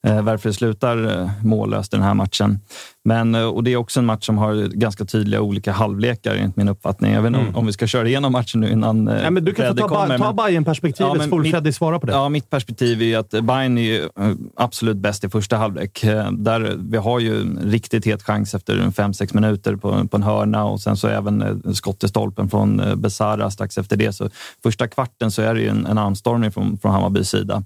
eh, 0.08 0.22
varför 0.22 0.50
det 0.50 0.54
slutar 0.54 1.22
eh, 1.22 1.32
mållöst 1.44 1.94
i 1.94 1.98
den 1.98 2.06
här 2.06 2.14
matchen. 2.14 2.60
Men, 3.08 3.36
och 3.36 3.64
det 3.64 3.74
är 3.74 3.78
också 3.78 4.00
en 4.00 4.06
match 4.06 4.26
som 4.26 4.38
har 4.38 4.68
ganska 4.68 5.06
tydliga 5.06 5.42
olika 5.42 5.72
halvlekar 5.72 6.36
enligt 6.36 6.56
min 6.56 6.68
uppfattning. 6.70 7.14
Jag 7.14 7.22
vet 7.22 7.28
inte 7.28 7.40
Mm. 7.40 7.56
om, 7.56 7.66
vi 7.66 7.74
ska 7.74 7.88
köra 7.88 8.08
igenom 8.08 8.32
matchen 8.32 8.62
nu 8.62 8.70
innan 8.72 9.04
Nej, 9.04 9.32
men 9.32 9.46
du 9.46 9.54
kan 9.54 9.66
få 9.66 9.68
Freddy 9.74 9.82
ta, 9.82 9.88
ba- 9.88 9.96
kommer, 10.02 10.18
ta 10.18 10.34
Bayern-perspektivet 10.34 11.14
Ja, 11.18 11.24
så 11.24 11.30
får 11.30 11.44
Freddy 11.44 11.72
svara 11.72 12.00
på 12.00 12.06
det. 12.06 12.14
Ja, 12.14 12.30
mitt 12.30 12.50
perspektiv 12.50 13.02
är 13.02 13.06
ju 13.06 13.16
att 13.16 13.30
Bayern 13.30 13.78
är 13.78 13.82
ju 13.82 14.00
eh, 14.04 14.32
absolut 14.56 14.98
bäst 14.98 15.24
i 15.24 15.30
första 15.30 15.58
halvlek. 15.58 16.04
Eh, 16.04 16.32
Där 16.32 16.76
vi 16.90 16.98
har 16.98 17.20
ju 17.20 17.60
riktigt 17.64 18.06
het 18.06 18.24
chans 18.24 18.54
efter 18.56 18.78
en 18.78 18.92
fem 18.94 19.14
sex 19.14 19.34
minuter 19.34 19.76
på, 19.76 20.08
på 20.08 20.18
en 20.18 20.24
hörna 20.24 20.64
och 20.66 20.82
sen 20.82 20.98
så 20.98 21.08
även 21.08 21.42
eh, 21.42 21.72
skott 21.74 22.04
i 22.04 22.08
stolpen 22.08 22.50
från 22.50 22.80
eh, 22.80 22.96
Besara 22.96 23.50
strax 23.52 23.78
efter 23.78 23.98
det. 23.98 24.14
Så 24.14 24.30
första 24.64 24.88
kvarten 24.88 25.32
så 25.32 25.42
är 25.42 25.54
det 25.54 25.62
ju 25.62 25.68
en, 25.68 25.86
en 25.86 25.98
anstormning 25.98 26.52
från, 26.52 26.78
från 26.78 26.92
Hammarbys 26.92 27.30
sida. 27.30 27.64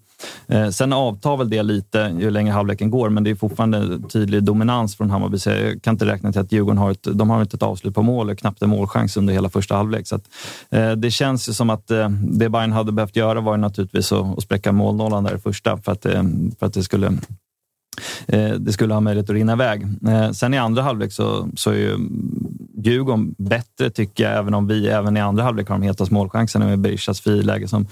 Eh, 0.47 0.69
sen 0.69 0.93
avtar 0.93 1.37
väl 1.37 1.49
det 1.49 1.63
lite 1.63 2.15
ju 2.19 2.29
längre 2.29 2.51
halvleken 2.53 2.89
går, 2.91 3.09
men 3.09 3.23
det 3.23 3.29
är 3.29 3.35
fortfarande 3.35 3.99
tydlig 4.09 4.43
dominans 4.43 4.95
från 4.95 5.09
Hammarby. 5.09 5.28
Så 5.37 5.49
jag 5.49 5.81
kan 5.81 5.93
inte 5.95 6.05
räkna 6.05 6.31
till 6.31 6.41
att 6.41 6.51
Djurgården 6.51 6.77
har 6.77 6.91
ett, 6.91 7.07
de 7.13 7.29
har 7.29 7.41
inte 7.41 7.55
ett 7.55 7.63
avslut 7.63 7.95
på 7.95 8.01
mål, 8.01 8.29
och 8.29 8.39
knappt 8.39 8.61
en 8.61 8.69
målchans 8.69 9.17
under 9.17 9.33
hela 9.33 9.49
första 9.49 9.75
halvlek. 9.75 10.07
Så 10.07 10.15
att, 10.15 10.23
eh, 10.69 10.91
det 10.91 11.11
känns 11.11 11.49
ju 11.49 11.53
som 11.53 11.69
att 11.69 11.91
eh, 11.91 12.09
det 12.09 12.49
Bayern 12.49 12.71
hade 12.71 12.91
behövt 12.91 13.15
göra 13.15 13.41
var 13.41 13.53
ju 13.55 13.61
naturligtvis 13.61 14.11
att, 14.11 14.37
att 14.37 14.43
spräcka 14.43 14.71
målnollan 14.71 15.23
där 15.23 15.35
i 15.35 15.39
första 15.39 15.77
för 15.77 15.91
att, 15.91 16.05
eh, 16.05 16.23
för 16.59 16.65
att 16.65 16.73
det 16.73 16.83
skulle 16.83 17.07
eh, 18.27 18.51
det 18.51 18.73
skulle 18.73 18.93
ha 18.93 19.01
möjlighet 19.01 19.29
att 19.29 19.35
rinna 19.35 19.53
iväg. 19.53 19.87
Eh, 20.07 20.31
sen 20.31 20.53
i 20.53 20.57
andra 20.57 20.81
halvlek 20.81 21.13
så, 21.13 21.47
så 21.55 21.69
är 21.69 21.75
ju 21.75 21.97
Djurgården 22.83 23.35
bättre 23.37 23.89
tycker 23.89 24.23
jag, 24.23 24.37
även 24.37 24.53
om 24.53 24.67
vi 24.67 24.87
även 24.87 25.17
i 25.17 25.19
andra 25.19 25.43
halvlek 25.43 25.69
har 25.69 25.75
de 25.75 25.83
hetast 25.83 26.11
målchanserna 26.11 26.65
med 26.65 26.79
Berishas 26.79 27.21
friläge. 27.21 27.67
Som, 27.67 27.87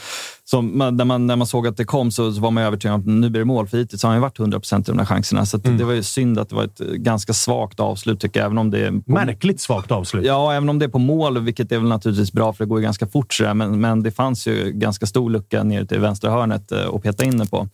som, 0.50 0.68
när, 0.68 1.06
man, 1.06 1.28
när 1.28 1.36
man 1.36 1.48
såg 1.48 1.68
att 1.68 1.78
det 1.78 1.86
kom 1.86 2.12
så, 2.12 2.32
så 2.32 2.42
var 2.42 2.52
man 2.52 2.64
övertygad 2.64 2.96
om 2.96 3.00
att 3.02 3.08
nu 3.08 3.30
blir 3.30 3.42
det 3.42 3.46
mål. 3.46 3.68
För 3.68 3.78
hittills 3.78 4.04
har 4.04 4.10
han 4.10 4.18
ju 4.18 4.22
varit 4.22 4.40
100 4.40 4.60
procent 4.60 4.90
i 4.90 4.92
de 4.92 4.98
här 4.98 5.06
chanserna. 5.06 5.46
Så 5.46 5.58
att 5.58 5.64
det 5.64 5.84
var 5.84 5.94
ju 5.94 6.04
synd 6.04 6.40
att 6.40 6.50
det 6.50 6.56
var 6.56 6.64
ett 6.64 6.82
eh, 6.82 6.88
ganska 6.88 7.34
svagt 7.34 7.80
avslut 7.80 8.20
tycker 8.20 8.40
jag. 8.40 8.46
Även 8.46 8.58
om 8.58 8.72
det 8.72 8.80
är 8.80 8.92
på, 8.92 9.12
Märkligt 9.12 9.62
svagt 9.62 9.92
avslut. 9.92 10.26
Ja, 10.26 10.54
även 10.54 10.70
om 10.70 10.80
det 10.80 10.86
är 10.86 10.90
på 10.90 11.00
mål, 11.00 11.40
vilket 11.40 11.72
är 11.72 11.78
väl 11.78 11.88
naturligtvis 11.88 12.32
bra 12.32 12.54
för 12.54 12.64
det 12.64 12.70
går 12.70 12.80
ju 12.80 12.84
ganska 12.84 13.08
fort. 13.08 13.34
Så 13.34 13.44
där, 13.44 13.54
men, 13.54 13.82
men 13.82 14.04
det 14.04 14.12
fanns 14.12 14.48
ju 14.48 14.72
ganska 14.72 15.06
stor 15.06 15.30
lucka 15.30 15.64
ner 15.64 15.86
till 15.86 16.00
vänstra 16.00 16.32
hörnet 16.32 16.72
eh, 16.72 16.88
att 16.94 17.04
peta 17.04 17.26
in 17.26 17.38
det 17.38 17.50
på. 17.50 17.68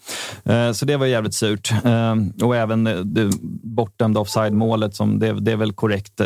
Eh, 0.44 0.72
Så 0.72 0.86
det 0.86 0.98
var 0.98 1.06
jävligt 1.06 1.34
surt. 1.34 1.74
Och 2.44 2.56
även 2.56 2.84
det 2.84 3.32
bortdömda 3.64 4.20
offside-målet, 4.20 4.96
som 4.96 5.20
det, 5.20 5.34
det 5.34 5.52
är 5.52 5.56
väl 5.56 5.74
korrekt. 5.74 6.18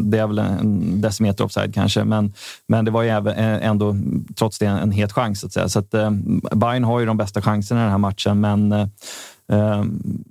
Det 0.00 0.18
är 0.18 0.26
väl 0.26 0.38
en 0.38 1.00
decimeter 1.00 1.44
offside 1.44 1.74
kanske, 1.74 2.04
men, 2.04 2.32
men 2.68 2.84
det 2.84 2.90
var 2.90 3.02
ju 3.02 3.08
även, 3.08 3.34
ändå 3.38 3.96
trots 4.36 4.58
det 4.58 4.66
en, 4.66 4.78
en 4.78 4.90
het 4.90 5.12
chans. 5.12 5.40
Så 5.40 5.46
att 5.46 5.52
säga. 5.52 5.68
Så 5.68 5.81
att, 5.82 5.94
eh, 5.94 6.10
Bayern 6.54 6.84
har 6.84 7.00
ju 7.00 7.06
de 7.06 7.16
bästa 7.16 7.42
chanserna 7.42 7.80
i 7.80 7.82
den 7.82 7.90
här 7.90 7.98
matchen, 7.98 8.40
men 8.40 8.72
eh, 8.72 8.86
Eh, 9.52 9.84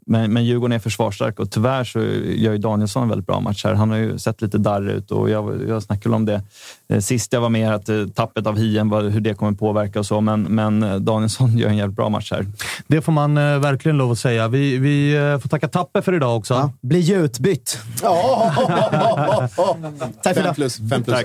Men, 0.06 0.34
men 0.34 0.45
Djurgården 0.45 0.76
är 0.76 0.80
försvarsstark 0.80 1.39
och 1.39 1.52
tyvärr 1.52 1.84
så 1.84 1.99
gör 1.99 2.52
ju 2.52 2.58
Danielsson 2.58 3.04
en 3.04 3.10
väldigt 3.10 3.28
bra 3.28 3.39
match 3.39 3.64
här. 3.66 3.74
Han 3.74 3.89
har 3.89 3.97
ju 3.97 4.18
sett 4.20 4.41
lite 4.41 4.58
darrig 4.58 4.91
ut 4.95 5.12
och 5.12 5.30
jag, 5.30 5.62
jag 5.68 5.84
snackade 5.84 6.16
om 6.16 6.26
det 6.26 6.41
eh, 6.89 6.99
sist 6.99 7.34
jag 7.34 7.41
var 7.41 7.49
med, 7.49 7.74
att 7.74 7.89
eh, 7.89 8.08
tappet 8.08 8.47
av 8.47 8.58
hien, 8.58 8.89
vad- 8.89 9.12
hur 9.12 9.22
det 9.22 9.34
kommer 9.34 9.52
påverka 9.52 9.99
och 9.99 10.06
så. 10.06 10.22
Men, 10.22 10.41
men 10.43 11.06
Danielsson 11.06 11.58
gör 11.58 11.70
en 11.70 11.78
jävligt 11.78 11.95
bra 11.95 12.10
match 12.10 12.32
här. 12.32 12.45
Det 12.88 13.02
får 13.02 13.12
man 13.12 13.38
eh, 13.38 13.60
verkligen 13.60 13.97
lov 13.97 14.12
att 14.12 14.20
säga. 14.20 14.47
Vi, 14.47 14.78
vi 14.78 15.16
eh, 15.16 15.39
får 15.39 15.49
tacka 15.49 15.68
Tappe 15.68 16.02
för 16.02 16.14
idag 16.14 16.38
också. 16.38 16.54
Ja, 16.54 16.72
bli 16.82 17.14
utbytt. 17.14 17.80
Tack 18.02 19.52
för 20.24 20.34
Fem 20.34 20.38
idag. 20.43 20.56
plus. 20.56 20.78
Fem 20.89 21.04
plus. 21.04 21.24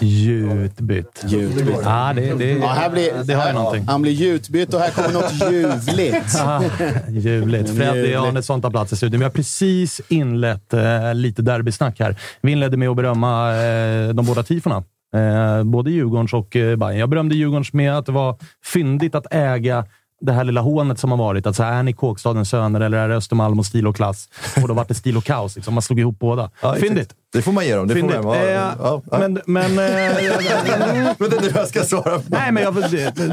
Gjutbytt. 0.00 1.24
Gjutbytt. 1.26 1.76
Ja, 1.84 2.12
det, 2.16 2.34
det, 2.34 2.50
Ja, 2.50 2.66
här 2.66 2.90
blir, 2.90 3.24
det 3.24 3.34
har 3.34 3.46
ju 3.46 3.52
någonting. 3.52 3.84
Han 3.88 4.02
blir 4.02 4.12
gjutbytt 4.12 4.74
och 4.74 4.80
här 4.80 4.90
kommer 4.90 5.12
något 5.12 5.52
ljuvligt. 5.52 6.34
Ah, 6.42 6.62
Ljuvligt. 7.08 7.76
Freddy. 7.76 8.14
Arnesson 8.14 8.62
tar 8.62 8.70
plats 8.70 8.92
i 8.92 8.96
studion. 8.96 9.20
Vi 9.20 9.24
har 9.24 9.30
precis 9.30 10.00
inlett 10.08 10.74
eh, 10.74 11.14
lite 11.14 11.42
derbysnack 11.42 12.00
här. 12.00 12.16
Vi 12.40 12.52
inledde 12.52 12.76
med 12.76 12.88
att 12.88 12.96
berömma 12.96 13.56
eh, 13.56 14.08
de 14.08 14.26
båda 14.26 14.42
tifona. 14.42 14.84
Eh, 15.14 15.64
både 15.64 15.90
Djurgårdens 15.90 16.32
och 16.32 16.56
eh, 16.56 16.76
Bayern. 16.76 16.98
Jag 16.98 17.08
berömde 17.08 17.34
Djurgårdens 17.34 17.72
med 17.72 17.98
att 17.98 18.06
det 18.06 18.12
var 18.12 18.36
fyndigt 18.64 19.14
att 19.14 19.26
äga 19.30 19.86
det 20.22 20.32
här 20.32 20.44
lilla 20.44 20.60
hånet 20.60 20.98
som 20.98 21.10
har 21.10 21.18
varit. 21.18 21.46
Att 21.46 21.56
så 21.56 21.62
här, 21.62 21.72
är 21.78 21.82
ni 21.82 21.92
Kåkstadens 21.92 22.48
söner 22.50 22.80
eller 22.80 22.98
är 22.98 23.08
det 23.08 23.16
Östermalm 23.16 23.58
och 23.58 23.66
stil 23.66 23.86
och 23.86 23.96
klass? 23.96 24.28
Och 24.62 24.68
då 24.68 24.74
var 24.74 24.84
det 24.88 24.94
stil 24.94 25.16
och 25.16 25.24
kaos. 25.24 25.56
Liksom. 25.56 25.74
Man 25.74 25.82
slog 25.82 26.00
ihop 26.00 26.18
båda. 26.18 26.50
Ja. 26.62 26.74
Fyndigt. 26.74 27.14
Det 27.32 27.42
får 27.42 27.52
man 27.52 27.64
ge 27.66 27.76
dem. 27.76 27.88
Det 27.88 27.94
får 27.94 28.00
Fyndigt. 28.00 28.24
man, 28.24 28.36
ja, 28.38 28.44
Eh, 28.44 28.50
ja, 28.52 29.02
ja. 29.10 29.18
Men, 29.18 29.40
men, 29.46 29.78
eh, 29.78 29.84
är 29.84 31.40
nu 31.42 31.52
jag 31.54 31.68
ska 31.68 31.82
svara 31.84 32.20
nej, 32.26 32.52
men 32.52 32.62
jag, 32.62 32.72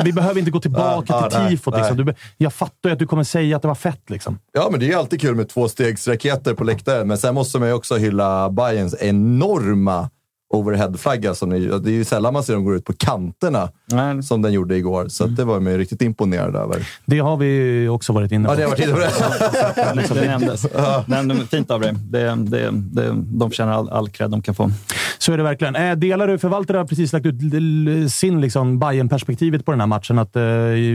vi 0.04 0.14
behöver 0.14 0.40
inte 0.40 0.52
gå 0.52 0.60
tillbaka 0.60 1.06
Ja, 1.14 1.30
till 1.30 1.40
nej, 1.40 1.50
tifot. 1.50 1.78
Liksom. 1.78 1.98
Du, 1.98 2.14
jag 2.38 2.54
fattar 2.54 2.90
ju 2.90 2.94
att 2.94 3.00
du 3.00 3.08
kommer 3.08 3.24
säga 3.24 3.56
att 3.56 3.62
det 3.62 3.68
var 3.68 3.76
fett. 3.76 4.10
Liksom. 4.10 4.40
Ja, 4.54 4.68
men 4.72 4.80
det 4.80 4.86
är 4.86 4.88
ju 4.88 4.94
alltid 4.96 5.22
kul 5.22 5.36
med 5.36 5.50
tvåstegsraketer 5.50 6.54
på 6.54 6.64
läktaren. 6.64 7.08
Men 7.08 7.18
sen 7.18 7.36
måste 7.36 7.60
man 7.60 7.68
ju 7.68 7.74
också 7.74 7.96
hylla 7.96 8.50
Bayerns 8.50 8.96
enorma 9.00 10.10
overheadflagga. 10.50 11.36
Som 11.36 11.50
ni, 11.50 11.60
det 11.60 11.90
är 11.90 11.94
ju 11.94 12.06
sällan 12.06 12.34
man 12.34 12.44
ser 12.44 12.54
dem 12.54 12.64
gå 12.66 12.76
ut 12.76 12.86
på 12.86 12.94
kanterna 12.94 13.70
Nej. 13.86 14.24
som 14.24 14.42
den 14.42 14.54
gjorde 14.54 14.76
igår. 14.76 15.08
Så 15.08 15.24
att 15.24 15.36
det 15.36 15.46
var 15.46 15.60
man 15.60 15.72
ju 15.72 15.78
riktigt 15.78 16.02
imponerad 16.02 16.56
över. 16.56 16.88
Det 17.06 17.20
har 17.20 17.38
vi 17.38 17.88
också 17.88 18.14
varit 18.14 18.32
inne 18.32 18.48
på. 18.48 18.54
Ja, 18.54 18.58
det 18.58 18.64
har 18.64 18.70
varit 18.70 18.80
inne 18.84 18.94
på 18.94 19.00
det. 19.76 19.96
Liksom, 19.96 20.18
Det 20.18 20.28
nämndes. 20.28 20.68
Men 21.06 21.48
fint 21.48 21.72
av 21.72 21.82
dig. 21.82 21.94
Det, 22.10 22.36
det, 22.36 22.70
det, 22.72 23.12
de 23.14 23.50
förtjänar 23.50 23.74
all, 23.74 23.90
all 23.90 24.10
cred 24.10 24.32
de 24.32 24.42
kan 24.42 24.56
få. 24.56 24.72
Så 25.18 25.34
är 25.34 25.38
det 25.38 25.44
verkligen. 25.44 25.76
Eh, 25.76 25.96
delar 25.96 26.28
du, 26.28 26.38
förvaltare 26.38 26.78
har 26.78 26.86
precis 26.86 27.14
lagt 27.14 27.26
ut 27.26 28.12
sin 28.12 28.42
liksom, 28.42 28.80
bayern 28.80 29.10
perspektivet 29.10 29.66
på 29.66 29.72
den 29.72 29.80
här 29.80 29.88
matchen. 29.88 30.20
Att 30.20 30.36
eh, 30.36 30.42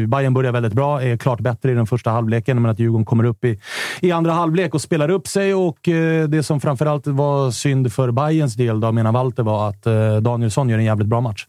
Bayern 0.09 0.35
börjar 0.35 0.53
väldigt 0.53 0.73
bra, 0.73 1.03
är 1.03 1.17
klart 1.17 1.41
bättre 1.41 1.73
i 1.73 1.75
den 1.75 1.87
första 1.87 2.11
halvleken, 2.11 2.63
men 2.63 2.71
att 2.71 2.79
Djurgården 2.79 3.05
kommer 3.05 3.25
upp 3.25 3.45
i, 3.45 3.61
i 4.01 4.13
andra 4.13 4.33
halvlek 4.33 4.75
och 4.75 4.81
spelar 4.81 5.09
upp 5.11 5.29
sig. 5.29 5.55
Och 5.55 5.89
eh, 5.89 6.29
Det 6.29 6.43
som 6.43 6.61
framförallt 6.61 7.07
var 7.07 7.51
synd 7.51 7.93
för 7.93 8.11
Bayerns 8.11 8.55
del, 8.55 8.81
då, 8.81 8.93
menar 8.93 9.13
Walter, 9.13 9.43
var 9.45 9.69
att 9.69 9.87
eh, 9.87 10.17
Danielsson 10.17 10.69
gör 10.69 10.79
en 10.79 10.85
jävligt 10.85 11.09
bra 11.09 11.21
match. 11.21 11.47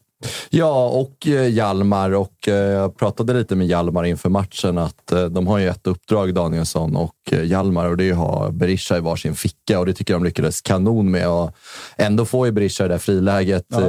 Ja, 0.50 0.88
och 0.88 1.28
eh, 1.28 1.48
Hjalmar. 1.48 2.12
Och 2.12 2.48
eh, 2.48 2.54
jag 2.54 2.98
pratade 2.98 3.34
lite 3.34 3.56
med 3.56 3.68
Hjalmar 3.68 4.04
inför 4.04 4.30
matchen 4.30 4.78
att 4.78 5.14
de 5.32 5.48
har 5.48 5.58
ju 5.58 5.68
ett 5.68 5.88
uppdrag, 5.88 6.34
Danielsson 6.34 6.96
och 6.96 7.16
Hjalmar, 7.44 7.90
och 7.90 7.98
det 7.98 8.10
är 8.10 8.12
att 8.12 8.18
ha 8.18 8.52
Berisha 8.52 8.98
i 8.98 9.00
varsin 9.00 9.36
ficka. 9.36 9.80
Och 9.80 9.86
det 9.86 9.94
tycker 9.94 10.14
jag 10.14 10.22
de 10.22 10.26
lyckades 10.26 10.62
kanon 10.62 11.12
med. 11.12 11.30
Och 11.30 11.52
ändå 11.98 12.26
får 12.26 12.46
ju 12.46 12.52
Berisha 12.52 12.84
det 12.84 12.90
där 12.90 12.98
friläget. 12.98 13.66
När, 13.70 13.80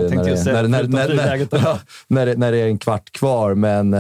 det, 2.52 2.58
är 2.58 2.66
en 2.66 2.78
kvart 2.78 3.10
kvar. 3.10 3.54
Men 3.54 3.94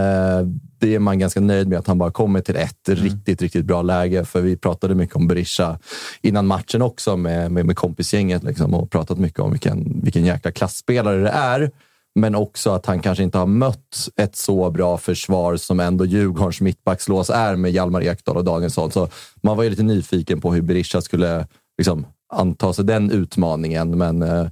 det 0.78 0.94
är 0.94 0.98
man 0.98 1.18
ganska 1.18 1.40
nöjd 1.40 1.68
med 1.68 1.78
att 1.78 1.86
han 1.86 1.98
bara 1.98 2.10
kommer 2.10 2.40
till 2.40 2.56
ett 2.56 2.88
Mm. 2.88 3.02
riktigt, 3.04 3.42
riktigt 3.42 3.64
bra 3.64 3.82
läge. 3.82 4.24
För 4.24 4.40
vi 4.40 4.56
pratade 4.56 4.94
mycket 4.94 5.16
om 5.16 5.28
Berisha 5.28 5.78
innan 6.22 6.46
matchen 6.46 6.82
också 6.82 7.16
med, 7.16 7.52
med, 7.52 7.66
med 7.66 7.76
kompisgänget 7.76 8.42
liksom, 8.44 8.74
och 8.74 8.90
pratat 8.90 9.18
mycket 9.18 9.40
om 9.40 9.50
vilken, 9.50 10.00
vilken 10.02 10.24
jäkla 10.24 10.52
klassspelare 10.52 11.22
det 11.22 11.28
är. 11.30 11.70
Men 12.14 12.34
också 12.34 12.70
att 12.70 12.86
han 12.86 13.00
kanske 13.00 13.24
inte 13.24 13.38
har 13.38 13.46
mött 13.46 14.08
ett 14.16 14.36
så 14.36 14.70
bra 14.70 14.98
försvar 14.98 15.56
som 15.56 15.80
ändå 15.80 16.04
Djurgårdens 16.04 16.60
mittbackslås 16.60 17.30
är 17.30 17.56
med 17.56 17.70
Hjalmar 17.72 18.02
Ekdal 18.02 18.36
och 18.36 18.44
Danielsson. 18.44 18.90
Så 18.90 19.08
man 19.42 19.56
var 19.56 19.64
ju 19.64 19.70
lite 19.70 19.82
nyfiken 19.82 20.40
på 20.40 20.54
hur 20.54 20.62
Berisha 20.62 21.00
skulle 21.00 21.46
liksom, 21.78 22.06
anta 22.32 22.72
sig 22.72 22.84
den 22.84 23.10
utmaningen. 23.10 23.98
Men 23.98 24.22
eh, 24.22 24.46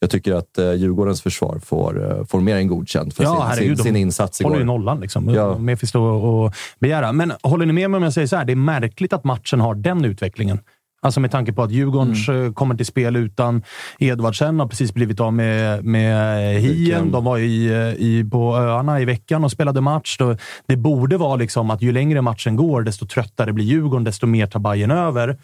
jag 0.00 0.10
tycker 0.10 0.34
att 0.34 0.58
eh, 0.58 0.72
Djurgårdens 0.72 1.22
försvar 1.22 1.60
får, 1.64 2.10
eh, 2.10 2.24
får 2.24 2.40
mer 2.40 2.56
än 2.56 2.68
godkänt 2.68 3.14
för 3.14 3.24
sin, 3.24 3.56
sin, 3.56 3.76
de 3.76 3.82
sin 3.82 3.96
insats 3.96 4.40
igår. 4.40 4.50
håller 4.50 4.60
ju 4.60 4.66
nollan. 4.66 5.00
Liksom. 5.00 5.28
Ja. 5.28 5.52
Att 5.52 5.94
att 5.94 6.54
begära. 6.80 7.12
Men 7.12 7.32
håller 7.42 7.66
ni 7.66 7.72
med 7.72 7.90
mig 7.90 7.98
om 7.98 8.04
jag 8.04 8.12
säger 8.12 8.26
så 8.26 8.36
här? 8.36 8.44
Det 8.44 8.52
är 8.52 8.56
märkligt 8.56 9.12
att 9.12 9.24
matchen 9.24 9.60
har 9.60 9.74
den 9.74 10.04
utvecklingen. 10.04 10.58
Alltså 11.02 11.20
med 11.20 11.30
tanke 11.30 11.52
på 11.52 11.62
att 11.62 11.70
Djurgårdens 11.70 12.28
eh, 12.28 12.52
kommer 12.52 12.74
till 12.74 12.86
spel 12.86 13.16
utan 13.16 13.62
Edvardsen, 13.98 14.60
har 14.60 14.66
precis 14.66 14.94
blivit 14.94 15.20
av 15.20 15.32
med, 15.32 15.84
med 15.84 16.60
Hien. 16.60 17.10
De 17.10 17.24
var 17.24 17.38
i, 17.38 17.70
i, 17.98 18.28
på 18.32 18.56
öarna 18.56 19.00
i 19.00 19.04
veckan 19.04 19.44
och 19.44 19.50
spelade 19.50 19.80
match. 19.80 20.16
Då, 20.18 20.36
det 20.66 20.76
borde 20.76 21.16
vara 21.16 21.36
liksom 21.36 21.70
att 21.70 21.82
ju 21.82 21.92
längre 21.92 22.22
matchen 22.22 22.56
går, 22.56 22.82
desto 22.82 23.06
tröttare 23.06 23.52
blir 23.52 23.64
Djurgården, 23.64 24.04
desto 24.04 24.26
mer 24.26 24.46
tar 24.46 24.60
Bayern 24.60 24.90
över. 24.90 25.38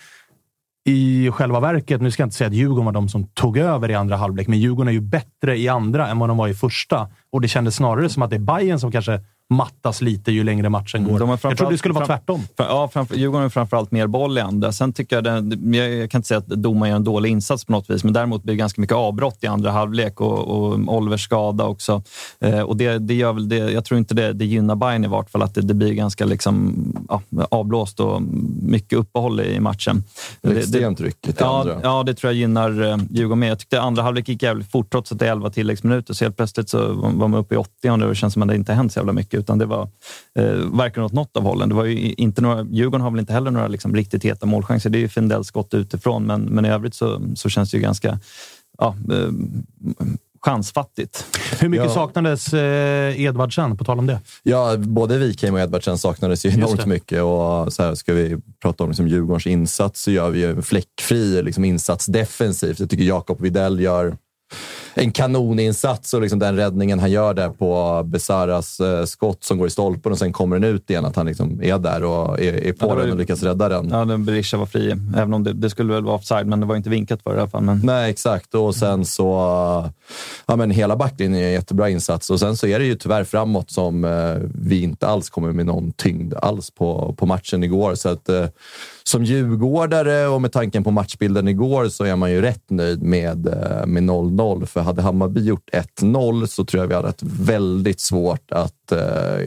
I 0.88 1.30
själva 1.30 1.60
verket, 1.60 2.00
nu 2.00 2.10
ska 2.10 2.22
jag 2.22 2.26
inte 2.26 2.36
säga 2.36 2.48
att 2.48 2.54
Djurgården 2.54 2.84
var 2.84 2.92
de 2.92 3.08
som 3.08 3.26
tog 3.26 3.58
över 3.58 3.90
i 3.90 3.94
andra 3.94 4.16
halvlek, 4.16 4.48
men 4.48 4.58
Djurgården 4.58 4.88
är 4.88 4.92
ju 4.92 5.00
bättre 5.00 5.58
i 5.58 5.68
andra 5.68 6.08
än 6.08 6.18
vad 6.18 6.30
de 6.30 6.36
var 6.36 6.48
i 6.48 6.54
första. 6.54 7.08
Och 7.32 7.40
det 7.40 7.48
kändes 7.48 7.74
snarare 7.74 8.08
som 8.08 8.22
att 8.22 8.30
det 8.30 8.36
är 8.36 8.40
Bayern 8.40 8.78
som 8.78 8.92
kanske 8.92 9.20
mattas 9.48 10.02
lite 10.02 10.32
ju 10.32 10.44
längre 10.44 10.68
matchen 10.68 11.04
går. 11.04 11.16
Mm, 11.16 11.28
har 11.28 11.38
jag 11.42 11.56
trodde 11.58 11.74
det 11.74 11.78
skulle 11.78 11.94
vara 11.94 12.06
fram- 12.06 12.18
tvärtom. 12.18 12.42
För, 12.56 12.64
ja, 12.64 12.88
framför, 12.92 13.16
Djurgården 13.16 13.42
har 13.42 13.48
framförallt 13.48 13.90
mer 13.90 14.06
boll 14.06 14.38
i 14.38 14.40
andra. 14.40 14.72
Sen 14.72 14.92
tycker 14.92 15.16
jag, 15.16 15.24
den, 15.24 15.74
jag, 15.74 16.10
kan 16.10 16.18
inte 16.18 16.28
säga 16.28 16.38
att 16.38 16.46
domaren 16.46 16.90
gör 16.90 16.96
en 16.96 17.04
dålig 17.04 17.30
insats 17.30 17.64
på 17.64 17.72
något 17.72 17.90
vis, 17.90 18.04
men 18.04 18.12
däremot 18.12 18.42
blir 18.42 18.54
det 18.54 18.58
ganska 18.58 18.80
mycket 18.80 18.96
avbrott 18.96 19.38
i 19.40 19.46
andra 19.46 19.70
halvlek 19.70 20.20
och, 20.20 20.38
och 20.38 20.72
Olivers 20.72 21.24
skada 21.24 21.64
också. 21.64 22.02
Eh, 22.40 22.60
och 22.60 22.76
det, 22.76 22.98
det 22.98 23.14
gör 23.14 23.32
väl 23.32 23.48
det, 23.48 23.56
jag 23.56 23.84
tror 23.84 23.98
inte 23.98 24.14
det, 24.14 24.32
det 24.32 24.44
gynnar 24.44 24.74
Bayern 24.76 25.04
i 25.04 25.08
vart 25.08 25.30
fall, 25.30 25.42
att 25.42 25.54
det, 25.54 25.60
det 25.60 25.74
blir 25.74 25.92
ganska 25.92 26.24
liksom, 26.24 26.74
ja, 27.08 27.22
avblåst 27.50 28.00
och 28.00 28.22
mycket 28.62 28.98
uppehåll 28.98 29.40
i 29.40 29.60
matchen. 29.60 30.04
Det 30.42 30.58
extremt 30.58 30.98
tryck 30.98 31.28
i 31.28 31.32
Ja, 31.38 31.60
andra. 31.60 31.80
ja, 31.82 32.02
det 32.02 32.14
tror 32.14 32.32
jag 32.32 32.38
gynnar 32.38 32.82
eh, 32.90 32.96
Djurgården 33.10 33.38
med. 33.38 33.50
Jag 33.50 33.58
tyckte 33.58 33.80
andra 33.80 34.02
halvlek 34.02 34.28
gick 34.28 34.42
jävligt 34.42 34.70
fort, 34.70 34.90
trots 34.92 35.12
att 35.12 35.18
det 35.18 35.26
är 35.26 35.32
11 35.32 35.50
tilläggsminuter. 35.50 36.14
Så 36.14 36.24
helt 36.24 36.36
plötsligt 36.36 36.68
så 36.68 36.92
var 36.92 37.10
var 37.10 37.28
man 37.28 37.40
uppe 37.40 37.54
i 37.54 37.58
80 37.58 37.90
och 37.90 37.98
det 37.98 38.14
känns 38.14 38.32
som 38.32 38.42
att 38.42 38.48
det 38.48 38.54
inte 38.54 38.72
hänt 38.72 38.92
så 38.92 38.98
jävla 38.98 39.12
mycket. 39.12 39.35
Mycket, 39.36 39.44
utan 39.44 39.58
det 39.58 39.66
var 39.66 39.88
eh, 40.38 40.54
varken 40.72 41.02
åt 41.02 41.12
något 41.12 41.36
av 41.36 41.42
hållen. 41.42 41.68
Det 41.68 41.74
var 41.74 41.84
ju 41.84 42.12
inte 42.12 42.42
några, 42.42 42.64
Djurgården 42.70 43.00
har 43.00 43.10
väl 43.10 43.20
inte 43.20 43.32
heller 43.32 43.50
några 43.50 43.68
liksom, 43.68 43.94
riktigt 43.94 44.24
heta 44.24 44.46
målchanser. 44.46 44.90
Det 44.90 44.98
är 44.98 45.00
ju 45.00 45.08
Findells 45.08 45.46
skott 45.48 45.74
utifrån, 45.74 46.26
men, 46.26 46.42
men 46.42 46.64
i 46.64 46.68
övrigt 46.68 46.94
så, 46.94 47.20
så 47.36 47.48
känns 47.48 47.70
det 47.70 47.76
ju 47.76 47.82
ganska 47.82 48.18
ja, 48.78 48.94
eh, 49.12 49.30
chansfattigt. 50.42 51.26
Hur 51.60 51.68
mycket 51.68 51.86
Ja. 51.86 51.94
saknades 51.94 52.52
eh, 52.54 53.20
Edvardsen, 53.20 53.76
på 53.76 53.84
tal 53.84 53.98
om 53.98 54.06
det? 54.06 54.20
Ja, 54.42 54.76
både 54.76 55.18
Wikheim 55.18 55.54
och 55.54 55.60
Edvardsen 55.60 55.98
saknades 55.98 56.46
ju 56.46 56.50
enormt 56.50 56.86
mycket. 56.86 57.22
Och 57.22 57.72
så 57.72 57.82
här, 57.82 57.94
ska 57.94 58.12
vi 58.14 58.36
prata 58.62 58.84
om 58.84 58.90
liksom 58.90 59.08
Djurgårdens 59.08 59.46
insats 59.46 60.02
så 60.02 60.10
gör 60.10 60.30
vi 60.30 60.38
ju 60.38 60.50
en 60.50 60.62
fläckfri 60.62 61.42
liksom, 61.42 61.64
insats 61.64 62.06
defensivt. 62.06 62.80
Jag 62.80 62.90
tycker 62.90 63.04
Jakob 63.04 63.40
Widell 63.40 63.80
gör 63.80 64.16
en 64.98 65.12
kanoninsats 65.12 66.14
och 66.14 66.22
liksom 66.22 66.38
den 66.38 66.56
räddningen 66.56 66.98
han 66.98 67.10
gör 67.10 67.34
där 67.34 67.48
på 67.48 68.02
Besaras 68.04 68.80
eh, 68.80 69.04
skott 69.04 69.44
som 69.44 69.58
går 69.58 69.66
i 69.66 69.70
stolpen 69.70 70.12
och 70.12 70.18
sen 70.18 70.32
kommer 70.32 70.58
den 70.58 70.74
ut 70.74 70.90
igen. 70.90 71.04
Att 71.04 71.16
han 71.16 71.26
liksom 71.26 71.62
är 71.62 71.78
där 71.78 72.04
och 72.04 72.40
är, 72.40 72.52
är 72.52 72.72
på 72.72 72.86
Ja, 72.88 72.94
den 72.94 73.10
och 73.10 73.16
lyckas 73.16 73.42
rädda 73.42 73.68
den. 73.68 73.88
Ja, 73.88 74.04
den 74.04 74.24
Berisha 74.24 74.56
var 74.56 74.66
fri, 74.66 74.90
även 75.16 75.34
om 75.34 75.44
det, 75.44 75.52
det 75.52 75.70
skulle 75.70 75.92
väl 75.92 76.04
vara 76.04 76.14
offside, 76.14 76.46
men 76.46 76.60
det 76.60 76.66
var 76.66 76.76
inte 76.76 76.90
vinkat 76.90 77.22
för 77.22 77.30
det 77.30 77.36
i 77.36 77.40
alla 77.40 77.50
fall. 77.50 77.62
Men... 77.62 77.80
Nej, 77.84 78.10
exakt. 78.10 78.54
Och 78.54 78.74
sen 78.74 79.04
så... 79.04 79.26
Ja, 80.46 80.56
men 80.56 80.70
hela 80.70 80.96
backlinjen 80.96 81.42
är 81.42 81.46
en 81.46 81.52
jättebra 81.52 81.90
insats. 81.90 82.30
Och 82.30 82.40
sen 82.40 82.56
så 82.56 82.66
är 82.66 82.78
det 82.78 82.84
ju 82.84 82.94
tyvärr 82.94 83.24
framåt 83.24 83.70
som 83.70 84.04
eh, 84.04 84.34
vi 84.54 84.82
inte 84.82 85.06
alls 85.06 85.30
kommer 85.30 85.52
med 85.52 85.66
någon 85.66 85.92
tyngd 85.92 86.34
alls 86.34 86.70
på, 86.70 87.14
på 87.18 87.26
matchen 87.26 87.62
igår. 87.62 87.94
Så 87.94 88.08
att 88.08 88.28
eh, 88.28 88.46
som 89.08 89.24
djurgårdare 89.24 90.26
och 90.26 90.42
med 90.42 90.52
tanken 90.52 90.84
på 90.84 90.90
matchbilden 90.90 91.48
igår 91.48 91.88
så 91.88 92.04
är 92.04 92.16
man 92.16 92.30
ju 92.32 92.40
rätt 92.42 92.70
nöjd 92.70 93.02
med, 93.02 93.46
eh, 93.46 93.86
med 93.86 94.02
0-0. 94.02 94.66
För 94.66 94.80
hade 94.80 95.02
Hammarby 95.02 95.40
gjort 95.40 95.70
1-0 95.72 96.46
så 96.46 96.64
tror 96.64 96.82
jag 96.82 96.88
vi 96.88 96.94
hade 96.94 97.06
haft 97.08 97.22
väldigt 97.22 98.00
svårt 98.00 98.50
att 98.52 98.92
eh, 98.92 98.98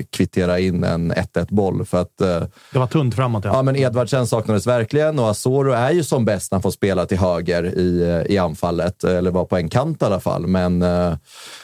kvittera 0.09 0.59
in 0.59 0.83
en 0.83 1.11
1-1 1.13 1.47
boll. 1.49 1.85
För 1.85 2.01
att 2.01 2.21
eh, 2.21 2.41
Det 2.73 2.79
var 2.79 2.87
tunt 2.87 3.15
framåt, 3.15 3.45
ja. 3.45 3.51
Ja, 3.53 3.61
men 3.61 3.75
Edvardsen 3.75 4.27
saknades 4.27 4.67
verkligen 4.67 5.19
och 5.19 5.29
Asoro 5.29 5.71
är 5.71 5.91
ju 5.91 6.03
som 6.03 6.25
bäst 6.25 6.51
när 6.51 6.55
han 6.55 6.61
får 6.63 6.71
spela 6.71 7.05
till 7.05 7.17
höger 7.17 7.63
i, 7.63 8.23
i 8.29 8.37
anfallet, 8.37 9.03
eller 9.03 9.31
var 9.31 9.45
på 9.45 9.57
en 9.57 9.69
kant 9.69 10.01
i 10.01 10.05
alla 10.05 10.19
fall. 10.19 10.47
Men 10.47 10.81
eh, 10.81 11.13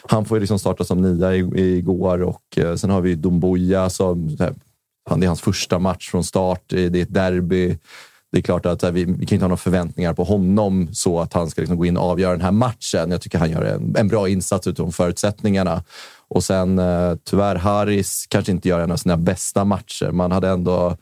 han 0.07 0.25
får 0.25 0.37
ju 0.37 0.39
liksom 0.39 0.59
starta 0.59 0.83
som 0.83 1.01
nia 1.01 1.35
i- 1.35 1.77
igår 1.77 2.21
och 2.21 2.41
eh, 2.57 2.75
sen 2.75 2.89
har 2.89 3.01
vi 3.01 3.15
Domboja 3.15 3.89
som 3.89 4.37
fan, 5.09 5.19
Det 5.19 5.25
är 5.25 5.27
hans 5.27 5.41
första 5.41 5.79
match 5.79 6.09
från 6.09 6.23
start. 6.23 6.63
Det 6.67 6.85
är 6.85 7.01
ett 7.01 7.13
derby. 7.13 7.77
Det 8.31 8.37
är 8.37 8.41
klart 8.41 8.65
att 8.65 8.81
här, 8.81 8.91
vi, 8.91 9.05
vi 9.05 9.25
kan 9.25 9.35
inte 9.35 9.43
ha 9.43 9.47
några 9.47 9.57
förväntningar 9.57 10.13
på 10.13 10.23
honom 10.23 10.89
så 10.91 11.19
att 11.19 11.33
han 11.33 11.49
ska 11.49 11.61
liksom 11.61 11.77
gå 11.77 11.85
in 11.85 11.97
och 11.97 12.03
avgöra 12.03 12.31
den 12.31 12.41
här 12.41 12.51
matchen. 12.51 13.11
Jag 13.11 13.21
tycker 13.21 13.37
han 13.37 13.51
gör 13.51 13.61
en, 13.61 13.95
en 13.97 14.07
bra 14.07 14.29
insats 14.29 14.67
utifrån 14.67 14.91
förutsättningarna. 14.91 15.83
Och 16.27 16.43
sen 16.43 16.79
eh, 16.79 17.15
tyvärr, 17.23 17.55
Haris 17.55 18.25
kanske 18.29 18.51
inte 18.51 18.69
gör 18.69 18.79
en 18.79 18.91
av 18.91 18.97
sina 18.97 19.17
bästa 19.17 19.65
matcher. 19.65 20.11
Man 20.11 20.31
hade 20.31 20.49
ändå 20.49 20.97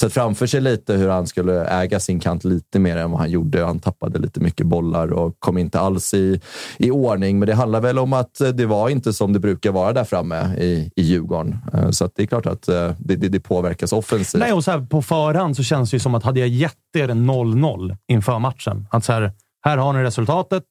sett 0.00 0.12
framför 0.12 0.46
sig 0.46 0.60
lite 0.60 0.94
hur 0.94 1.08
han 1.08 1.26
skulle 1.26 1.64
äga 1.64 2.00
sin 2.00 2.20
kant 2.20 2.44
lite 2.44 2.78
mer 2.78 2.96
än 2.96 3.10
vad 3.10 3.20
han 3.20 3.30
gjorde. 3.30 3.64
Han 3.64 3.80
tappade 3.80 4.18
lite 4.18 4.40
mycket 4.40 4.66
bollar 4.66 5.12
och 5.12 5.36
kom 5.38 5.58
inte 5.58 5.80
alls 5.80 6.14
i, 6.14 6.40
i 6.78 6.90
ordning. 6.90 7.38
Men 7.38 7.46
det 7.46 7.54
handlar 7.54 7.80
väl 7.80 7.98
om 7.98 8.12
att 8.12 8.40
det 8.54 8.66
var 8.66 8.88
inte 8.88 9.12
som 9.12 9.32
det 9.32 9.38
brukar 9.38 9.72
vara 9.72 9.92
där 9.92 10.04
framme 10.04 10.56
i, 10.58 10.90
i 10.96 11.02
Djurgården. 11.02 11.58
Eh, 11.72 11.90
så 11.90 12.04
att 12.04 12.12
det 12.14 12.22
är 12.22 12.26
klart 12.26 12.46
att 12.46 12.68
eh, 12.68 12.90
det, 12.98 13.16
det, 13.16 13.28
det 13.28 13.40
påverkas 13.40 13.92
offensivt. 13.92 14.40
Nej, 14.40 14.52
och 14.52 14.64
så 14.64 14.70
här, 14.70 14.80
på 14.80 15.02
förhand 15.02 15.56
så 15.56 15.62
känns 15.62 15.90
det 15.90 15.94
ju 15.94 16.00
som 16.00 16.14
att 16.14 16.22
hade 16.22 16.40
jag 16.40 16.48
gett 16.48 16.76
er 16.96 17.08
0-0 17.08 17.96
inför 18.08 18.38
matchen, 18.38 18.88
att 18.90 19.04
så 19.04 19.12
här, 19.12 19.32
här 19.64 19.76
har 19.76 19.92
ni 19.92 20.02
resultatet. 20.02 20.64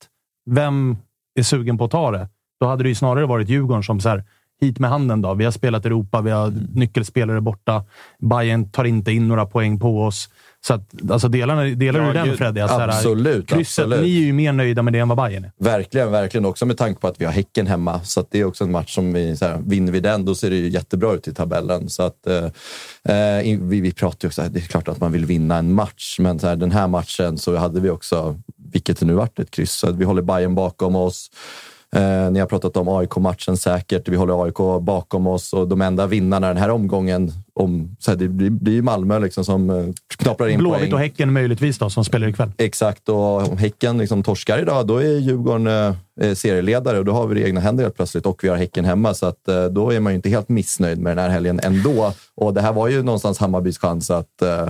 Vem 0.49 0.98
är 1.39 1.43
sugen 1.43 1.77
på 1.77 1.85
att 1.85 1.91
ta 1.91 2.11
det? 2.11 2.30
Då 2.60 2.68
hade 2.68 2.84
det 2.84 2.89
ju 2.89 2.95
snarare 2.95 3.26
varit 3.26 3.49
Djurgården 3.49 3.84
som 3.84 3.99
så 3.99 4.10
här, 4.10 4.23
hit 4.61 4.79
med 4.79 4.89
handen 4.89 5.21
då. 5.21 5.33
Vi 5.33 5.45
har 5.45 5.51
spelat 5.51 5.85
Europa, 5.85 6.21
vi 6.21 6.31
har 6.31 6.53
nyckelspelare 6.73 7.41
borta. 7.41 7.83
Bayern 8.19 8.71
tar 8.71 8.83
inte 8.83 9.11
in 9.11 9.27
några 9.27 9.45
poäng 9.45 9.79
på 9.79 10.03
oss. 10.03 10.29
Så 10.63 10.73
att, 10.73 11.11
alltså 11.11 11.27
delar, 11.27 11.65
delar 11.65 11.99
Ja, 11.99 12.07
du 12.07 12.13
den 12.13 12.38
Freddy? 12.38 12.61
Att 12.61 12.69
så 12.69 12.79
här, 12.79 12.88
absolut, 12.88 13.47
Krysset, 13.47 13.83
absolut. 13.83 14.01
ni 14.03 14.17
är 14.17 14.25
ju 14.25 14.33
mer 14.33 14.53
nöjda 14.53 14.81
med 14.81 14.93
det 14.93 14.99
än 14.99 15.07
vad 15.07 15.17
Bayern 15.17 15.43
är. 15.43 15.51
Verkligen, 15.57 16.11
verkligen. 16.11 16.45
Också 16.45 16.65
med 16.65 16.77
tanke 16.77 17.01
på 17.01 17.07
att 17.07 17.21
vi 17.21 17.25
har 17.25 17.31
Häcken 17.31 17.67
hemma. 17.67 18.03
Så 18.03 18.25
det 18.31 18.39
är 18.39 18.45
också 18.45 18.63
en 18.63 18.71
match 18.71 18.95
som 18.95 19.13
vi, 19.13 19.38
så 19.38 19.45
här, 19.45 19.57
vinner 19.65 19.91
vi 19.91 19.99
den, 19.99 20.25
då 20.25 20.35
ser 20.35 20.49
det 20.49 20.55
ju 20.55 20.69
jättebra 20.69 21.13
ut 21.13 21.27
i 21.27 21.33
tabellen. 21.33 21.89
Så 21.89 22.03
att, 22.03 22.27
eh, 22.27 22.45
eh, 23.15 23.59
vi, 23.61 23.81
vi 23.81 23.91
pratar 23.91 24.25
ju 24.25 24.27
också, 24.27 24.41
det 24.49 24.59
är 24.59 24.63
klart 24.63 24.88
att 24.88 24.99
man 24.99 25.11
vill 25.11 25.25
vinna 25.25 25.57
en 25.57 25.73
match, 25.73 26.19
men 26.19 26.39
så 26.39 26.47
här, 26.47 26.55
den 26.55 26.71
här 26.71 26.88
matchen 26.88 27.38
så 27.38 27.55
hade 27.55 27.79
vi 27.79 27.89
också, 27.89 28.39
vilket 28.71 28.99
det 28.99 29.05
nu 29.05 29.13
vart, 29.13 29.39
ett 29.39 29.51
kryss. 29.51 29.71
Så 29.71 29.89
att 29.89 29.95
vi 29.95 30.05
håller 30.05 30.21
Bayern 30.21 30.55
bakom 30.55 30.95
oss. 30.95 31.31
Eh, 31.95 32.31
ni 32.31 32.39
har 32.39 32.47
pratat 32.47 32.77
om 32.77 32.88
AIK-matchen 32.89 33.57
säkert. 33.57 34.07
Vi 34.07 34.15
håller 34.15 34.43
AIK 34.43 34.81
bakom 34.81 35.27
oss 35.27 35.53
och 35.53 35.68
de 35.68 35.81
enda 35.81 36.07
vinnarna 36.07 36.47
den 36.47 36.57
här 36.57 36.69
omgången, 36.69 37.31
om, 37.53 37.95
så 37.99 38.11
här, 38.11 38.18
det 38.18 38.27
blir, 38.27 38.73
ju 38.73 38.81
Malmö 38.81 39.19
liksom 39.19 39.45
som 39.45 39.69
eh, 39.69 39.85
knaprar 40.18 40.47
in 40.47 40.59
Blåvitt 40.59 40.80
poäng. 40.80 40.93
och 40.93 40.99
Häcken 40.99 41.34
möjligtvis 41.34 41.77
då, 41.77 41.89
som 41.89 42.05
spelar 42.05 42.27
ikväll. 42.27 42.51
Exakt, 42.57 43.09
och 43.09 43.49
om 43.49 43.57
Häcken 43.57 43.97
liksom 43.97 44.23
torskar 44.23 44.59
idag, 44.59 44.88
då 44.88 44.97
är 44.97 45.18
Djurgården 45.18 45.68
eh, 45.68 45.95
eh, 46.22 46.34
serieledare 46.34 46.99
och 46.99 47.05
då 47.05 47.11
har 47.11 47.27
vi 47.27 47.35
det 47.35 47.41
i 47.41 47.43
egna 47.43 47.61
händer 47.61 47.84
helt 47.84 47.95
plötsligt 47.95 48.26
och 48.26 48.43
vi 48.43 48.49
har 48.49 48.57
Häcken 48.57 48.85
hemma. 48.85 49.13
Så 49.13 49.26
att, 49.26 49.47
eh, 49.47 49.65
då 49.65 49.93
är 49.93 49.99
man 49.99 50.13
ju 50.13 50.15
inte 50.15 50.30
helt 50.30 50.49
missnöjd 50.49 50.99
med 50.99 51.18
den 51.18 51.23
här 51.23 51.30
helgen 51.30 51.59
ändå. 51.63 52.13
Och 52.35 52.53
det 52.53 52.61
här 52.61 52.73
var 52.73 52.88
ju 52.88 53.03
någonstans 53.03 53.38
Hammarbys 53.39 53.77
chans 53.77 54.11
att, 54.11 54.41
eh, 54.41 54.69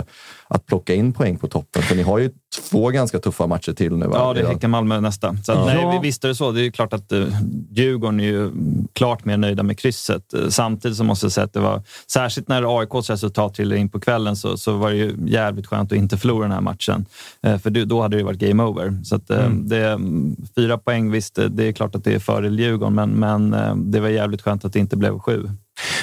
att 0.54 0.66
plocka 0.66 0.94
in 0.94 1.12
poäng 1.12 1.38
på 1.38 1.48
toppen. 1.48 1.82
För 1.82 1.94
ni 1.96 2.02
har 2.02 2.18
ju 2.18 2.30
två 2.70 2.88
ganska 2.90 3.18
tuffa 3.18 3.46
matcher 3.46 3.72
till 3.72 3.96
nu. 3.96 4.06
Va? 4.06 4.16
Ja, 4.18 4.32
det 4.34 4.40
är 4.40 4.46
Häcken-Malmö 4.46 5.00
nästa. 5.00 5.36
Så 5.44 5.52
Ja. 5.52 5.64
nej, 5.66 5.88
vi 5.92 6.06
visste 6.08 6.28
det 6.28 6.34
så. 6.34 6.50
Det 6.52 6.60
är 6.60 6.64
ju 6.64 6.72
klart 6.72 6.92
att 6.92 7.12
uh, 7.12 7.28
Djurgården 7.70 8.20
är 8.20 8.24
ju 8.24 8.50
klart 8.92 9.24
mer 9.24 9.36
nöjda 9.36 9.62
med 9.62 9.78
krysset. 9.78 10.34
Eh, 10.34 10.48
samtidigt 10.48 10.96
så 10.96 11.04
måste 11.04 11.26
jag 11.26 11.32
säga 11.32 11.44
att 11.44 11.52
det 11.52 11.60
var, 11.60 11.82
särskilt 12.12 12.48
när 12.48 12.78
AIKs 12.80 13.10
resultat 13.10 13.54
trillade 13.54 13.80
in 13.80 13.88
på 13.88 14.00
kvällen, 14.00 14.36
så, 14.36 14.56
så 14.56 14.76
var 14.76 14.90
det 14.90 14.96
ju 14.96 15.16
jävligt 15.26 15.66
skönt 15.66 15.92
att 15.92 15.98
inte 15.98 16.16
förlora 16.18 16.42
den 16.42 16.52
här 16.52 16.60
matchen. 16.60 17.06
Eh, 17.42 17.58
för 17.58 17.70
då 17.70 18.02
hade 18.02 18.16
det 18.16 18.22
varit 18.24 18.38
game 18.38 18.62
over. 18.62 19.00
Så 19.04 19.16
att, 19.16 19.30
eh, 19.30 19.44
Mm. 19.44 19.68
det, 19.68 19.88
mm, 19.92 20.36
fyra 20.56 20.78
poäng, 20.78 21.10
visst, 21.10 21.38
det 21.50 21.64
är 21.68 21.72
klart 21.72 21.94
att 21.94 22.04
det 22.04 22.14
är 22.14 22.18
fördel 22.18 22.58
Djurgården, 22.60 22.94
men, 22.94 23.10
men 23.50 23.90
det 23.90 24.00
var 24.00 24.08
jävligt 24.08 24.42
skönt 24.42 24.64
att 24.64 24.72
det 24.72 24.78
inte 24.78 24.96
blev 24.96 25.18
sju. 25.18 25.50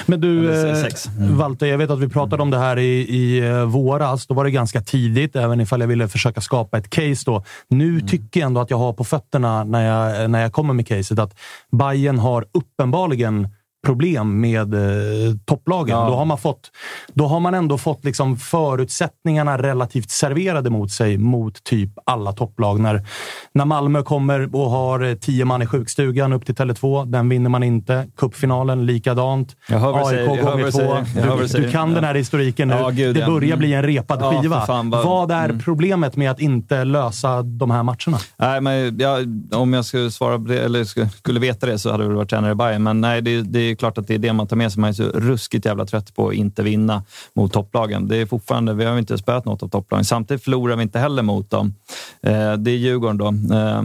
Men 0.05 0.21
du, 0.21 0.53
Eller 0.53 0.85
eh. 0.85 1.37
Walter, 1.37 1.65
jag 1.65 1.77
vet 1.77 1.89
att 1.89 1.99
vi 1.99 2.09
pratade 2.09 2.43
om 2.43 2.49
det 2.49 2.57
här 2.57 2.79
i, 2.79 2.99
i 2.99 3.47
eh, 3.47 3.65
våras. 3.65 4.27
Då 4.27 4.33
var 4.33 4.43
det 4.43 4.51
ganska 4.51 4.81
tidigt, 4.81 5.35
även 5.35 5.61
ifall 5.61 5.81
jag 5.81 5.87
ville 5.87 6.07
försöka 6.07 6.41
skapa 6.41 6.77
ett 6.77 6.89
case. 6.89 7.23
Då. 7.25 7.43
Nu 7.67 8.01
tycker 8.01 8.39
jag 8.39 8.47
ändå 8.47 8.61
att 8.61 8.69
jag 8.69 8.77
har 8.77 8.93
på 8.93 9.03
fötterna 9.03 9.63
när 9.63 9.85
jag, 9.85 10.31
när 10.31 10.41
jag 10.41 10.53
kommer 10.53 10.73
med 10.73 10.87
caset 10.87 11.19
att 11.19 11.39
Bayern 11.71 12.19
har 12.19 12.45
uppenbarligen 12.51 13.47
problem 13.85 14.41
med 14.41 14.73
eh, 14.73 15.35
topplagen. 15.45 15.97
Ja. 15.97 16.05
Då, 16.09 16.15
har 16.15 16.25
man 16.25 16.37
fått, 16.37 16.71
då 17.13 17.27
har 17.27 17.39
man 17.39 17.53
ändå 17.53 17.77
fått 17.77 18.05
liksom 18.05 18.37
förutsättningarna 18.37 19.57
relativt 19.57 20.11
serverade 20.11 20.69
mot 20.69 20.91
sig 20.91 21.17
mot 21.17 21.63
typ 21.63 21.89
alla 22.05 22.33
topplag. 22.33 22.79
När, 22.79 23.07
när 23.53 23.65
Malmö 23.65 24.03
kommer 24.03 24.55
och 24.55 24.69
har 24.69 25.03
eh, 25.03 25.13
tio 25.13 25.45
man 25.45 25.61
i 25.61 25.65
sjukstugan 25.65 26.33
upp 26.33 26.45
till 26.45 26.55
Tele2, 26.55 27.05
den 27.05 27.29
vinner 27.29 27.49
man 27.49 27.63
inte. 27.63 28.07
Cupfinalen 28.17 28.85
likadant. 28.85 29.55
Jag 29.69 29.79
hör 29.79 29.97
AIK 29.97 30.07
säger, 30.07 30.27
gånger 30.27 30.71
två. 30.71 31.37
Du, 31.57 31.63
du 31.63 31.71
kan 31.71 31.93
den 31.93 32.03
här 32.03 32.15
historiken 32.15 32.67
nu. 32.67 32.73
Ja, 32.73 32.89
gud, 32.89 33.15
det 33.15 33.19
ja. 33.19 33.27
börjar 33.27 33.57
bli 33.57 33.73
en 33.73 33.83
repad 33.83 34.17
Ja, 34.21 34.41
skiva. 34.41 34.65
fan, 34.65 34.89
vad- 34.89 35.05
vad 35.05 35.31
är 35.31 35.45
mm. 35.45 35.59
problemet 35.59 36.15
med 36.15 36.31
att 36.31 36.39
inte 36.39 36.83
lösa 36.83 37.41
de 37.41 37.71
här 37.71 37.83
matcherna? 37.83 38.17
Nej, 38.37 38.61
men 38.61 38.97
jag, 38.97 39.43
om 39.51 39.73
jag 39.73 39.85
skulle 39.85 40.11
svara 40.11 40.37
på 40.37 40.43
det, 40.43 40.59
eller 40.59 40.83
skulle, 40.83 41.09
skulle 41.09 41.39
veta 41.39 41.65
det 41.65 41.79
så 41.79 41.91
hade 41.91 42.03
jag 42.03 42.09
väl 42.09 42.17
varit 42.17 42.29
tränare 42.29 42.51
i 42.51 42.55
Bayern. 42.55 42.83
Men 42.83 43.01
nej, 43.01 43.21
det, 43.21 43.41
det 43.41 43.68
är 43.71 43.75
klart 43.75 43.97
att 43.97 44.07
det 44.07 44.13
är 44.13 44.19
det 44.19 44.33
man 44.33 44.47
tar 44.47 44.55
med 44.55 44.71
sig. 44.71 44.81
Man 44.81 44.89
är 44.89 44.93
så 44.93 45.03
ruskigt 45.03 45.65
jävla 45.65 45.85
trött 45.85 46.15
på 46.15 46.27
att 46.27 46.33
inte 46.33 46.63
vinna 46.63 47.03
mot 47.33 47.53
topplagen. 47.53 48.07
Det 48.07 48.17
är 48.17 48.25
fortfarande, 48.25 48.73
vi 48.73 48.85
har 48.85 48.97
inte 48.97 49.17
spöat 49.17 49.45
något 49.45 49.63
av 49.63 49.67
topplagen. 49.67 50.05
Samtidigt 50.05 50.43
förlorar 50.43 50.75
vi 50.75 50.83
inte 50.83 50.99
heller 50.99 51.23
mot 51.23 51.49
dem. 51.49 51.73
Eh, 52.21 52.53
det 52.53 52.71
är 52.71 52.75
Djurgården 52.75 53.17
då. 53.17 53.55
Eh, 53.55 53.83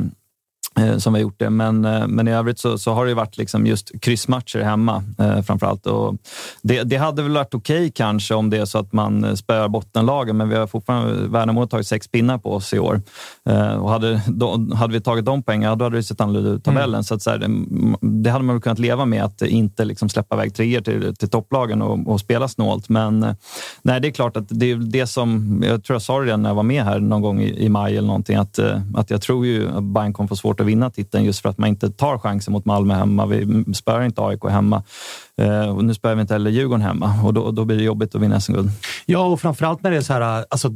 Eh, 0.78 0.98
som 0.98 1.14
har 1.14 1.20
gjort 1.20 1.38
det. 1.38 1.50
Men, 1.50 1.84
eh, 1.84 2.06
men 2.06 2.28
i 2.28 2.32
övrigt 2.32 2.58
så, 2.58 2.78
så 2.78 2.92
har 2.92 3.06
det 3.06 3.14
varit 3.14 3.38
liksom 3.38 3.66
just 3.66 4.00
kryssmatcher 4.00 4.62
hemma 4.62 5.04
eh, 5.18 5.42
framför 5.42 5.66
allt. 5.66 5.86
Och 5.86 6.16
det, 6.62 6.82
det 6.82 6.96
hade 6.96 7.22
väl 7.22 7.32
varit 7.32 7.54
okej 7.54 7.90
kanske 7.94 8.34
om 8.34 8.50
det 8.50 8.56
är 8.56 8.64
så 8.64 8.78
att 8.78 8.92
man 8.92 9.24
eh, 9.24 9.34
spöar 9.34 9.68
bottenlagen, 9.68 10.36
men 10.36 10.48
vi 10.48 10.56
har 10.56 10.66
fortfarande, 10.66 11.28
Värnamo 11.28 11.60
har 11.60 11.66
tagit 11.66 11.86
sex 11.86 12.08
pinnar 12.08 12.38
på 12.38 12.52
oss 12.52 12.74
i 12.74 12.78
år. 12.78 13.02
Eh, 13.48 13.74
och 13.74 13.90
hade, 13.90 14.20
då, 14.26 14.68
hade 14.74 14.92
vi 14.92 15.00
tagit 15.00 15.24
de 15.24 15.42
poängen, 15.42 15.78
då 15.78 15.84
hade 15.84 15.96
det 15.96 16.02
sett 16.02 16.20
annorlunda 16.20 16.50
ut 16.50 16.64
tabellen. 16.64 17.04
Så 17.04 17.14
att 17.14 17.22
så 17.22 17.30
här, 17.30 17.38
det, 18.00 18.30
hade 18.30 18.44
man 18.44 18.56
väl 18.56 18.62
kunnat 18.62 18.78
leva 18.78 19.04
med, 19.04 19.24
att 19.24 19.42
inte 19.42 19.84
liksom 19.84 20.08
släppa 20.08 20.34
iväg 20.34 20.54
treor 20.54 20.80
till, 20.80 21.16
till 21.16 21.28
topplagen 21.28 21.82
och, 21.82 22.08
och 22.08 22.20
spela 22.20 22.48
snålt. 22.48 22.88
Men 22.88 23.36
nej, 23.82 24.00
det 24.00 24.08
är 24.08 24.12
klart 24.12 24.36
att 24.36 24.44
det 24.48 24.70
är 24.70 24.76
det 24.76 25.06
som, 25.06 25.62
jag 25.66 25.84
tror 25.84 25.94
jag 25.94 26.02
sa 26.02 26.20
det 26.20 26.26
redan 26.26 26.42
när 26.42 26.50
jag 26.50 26.54
var 26.54 26.62
med 26.62 26.84
här 26.84 27.00
någon 27.00 27.22
gång 27.22 27.42
i, 27.42 27.64
i 27.64 27.68
maj 27.68 27.96
eller 27.96 28.06
någonting, 28.06 28.36
att, 28.36 28.58
att 28.94 29.10
jag 29.10 29.22
tror 29.22 29.46
ju 29.46 29.68
att 29.68 29.84
Bayern 29.84 30.12
kommer 30.12 30.28
få 30.28 30.36
svårt 30.36 30.60
att 30.60 30.63
vinna 30.66 30.90
titeln 30.90 31.24
just 31.24 31.42
för 31.42 31.48
att 31.48 31.58
man 31.58 31.68
inte 31.68 31.90
tar 31.90 32.18
chansen 32.18 32.52
mot 32.52 32.64
Malmö 32.64 32.94
hemma. 32.94 33.26
Vi 33.26 33.64
spöar 33.74 34.02
inte 34.02 34.22
AIK 34.22 34.44
hemma. 34.44 34.82
Eh, 35.36 35.76
och 35.76 35.84
nu 35.84 35.94
spöar 35.94 36.14
vi 36.14 36.20
inte 36.20 36.34
heller 36.34 36.50
Djurgården 36.50 36.82
hemma 36.82 37.14
och 37.24 37.34
då, 37.34 37.50
då 37.50 37.64
blir 37.64 37.76
det 37.76 37.84
jobbigt 37.84 38.14
att 38.14 38.22
vinna 38.22 38.40
SM-guld. 38.40 38.70
Ja, 39.06 39.26
och 39.26 39.40
framförallt 39.40 39.82
när 39.82 39.90
det 39.90 39.96
är 39.96 40.00
så 40.00 40.12
här... 40.12 40.44
Alltså, 40.50 40.70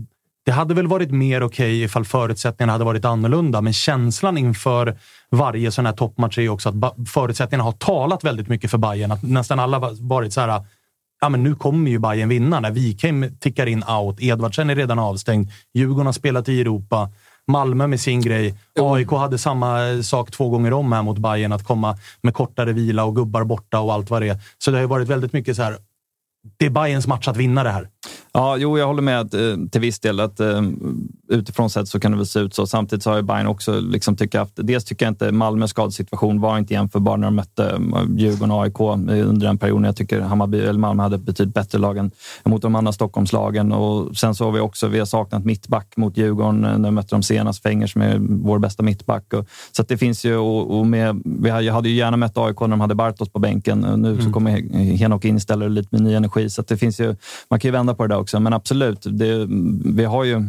Det 0.47 0.52
hade 0.52 0.74
väl 0.74 0.86
varit 0.86 1.10
mer 1.10 1.43
okej 1.43 1.82
ifall 1.82 2.05
förutsättningarna 2.05 2.73
hade 2.73 2.85
varit 2.85 3.05
annorlunda, 3.05 3.60
men 3.60 3.73
känslan 3.73 4.39
inför 4.39 4.97
varje 5.31 5.70
sån 5.70 5.86
här 5.86 5.93
toppmatch 5.93 6.39
är 6.39 6.43
ju 6.43 6.48
också 6.48 6.69
att 6.69 7.09
förutsättningarna 7.09 7.65
har 7.65 7.73
talat 7.73 8.24
väldigt 8.24 8.48
mycket 8.48 8.70
för 8.70 8.78
Bayern. 8.78 9.12
Att 9.12 9.23
nästan 9.23 9.59
alla 9.60 9.78
har 9.78 10.09
varit 10.09 10.32
så 10.32 10.40
här, 10.40 10.65
ja 11.20 11.28
men 11.28 11.43
nu 11.43 11.55
kommer 11.55 11.90
ju 11.90 11.98
Bayern 11.98 12.28
vinna. 12.28 12.60
När 12.60 12.70
Wikheim 12.70 13.36
tickar 13.40 13.66
in 13.66 13.82
out, 13.85 14.20
Edvardsen 14.20 14.70
är 14.70 14.77
redan 14.77 14.98
avstängd, 14.98 15.51
Djurgården 15.74 16.06
har 16.06 16.12
spelat 16.12 16.48
i 16.48 16.60
Europa, 16.60 17.10
Malmö 17.48 17.86
med 17.86 18.00
sin 18.00 18.20
grej. 18.20 18.54
AIK 18.80 19.10
hade 19.10 19.38
samma 19.38 20.02
sak 20.02 20.30
två 20.30 20.48
gånger 20.48 20.72
om 20.72 20.92
här 20.92 21.02
mot 21.02 21.18
Bayern 21.18 21.52
att 21.52 21.64
komma 21.64 21.98
med 22.20 22.34
kortare 22.34 22.72
vila 22.72 23.04
och 23.04 23.16
gubbar 23.16 23.44
borta 23.44 23.80
och 23.80 23.92
allt 23.92 24.10
vad 24.10 24.22
det 24.22 24.28
är. 24.28 24.38
Så 24.58 24.70
det 24.70 24.76
har 24.76 24.82
ju 24.82 24.88
varit 24.88 25.08
väldigt 25.08 25.32
mycket 25.32 25.56
så 25.56 25.62
här. 25.62 25.76
Det 26.58 26.66
är 26.66 26.70
Bayerns 26.70 27.06
match 27.06 27.28
att 27.28 27.36
vinna 27.36 27.64
det 27.64 27.70
här. 27.70 27.88
Ja, 28.39 28.56
jo, 28.56 28.78
jag 28.78 28.86
håller 28.86 29.02
med 29.02 29.20
att, 29.20 29.35
eh, 29.35 29.40
till 29.70 29.81
viss 29.81 30.01
del. 30.01 30.20
att 30.20 30.40
eh, 30.40 30.62
Utifrån 31.31 31.70
sett 31.70 31.89
så 31.89 32.01
kan 32.01 32.10
det 32.12 32.16
väl 32.16 32.27
se 32.27 32.40
ut 32.40 32.55
så. 32.55 32.66
Samtidigt 32.66 33.02
så 33.02 33.10
har 33.10 33.16
ju 33.16 33.23
Bayern 33.23 33.47
också 33.47 33.81
liksom 33.81 34.16
tycker 34.16 34.39
haft... 34.39 34.52
Dels 34.56 34.85
tycker 34.85 35.06
jag 35.06 35.10
inte 35.10 35.32
Malmös 35.32 35.70
skadesituation 35.70 36.40
var 36.40 36.59
inte 36.59 36.74
jämförbar 36.74 37.16
när 37.16 37.27
de 37.27 37.35
mötte 37.36 37.70
eh, 37.70 38.02
Djurgården 38.16 38.51
och 38.51 38.62
AIK 38.62 38.81
under 38.81 39.47
den 39.47 39.59
perioden. 39.59 39.85
Jag 39.85 39.97
tycker 39.97 40.20
Hammarby, 40.20 40.60
eller 40.60 40.78
Malmö 40.81 41.02
hade 41.02 41.19
betydligt 41.19 41.55
bättre 41.55 41.78
lag 41.78 41.97
än 41.98 42.10
mot 42.44 42.62
de 42.62 42.74
andra 42.74 42.93
Stockholmslagen. 42.93 43.73
Och 43.73 44.16
sen 44.16 44.35
så 44.35 44.44
har 44.44 44.52
vi 44.52 44.60
också 44.60 44.89
vi 44.89 44.98
har 44.98 45.06
saknat 45.06 45.44
mittback 45.44 45.97
mot 45.97 46.16
Djurgården 46.16 46.60
när 46.60 46.89
vi 46.89 46.90
mötte 46.90 47.15
dem 47.15 47.23
senast. 47.23 47.62
Fenger 47.62 47.86
som 47.86 48.02
är 48.02 48.16
vår 48.20 48.59
bästa 48.59 48.82
mittback. 48.82 49.32
Och, 49.32 49.47
så 49.73 49.82
att 49.82 49.89
det 49.89 49.98
finns 49.98 50.24
ju... 50.24 50.36
Och, 50.36 50.78
och 50.78 50.86
med, 50.86 51.23
vi 51.24 51.51
hade, 51.51 51.65
jag 51.65 51.74
hade 51.74 51.89
ju 51.89 51.94
gärna 51.94 52.16
mött 52.16 52.39
AIK 52.39 52.60
när 52.60 52.69
de 52.69 52.81
hade 52.81 52.94
Bartos 52.94 53.28
på 53.28 53.39
bänken. 53.39 53.85
Och 53.85 53.98
Nu 53.98 54.15
så 54.16 54.20
Mm. 54.20 54.32
kommer 54.32 54.51
Henok 54.97 55.24
in 55.24 55.36
istället 55.36 55.70
lite 55.70 55.89
med 55.90 56.02
ny 56.02 56.15
energi. 56.15 56.51
Så 56.51 56.60
att 56.60 56.69
det 56.69 56.77
finns 56.77 57.01
ju, 57.01 57.16
man 57.51 57.60
kan 57.60 57.69
ju 57.69 57.73
vända 57.73 57.94
på 57.94 58.02
det 58.06 58.15
där 58.15 58.20
också. 58.20 58.27
Men 58.34 58.52
absolut, 58.52 58.98
det, 59.10 59.46
vi 59.84 60.05
har 60.05 60.24
ju, 60.24 60.42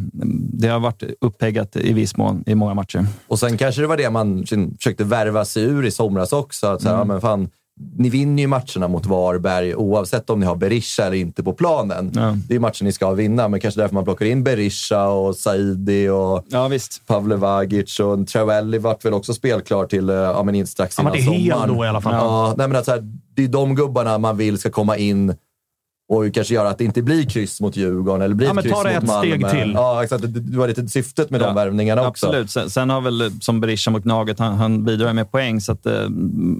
det 0.53 0.67
har 0.67 0.79
varit 0.79 1.03
uppheggat 1.21 1.75
i 1.75 1.93
viss 1.93 2.17
mån 2.17 2.43
i 2.47 2.55
många 2.55 2.73
matcher. 2.73 3.05
Och 3.27 3.39
sen 3.39 3.57
kanske 3.57 3.81
det 3.81 3.87
var 3.87 3.97
det 3.97 4.09
man 4.09 4.45
försökte 4.77 5.03
värva 5.03 5.45
sig 5.45 5.63
ur 5.63 5.85
i 5.85 5.91
somras 5.91 6.33
också. 6.33 6.67
Att 6.67 6.81
så 6.81 6.87
här, 6.87 6.95
Mm. 6.95 7.07
ja, 7.07 7.13
men 7.13 7.21
fan, 7.21 7.49
ni 7.97 8.09
vinner 8.09 8.43
ju 8.43 8.47
matcherna 8.47 8.87
mot 8.87 9.05
Varberg 9.05 9.75
oavsett 9.75 10.29
om 10.29 10.39
ni 10.39 10.45
har 10.45 10.55
Berisha 10.55 11.03
eller 11.03 11.17
inte 11.17 11.43
på 11.43 11.53
planen. 11.53 12.11
Det 12.47 12.55
är 12.55 12.59
matcher 12.59 12.83
ni 12.83 12.91
ska 12.91 13.11
vinna, 13.11 13.47
men 13.47 13.59
kanske 13.59 13.81
därför 13.81 13.95
man 13.95 14.03
plockar 14.03 14.25
in 14.25 14.43
Berisha 14.43 15.07
och 15.09 15.35
Saidi 15.35 16.09
och 16.09 16.45
ja, 16.49 16.67
visst. 16.67 17.01
Pavle 17.07 17.35
Vagic 17.35 17.99
och 17.99 18.27
Travelli 18.27 18.77
vart 18.77 19.05
väl 19.05 19.13
också 19.13 19.33
spelklar 19.33 19.85
till 19.85 20.09
eh, 20.09 20.15
ja, 20.15 20.43
men 20.43 20.67
strax 20.67 20.99
innan 20.99 21.11
var 21.11 21.17
det 21.17 21.23
hel 21.23 21.51
sommaren. 21.51 21.75
då 21.77 21.85
i 21.85 21.87
alla 21.87 22.01
fall. 22.01 22.13
Ja, 22.13 22.53
nej, 22.57 22.67
men 22.67 22.77
att 22.77 22.85
så 22.85 22.91
här, 22.91 23.03
det 23.35 23.43
är 23.43 23.47
de 23.47 23.75
gubbarna 23.75 24.17
man 24.17 24.37
vill 24.37 24.57
ska 24.57 24.69
komma 24.69 24.97
in 24.97 25.35
och 26.09 26.33
kanske 26.33 26.53
göra 26.53 26.69
att 26.69 26.77
det 26.77 26.83
inte 26.83 27.01
blir 27.01 27.23
kryss 27.23 27.61
mot 27.61 27.75
Djurgården 27.75 28.21
eller 28.21 28.35
blir 28.35 28.47
Ja, 28.47 28.53
men 28.53 28.63
kryss 28.63 28.73
ta 28.73 28.83
det 28.83 28.93
mot 28.93 29.03
ett 29.03 29.07
Malmö. 29.07 29.49
steg 29.49 29.49
till. 29.49 29.71
Ja, 29.73 30.03
exakt. 30.03 30.23
Det, 30.27 30.57
var 30.57 30.67
lite 30.67 30.87
syftet 30.87 31.29
med 31.29 31.41
de 31.41 31.55
värvningarna 31.55 32.07
också. 32.07 32.27
Absolut. 32.27 32.51
Sen, 32.51 32.69
sen 32.69 32.89
har 32.89 33.01
väl 33.01 33.31
som 33.41 33.61
Berisha 33.61 33.91
mot 33.91 34.03
Gnaget, 34.03 34.39
han, 34.39 34.55
han 34.55 34.85
bidrar 34.85 35.13
med 35.13 35.31
poäng. 35.31 35.61
Så 35.61 35.71
att, 35.71 35.85
eh, 35.85 36.09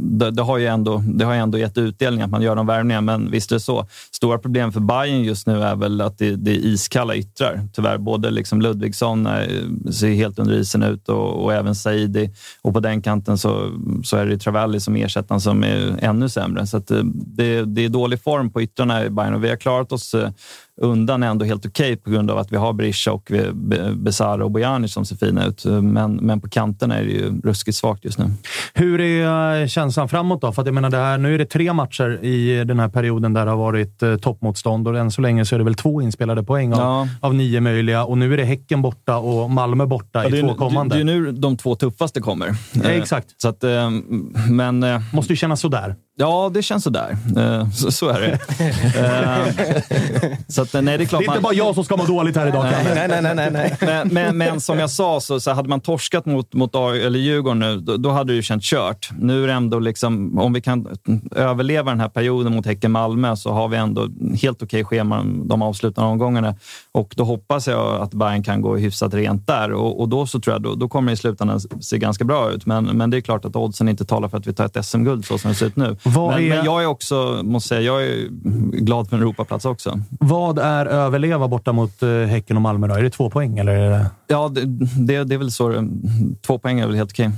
det, 0.01 0.31
det, 0.31 0.41
har 0.41 0.57
ju 0.57 0.65
ändå, 0.65 1.03
det 1.13 1.25
har 1.25 1.33
ju 1.33 1.39
ändå 1.39 1.57
gett 1.57 1.77
utdelning 1.77 2.21
att 2.21 2.29
man 2.29 2.41
gör 2.41 2.55
de 2.55 2.67
värvningarna. 2.67 3.01
Men 3.01 3.31
visst 3.31 3.51
är 3.51 3.55
det 3.55 3.59
så. 3.59 3.87
Stora 4.11 4.37
problem 4.37 4.71
för 4.71 4.79
Bayern 4.79 5.23
just 5.23 5.47
nu 5.47 5.63
är 5.63 5.75
väl 5.75 6.01
att 6.01 6.17
det, 6.17 6.35
det 6.35 6.51
är 6.51 6.65
iskalla 6.65 7.15
yttrar. 7.15 7.61
Tyvärr. 7.73 7.97
Både 7.97 8.31
liksom 8.31 8.61
Ludvigsson 8.61 9.25
är, 9.25 9.47
ser 9.91 10.09
helt 10.09 10.39
under 10.39 10.53
isen 10.53 10.83
ut 10.83 11.09
och, 11.09 11.43
och 11.43 11.53
även 11.53 11.75
Saidi. 11.75 12.29
Och 12.61 12.73
på 12.73 12.79
den 12.79 13.01
kanten 13.01 13.37
så, 13.37 13.71
så 14.03 14.17
är 14.17 14.25
det 14.25 14.37
Travalli 14.37 14.79
som 14.79 14.95
ersättaren 14.95 15.41
som 15.41 15.63
är 15.63 15.95
ännu 15.99 16.29
sämre. 16.29 16.67
Så 16.67 16.77
att, 16.77 16.91
eh, 16.91 17.03
det, 17.13 17.65
det 17.65 17.85
är 17.85 17.89
dålig 17.89 18.23
form 18.23 18.49
på 18.49 18.61
yttrarna 18.61 19.05
i 19.05 19.09
Bayern 19.09 19.38
vi 19.41 19.49
har 19.49 19.57
klarat 19.57 19.91
oss 19.91 20.13
eh, 20.13 20.29
undan 20.81 21.23
ändå 21.23 21.45
helt 21.45 21.65
okej 21.65 21.95
på 21.95 22.09
grund 22.09 22.31
av 22.31 22.37
att 22.37 22.51
vi 22.51 22.57
har 22.57 22.73
Berisha 22.73 23.11
och 23.11 23.31
Be- 23.53 23.91
Besara 23.95 24.43
och 24.45 24.51
Bojanic 24.51 24.93
som 24.93 25.05
ser 25.05 25.15
fina 25.15 25.45
ut. 25.45 25.65
Men, 25.65 26.15
men 26.15 26.41
på 26.41 26.49
kanterna 26.49 26.95
är 26.97 27.03
det 27.03 27.11
ju 27.11 27.41
ruskigt 27.41 27.77
svagt 27.77 28.05
just 28.05 28.17
nu. 28.19 28.25
Hur 28.73 29.01
är 29.01 29.61
eh, 29.61 29.67
känslan 29.67 30.09
framåt 30.09 30.41
då? 30.41 30.51
För 30.51 30.61
att 30.61 30.65
jag 30.65 30.73
menar, 30.75 30.89
det 30.89 30.97
här, 30.97 31.17
nu 31.17 31.33
är 31.33 31.37
det 31.37 31.45
tre 31.45 31.73
matcher 31.73 32.23
i 32.25 32.63
den 32.63 32.79
här 32.79 32.89
perioden 32.89 33.33
där 33.33 33.45
det 33.45 33.51
har 33.51 33.57
varit 33.57 34.03
eh, 34.03 34.15
toppmotstånd 34.15 34.87
och 34.87 34.97
än 34.97 35.11
så 35.11 35.21
länge 35.21 35.45
så 35.45 35.55
är 35.55 35.59
det 35.59 35.65
väl 35.65 35.75
två 35.75 36.01
inspelade 36.01 36.43
poäng 36.43 36.73
av, 36.73 36.79
Ja. 36.79 37.07
av 37.21 37.35
nio 37.35 37.61
möjliga. 37.61 38.03
Och 38.05 38.17
nu 38.17 38.33
är 38.33 38.37
det 38.37 38.43
Häcken 38.45 38.81
borta 38.81 39.17
och 39.17 39.49
Malmö 39.51 39.85
borta 39.85 40.23
Ja, 40.29 40.35
i 40.35 40.41
två 40.41 40.53
kommande. 40.53 40.95
Det, 40.97 41.03
det 41.03 41.11
är 41.11 41.19
nu 41.19 41.31
de 41.31 41.57
två 41.57 41.75
tuffaste 41.75 42.21
kommer. 42.21 42.55
Ja, 42.73 42.89
Eh, 42.89 42.95
exakt. 43.01 43.41
Så 43.41 43.47
att, 43.49 43.63
eh, 43.63 43.89
men, 44.49 44.83
eh, 44.83 45.01
Måste 45.13 45.33
ju 45.33 45.37
kännas 45.37 45.59
sådär. 45.59 45.95
Ja, 46.17 46.51
det 46.53 46.61
känns 46.61 46.83
sådär. 46.83 47.17
Eh, 47.37 47.69
Så, 47.69 47.91
så 47.91 48.09
är 48.09 48.19
det. 48.21 48.39
Eh, 48.99 50.37
så 50.47 50.61
att, 50.77 50.83
nej, 50.83 50.97
det 50.97 51.03
är 51.03 51.05
klart 51.05 51.19
Det 51.21 51.23
är 51.23 51.25
inte 51.25 51.33
man- 51.33 51.41
bara 51.43 51.53
jag 51.53 51.75
som 51.75 51.83
ska 51.83 51.97
må 51.97 52.05
dåligt 52.05 52.35
här 52.35 52.47
idag. 52.47 52.63
Nej, 52.95 53.07
nej, 53.09 53.21
nej, 53.21 53.35
nej, 53.35 53.51
nej. 53.51 53.77
Men, 53.81 54.07
men, 54.07 54.37
men 54.37 54.61
som 54.61 54.79
jag 54.79 54.89
sa, 54.89 55.19
så, 55.19 55.39
så 55.39 55.51
hade 55.51 55.69
man 55.69 55.81
torskat 55.81 56.25
mot, 56.25 56.53
mot 56.53 56.75
eller 56.75 57.19
Djurgården 57.19 57.59
nu, 57.59 57.77
då, 57.79 57.97
då 57.97 58.09
hade 58.09 58.31
det 58.33 58.35
ju 58.35 58.41
känts 58.41 58.69
kört. 58.69 59.09
Nu 59.19 59.43
är 59.43 59.47
det 59.47 59.53
ändå, 59.53 59.79
liksom, 59.79 60.39
om 60.39 60.53
vi 60.53 60.61
kan 60.61 60.87
överleva 61.35 61.91
den 61.91 61.99
här 61.99 62.09
perioden 62.09 62.55
mot 62.55 62.65
Häcken-Malmö 62.65 63.35
så 63.35 63.51
har 63.51 63.67
vi 63.67 63.77
ändå 63.77 64.07
helt 64.41 64.63
okej 64.63 64.83
schema 64.83 65.23
de 65.45 65.61
avslutande 65.61 66.09
omgångarna. 66.11 66.55
Och 66.91 67.13
då 67.17 67.23
hoppas 67.23 67.67
jag 67.67 68.01
att 68.01 68.13
Bayern 68.13 68.43
kan 68.43 68.61
gå 68.61 68.75
hyfsat 68.77 69.13
rent 69.13 69.47
där. 69.47 69.71
Och, 69.73 69.99
och 70.01 70.09
då 70.09 70.25
så 70.27 70.39
tror 70.39 70.53
jag 70.55 70.61
då, 70.61 70.75
då 70.75 70.89
kommer 70.89 71.11
det 71.11 71.13
i 71.13 71.17
slutändan 71.17 71.59
se 71.59 71.97
ganska 71.97 72.23
bra 72.23 72.51
ut. 72.51 72.65
Men, 72.65 72.85
men 72.85 73.09
det 73.09 73.17
är 73.17 73.21
klart 73.21 73.45
att 73.45 73.55
oddsen 73.55 73.89
inte 73.89 74.05
talar 74.05 74.27
för 74.29 74.37
att 74.37 74.47
vi 74.47 74.53
tar 74.53 74.65
ett 74.65 74.85
SM-guld 74.85 75.25
så 75.25 75.37
som 75.37 75.49
det 75.51 75.55
ser 75.55 75.65
ut 75.65 75.75
nu. 75.75 75.97
Men, 76.03 76.15
är- 76.15 76.49
men 76.49 76.65
jag 76.65 76.81
är 76.83 76.85
också, 76.85 77.39
måste 77.43 77.67
säga, 77.69 77.81
jag 77.81 78.03
är 78.03 78.27
glad 78.81 79.09
för 79.09 79.15
en 79.15 79.21
Europaplats 79.21 79.65
också. 79.65 79.99
Vad 80.19 80.58
är 80.59 80.85
överleva 80.85 81.47
borta 81.47 81.71
mot 81.71 82.03
eh, 82.03 82.09
Häcken 82.09 82.55
och 82.55 82.61
Malmö? 82.61 82.87
Då? 82.87 82.95
Är 82.95 83.03
det 83.03 83.09
två 83.09 83.29
poäng? 83.29 83.57
Eller 83.57 83.71
är 83.73 83.89
det... 83.89 84.05
Ja, 84.27 84.49
det, 84.49 84.61
det, 85.07 85.23
det 85.23 85.35
är 85.35 85.37
väl 85.37 85.51
så. 85.51 85.89
Två 86.45 86.57
poäng 86.59 86.79
är 86.79 86.87
väl 86.87 86.95
helt 86.95 87.11
okej. 87.11 87.29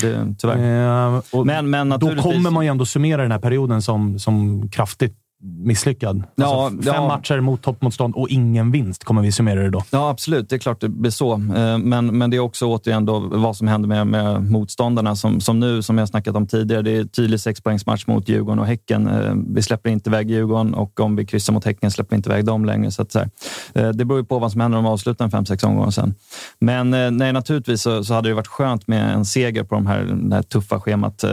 Det, 0.00 0.34
tyvärr. 0.38 1.14
Eh, 1.16 1.44
Men, 1.44 1.70
men 1.70 1.88
Då 1.88 1.94
naturligtvis... 1.94 2.34
kommer 2.34 2.50
man 2.50 2.64
ju 2.64 2.70
ändå 2.70 2.86
summera 2.86 3.22
den 3.22 3.32
här 3.32 3.38
perioden 3.38 3.82
som, 3.82 4.18
som 4.18 4.68
kraftigt 4.70 5.16
misslyckad. 5.42 6.22
Ja, 6.34 6.64
alltså, 6.64 6.82
fem 6.92 7.02
ja. 7.02 7.08
matcher 7.08 7.40
mot 7.40 7.62
toppmotstånd 7.62 8.14
och 8.14 8.28
ingen 8.28 8.70
vinst 8.70 9.04
kommer 9.04 9.22
vi 9.22 9.32
summera 9.32 9.62
det 9.62 9.70
då. 9.70 9.82
Ja, 9.90 10.10
absolut. 10.10 10.48
Det 10.48 10.56
är 10.56 10.58
klart 10.58 10.80
det 10.80 10.88
blir 10.88 11.10
så. 11.10 11.32
Eh, 11.34 11.78
Men, 11.78 12.18
men 12.18 12.30
det 12.30 12.36
är 12.36 12.40
också 12.40 12.66
återigen 12.66 13.04
då 13.04 13.18
vad 13.18 13.56
som 13.56 13.68
händer 13.68 13.88
med, 13.88 14.06
med 14.06 14.50
motståndarna. 14.50 15.16
Som, 15.16 15.40
som 15.40 15.60
nu, 15.60 15.82
som 15.82 15.98
jag 15.98 16.08
snackat 16.08 16.36
om 16.36 16.46
tidigare, 16.46 16.82
det 16.82 16.96
är 16.96 17.04
tydlig 17.04 17.40
sexpoängsmatch 17.40 18.06
mot 18.06 18.28
Djurgården 18.28 18.58
och 18.58 18.66
Häcken. 18.66 19.06
Eh, 19.06 19.34
Vi 19.46 19.62
släpper 19.62 19.90
inte 19.90 20.10
iväg 20.10 20.30
Djurgården 20.30 20.74
och 20.74 21.00
om 21.00 21.16
vi 21.16 21.26
kryssar 21.26 21.52
mot 21.52 21.64
Häcken 21.64 21.90
släpper 21.90 22.10
vi 22.10 22.16
inte 22.16 22.30
iväg 22.30 22.44
dem 22.44 22.64
längre. 22.64 22.90
Så 22.90 23.06
så 23.08 23.18
eh, 23.18 23.88
det 23.88 24.04
beror 24.04 24.20
ju 24.20 24.24
på 24.24 24.38
vad 24.38 24.52
som 24.52 24.60
händer 24.60 24.78
om 24.78 24.84
de 24.84 24.90
avslutar 24.90 25.24
en 25.24 25.30
fem, 25.30 25.46
sex 25.46 25.64
omgångar 25.64 25.90
sen. 25.90 26.14
Men 26.60 26.90
nej, 27.18 27.32
naturligtvis 27.32 27.82
så, 27.82 28.04
så 28.04 28.14
hade 28.14 28.28
det 28.28 28.34
varit 28.34 28.46
skönt 28.46 28.88
med 28.88 29.14
en 29.14 29.24
seger 29.24 29.64
på 29.64 29.74
de 29.74 29.86
här, 29.86 30.18
det 30.22 30.34
här 30.34 30.42
tuffa 30.42 30.80
schemat. 30.80 31.24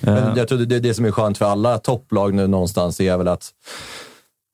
Eh, 0.00 0.14
Men 0.14 0.36
jag 0.36 0.48
tror 0.48 0.58
det, 0.58 0.80
det 0.80 0.94
som 0.94 1.04
är 1.04 1.10
skönt 1.10 1.38
för 1.38 1.44
alla 1.44 1.78
topplag 1.78 2.34
nu 2.34 2.46
någonstans 2.46 3.00
är 3.00 3.16
väl 3.16 3.28
att, 3.28 3.50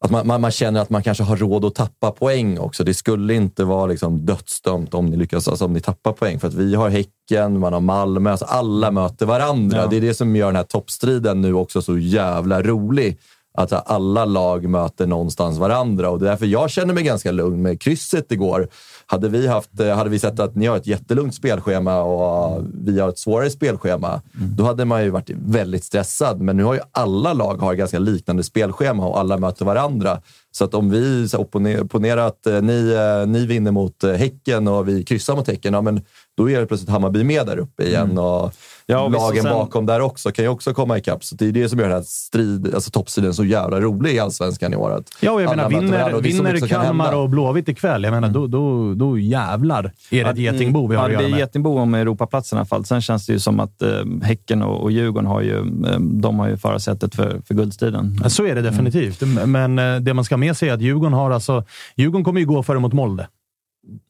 att 0.04 0.10
man, 0.10 0.26
man, 0.26 0.40
man 0.40 0.50
känner 0.50 0.80
att 0.80 0.90
man 0.90 1.02
kanske 1.02 1.24
har 1.24 1.36
råd 1.36 1.64
att 1.64 1.74
tappa 1.74 2.10
poäng 2.10 2.58
också. 2.58 2.84
Det 2.84 2.94
skulle 2.94 3.34
inte 3.34 3.64
vara 3.64 3.86
liksom 3.86 4.26
dödsdömt 4.26 4.94
om 4.94 5.06
ni 5.06 5.16
lyckas, 5.16 5.48
alltså 5.48 5.64
om 5.64 5.72
ni 5.72 5.80
tappar 5.80 6.12
poäng. 6.12 6.40
För 6.40 6.48
att 6.48 6.54
vi 6.54 6.74
har 6.74 6.88
Häcken, 6.88 7.58
man 7.58 7.72
har 7.72 7.80
Malmö, 7.80 8.30
alltså 8.30 8.44
alla 8.44 8.90
möter 8.90 9.26
varandra. 9.26 9.78
Ja. 9.78 9.86
Det 9.86 9.96
är 9.96 10.00
det 10.00 10.14
som 10.14 10.36
gör 10.36 10.46
den 10.46 10.56
här 10.56 10.62
toppstriden 10.62 11.40
nu 11.40 11.54
också 11.54 11.82
så 11.82 11.98
jävla 11.98 12.62
rolig. 12.62 13.18
Att 13.54 13.90
alla 13.90 14.24
lag 14.24 14.68
möter 14.68 15.06
någonstans 15.06 15.58
varandra 15.58 16.10
och 16.10 16.18
det 16.18 16.26
är 16.26 16.30
därför 16.30 16.46
jag 16.46 16.70
känner 16.70 16.94
mig 16.94 17.02
ganska 17.02 17.32
lugn 17.32 17.62
med 17.62 17.80
krysset 17.80 18.32
igår. 18.32 18.68
Hade 19.06 19.28
vi, 19.28 19.46
haft, 19.46 19.80
eh, 19.80 19.96
hade 19.96 20.10
vi 20.10 20.18
sett 20.18 20.40
att 20.40 20.54
ni 20.54 20.66
har 20.66 20.76
ett 20.76 20.86
jättelugnt 20.86 21.34
spelschema 21.34 22.02
och 22.02 22.64
vi 22.84 23.00
har 23.00 23.08
ett 23.08 23.18
svårare 23.18 23.50
spelschema, 23.50 24.20
då 24.32 24.64
hade 24.64 24.84
man 24.84 25.04
ju 25.04 25.10
varit 25.10 25.30
väldigt 25.46 25.84
stressad. 25.84 26.40
Men 26.40 26.56
nu 26.56 26.64
har 26.64 26.74
ju 26.74 26.80
alla 26.92 27.32
lag 27.32 27.56
har 27.56 27.74
ganska 27.74 27.98
liknande 27.98 28.42
spelschema 28.42 29.06
och 29.06 29.18
alla 29.18 29.38
möter 29.38 29.64
varandra. 29.64 30.20
Så 30.52 30.64
att 30.64 30.74
om 30.74 30.90
vi 30.90 31.28
så 31.28 31.36
här, 31.36 31.44
opponer- 31.44 31.84
ponera 31.84 32.24
att 32.26 32.46
eh, 32.46 32.62
ni, 32.62 32.92
eh, 33.22 33.28
ni 33.28 33.46
vinner 33.46 33.70
mot 33.70 34.04
eh, 34.04 34.12
Häcken 34.12 34.68
och 34.68 34.88
vi 34.88 35.04
kryssar 35.04 35.36
mot 35.36 35.46
Häcken, 35.48 35.74
ja, 35.74 35.80
men 35.82 36.00
då 36.36 36.50
är 36.50 36.60
det 36.60 36.66
plötsligt 36.66 36.90
Hammarby 36.90 37.24
med 37.24 37.46
där 37.46 37.56
uppe 37.58 37.82
igen. 37.84 38.18
Och 38.18 38.52
Ja, 38.86 39.00
och 39.00 39.10
lagen 39.10 39.42
sen- 39.42 39.52
bakom 39.52 39.86
där 39.86 40.00
också 40.00 40.30
kan 40.32 40.44
ju 40.44 40.48
också 40.48 40.74
komma 40.74 40.98
ikapp. 40.98 41.24
Så 41.24 41.34
det 41.34 41.46
är 41.46 41.52
det 41.52 41.68
som 41.68 41.78
gör 41.78 41.86
den 41.88 41.96
här 41.96 42.04
strid, 42.06 42.74
alltså 42.74 42.90
toppstriden 42.90 43.34
så 43.34 43.44
jävla 43.44 43.80
rolig 43.80 44.14
i 44.14 44.18
Allsvenskan 44.18 44.72
i 44.72 44.76
år. 44.76 44.90
Att 44.90 45.04
Ja, 45.20 45.32
och 45.32 45.42
jag 45.42 45.56
menar, 45.56 45.68
vinner, 45.68 46.14
och 46.14 46.22
det 46.22 46.28
är 46.28 46.32
vinner 46.32 46.66
Kalmar 46.68 47.12
och 47.14 47.28
Blåvitt 47.30 47.68
ikväll, 47.68 48.04
jag 48.04 48.10
menar, 48.12 48.28
då, 48.28 48.46
då, 48.46 48.94
då 48.94 49.18
jävlar 49.18 49.92
är 50.10 50.24
det 50.24 50.30
ett 50.30 50.38
getingbo 50.38 50.86
vi 50.86 50.96
har 50.96 51.02
ja, 51.02 51.12
att 51.12 51.18
det 51.18 51.22
göra 51.22 51.30
med. 51.30 51.38
getingbo 51.40 51.78
om 51.78 51.94
Europaplatsen 51.94 52.56
i 52.56 52.58
alla 52.60 52.66
fall. 52.66 52.84
Sen 52.84 53.00
känns 53.00 53.26
det 53.26 53.32
ju 53.32 53.38
som 53.38 53.60
att 53.60 53.82
eh, 53.82 53.88
Häcken 54.22 54.62
och, 54.62 54.82
och 54.82 54.92
Djurgården 54.92 55.26
har 55.26 55.40
ju, 55.40 55.56
eh, 55.58 56.00
de 56.00 56.38
har 56.38 56.48
ju 56.48 56.56
förarsätet 56.56 57.14
för, 57.14 57.40
för 57.46 57.54
guldstriden. 57.54 58.20
Ja, 58.22 58.28
Så 58.28 58.46
är 58.46 58.54
det 58.54 58.62
definitivt. 58.62 59.22
Men 59.46 59.78
eh, 59.78 59.96
det 59.96 60.14
man 60.14 60.24
ska 60.24 60.36
med 60.42 60.56
sig 60.56 60.68
är 60.68 60.72
att 60.74 60.80
Djurgården 60.80 61.12
har 61.12 61.30
alltså... 61.30 61.64
Djurgården 61.96 62.24
kommer 62.24 62.40
ju 62.40 62.46
gå 62.46 62.62
före 62.62 62.78
mot 62.78 62.92
Molde. 62.92 63.28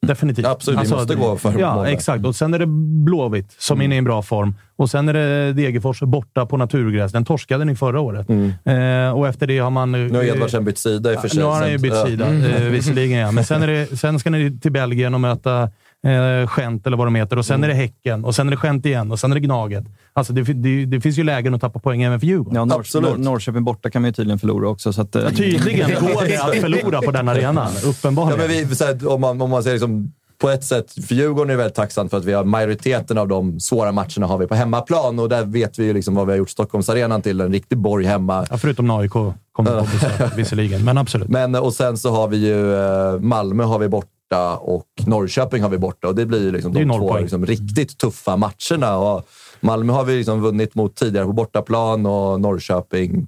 Definitivt. 0.07 0.45
Absolut, 0.45 0.79
vi 0.85 0.89
måste 0.89 1.15
gå 1.15 1.37
för 1.37 1.59
Ja, 1.59 1.75
mål 1.75 1.85
där. 1.85 1.91
exakt. 1.91 2.25
Och 2.25 2.35
sen 2.35 2.53
är 2.53 2.59
det 2.59 2.65
Blåvitt 3.05 3.55
som 3.57 3.81
är 3.81 3.85
inne 3.85 3.95
i 3.95 3.97
en 3.97 4.03
bra 4.03 4.21
form. 4.21 4.55
Och 4.75 4.89
sen 4.89 5.09
är 5.09 5.13
det 5.13 5.53
Degerfors 5.53 5.99
borta 6.01 6.45
på 6.45 6.57
naturgräs. 6.57 7.11
Den 7.11 7.25
torskade 7.25 7.65
ni 7.65 7.75
förra 7.75 7.99
året. 7.99 8.29
Eh, 8.29 9.17
och 9.17 9.27
efter 9.27 9.47
det 9.47 9.59
har 9.59 9.69
man... 9.69 9.91
Nu 9.91 10.15
har 10.15 10.23
Edvardsen 10.23 10.65
bytt 10.65 10.77
sida 10.77 11.13
i 11.13 11.15
och 11.17 11.21
för 11.21 11.27
sig. 11.27 11.39
Nu 11.39 11.45
har 11.45 11.53
han 11.61 11.71
ju 11.71 11.77
bytt 11.77 12.07
sida, 12.07 12.33
Ja. 12.33 12.47
eh, 12.47 12.63
visserligen. 12.69 13.19
Ja. 13.19 13.31
Men 13.31 13.43
sen, 13.45 13.63
är 13.63 13.67
det, 13.67 13.97
sen 13.99 14.19
ska 14.19 14.29
ni 14.29 14.59
till 14.59 14.71
Belgien 14.71 15.13
och 15.13 15.21
möta 15.21 15.69
eh, 16.07 16.49
Gent 16.57 16.87
eller 16.87 16.97
vad 16.97 17.07
de 17.07 17.15
heter. 17.15 17.37
Och 17.37 17.45
sen 17.45 17.63
är 17.63 17.67
det 17.67 17.73
Häcken. 17.73 18.25
Och 18.25 18.35
sen 18.35 18.47
är 18.47 18.51
det 18.51 18.67
Gent 18.67 18.85
igen. 18.85 19.11
Och 19.11 19.19
sen 19.19 19.31
är 19.31 19.35
det 19.35 19.41
Gnaget. 19.41 19.83
Alltså, 20.13 20.33
det, 20.33 20.41
det, 20.43 20.85
det 20.85 21.01
finns 21.01 21.17
ju 21.17 21.23
lägen 21.23 21.53
att 21.53 21.61
tappa 21.61 21.79
poäng 21.79 22.01
även 22.01 22.19
för 22.19 22.27
Djurgården. 22.27 22.55
Ja, 22.55 22.65
Norr, 22.65 23.01
Norr, 23.01 23.17
Norrköping 23.17 23.63
borta 23.63 23.89
kan 23.89 24.01
man 24.01 24.09
ju 24.09 24.13
tydligen 24.13 24.39
förlora 24.39 24.69
också. 24.69 24.93
Så 24.93 25.01
att, 25.01 25.15
eh, 25.15 25.23
Ja, 25.23 25.29
tydligen 25.29 25.89
går 25.89 26.25
det 26.27 26.37
att 26.43 26.55
förlora 26.55 27.01
på 27.01 27.11
den 27.11 27.29
arenan. 27.29 27.71
Ja, 27.83 27.89
Uppenbarligen. 27.89 28.39
men 28.39 28.67
vi, 28.69 28.75
så 28.75 28.85
här, 28.85 29.07
om, 29.07 29.21
man, 29.21 29.41
om 29.41 29.49
man 29.49 29.63
säger 29.63 29.75
liksom, 29.75 30.11
på 30.41 30.49
ett 30.49 30.63
sätt, 30.63 30.91
för 31.07 31.15
Djurgården 31.15 31.49
är 31.49 31.55
väldigt 31.55 31.75
tacksamt 31.75 32.09
för 32.11 32.17
att 32.17 32.25
vi 32.25 32.33
har 32.33 32.43
majoriteten 32.43 33.17
av 33.17 33.27
de 33.27 33.59
svåra 33.59 33.91
matcherna 33.91 34.27
har 34.27 34.37
vi 34.37 34.47
på 34.47 34.55
hemmaplan 34.55 35.19
och 35.19 35.29
där 35.29 35.45
vet 35.45 35.79
vi 35.79 35.85
ju 35.85 35.93
liksom 35.93 36.15
vad 36.15 36.25
vi 36.27 36.31
har 36.31 36.37
gjort 36.37 36.49
Stockholmsarenan 36.49 37.21
till. 37.21 37.41
En 37.41 37.51
riktig 37.51 37.77
borg 37.77 38.05
hemma. 38.05 38.45
Ja, 38.51 38.57
förutom 38.57 38.87
när 38.87 38.99
AIK 38.99 39.11
kommer 39.51 39.79
på 39.79 39.85
besök, 39.93 40.37
visserligen. 40.37 40.83
Men 40.85 40.97
absolut. 40.97 41.27
Men, 41.29 41.55
och 41.55 41.73
sen 41.73 41.97
så 41.97 42.11
har 42.11 42.27
vi 42.27 42.37
ju 42.37 42.75
eh, 42.75 43.19
Malmö 43.19 43.63
har 43.63 43.79
vi 43.79 43.87
borta 44.33 44.57
och 44.57 44.87
Norrköping 45.07 45.63
har 45.63 45.69
vi 45.69 45.77
borta. 45.77 46.07
Och 46.07 46.15
det 46.15 46.25
blir 46.25 46.51
liksom 46.51 46.73
Det 46.73 46.85
de 46.85 46.99
två 46.99 47.17
liksom 47.17 47.45
riktigt 47.45 47.97
tuffa 47.97 48.37
matcherna. 48.37 48.97
Och 48.97 49.27
Malmö 49.59 49.93
har 49.93 50.03
vi 50.03 50.17
liksom 50.17 50.41
vunnit 50.41 50.75
mot 50.75 50.95
tidigare 50.95 51.25
på 51.25 51.33
bortaplan 51.33 52.05
och 52.05 52.41
Norrköping 52.41 53.27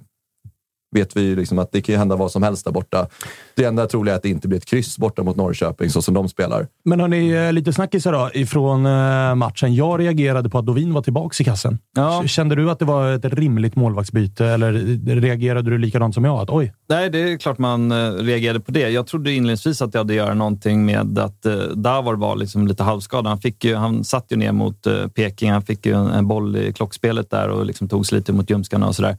vet 0.94 1.16
vi 1.16 1.20
ju 1.20 1.36
liksom 1.36 1.58
att 1.58 1.72
det 1.72 1.82
kan 1.82 1.96
hända 1.96 2.16
vad 2.16 2.32
som 2.32 2.42
helst 2.42 2.64
där 2.64 2.72
borta. 2.72 3.08
Det 3.56 3.64
enda 3.64 3.86
troliga 3.86 4.14
är 4.14 4.16
att 4.16 4.22
det 4.22 4.28
inte 4.28 4.48
blir 4.48 4.58
ett 4.58 4.66
kryss 4.66 4.98
borta 4.98 5.22
mot 5.22 5.36
Norrköping 5.36 5.90
så 5.90 6.02
som 6.02 6.14
de 6.14 6.28
spelar. 6.28 6.66
Men 6.84 7.00
hörni, 7.00 7.30
eh, 7.30 7.52
lite 7.52 7.72
snackisar 7.72 8.12
då 8.12 8.30
ifrån 8.34 8.86
eh, 8.86 9.34
matchen. 9.34 9.74
Jag 9.74 10.00
reagerade 10.00 10.50
på 10.50 10.58
att 10.58 10.66
Dovin 10.66 10.94
var 10.94 11.02
tillbaka 11.02 11.42
i 11.42 11.44
kassen. 11.44 11.78
Ja. 11.96 12.22
Kände 12.26 12.54
du 12.54 12.70
att 12.70 12.78
det 12.78 12.84
var 12.84 13.12
ett 13.12 13.24
rimligt 13.24 13.76
målvaktsbyte 13.76 14.46
eller 14.46 14.72
reagerade 15.20 15.70
du 15.70 15.78
likadant 15.78 16.14
som 16.14 16.24
jag? 16.24 16.40
Att 16.40 16.50
oj, 16.50 16.72
Nej, 16.88 17.10
det 17.10 17.18
är 17.18 17.38
klart 17.38 17.58
man 17.58 17.92
eh, 17.92 18.12
reagerade 18.12 18.60
på 18.60 18.72
det. 18.72 18.90
Jag 18.90 19.06
trodde 19.06 19.32
inledningsvis 19.32 19.82
att 19.82 19.92
det 19.92 19.98
hade 19.98 20.12
att 20.12 20.16
göra 20.16 20.34
någonting 20.34 20.84
med 20.86 21.18
att 21.18 21.46
eh, 21.46 21.54
Davor 21.56 22.14
var 22.14 22.36
liksom 22.36 22.66
lite 22.66 22.82
halvskadad. 22.82 23.26
Han, 23.26 23.38
fick 23.38 23.64
ju, 23.64 23.74
han 23.74 24.04
satt 24.04 24.26
ju 24.28 24.36
ner 24.36 24.52
mot 24.52 24.86
eh, 24.86 25.06
Peking. 25.06 25.52
Han 25.52 25.62
fick 25.62 25.86
ju 25.86 25.92
en, 25.92 26.06
en 26.06 26.28
boll 26.28 26.56
i 26.56 26.72
klockspelet 26.72 27.30
där 27.30 27.48
och 27.48 27.66
liksom 27.66 27.88
tog 27.88 28.06
sig 28.06 28.18
lite 28.18 28.32
mot 28.32 28.50
ljumskarna 28.50 28.88
och 28.88 28.96
sådär. 28.96 29.16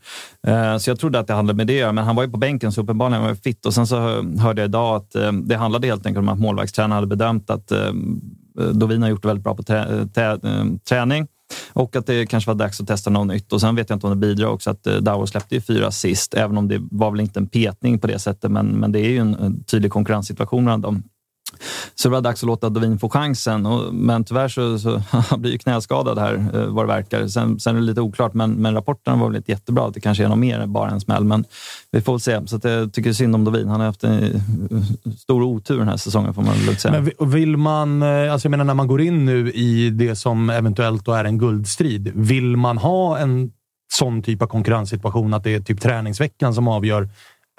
Eh, 0.48 0.78
så 0.78 0.90
jag 0.90 1.00
trodde 1.00 1.20
att 1.20 1.28
det 1.28 1.34
handlade 1.34 1.58
med 1.58 1.68
det 1.68 1.92
men 1.92 2.04
han 2.04 2.16
var 2.16 2.24
ju 2.24 2.32
på 2.32 2.38
bänken 2.38 2.72
så 2.72 2.82
uppenbarligen 2.82 3.22
var 3.22 3.28
han 3.28 3.38
fit. 3.38 3.66
Och 3.66 3.74
sen 3.74 3.88
så 3.88 4.24
Eh, 4.36 4.42
hörde 4.42 4.62
jag 4.62 4.70
idag 4.70 4.96
att 4.96 5.16
eh, 5.16 5.32
det 5.32 5.56
handlade 5.56 5.88
helt 5.88 6.06
enkelt 6.06 6.24
om 6.24 6.30
att 6.30 6.40
målvaktstränaren 6.40 6.92
hade 6.92 7.08
bedömt 7.08 7.50
att 7.50 7.72
eh, 7.72 7.94
Dovin 8.74 9.02
har 9.02 9.10
gjort 9.10 9.22
det 9.22 9.28
väldigt 9.28 9.44
bra 9.44 9.56
på 9.56 9.74
eh, 9.74 10.08
trä, 10.08 10.32
eh, 10.32 10.66
träning. 10.90 11.28
Och 11.74 11.96
att 11.96 12.06
det 12.06 12.26
kanske 12.26 12.50
var 12.50 12.56
dags 12.56 12.82
att 12.82 12.88
testa 12.88 13.10
något 13.10 13.28
nytt. 13.28 13.54
Och 13.54 13.62
sen 13.62 13.76
vet 13.76 13.90
jag 13.90 13.96
inte 13.96 14.08
om 14.08 14.20
det 14.20 14.28
bidrar 14.28 14.48
också 14.48 14.70
att 14.70 14.88
eh, 14.88 14.96
Dauer 14.96 15.26
släppte 15.26 15.56
ju 15.56 15.62
fyra 15.62 15.92
sist, 15.92 16.34
även 16.34 16.58
om 16.58 16.68
det 16.68 16.80
var 16.92 17.12
väl 17.12 17.20
inte 17.20 17.40
en 17.40 17.48
petning 17.48 18.00
på 18.00 18.08
det 18.08 18.20
sättet. 18.20 18.52
Men, 18.52 18.68
men 18.68 18.92
det 18.92 19.00
är 19.00 19.10
ju 19.10 19.18
en, 19.18 19.36
en 19.36 19.64
tydlig 19.64 19.92
konkurrenssituation 19.92 20.64
mellan 20.64 20.82
dem. 20.82 21.04
Så 21.96 22.08
det 22.10 22.14
var 22.14 22.22
dags 22.22 22.44
att 22.44 22.48
låta 22.48 22.70
Dovin 22.70 23.00
få 23.00 23.10
chansen. 23.10 23.66
Och, 23.66 23.94
men 23.94 24.24
tyvärr 24.24 24.48
så, 24.48 24.80
så 24.80 24.98
han 25.30 25.42
blir 25.42 25.52
ju 25.52 25.58
knäskadad 25.58 26.20
här, 26.20 26.34
eh, 26.54 26.66
vad 26.66 26.86
det 26.86 26.94
verkar. 26.94 27.28
Sen, 27.28 27.60
sen 27.60 27.76
är 27.76 27.80
det 27.80 27.86
lite 27.86 28.02
oklart, 28.02 28.34
men, 28.34 28.52
men 28.52 28.74
rapporten 28.74 29.20
var 29.20 29.28
väl 29.28 29.38
inte 29.38 29.52
jättebra. 29.52 29.86
att 29.86 29.94
Det 29.94 30.00
kanske 30.00 30.24
är 30.24 30.28
något 30.28 30.38
mer 30.38 30.60
än 30.60 30.74
bara 30.74 30.90
en 30.90 31.02
smäll, 31.02 31.24
men 31.24 31.46
vi 31.92 32.02
får 32.02 32.14
väl 32.14 32.20
se. 32.20 32.48
Så 32.48 32.56
att 32.56 32.64
jag 32.64 32.94
tycker 32.94 33.14
synd 33.14 33.36
om 33.36 33.44
Dovin. 33.44 33.68
Han 33.68 33.80
har 33.80 33.88
haft 33.88 34.04
en 34.04 34.24
eh, 34.24 35.12
stor 35.18 35.44
otur 35.44 35.78
den 35.78 35.88
här 35.88 35.98
säsongen, 35.98 36.34
får 36.34 36.42
man 36.42 36.54
väl 36.54 36.66
lugnt 36.66 36.82
säga. 36.82 37.02
Men 37.02 37.32
vill 37.32 37.58
man, 37.58 38.02
eh, 38.02 38.34
alltså 38.34 38.46
jag 38.46 38.52
menar 38.52 38.64
när 38.64 38.74
man 38.74 38.88
går 38.88 39.02
in 39.02 39.26
nu 39.26 39.52
i 39.52 39.90
det 39.90 40.16
som 40.16 40.50
eventuellt 40.50 41.06
då 41.06 41.14
är 41.14 41.26
en 41.26 41.38
guldstrid, 41.38 42.12
vill 42.16 42.58
man 42.58 42.78
ha 42.78 43.18
en 43.18 43.52
sån 43.94 44.22
typ 44.22 44.42
av 44.42 44.48
konkurrenssituation, 44.48 45.34
att 45.34 45.44
det 45.44 45.56
är 45.56 45.60
typ 45.60 45.82
träningsveckan 45.82 46.54
som 46.54 46.68
avgör, 46.68 47.10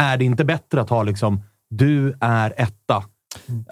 är 0.03 0.17
det 0.17 0.25
inte 0.25 0.45
bättre 0.45 0.81
att 0.81 0.91
ha 0.91 1.03
liksom, 1.03 1.41
du 1.71 2.17
är 2.21 2.55
etta. 2.57 3.05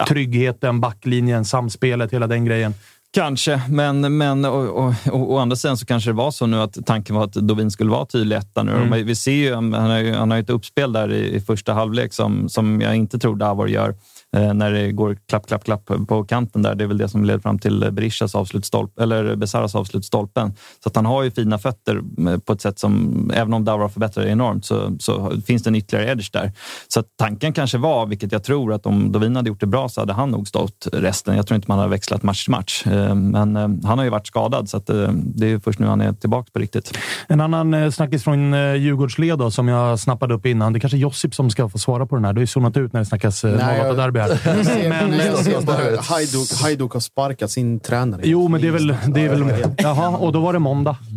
Tryggheten, 0.07 0.79
backlinjen, 0.79 1.45
samspelet, 1.45 2.13
hela 2.13 2.27
den 2.27 2.45
grejen. 2.45 2.73
Kanske, 3.13 3.61
men, 3.69 4.17
men 4.17 4.45
å, 4.45 4.93
å, 5.11 5.37
andra 5.37 5.55
sidan 5.55 5.77
så 5.77 5.85
kanske 5.85 6.09
det 6.09 6.13
var 6.13 6.31
så 6.31 6.45
nu 6.45 6.61
att 6.61 6.77
tanken 6.85 7.15
var 7.15 7.23
att 7.23 7.33
Dovin 7.33 7.71
skulle 7.71 7.91
vara 7.91 8.05
tydlig 8.05 8.35
etta 8.35 8.63
nu. 8.63 8.71
Mm. 8.71 9.05
Vi 9.05 9.15
ser 9.15 9.31
ju, 9.31 9.53
han 9.53 9.73
har 9.73 9.99
ju, 9.99 10.13
han 10.13 10.31
har 10.31 10.37
ett 10.37 10.49
uppspel 10.49 10.93
där 10.93 11.13
i, 11.13 11.35
i 11.35 11.41
första 11.41 11.73
halvlek 11.73 12.13
som, 12.13 12.49
som 12.49 12.81
jag 12.81 12.95
inte 12.95 13.19
tror 13.19 13.35
Davor 13.35 13.69
gör. 13.69 13.95
Eh, 14.35 14.53
när 14.53 14.71
det 14.71 14.91
går 14.91 15.17
klapp, 15.29 15.47
klapp, 15.47 15.63
klapp 15.63 15.91
på 16.07 16.23
kanten 16.23 16.61
där. 16.61 16.75
Det 16.75 16.83
är 16.83 16.87
väl 16.87 16.97
det 16.97 17.09
som 17.09 17.25
leder 17.25 17.39
fram 17.39 17.59
till 17.59 17.89
Berishas 17.91 18.35
avslutstolp, 18.35 18.99
eller 18.99 19.35
Besaras 19.35 19.75
avslutstolpen. 19.75 20.53
Så 20.83 20.89
att 20.89 20.95
han 20.95 21.05
har 21.05 21.23
ju 21.23 21.31
fina 21.31 21.57
fötter 21.57 22.01
eh, 22.27 22.37
på 22.37 22.53
ett 22.53 22.61
sätt 22.61 22.79
som, 22.79 23.31
även 23.33 23.53
om 23.53 23.65
Daura 23.65 23.89
förbättrar 23.89 24.23
det 24.23 24.29
enormt, 24.29 24.65
så, 24.65 24.97
så, 24.99 25.31
finns 25.45 25.63
det 25.63 25.69
en 25.69 25.75
ytterligare 25.75 26.11
edge 26.11 26.29
där. 26.33 26.51
Så 26.87 27.03
tanken 27.17 27.53
kanske 27.53 27.77
var, 27.77 28.05
vilket 28.05 28.31
jag 28.31 28.43
tror, 28.43 28.73
att 28.73 28.85
om 28.85 29.11
Dovin 29.11 29.35
hade 29.35 29.49
gjort 29.49 29.59
det 29.59 29.67
bra 29.67 29.89
så 29.89 30.01
hade 30.01 30.13
han 30.13 30.29
nog 30.29 30.47
stått 30.47 30.87
resten. 30.93 31.35
Jag 31.35 31.47
tror 31.47 31.55
inte 31.55 31.71
man 31.71 31.79
har 31.79 31.87
växlat 31.87 32.23
match 32.23 32.43
till 32.43 32.51
match, 32.51 32.87
eh, 32.87 33.15
men 33.15 33.55
han 33.85 33.97
har 33.97 34.03
ju 34.03 34.09
varit 34.09 34.27
skadad 34.27 34.69
så 34.69 34.81
det 34.87 35.51
är 35.51 35.59
först 35.59 35.79
nu 35.79 35.85
han 35.87 36.01
är 36.01 36.13
tillbaka 36.13 36.49
på 36.53 36.59
riktigt. 36.59 36.97
En 37.27 37.41
annan 37.41 37.91
snackis 37.91 38.23
från 38.23 38.53
Djurgårdsled 38.53 39.39
då, 39.39 39.51
som 39.51 39.67
jag 39.67 39.99
snappade 39.99 40.33
upp 40.33 40.45
innan. 40.45 40.73
Det 40.73 40.77
är 40.77 40.81
kanske 40.81 40.97
Josip 40.97 41.35
som 41.35 41.49
ska 41.49 41.69
få 41.69 41.77
svara 41.77 42.05
på 42.05 42.15
den 42.15 42.25
här. 42.25 42.33
Du 42.33 42.37
har 42.37 42.43
ju 42.43 42.47
zonat 42.47 42.77
ut 42.77 42.93
när 42.93 42.99
det 42.99 43.05
snackas 43.05 43.43
08-derby 43.43 44.16
derby 44.17 44.89
men, 44.89 45.09
men, 45.09 45.97
Hajduk, 45.99 46.61
Hajduk 46.61 46.93
har 46.93 46.99
sparkat 46.99 47.51
sin 47.51 47.79
tränare. 47.79 48.21
Jo, 48.23 48.47
men 48.47 48.61
det 48.61 48.67
är 48.67 48.71
väl... 48.71 48.87
Det 49.07 49.25
är 49.25 49.29
väl 49.29 49.73
jaha, 49.77 50.17
och 50.17 50.31
då 50.31 50.39
var 50.39 50.53
det 50.53 50.59
måndag. 50.59 50.97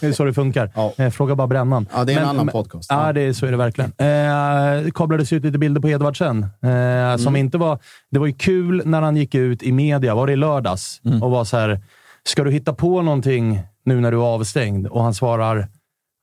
det 0.00 0.02
är 0.02 0.12
så 0.12 0.24
det 0.24 0.34
funkar. 0.34 0.70
Eh, 0.96 1.10
fråga 1.10 1.34
bara 1.34 1.46
Brännan. 1.46 1.86
Ja, 1.92 2.04
det 2.04 2.12
är 2.12 2.16
en 2.16 2.22
men, 2.22 2.30
annan 2.30 2.48
podcast. 2.48 2.90
Ja, 2.90 3.12
det 3.12 3.20
är, 3.20 3.32
så 3.32 3.46
är 3.46 3.50
det 3.50 3.56
verkligen. 3.56 3.92
Eh, 3.98 4.90
kablades 4.90 5.32
ut 5.32 5.44
lite 5.44 5.58
bilder 5.58 5.80
på 5.80 5.88
Edvardsen. 5.88 6.42
Eh, 6.62 6.70
mm. 6.70 7.50
var, 7.52 7.78
det 8.10 8.18
var 8.18 8.26
ju 8.26 8.32
kul 8.32 8.82
när 8.84 9.02
han 9.02 9.16
gick 9.16 9.34
ut 9.34 9.62
i 9.62 9.72
media, 9.72 10.14
var 10.14 10.26
det 10.26 10.32
i 10.32 10.36
lördags, 10.36 11.00
mm. 11.04 11.22
och 11.22 11.30
var 11.30 11.44
så 11.44 11.56
här, 11.56 11.80
Ska 12.24 12.44
du 12.44 12.50
hitta 12.50 12.72
på 12.72 13.02
någonting 13.02 13.60
nu 13.84 14.00
när 14.00 14.10
du 14.10 14.16
är 14.16 14.22
avstängd? 14.22 14.86
Och 14.86 15.02
han 15.02 15.14
svarar 15.14 15.68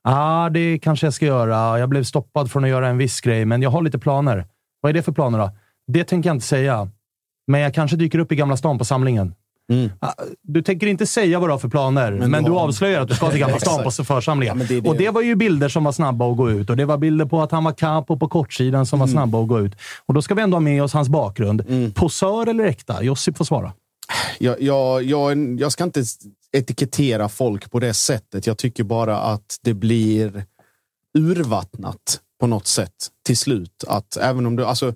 Ja, 0.04 0.44
ah, 0.44 0.50
det 0.50 0.78
kanske 0.78 1.06
jag 1.06 1.14
ska 1.14 1.26
göra. 1.26 1.78
Jag 1.78 1.88
blev 1.88 2.04
stoppad 2.04 2.50
från 2.50 2.64
att 2.64 2.70
göra 2.70 2.88
en 2.88 2.98
viss 2.98 3.20
grej, 3.20 3.44
men 3.44 3.62
jag 3.62 3.70
har 3.70 3.82
lite 3.82 3.98
planer. 3.98 4.46
Vad 4.80 4.90
är 4.90 4.94
det 4.94 5.02
för 5.02 5.12
planer 5.12 5.38
då? 5.38 5.50
Det 5.92 6.04
tänker 6.04 6.28
jag 6.30 6.36
inte 6.36 6.46
säga. 6.46 6.88
Men 7.46 7.60
jag 7.60 7.74
kanske 7.74 7.96
dyker 7.96 8.18
upp 8.18 8.32
i 8.32 8.36
Gamla 8.36 8.56
stan 8.56 8.78
på 8.78 8.84
samlingen. 8.84 9.34
Ah, 10.00 10.12
Du 10.42 10.62
tänker 10.62 10.86
inte 10.86 11.06
säga 11.06 11.38
vad 11.38 11.48
du 11.48 11.52
har 11.52 11.58
för 11.58 11.68
planer, 11.68 12.12
men, 12.12 12.30
Men 12.30 12.44
du 12.44 12.50
avslöjar 12.50 13.00
att 13.00 13.08
du 13.08 13.14
ska 13.14 13.30
till 13.30 13.38
Gamla 13.40 13.58
stan 13.60 13.84
på 13.84 13.90
församlingen. 13.90 14.58
Ja, 14.58 14.64
det 14.68 14.80
det. 14.80 14.88
Och 14.88 14.96
det 14.96 15.10
var 15.10 15.22
ju 15.22 15.34
bilder 15.36 15.68
som 15.68 15.84
var 15.84 15.92
snabba 15.92 16.30
att 16.30 16.36
gå 16.36 16.50
ut 16.50 16.70
och 16.70 16.76
det 16.76 16.84
var 16.84 16.98
bilder 16.98 17.24
på 17.24 17.42
att 17.42 17.50
han 17.52 17.64
var 17.64 17.72
capo 17.72 18.16
på 18.18 18.28
kortsidan 18.28 18.86
som 18.86 18.98
var 18.98 19.06
Mm. 19.06 19.12
snabba 19.14 19.42
att 19.42 19.48
gå 19.48 19.60
ut. 19.60 19.72
Och 20.06 20.14
då 20.14 20.22
ska 20.22 20.34
vi 20.34 20.42
ändå 20.42 20.54
ha 20.54 20.60
med 20.60 20.82
oss 20.82 20.92
hans 20.92 21.08
bakgrund. 21.08 21.94
Posör 21.94 22.46
eller 22.46 22.64
äkta? 22.64 23.02
Josip 23.02 23.36
får 23.36 23.44
svara. 23.44 23.72
Jag, 24.38 24.62
jag, 24.62 25.02
jag, 25.02 25.60
jag 25.60 25.72
ska 25.72 25.84
inte 25.84 26.04
etikettera 26.52 27.28
folk 27.28 27.70
på 27.70 27.78
det 27.80 27.94
sättet. 27.94 28.46
Jag 28.46 28.58
tycker 28.58 28.84
bara 28.84 29.18
att 29.18 29.58
det 29.62 29.74
blir 29.74 30.44
urvattnat 31.18 32.20
på 32.40 32.46
något 32.46 32.66
sätt 32.66 32.94
till 33.26 33.36
slut. 33.36 33.84
Att 33.88 34.16
även 34.16 34.46
om 34.46 34.56
du, 34.56 34.64
alltså, 34.64 34.94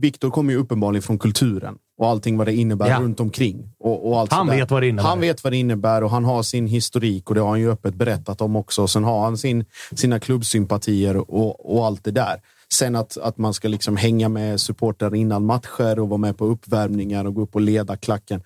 Viktor 0.00 0.30
kommer 0.30 0.52
ju 0.52 0.58
uppenbarligen 0.58 1.02
från 1.02 1.18
kulturen 1.18 1.74
och 1.98 2.08
allting 2.08 2.36
vad 2.36 2.46
det 2.46 2.54
innebär 2.54 2.88
Ja. 2.90 3.00
runt 3.00 3.20
omkring. 3.20 3.70
Och, 3.78 4.08
och 4.08 4.20
allt 4.20 4.32
Han 4.32 4.46
vet 4.46 4.70
vad 4.70 4.82
det 4.82 4.88
innebär. 4.88 5.08
Han 5.08 5.20
vet 5.20 5.44
vad 5.44 5.52
det 5.52 5.56
innebär 5.56 6.04
och 6.04 6.10
han 6.10 6.24
har 6.24 6.42
sin 6.42 6.66
historik 6.66 7.28
och 7.28 7.34
det 7.34 7.40
har 7.40 7.48
han 7.48 7.60
ju 7.60 7.70
öppet 7.70 7.94
berättat 7.94 8.40
om 8.40 8.56
också. 8.56 8.86
Sen 8.88 9.04
har 9.04 9.24
han 9.24 9.38
sin, 9.38 9.64
sina 9.92 10.20
klubbsympatier 10.20 11.16
och, 11.16 11.76
och 11.76 11.86
allt 11.86 12.04
det 12.04 12.10
där. 12.10 12.40
Sen 12.72 12.96
att, 12.96 13.16
att 13.16 13.38
man 13.38 13.54
ska 13.54 13.68
liksom 13.68 13.96
hänga 13.96 14.28
med 14.28 14.60
supportrar 14.60 15.14
innan 15.14 15.46
matcher 15.46 15.98
och 15.98 16.08
vara 16.08 16.18
med 16.18 16.38
på 16.38 16.44
uppvärmningar 16.44 17.24
och 17.24 17.34
gå 17.34 17.42
upp 17.42 17.54
och 17.54 17.60
leda 17.60 17.96
klacken. 17.96 18.42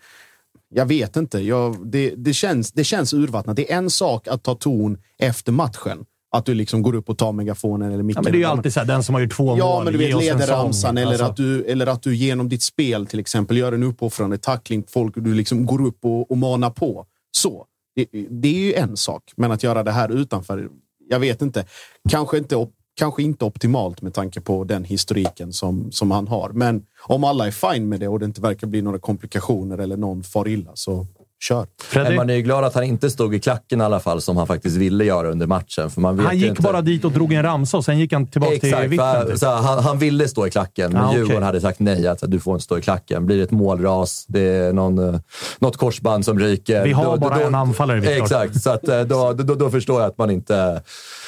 Jag 0.74 0.86
vet 0.86 1.16
inte. 1.16 1.38
Jag, 1.38 1.86
det, 1.86 2.14
det, 2.16 2.32
känns, 2.32 2.72
det 2.72 2.84
känns 2.84 3.12
urvattnat. 3.12 3.56
Det 3.56 3.72
är 3.72 3.76
en 3.78 3.90
sak 3.90 4.28
att 4.28 4.42
ta 4.42 4.54
ton 4.54 4.98
efter 5.18 5.52
matchen. 5.52 6.04
Att 6.34 6.46
du 6.46 6.54
liksom 6.54 6.82
går 6.82 6.94
upp 6.94 7.08
och 7.08 7.18
tar 7.18 7.32
megafonen 7.32 7.92
eller 7.92 8.02
micken. 8.02 8.20
Ja, 8.20 8.24
men 8.24 8.32
det 8.32 8.38
är 8.38 8.40
ju 8.40 8.44
alltid 8.44 8.72
så 8.72 8.80
här, 8.80 8.86
den 8.86 9.02
som 9.02 9.14
har 9.14 9.22
gjort 9.22 9.36
två 9.36 9.58
Ja, 9.58 9.74
mål, 9.74 9.84
men 9.84 9.92
du 9.92 9.98
vet 9.98 10.16
leder 10.16 10.46
ramsan 10.46 10.98
eller, 10.98 11.10
Alltså. 11.10 11.24
att 11.24 11.36
du, 11.36 11.64
eller 11.64 11.86
att 11.86 12.02
du 12.02 12.16
genom 12.16 12.48
ditt 12.48 12.62
spel 12.62 13.06
till 13.06 13.20
exempel 13.20 13.56
gör 13.56 13.72
en 13.72 13.82
uppoffrande 13.82 14.38
tackling. 14.38 14.84
Folk, 14.88 15.14
du 15.16 15.34
liksom 15.34 15.66
går 15.66 15.86
upp 15.86 16.04
och, 16.04 16.30
och 16.30 16.38
manar 16.38 16.70
på. 16.70 17.06
Så. 17.36 17.66
Det, 17.96 18.06
det 18.30 18.48
är 18.48 18.52
ju 18.66 18.74
en 18.74 18.96
sak. 18.96 19.22
Men 19.36 19.52
att 19.52 19.62
göra 19.62 19.82
det 19.82 19.90
här 19.92 20.12
utanför, 20.12 20.68
jag 21.08 21.20
vet 21.20 21.42
inte. 21.42 21.64
Kanske 22.10 22.38
inte, 22.38 22.66
kanske 22.96 23.22
inte 23.22 23.44
optimalt 23.44 24.02
med 24.02 24.14
tanke 24.14 24.40
på 24.40 24.64
den 24.64 24.84
historiken 24.84 25.52
som, 25.52 25.92
som 25.92 26.10
han 26.10 26.28
har. 26.28 26.50
Men 26.50 26.82
om 27.02 27.24
alla 27.24 27.46
är 27.46 27.50
fine 27.50 27.88
med 27.88 28.00
det 28.00 28.08
och 28.08 28.18
det 28.18 28.24
inte 28.24 28.40
verkar 28.40 28.66
bli 28.66 28.82
några 28.82 28.98
komplikationer 28.98 29.78
eller 29.78 29.96
någon 29.96 30.22
far 30.22 30.48
illa 30.48 30.70
så 30.74 31.06
kör. 31.42 31.66
Men 31.94 32.16
man 32.16 32.30
är 32.30 32.34
ju 32.34 32.42
glad 32.42 32.64
att 32.64 32.74
han 32.74 32.84
inte 32.84 33.10
stod 33.10 33.34
i 33.34 33.40
klacken 33.40 33.80
i 33.80 33.84
alla 33.84 34.00
fall, 34.00 34.20
som 34.20 34.36
han 34.36 34.46
faktiskt 34.46 34.76
ville 34.76 35.04
göra 35.04 35.28
under 35.30 35.46
matchen. 35.46 35.90
För 35.90 36.00
man 36.00 36.16
vet 36.16 36.26
Han 36.26 36.38
gick 36.38 36.48
inte. 36.48 36.62
bara 36.62 36.80
dit 36.80 37.04
och 37.04 37.12
drog 37.12 37.32
en 37.32 37.42
ramsa 37.42 37.76
och 37.76 37.84
sen 37.84 37.98
gick 37.98 38.12
han 38.12 38.26
tillbaka 38.26 38.56
till 38.58 38.68
Exakt, 38.68 38.90
vippen. 38.90 39.26
för, 39.26 39.32
typ. 39.32 39.42
han, 39.42 39.78
han 39.84 39.98
ville 39.98 40.28
stå 40.28 40.46
i 40.46 40.50
klacken, 40.50 40.92
men 40.92 41.02
Ah. 41.04 41.14
Djurgården 41.14 41.42
hade 41.42 41.60
sagt 41.60 41.80
nej. 41.80 42.06
Att 42.06 42.18
du 42.22 42.40
får 42.40 42.54
inte 42.54 42.64
stå 42.64 42.78
i 42.78 42.82
klacken. 42.82 43.26
Blir 43.26 43.36
det 43.36 43.42
ett 43.42 43.50
målras, 43.50 44.24
det 44.28 44.40
är 44.40 44.72
någon, 44.72 45.14
eh, 45.14 45.20
något 45.58 45.76
korsband 45.76 46.24
som 46.24 46.38
ryker. 46.38 46.84
Vi 46.84 46.92
har 46.92 47.16
bara 47.16 47.40
en 47.40 47.54
anfallare, 47.54 48.00
Viktor. 48.00 48.22
Exakt, 48.22 48.62
så 48.62 48.70
att, 48.70 48.88
eh, 48.88 49.00
då, 49.00 49.32
då, 49.32 49.54
då 49.54 49.70
förstår 49.70 50.00
jag 50.00 50.10
att 50.10 50.18
man, 50.18 50.30
inte, 50.30 50.82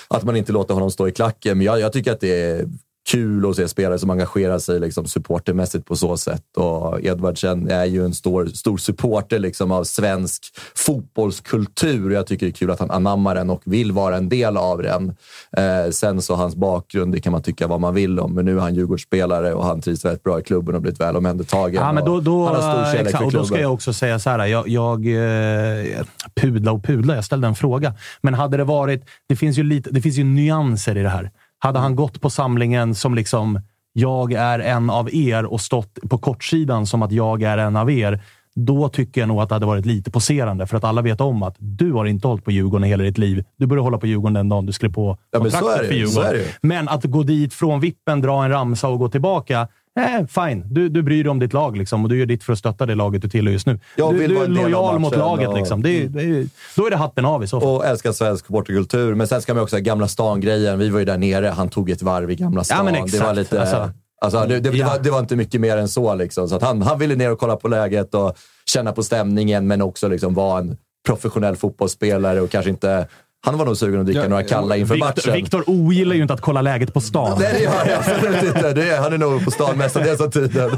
att 0.08 0.22
man 0.22 0.36
inte 0.36 0.52
låter 0.52 0.74
honom 0.74 0.90
stå 0.90 1.08
i 1.08 1.12
klacken. 1.12 1.58
Men 1.58 1.64
jag, 1.66 1.80
jag 1.80 1.92
tycker 1.92 2.12
att 2.12 2.20
det 2.20 2.42
är 2.42 2.64
kul 3.10 3.50
att 3.50 3.56
se 3.56 3.68
spelare 3.68 3.98
som 3.98 4.10
engagerar 4.10 4.58
sig 4.58 4.80
liksom, 4.80 5.06
supportermässigt 5.06 5.86
på 5.86 5.96
så 5.96 6.16
sätt. 6.16 6.56
Och 6.56 7.00
Edvardsen 7.00 7.70
är 7.70 7.84
ju 7.84 8.04
en 8.04 8.14
stor, 8.14 8.46
stor 8.46 8.76
supporter 8.76 9.38
liksom, 9.38 9.72
av 9.72 9.84
svensk 9.84 10.42
fotbollskultur. 10.74 12.10
Jag 12.10 12.26
tycker 12.26 12.46
det 12.46 12.50
är 12.50 12.54
kul 12.54 12.70
att 12.70 12.80
han 12.80 12.90
anammar 12.90 13.34
den 13.34 13.50
och 13.50 13.62
vill 13.64 13.92
vara 13.92 14.16
en 14.16 14.28
del 14.28 14.56
av 14.56 14.82
den. 14.82 15.16
Eh, 15.56 15.90
sen 15.90 16.22
så 16.22 16.34
hans 16.34 16.56
bakgrund, 16.56 17.12
det 17.12 17.20
kan 17.20 17.32
man 17.32 17.42
tycka 17.42 17.66
vad 17.66 17.80
man 17.80 17.94
vill 17.94 18.20
om. 18.20 18.34
Men 18.34 18.44
nu 18.44 18.56
är 18.56 18.60
han 18.60 18.74
Djurgårdsspelare 18.74 19.54
och 19.54 19.64
han 19.64 19.80
trivs 19.80 20.04
väldigt 20.04 20.22
bra 20.22 20.40
i 20.40 20.42
klubben 20.42 20.74
och 20.74 20.82
blivit 20.82 21.00
väl 21.00 21.16
omhändertagen. 21.16 21.74
Ja, 21.74 21.92
men 21.92 22.04
då, 22.04 22.20
då, 22.20 22.46
han 22.46 22.54
har 22.54 22.62
stor 22.62 22.84
kärlek 22.84 23.06
exakt, 23.06 23.18
för 23.18 23.24
och 23.24 23.32
då 23.32 23.38
ska 23.38 23.46
klubben. 23.46 23.62
jag 23.62 23.74
också 23.74 23.92
säga 23.92 24.18
så 24.18 24.30
här. 24.30 24.46
Jag, 24.46 24.68
jag 24.68 25.06
eh, 25.06 26.04
pudla 26.40 26.72
och 26.72 26.84
pudla. 26.84 27.14
Jag 27.14 27.24
ställde 27.24 27.46
en 27.46 27.54
fråga. 27.54 27.94
Men 28.20 28.34
hade 28.34 28.56
det 28.56 28.64
varit... 28.64 29.04
Det 29.28 29.36
finns 29.36 29.58
ju, 29.58 29.62
lite, 29.62 29.90
det 29.90 30.00
finns 30.00 30.16
ju 30.16 30.24
nyanser 30.24 30.96
i 30.96 31.02
det 31.02 31.08
här. 31.08 31.30
Hade 31.64 31.78
han 31.78 31.96
gått 31.96 32.20
på 32.20 32.30
samlingen 32.30 32.94
som 32.94 33.14
liksom 33.14 33.60
jag 33.92 34.32
är 34.32 34.58
en 34.58 34.90
av 34.90 35.14
er 35.14 35.44
och 35.44 35.60
stått 35.60 35.98
på 36.10 36.18
kortsidan 36.18 36.86
som 36.86 37.02
att 37.02 37.12
jag 37.12 37.42
är 37.42 37.58
en 37.58 37.76
av 37.76 37.90
er. 37.90 38.22
Då 38.54 38.88
tycker 38.88 39.20
jag 39.20 39.28
nog 39.28 39.40
att 39.40 39.48
det 39.48 39.54
hade 39.54 39.66
varit 39.66 39.86
lite 39.86 40.10
poserande. 40.10 40.66
För 40.66 40.76
att 40.76 40.84
alla 40.84 41.02
vet 41.02 41.20
om 41.20 41.42
att 41.42 41.56
du 41.58 41.92
har 41.92 42.04
inte 42.04 42.28
hållit 42.28 42.44
på 42.44 42.50
Djurgården 42.50 42.88
hela 42.88 43.02
ditt 43.04 43.18
liv. 43.18 43.44
Du 43.56 43.66
började 43.66 43.82
hålla 43.82 43.98
på 43.98 44.06
Djurgården 44.06 44.34
den 44.34 44.48
dagen 44.48 44.66
du 44.66 44.72
skrev 44.72 44.92
på 44.92 45.18
Ja, 45.30 45.38
men 45.42 45.50
så 45.50 45.58
kontraktet 45.58 45.90
är 45.90 46.00
det 46.00 46.06
för 46.06 46.24
Djurgården. 46.24 46.52
Men 46.62 46.88
att 46.88 47.04
gå 47.04 47.22
dit 47.22 47.54
från 47.54 47.80
vippen, 47.80 48.20
dra 48.20 48.44
en 48.44 48.50
ramsa 48.50 48.88
och 48.88 48.98
gå 48.98 49.08
tillbaka. 49.08 49.68
Eh, 50.00 50.26
fine. 50.26 50.64
Du, 50.70 50.88
du 50.88 51.02
bryr 51.02 51.24
dig 51.24 51.30
om 51.30 51.38
ditt 51.38 51.52
lag 51.52 51.76
liksom, 51.76 52.02
och 52.04 52.08
du 52.08 52.18
gör 52.18 52.26
ditt 52.26 52.44
för 52.44 52.52
att 52.52 52.58
stötta 52.58 52.86
det 52.86 52.94
laget 52.94 53.22
du 53.22 53.28
tillhör 53.28 53.52
just 53.52 53.66
nu. 53.66 53.78
Jag 53.96 54.14
du 54.14 54.26
du 54.26 54.38
är 54.38 54.48
lojal 54.48 54.98
mot 54.98 55.16
laget. 55.16 55.48
och- 55.48 55.56
Liksom. 55.58 55.82
Det, 55.82 56.06
det, 56.08 56.46
då 56.76 56.86
är 56.86 56.90
det 56.90 56.96
hatten 56.96 57.24
av 57.24 57.44
i 57.44 57.46
så 57.46 57.60
fall. 57.60 57.68
Och 57.68 57.86
älskar 57.86 58.12
svensk 58.12 58.46
supporterkultur. 58.46 59.14
Men 59.14 59.28
sen 59.28 59.42
ska 59.42 59.54
man 59.54 59.62
också 59.62 59.78
Gamla 59.78 60.08
stan-grejen. 60.08 60.78
Vi 60.78 60.88
var 60.88 60.98
ju 60.98 61.04
där 61.04 61.18
nere. 61.18 61.46
Han 61.46 61.68
tog 61.68 61.90
ett 61.90 62.02
varv 62.02 62.30
i 62.30 62.34
Gamla 62.36 62.64
stan. 62.64 62.76
Ja, 62.76 62.82
men 62.84 62.92
Det 62.94 63.00
var 63.00 63.06
exakt. 63.06 63.36
lite... 63.36 63.60
Alltså- 63.60 63.90
Alltså, 64.20 64.40
det, 64.48 64.60
det, 64.60 64.70
det, 64.70 64.84
var, 64.84 64.98
det 65.02 65.10
var 65.10 65.18
inte 65.18 65.36
mycket 65.36 65.60
mer 65.60 65.76
än 65.76 65.88
så. 65.88 66.14
Liksom. 66.14 66.48
så 66.48 66.58
han, 66.60 66.82
han 66.82 66.98
ville 66.98 67.16
ner 67.16 67.32
och 67.32 67.38
kolla 67.38 67.56
på 67.56 67.68
läget 67.68 68.14
och 68.14 68.36
känna 68.66 68.92
på 68.92 69.02
stämningen, 69.02 69.66
men 69.66 69.82
också 69.82 70.08
liksom 70.08 70.34
vara 70.34 70.58
en 70.58 70.76
professionell 71.06 71.56
fotbollsspelare 71.56 72.40
och 72.40 72.50
kanske 72.50 72.70
inte... 72.70 73.06
Han 73.44 73.58
var 73.58 73.64
nog 73.64 73.76
sugen 73.76 74.00
att 74.00 74.06
dricka 74.06 74.22
Ja, 74.22 74.28
några 74.28 74.42
kalla 74.42 74.76
inför 74.76 74.94
Viktor, 74.94 75.08
matchen. 75.08 75.32
Viktor 75.32 75.64
ogillar 75.66 76.14
ju 76.14 76.22
inte 76.22 76.34
att 76.34 76.40
kolla 76.40 76.62
läget 76.62 76.94
på 76.94 77.00
stan. 77.00 77.36
Nej, 77.40 77.52
det 77.52 77.60
gör 77.60 77.86
jag 77.86 77.98
absolut 77.98 78.42
inte. 78.42 78.72
Det 78.72 78.90
är, 78.90 79.00
han 79.00 79.12
är 79.12 79.18
nog 79.18 79.44
på 79.44 79.50
stan 79.50 79.78
mestadels 79.78 80.20
av 80.20 80.30
tiden. 80.30 80.70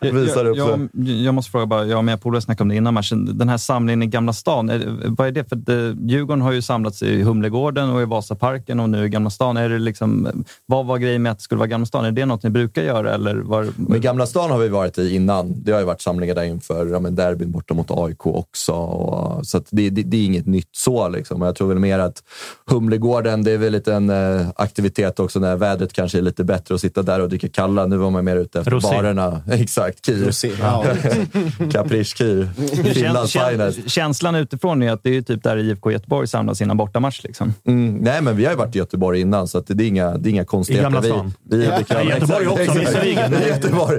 Visar 0.00 0.44
upp 0.44 0.56
sig. 0.56 0.66
jag, 0.66 0.88
jag, 0.92 1.16
jag 1.16 1.34
måste 1.34 1.50
fråga, 1.50 1.66
bara, 1.66 1.84
jag 1.86 1.98
och 1.98 2.04
mina 2.04 2.18
polare 2.18 2.40
snackade 2.40 2.62
om 2.62 2.68
det 2.68 2.76
innan 2.76 2.94
matchen. 2.94 3.38
Den 3.38 3.48
här 3.48 3.56
samlingen 3.56 4.02
i 4.02 4.06
Gamla 4.06 4.32
stan, 4.32 4.70
är, 4.70 4.96
vad 5.08 5.26
är 5.26 5.32
det? 5.32 5.48
För 5.48 5.56
eh, 5.56 5.94
Djurgården 6.00 6.42
har 6.42 6.52
ju 6.52 6.62
samlats 6.62 7.02
i 7.02 7.22
Humlegården 7.22 7.90
och 7.90 8.02
i 8.02 8.04
Vasaparken 8.04 8.80
och 8.80 8.90
nu 8.90 9.04
i 9.04 9.08
Gamla 9.08 9.30
stan. 9.30 9.56
Är 9.56 9.68
det 9.68 9.78
liksom, 9.78 10.44
vad 10.66 10.86
var 10.86 10.98
grejen 10.98 11.22
med 11.22 11.32
att 11.32 11.38
det 11.38 11.44
skulle 11.44 11.58
vara 11.58 11.68
Gamla 11.68 11.86
stan? 11.86 12.04
Är 12.04 12.12
det 12.12 12.26
något 12.26 12.42
ni 12.42 12.50
brukar 12.50 12.82
göra? 12.82 13.14
Eller 13.14 13.34
var, 13.34 13.68
Men 13.76 14.00
Gamla 14.00 14.26
stan 14.26 14.50
har 14.50 14.58
vi 14.58 14.68
varit 14.68 14.98
i 14.98 15.14
innan. 15.14 15.62
Det 15.62 15.72
har 15.72 15.80
ju 15.80 15.86
varit 15.86 16.00
samlingar 16.00 16.34
där 16.34 16.44
inför 16.44 16.86
ja, 16.86 17.00
men 17.00 17.14
derbyn 17.14 17.52
borta 17.52 17.74
mot 17.74 17.90
AIK 17.90 18.26
också. 18.26 18.72
Och, 18.72 19.46
så 19.46 19.58
att 19.58 19.66
det, 19.70 19.90
det, 19.90 20.02
det 20.02 20.16
är 20.16 20.24
inget 20.24 20.46
nytt 20.46 20.68
så. 20.72 21.08
Liksom. 21.08 21.42
Jag 21.42 21.56
tror 21.56 21.68
väl 21.68 21.78
mer 21.78 22.01
att 22.04 22.22
Humlegården, 22.66 23.44
det 23.44 23.50
är 23.52 23.58
väl 23.58 23.72
lite 23.72 23.94
en 23.94 24.10
eh, 24.10 24.46
aktivitet 24.56 25.20
också 25.20 25.40
när 25.40 25.56
vädret 25.56 25.92
kanske 25.92 26.18
är 26.18 26.22
lite 26.22 26.44
bättre 26.44 26.74
att 26.74 26.80
sitta 26.80 27.02
där 27.02 27.20
och 27.20 27.28
dricka 27.28 27.48
kalla. 27.48 27.86
Nu 27.86 27.96
var 27.96 28.10
man 28.10 28.24
mer 28.24 28.36
ute 28.36 28.58
efter 28.58 28.70
Rosé. 28.70 28.88
barerna. 28.88 29.42
Exakt, 29.50 30.06
Kir. 30.06 30.24
Rosé, 30.26 30.50
ja. 30.60 30.84
Caprice 31.72 32.16
Kir. 32.16 32.48
Finlands 32.94 33.32
finest. 33.32 33.78
kän- 33.78 33.88
känslan 33.88 34.34
utifrån 34.34 34.82
är 34.82 34.92
att 34.92 35.02
det 35.02 35.10
är 35.10 35.14
ju 35.14 35.22
typ 35.22 35.42
där 35.42 35.56
IFK 35.56 35.90
Göteborg 35.90 36.28
samlas 36.28 36.60
innan 36.60 36.76
bortamatch. 36.76 37.20
Liksom. 37.24 37.54
Mm, 37.66 37.94
nej, 37.94 38.22
men 38.22 38.36
vi 38.36 38.44
har 38.44 38.52
ju 38.52 38.58
varit 38.58 38.76
i 38.76 38.78
Göteborg 38.78 39.20
innan, 39.20 39.48
så 39.48 39.58
att 39.58 39.66
det, 39.66 39.84
är 39.84 39.88
inga, 39.88 40.10
det 40.18 40.28
är 40.28 40.30
inga 40.30 40.44
konstigheter. 40.44 40.84
Gamla 40.84 41.00
Vi- 41.00 41.08
stan? 41.08 41.34
Vi, 41.50 41.56
vi, 41.56 41.64
I 41.64 42.08
Göteborg 42.08 42.48
också, 42.48 42.78
visserligen. 42.78 43.32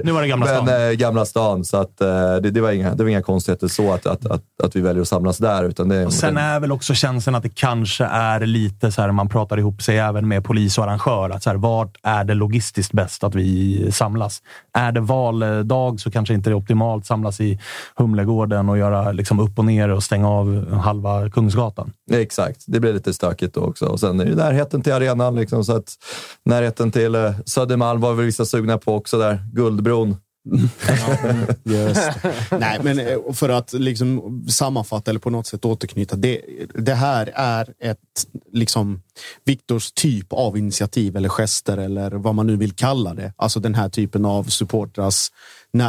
Nu 0.04 0.12
var 0.12 0.22
det 0.22 0.28
Gamla 0.28 0.46
men, 0.46 0.66
stan. 0.66 0.82
eh, 0.88 0.90
Gamla 0.92 1.24
stan. 1.24 1.64
Så 1.64 1.76
att, 1.76 2.00
eh, 2.00 2.06
det, 2.42 2.50
det, 2.50 2.60
var 2.60 2.72
inga, 2.72 2.94
det 2.94 3.02
var 3.02 3.10
inga 3.10 3.22
konstigheter 3.22 3.68
så 3.68 3.92
att, 3.92 4.06
att, 4.06 4.26
att, 4.26 4.42
att 4.62 4.76
vi 4.76 4.80
väljer 4.80 5.02
att 5.02 5.08
samlas 5.08 5.38
där. 5.38 5.64
Utan 5.64 5.88
det, 5.88 6.06
Och 6.06 6.12
sen 6.12 6.36
är 6.36 6.60
väl 6.60 6.72
också 6.72 6.94
känslan 6.94 7.34
att 7.34 7.42
det 7.42 7.48
kanske 7.54 7.93
Kanske 7.98 8.16
är 8.16 8.46
lite 8.46 8.92
så 8.92 9.02
här, 9.02 9.12
man 9.12 9.28
pratar 9.28 9.58
ihop 9.58 9.82
sig 9.82 9.98
även 9.98 10.28
med 10.28 10.44
polis 10.44 10.78
och 10.78 10.84
arrangör. 10.84 11.30
Att 11.30 11.42
så 11.42 11.50
här, 11.50 11.56
vart 11.56 11.96
är 12.02 12.24
det 12.24 12.34
logistiskt 12.34 12.92
bäst 12.92 13.24
att 13.24 13.34
vi 13.34 13.92
samlas? 13.92 14.42
Är 14.72 14.92
det 14.92 15.00
valdag 15.00 16.00
så 16.00 16.10
kanske 16.10 16.34
inte 16.34 16.50
det 16.50 16.54
är 16.54 16.56
optimalt 16.56 17.06
samlas 17.06 17.40
i 17.40 17.60
Humlegården 17.96 18.68
och 18.68 18.78
göra 18.78 19.12
liksom 19.12 19.40
upp 19.40 19.58
och 19.58 19.64
ner 19.64 19.88
och 19.88 20.02
stänga 20.02 20.28
av 20.28 20.74
halva 20.74 21.30
Kungsgatan. 21.30 21.92
Exakt, 22.12 22.64
det 22.66 22.80
blir 22.80 22.92
lite 22.92 23.14
stökigt 23.14 23.54
då 23.54 23.60
också. 23.60 23.86
Och 23.86 24.00
sen 24.00 24.20
är 24.20 24.24
det 24.24 24.34
närheten 24.34 24.82
till 24.82 24.92
arenan. 24.92 25.34
Liksom, 25.34 25.64
så 25.64 25.76
att 25.76 25.92
närheten 26.44 26.90
till 26.90 27.14
eh, 27.14 27.32
Södermalm 27.46 28.00
var 28.00 28.14
väl 28.14 28.24
vissa 28.26 28.44
sugna 28.44 28.78
på 28.78 28.94
också 28.94 29.18
där. 29.18 29.44
Guldbron. 29.52 30.16
Just. 31.64 32.10
Nej, 32.50 32.80
men 32.82 32.98
eh, 32.98 33.32
för 33.32 33.48
att 33.48 33.72
liksom 33.72 34.44
sammanfatta 34.48 35.10
eller 35.10 35.20
på 35.20 35.30
något 35.30 35.46
sätt 35.46 35.64
återknyta. 35.64 36.16
Det, 36.16 36.40
det 36.74 36.94
här 36.94 37.32
är 37.34 37.74
ett 37.80 37.98
liksom 38.52 39.02
Viktors 39.44 39.92
typ 39.92 40.32
av 40.32 40.58
initiativ 40.58 41.16
eller 41.16 41.28
gester 41.28 41.78
eller 41.78 42.10
vad 42.10 42.34
man 42.34 42.46
nu 42.46 42.56
vill 42.56 42.72
kalla 42.72 43.14
det. 43.14 43.32
Alltså 43.36 43.60
den 43.60 43.74
här 43.74 43.88
typen 43.88 44.24
av 44.24 44.44
supportras 44.44 45.30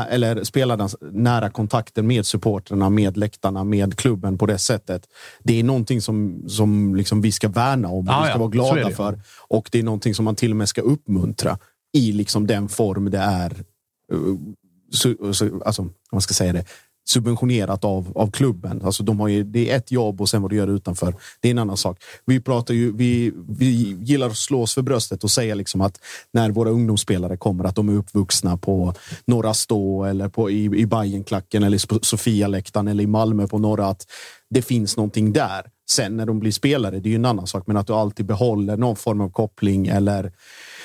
eller 0.10 0.44
spelarnas 0.44 0.96
nära 1.02 1.50
kontakter 1.50 2.02
med 2.02 2.26
supporterna, 2.26 2.90
med 2.90 3.18
läktarna, 3.18 3.64
med 3.64 3.98
klubben 3.98 4.38
på 4.38 4.46
det 4.46 4.58
sättet. 4.58 5.08
Det 5.44 5.60
är 5.60 5.64
någonting 5.64 6.02
som, 6.02 6.44
som 6.50 6.96
liksom 6.96 7.22
vi 7.22 7.32
ska 7.32 7.48
värna 7.48 7.88
om 7.88 8.08
och 8.08 8.14
Ja, 8.14 8.22
vi 8.22 8.26
ska 8.26 8.34
ja, 8.34 8.38
vara 8.38 8.50
glada 8.50 8.92
för. 8.92 9.20
Och 9.48 9.70
det 9.72 9.80
är 9.80 9.84
någonting 9.84 10.16
som 10.16 10.26
man 10.26 10.36
till 10.36 10.52
och 10.52 10.58
med 10.58 10.70
ska 10.70 10.82
uppmuntra 10.82 11.58
i 11.94 12.12
liksom 12.12 12.48
den 12.48 12.70
form 12.70 13.12
det 13.12 13.18
är 13.18 13.64
su, 14.92 15.34
su, 15.34 15.60
alltså, 15.66 15.82
om 15.82 15.94
man 16.12 16.22
ska 16.22 16.34
säga 16.34 16.54
det, 16.54 16.66
subventionerat 17.08 17.84
av, 17.84 18.12
av 18.16 18.32
klubben. 18.32 18.82
Alltså, 18.86 19.04
de 19.04 19.20
har 19.20 19.28
ju, 19.28 19.44
det 19.44 19.72
är 19.72 19.78
ett 19.78 19.92
jobb 19.92 20.22
och 20.22 20.30
sen 20.30 20.42
vad 20.42 20.52
du 20.52 20.56
gör 20.56 20.68
utanför, 20.68 21.16
det 21.40 21.48
är 21.48 21.52
en 21.52 21.58
annan 21.58 21.78
sak. 21.78 22.04
Vi, 22.26 22.40
pratar 22.40 22.74
ju, 22.74 22.92
vi, 22.96 23.34
vi 23.50 23.98
gillar 24.02 24.28
att 24.28 24.38
slå 24.38 24.62
oss 24.62 24.74
för 24.74 24.82
bröstet 24.82 25.24
och 25.24 25.32
säga 25.32 25.56
liksom 25.56 25.82
att 25.82 26.00
när 26.32 26.52
våra 26.52 26.70
ungdomsspelare 26.70 27.38
kommer 27.38 27.64
att 27.64 27.76
de 27.76 27.90
är 27.90 27.94
uppvuxna 27.94 28.58
på 28.58 28.94
Norra 29.28 29.54
Stå 29.54 30.04
eller 30.04 30.30
på, 30.30 30.50
i, 30.50 30.64
i 30.64 30.86
Bajenklacken 30.86 31.64
eller 31.64 32.06
Sofialäktaren 32.06 32.88
eller 32.88 33.04
i 33.04 33.08
Malmö 33.08 33.48
på 33.48 33.58
Norra. 33.58 33.88
Att 33.88 34.08
det 34.50 34.62
finns 34.62 34.98
någonting 34.98 35.34
där. 35.34 35.66
Sen 35.90 36.18
när 36.18 36.26
de 36.26 36.40
blir 36.40 36.52
spelare, 36.52 37.00
det 37.00 37.10
är 37.10 37.12
ju 37.12 37.16
en 37.16 37.26
annan 37.26 37.48
sak. 37.48 37.68
Men 37.68 37.78
att 37.78 37.88
du 37.88 37.94
alltid 37.94 38.26
behåller 38.26 38.78
någon 38.78 38.96
form 38.96 39.22
av 39.22 39.30
koppling 39.30 39.88
eller 39.88 40.32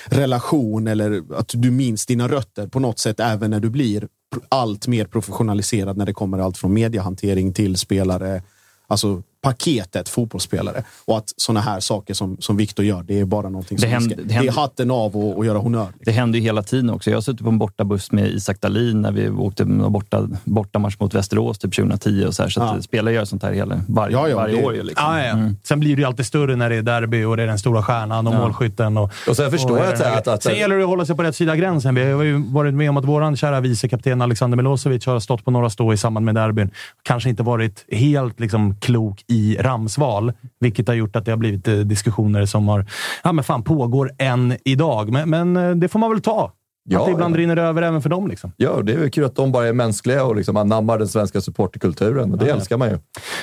relation 0.05 0.87
eller 0.87 1.23
att 1.35 1.51
du 1.55 1.71
minns 1.71 2.07
dina 2.07 2.29
rötter 2.29 2.67
på 2.67 2.81
något 2.81 2.99
sätt 2.99 3.21
även 3.21 3.51
när 3.51 3.61
du 3.61 3.71
blir 3.71 4.09
allt 4.49 4.87
mer 4.87 5.05
professionaliserad 5.05 5.97
när 5.97 6.07
det 6.07 6.13
kommer 6.13 6.39
allt 6.39 6.59
från 6.59 6.73
mediehantering 6.75 7.53
till 7.53 7.77
spelare. 7.77 8.43
Alltså 8.87 9.23
paketet 9.43 10.09
fotbollsspelare. 10.09 10.85
Och 11.05 11.19
att 11.19 11.33
såna 11.37 11.61
här 11.61 11.81
saker 11.81 12.15
som, 12.15 12.37
som 12.41 12.57
Viktor 12.57 12.85
gör, 12.85 13.03
det 13.03 13.21
är 13.21 13.25
bara 13.25 13.49
någonting 13.49 13.77
Det 13.77 13.81
som 13.83 13.91
händer- 13.91 14.09
vi 14.09 14.15
ska, 14.15 14.23
det 14.23 14.29
det, 14.29 14.35
är 14.35 14.37
händer- 14.37 14.53
hatten 14.53 14.91
av 14.91 15.17
och, 15.17 15.37
och 15.39 15.47
göra 15.47 15.59
honör. 15.59 15.87
Det 16.01 16.11
händer 16.13 16.39
ju 16.39 16.45
hela 16.45 16.63
tiden 16.63 16.91
också. 16.91 17.11
Jag 17.11 17.17
har 17.17 17.23
suttit 17.23 17.43
på 17.43 17.49
en 17.49 17.59
bortabuss 17.59 18.13
med 18.13 18.29
Isak 18.29 18.61
Dahlin 18.61 19.01
när 19.03 19.13
vi 19.13 19.29
åkte 19.31 19.63
en 19.63 19.93
borta, 19.93 20.29
bortamatch 20.45 20.97
mot 20.99 21.15
Västerås 21.15 21.59
typ 21.59 21.75
2010. 21.75 22.25
Och 22.27 22.35
så 22.35 22.43
här, 22.43 22.51
så 22.51 22.63
att 22.63 22.77
Ja. 22.77 22.83
spelare 22.83 23.15
gör 23.15 23.25
sånt 23.25 23.43
här 23.43 23.53
hela, 23.53 23.81
varje, 23.89 24.17
Ja, 24.17 24.29
ja, 24.29 24.37
varje 24.37 24.57
det- 24.57 24.65
år. 24.67 24.75
Ju, 24.75 24.83
liksom. 24.83 25.07
Ja, 25.07 25.25
ja. 25.25 25.37
Sen 25.65 25.81
blir 25.81 25.97
det 25.97 26.01
ju 26.03 26.07
alltid 26.07 26.27
större 26.27 26.57
när 26.57 26.71
det 26.71 26.77
är 26.77 26.83
derby 26.83 27.25
och 27.25 27.37
det 27.37 27.43
är 27.43 27.47
den 27.47 27.59
stora 27.59 27.83
stjärnan 27.83 28.27
och 28.27 28.35
Ja. 28.35 28.39
målskytten. 28.39 28.97
Och, 28.99 29.11
Och 29.29 29.37
sen 29.37 29.51
förstår 29.51 29.79
jag 29.79 29.87
och 29.87 29.93
att 29.93 29.99
så 29.99 30.05
här 30.05 30.19
att- 30.19 30.29
att- 30.29 30.43
Sen 30.43 30.57
gäller 30.59 30.77
det 30.77 30.83
att 30.83 30.89
hålla 30.89 31.07
sig 31.07 31.17
på 31.17 31.23
rätt 31.23 31.37
sida 31.37 31.57
gränsen. 31.57 31.95
Vi 31.95 32.13
har 32.13 32.23
ju 32.23 32.43
varit 32.53 32.75
med 32.75 32.91
om 32.91 32.97
att 32.97 33.05
vår 33.05 33.37
kära 33.37 33.61
vicekapten 33.61 34.23
Alexander 34.23 34.57
Milosevic 34.57 35.07
har 35.07 35.21
stått 35.21 35.45
på 35.45 35.51
några 35.51 35.71
stå 35.71 35.93
i 35.93 35.97
samband 35.97 36.27
med 36.27 36.35
derbyn. 36.35 36.71
Kanske 37.03 37.29
inte 37.29 37.43
varit 37.43 37.85
helt 37.93 38.41
liksom, 38.41 38.77
klok 38.81 39.25
i 39.31 39.57
ramsval, 39.61 40.33
vilket 40.61 40.89
har 40.89 40.95
gjort 40.95 41.17
att 41.17 41.25
det 41.25 41.33
har 41.33 41.37
blivit 41.37 41.69
eh, 41.69 41.75
diskussioner 41.75 42.47
som 42.47 42.69
har, 42.69 42.87
ja 43.23 43.33
men 43.33 43.45
fan, 43.45 43.63
pågår 43.63 44.11
än 44.19 44.57
idag. 44.65 45.13
Men, 45.13 45.31
men 45.31 45.57
eh, 45.57 45.71
det 45.71 45.89
får 45.89 45.99
man 45.99 46.11
väl 46.11 46.21
ta. 46.21 46.53
Ja, 46.89 47.01
att 47.01 47.07
det 47.07 47.13
ibland 47.13 47.35
ja. 47.35 47.41
rinner 47.41 47.57
över 47.57 47.83
även 47.83 48.03
för 48.03 48.11
dem. 48.11 48.29
Liksom. 48.29 48.53
Ja, 48.57 48.83
det 48.83 48.93
är 48.93 48.97
väl 48.97 49.11
kul 49.11 49.25
att 49.25 49.37
de 49.37 49.53
bara 49.53 49.67
är 49.67 49.73
mänskliga 49.73 50.25
och 50.25 50.37
liksom 50.37 50.57
anammar 50.57 50.99
den 50.99 51.09
svenska 51.09 51.41
supporterkulturen. 51.41 52.39
Det 52.39 52.47
Ja, 52.47 52.55
älskar 52.55 52.77
man 52.77 52.89
ju. 52.91 52.99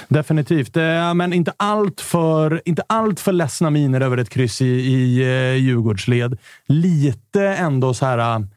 Definitivt. 0.08 0.78
Eh, 0.78 1.14
Men 1.14 1.34
inte 1.34 1.54
allt, 1.58 2.02
för, 2.02 2.62
inte 2.66 2.84
allt 2.88 3.20
för 3.20 3.32
ledsna 3.32 3.70
miner 3.70 4.02
över 4.02 4.18
ett 4.18 4.30
kryss 4.30 4.62
i, 4.62 4.66
i 4.66 5.24
Djurgårdsled. 5.58 6.38
Lite 6.68 7.44
ändå 7.44 7.94
så 7.94 8.06
här 8.06 8.48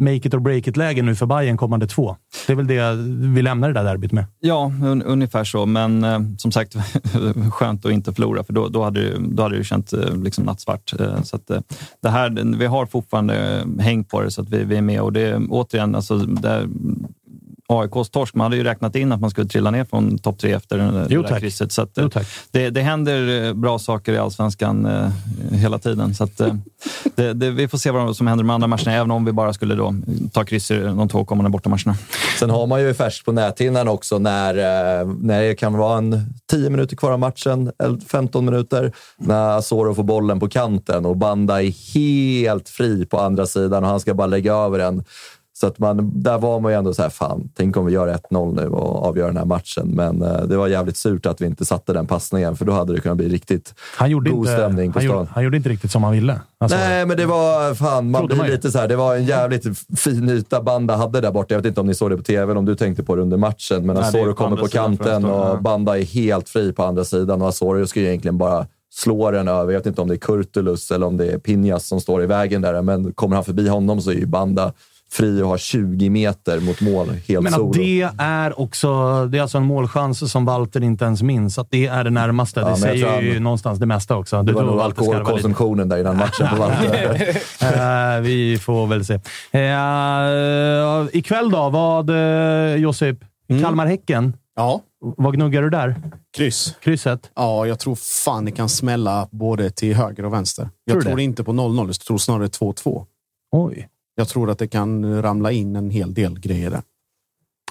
make 0.00 0.16
it 0.16 0.34
or 0.34 0.38
break 0.38 0.66
it-läge 0.66 1.02
nu 1.02 1.14
för 1.14 1.26
Bayern 1.26 1.56
kommande 1.56 1.86
två. 1.86 2.16
Det 2.46 2.52
är 2.52 2.56
väl 2.56 2.66
det 2.66 2.92
vi 3.34 3.42
lämnar 3.42 3.68
det 3.68 3.74
där 3.74 3.84
derbyt 3.84 4.12
med. 4.12 4.24
Ja, 4.40 4.72
un 4.82 5.02
ungefär 5.02 5.44
så. 5.44 5.66
Men 5.66 6.04
eh, 6.04 6.20
som 6.38 6.52
sagt, 6.52 6.76
skönt 7.50 7.86
att 7.86 7.92
inte 7.92 8.12
förlora, 8.12 8.44
för 8.44 8.52
då, 8.52 8.68
då 8.68 8.84
hade 8.84 9.00
det, 9.00 9.18
då 9.18 9.42
hade 9.42 9.58
det 9.58 9.64
känt 9.64 9.92
eh, 9.92 10.16
liksom 10.16 10.44
nattsvart. 10.44 11.00
Eh, 11.00 11.22
så 11.22 11.36
att, 11.36 11.50
eh, 11.50 11.60
det 12.02 12.08
här, 12.08 12.56
vi 12.58 12.66
har 12.66 12.86
fortfarande 12.86 13.60
eh, 13.60 13.84
häng 13.84 14.04
på 14.04 14.20
det, 14.22 14.30
så 14.30 14.42
att 14.42 14.48
vi, 14.48 14.64
vi 14.64 14.76
är 14.76 14.82
med. 14.82 15.00
Och 15.00 15.12
det 15.12 15.36
återigen, 15.36 15.94
alltså, 15.94 16.18
det, 16.18 16.68
AIKs 17.68 18.10
torsk. 18.10 18.34
Man 18.34 18.44
hade 18.44 18.56
ju 18.56 18.64
räknat 18.64 18.96
in 18.96 19.12
att 19.12 19.20
man 19.20 19.30
skulle 19.30 19.48
trilla 19.48 19.70
ner 19.70 19.84
från 19.84 20.18
topp 20.18 20.38
tre 20.38 20.52
efter 20.52 20.78
det 20.78 21.06
Jo, 21.10 21.22
där 21.22 21.28
tack. 21.28 21.40
krysset. 21.40 21.72
Så 21.72 21.82
att, 21.82 21.90
Jo, 21.96 22.08
tack. 22.10 22.26
det, 22.50 22.70
det 22.70 22.80
händer 22.80 23.44
eh, 23.44 23.52
bra 23.52 23.78
saker 23.78 24.12
i 24.12 24.18
allsvenskan 24.18 24.86
eh, 24.86 25.10
hela 25.52 25.78
tiden. 25.78 26.14
Så 26.14 26.24
att, 26.24 26.40
eh, 26.40 26.54
det, 27.14 27.32
det, 27.32 27.50
vi 27.50 27.68
får 27.68 27.78
se 27.78 27.90
vad 27.90 28.16
som 28.16 28.26
händer 28.26 28.44
med 28.44 28.54
andra 28.54 28.66
matcherna, 28.68 28.92
även 28.92 29.10
om 29.10 29.24
vi 29.24 29.32
bara 29.32 29.52
skulle 29.52 29.74
då 29.74 29.94
ta 30.32 30.44
kryss 30.44 30.70
i 30.70 30.78
de 30.78 31.08
två 31.08 31.24
kommande 31.24 31.50
bortamatcherna. 31.50 31.96
Sen 32.38 32.50
har 32.50 32.66
man 32.66 32.80
ju 32.82 32.94
färskt 32.94 33.24
på 33.24 33.32
näthinnan 33.32 33.88
också 33.88 34.18
när, 34.18 34.54
eh, 35.00 35.06
när 35.20 35.42
det 35.42 35.54
kan 35.54 35.76
vara 35.76 35.98
en 35.98 36.34
10 36.50 36.70
minuter 36.70 36.96
kvar 36.96 37.12
av 37.12 37.18
matchen, 37.18 37.72
eller 37.78 37.98
15 37.98 38.44
minuter, 38.44 38.92
när 39.18 39.58
Asoro 39.58 39.94
får 39.94 40.02
bollen 40.04 40.40
på 40.40 40.48
kanten 40.48 41.06
och 41.06 41.16
Banda 41.16 41.62
är 41.62 41.94
helt 41.94 42.68
fri 42.68 43.06
på 43.06 43.20
andra 43.20 43.46
sidan 43.46 43.84
och 43.84 43.90
han 43.90 44.00
ska 44.00 44.14
bara 44.14 44.26
lägga 44.26 44.54
över 44.54 44.78
den. 44.78 45.04
Så 45.56 45.66
att 45.66 45.78
man, 45.78 46.22
där 46.22 46.38
var 46.38 46.60
man 46.60 46.72
ju 46.72 46.78
ändå 46.78 46.94
så 46.94 47.02
här, 47.02 47.08
fan, 47.08 47.50
tänk 47.54 47.76
om 47.76 47.86
vi 47.86 47.92
gör 47.92 48.08
1-0 48.08 48.54
nu 48.54 48.68
och 48.68 49.06
avgör 49.06 49.26
den 49.26 49.36
här 49.36 49.44
matchen. 49.44 49.88
Men 49.88 50.22
eh, 50.22 50.42
det 50.42 50.56
var 50.56 50.68
jävligt 50.68 50.96
surt 50.96 51.26
att 51.26 51.40
vi 51.40 51.46
inte 51.46 51.64
satte 51.64 51.92
den 51.92 52.06
passningen, 52.06 52.56
för 52.56 52.64
då 52.64 52.72
hade 52.72 52.92
det 52.92 53.00
kunnat 53.00 53.16
bli 53.16 53.28
riktigt 53.28 53.74
Han 53.96 54.10
gjorde, 54.10 54.30
god 54.30 54.38
inte, 54.38 54.52
stämning 54.52 54.92
på 54.92 54.98
han, 54.98 55.08
stan. 55.08 55.18
gjorde, 55.18 55.30
han 55.34 55.44
gjorde 55.44 55.56
inte 55.56 55.68
riktigt 55.68 55.90
som 55.90 56.04
han 56.04 56.12
ville. 56.12 56.40
Alltså, 56.58 56.78
Nej, 56.78 57.06
men 57.06 57.16
det 57.16 57.26
var 57.26 57.74
fan, 57.74 58.10
man 58.10 58.26
blir 58.26 58.36
man 58.36 58.46
lite 58.46 58.70
så 58.70 58.78
här. 58.78 58.88
Det 58.88 58.96
var 58.96 59.16
en 59.16 59.24
jävligt 59.24 59.64
fin 59.96 60.28
yta 60.28 60.62
Banda 60.62 60.96
hade 60.96 61.20
där 61.20 61.30
borta. 61.30 61.54
Jag 61.54 61.58
vet 61.58 61.66
inte 61.66 61.80
om 61.80 61.86
ni 61.86 61.94
såg 61.94 62.10
det 62.10 62.16
på 62.16 62.22
tv 62.22 62.42
eller 62.42 62.56
om 62.56 62.64
du 62.64 62.74
tänkte 62.74 63.02
på 63.02 63.16
det 63.16 63.22
under 63.22 63.36
matchen, 63.36 63.86
men 63.86 63.96
Asoro 63.96 64.34
kommer 64.34 64.56
på 64.56 64.68
kanten 64.68 65.24
och 65.24 65.62
Banda 65.62 65.98
är 65.98 66.02
helt 66.02 66.48
fri 66.48 66.72
på 66.72 66.84
andra 66.84 67.04
sidan 67.04 67.42
och 67.42 67.48
Asoro 67.48 67.86
ska 67.86 68.00
ju 68.00 68.06
egentligen 68.06 68.38
bara 68.38 68.66
slå 68.94 69.30
den 69.30 69.48
över. 69.48 69.72
Jag 69.72 69.78
vet 69.78 69.86
inte 69.86 70.00
om 70.00 70.08
det 70.08 70.14
är 70.14 70.18
Kurtulus 70.18 70.90
eller 70.90 71.06
om 71.06 71.16
det 71.16 71.32
är 71.32 71.38
Pinjas 71.38 71.86
som 71.86 72.00
står 72.00 72.22
i 72.22 72.26
vägen 72.26 72.62
där, 72.62 72.82
men 72.82 73.12
kommer 73.12 73.36
han 73.36 73.44
förbi 73.44 73.68
honom 73.68 74.00
så 74.00 74.10
är 74.10 74.14
ju 74.14 74.26
Banda 74.26 74.72
fri 75.14 75.42
och 75.42 75.48
har 75.48 75.58
20 75.58 76.10
meter 76.10 76.60
mot 76.60 76.80
mål 76.80 77.08
helt 77.28 77.42
Men 77.42 77.52
solo. 77.52 77.72
det 77.72 78.10
är 78.18 78.60
också 78.60 78.88
det 79.26 79.38
är 79.38 79.42
alltså 79.42 79.58
en 79.58 79.64
målchans 79.64 80.32
som 80.32 80.44
Walter 80.44 80.82
inte 80.82 81.04
ens 81.04 81.22
minns. 81.22 81.58
Att 81.58 81.70
det 81.70 81.86
är 81.86 82.04
det 82.04 82.10
närmaste. 82.10 82.60
Ja, 82.60 82.64
det 82.66 82.70
jag 82.70 82.78
säger 82.78 83.10
han- 83.10 83.24
ju 83.24 83.40
någonstans 83.40 83.78
det 83.78 83.86
mesta 83.86 84.16
också. 84.16 84.36
det 84.36 84.42
Du 84.42 84.52
var 84.52 84.62
nog 84.62 84.80
alkoholkonsumtionen 84.80 85.88
där 85.88 85.98
innan 85.98 86.16
matchen 86.16 86.48
på 86.50 86.56
Walter. 86.56 87.36
Eh, 87.64 88.20
vi 88.20 88.58
får 88.58 88.86
väl 88.86 89.04
se. 89.04 89.14
Uh, 89.14 91.08
ikväll 91.12 91.50
då? 91.50 91.70
Vad, 91.70 92.10
uh, 92.10 92.76
Josip? 92.76 93.18
Kalmar-Häcken? 93.62 94.36
Ja. 94.56 94.80
Vad 95.16 95.34
gnuggar 95.34 95.62
du 95.62 95.70
där? 95.70 95.96
Kryss. 96.36 96.76
Krysset? 96.80 97.30
Ja, 97.34 97.66
jag 97.66 97.78
tror 97.78 97.94
fan 98.24 98.44
det 98.44 98.50
kan 98.50 98.68
smälla 98.68 99.28
både 99.30 99.70
till 99.70 99.94
höger 99.94 100.24
och 100.24 100.32
vänster. 100.32 100.68
Jag 100.84 100.92
Tror 100.92 101.00
du 101.00 101.06
tror 101.06 101.16
det? 101.16 101.22
inte 101.22 101.44
på 101.44 101.52
0-0, 101.52 101.86
jag 101.86 101.94
tror 102.00 102.18
snarare 102.18 102.46
2-2. 102.46 103.04
Oj. 103.52 103.88
Jag 104.14 104.28
tror 104.28 104.50
att 104.50 104.58
det 104.58 104.68
kan 104.68 105.22
ramla 105.22 105.52
in 105.52 105.76
en 105.76 105.90
hel 105.90 106.14
del 106.14 106.40
grejer 106.40 106.70
där. 106.70 106.82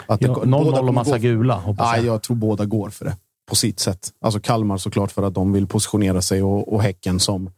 Att 0.08 0.20
det- 0.20 0.26
Ja, 0.28 0.34
båda 0.34 0.46
0-0 0.46 0.64
kommer 0.76 0.88
och 0.88 0.94
massa 0.94 1.12
gå- 1.12 1.18
gula, 1.22 1.56
hoppas 1.60 1.96
jag. 1.98 2.06
jag 2.06 2.24
tror 2.24 2.36
båda 2.38 2.66
går 2.66 2.90
för 2.90 3.06
det. 3.06 3.18
På 3.50 3.56
sitt 3.56 3.80
sätt. 3.80 4.10
Alltså 4.22 4.40
Kalmar 4.40 4.78
såklart 4.78 5.12
för 5.12 5.24
att 5.24 5.34
de 5.34 5.54
vill 5.54 5.68
positionera 5.68 6.22
sig 6.22 6.44
och, 6.44 6.74
och 6.74 6.82
Häcken 6.84 7.20
som, 7.20 7.50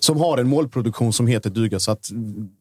som 0.00 0.20
har 0.20 0.38
en 0.38 0.48
målproduktion 0.48 1.12
som 1.12 1.26
heter 1.26 1.50
duga. 1.50 1.78
Så 1.80 1.90
att 1.90 2.08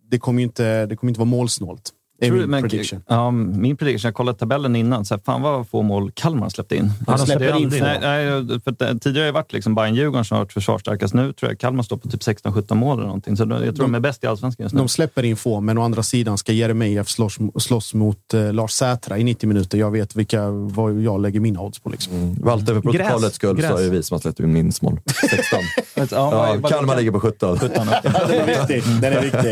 det 0.10 0.20
kommer 0.20 0.44
inte, 0.44 0.86
det 0.86 0.96
kommer 0.96 1.12
inte 1.12 1.20
vara 1.20 1.30
målsnålt. 1.30 1.92
Är 2.24 2.28
Tror 2.28 2.40
min 2.40 2.50
men- 2.50 2.62
prediction. 2.70 3.02
Ja, 3.08 3.32
min 3.32 3.78
prediction. 3.78 4.08
Jag 4.08 4.16
kollade 4.16 4.38
tabellen 4.38 4.76
innan. 4.76 5.06
Så 5.06 5.14
här, 5.14 5.22
fan 5.26 5.42
vad 5.42 5.68
få 5.70 5.82
mål 5.82 6.12
Kalmar 6.12 6.50
släppte 6.50 6.76
in. 6.76 6.92
Ja, 7.08 7.14
de 7.18 7.26
släpper 7.26 7.46
är 7.46 7.52
aldrig 7.52 7.82
in. 7.82 7.88
nej, 8.02 8.44
nej, 8.44 8.60
för 8.60 8.86
eh, 8.90 8.98
Tidigare 8.98 9.24
har 9.24 9.26
det 9.26 9.32
varit 9.32 9.54
liksom 9.54 9.76
Bayern-Djurgården 9.76 10.24
som 10.26 10.36
har 10.36 10.44
varit 10.44 10.54
försvarsstarkast. 10.54 11.14
Nu 11.14 11.34
tror 11.34 11.52
jag 11.52 11.60
Kalmar 11.60 11.84
står 11.84 11.98
på 11.98 12.10
typ 12.10 12.22
16-17 12.22 12.76
mål 12.76 12.98
eller 12.98 13.08
någonting. 13.08 13.38
Så 13.38 13.44
jag 13.44 13.76
tror 13.76 13.86
de, 13.86 13.96
är 13.96 14.00
bäst 14.00 14.24
i 14.24 14.28
allsvenskan 14.28 14.64
just 14.64 14.74
nu. 14.76 14.80
De 14.80 14.88
släpper 14.90 15.24
in 15.26 15.36
få, 15.36 15.62
men 15.62 15.78
å 15.78 15.82
andra 15.84 16.04
sidan 16.04 16.38
ska 16.38 16.52
Jeremejeff 16.54 17.08
slåss, 17.10 17.38
slåss 17.60 17.94
mot 17.94 18.34
eh, 18.34 18.54
Lars 18.54 18.72
Sätra 18.72 19.18
i 19.18 19.24
90 19.24 19.48
minuter. 19.48 19.78
Jag 19.78 19.92
vet 19.92 20.16
vilka, 20.16 20.50
vad 20.50 21.02
jag 21.02 21.22
lägger 21.22 21.40
mina 21.40 21.62
odds 21.62 21.80
på. 21.80 21.90
Liksom. 21.90 22.36
Walter, 22.42 22.74
för 22.74 22.82
protokollets 22.82 23.36
skull 23.36 23.56
så 23.56 23.62
Gräs. 23.68 23.80
är 23.80 23.84
det 23.84 23.90
vi 23.90 24.04
som 24.04 24.16
har 24.16 24.20
släppt 24.20 24.40
in 24.40 24.54
minst 24.54 24.82
mål. 24.82 25.00
16. 25.30 25.60
Ja, 26.12 26.58
Ja, 26.62 26.70
Kalmar 26.70 26.98
ligger 26.98 27.12
på 27.12 27.20
17. 27.20 27.58
Den 27.62 27.72
är 27.72 28.46
viktig. 28.68 28.84
Den 29.02 29.14
är 29.14 29.22
viktig. 29.22 29.50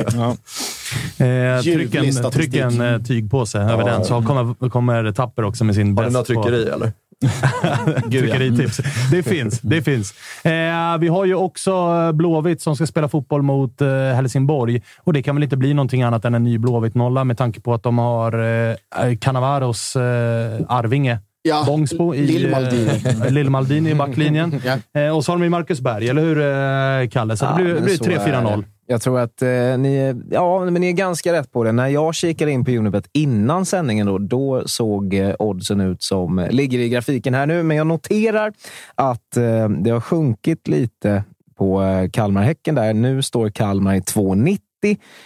Eh, 1.18 1.62
tryck 1.62 1.66
Ljuvlig 1.66 2.61
en, 2.62 2.82
eh, 2.82 3.02
tygpåse 3.02 3.60
över 3.60 3.84
den, 3.86 4.06
så 4.06 4.22
kommer, 4.22 4.70
kommer 4.70 5.12
Tapper 5.12 5.44
också 5.44 5.64
med 5.64 5.76
sin 5.76 5.98
Har 5.98 6.04
du 6.04 6.10
bäst 6.12 6.30
några 6.30 6.42
på- 6.44 6.44
tryckeri 6.50 6.70
eller? 6.70 6.92
Tryckeritips. 8.12 8.80
Det 9.12 9.24
finns. 9.24 9.60
Det 9.62 9.82
finns. 9.82 10.14
Eh, 10.46 10.98
vi 11.00 11.08
har 11.08 11.26
ju 11.26 11.36
också 11.36 11.72
eh, 11.72 12.12
Blåvitt 12.12 12.62
som 12.62 12.76
ska 12.76 12.88
spela 12.88 13.08
fotboll 13.08 13.42
mot 13.42 13.82
eh, 13.82 13.88
Helsingborg. 13.90 14.82
Och 15.04 15.14
det 15.14 15.24
kan 15.24 15.36
väl 15.36 15.44
inte 15.44 15.58
bli 15.58 15.74
någonting 15.74 16.04
annat 16.04 16.26
än 16.26 16.34
en 16.36 16.44
ny 16.44 16.58
Blåvitt-nolla 16.58 17.24
med 17.24 17.38
tanke 17.38 17.62
på 17.62 17.74
att 17.74 17.84
de 17.84 17.98
har 17.98 18.40
eh, 18.70 18.76
Cannavaros 19.22 19.96
eh, 19.96 20.02
Arvinge. 20.68 21.20
Ja, 21.44 21.64
Bångsbo 21.68 22.16
i 22.16 22.26
Lill-Maldini. 22.28 22.90
eh, 23.26 23.32
Lill-Maldini 23.32 23.90
i 23.90 23.96
backlinjen. 23.96 24.62
Ja. 24.94 25.02
Eh, 25.02 25.16
och 25.18 25.26
så 25.26 25.32
har 25.32 25.38
de 25.38 25.44
ju 25.44 25.50
Marcus 25.50 25.80
Berg, 25.82 26.10
eller 26.10 26.22
hur 26.22 26.38
eh, 27.04 27.10
Kalle? 27.10 27.38
Så 27.38 27.46
det 27.46 27.64
blir, 27.64 27.82
blir 27.82 27.96
så 27.98 28.04
är 28.04 28.10
3-4-0. 28.10 28.64
Jag 28.88 29.02
tror 29.02 29.20
att 29.20 29.42
eh, 29.42 29.48
ni, 29.78 29.96
är- 29.96 30.22
ja, 30.32 30.66
men 30.66 30.74
ni 30.74 30.88
är 30.88 30.92
ganska 30.94 31.34
rätt 31.34 31.52
på 31.52 31.64
det. 31.64 31.72
När 31.72 31.88
jag 31.88 32.16
kikade 32.16 32.52
in 32.52 32.66
på 32.66 32.72
Unibet 32.72 33.10
innan 33.14 33.66
sändningen, 33.66 34.08
då, 34.08 34.18
då 34.18 34.64
såg 34.68 35.14
eh, 35.14 35.36
oddsen 35.40 35.82
ut 35.82 36.04
som 36.04 36.40
eh, 36.40 36.50
ligger 36.52 36.80
i 36.80 36.90
grafiken 36.90 37.34
här 37.34 37.46
nu. 37.46 37.64
Men 37.64 37.78
jag 37.78 37.88
noterar 37.88 38.54
att 38.96 39.38
eh, 39.38 39.70
det 39.70 39.90
har 39.90 40.00
sjunkit 40.02 40.68
lite 40.68 41.24
på 41.58 41.82
eh, 41.84 42.10
Kalmar-Häcken 42.10 42.76
där. 42.76 42.94
Nu 42.94 43.22
står 43.22 43.50
Kalmar 43.50 43.96
i 43.96 44.00
2,90. 44.00 44.58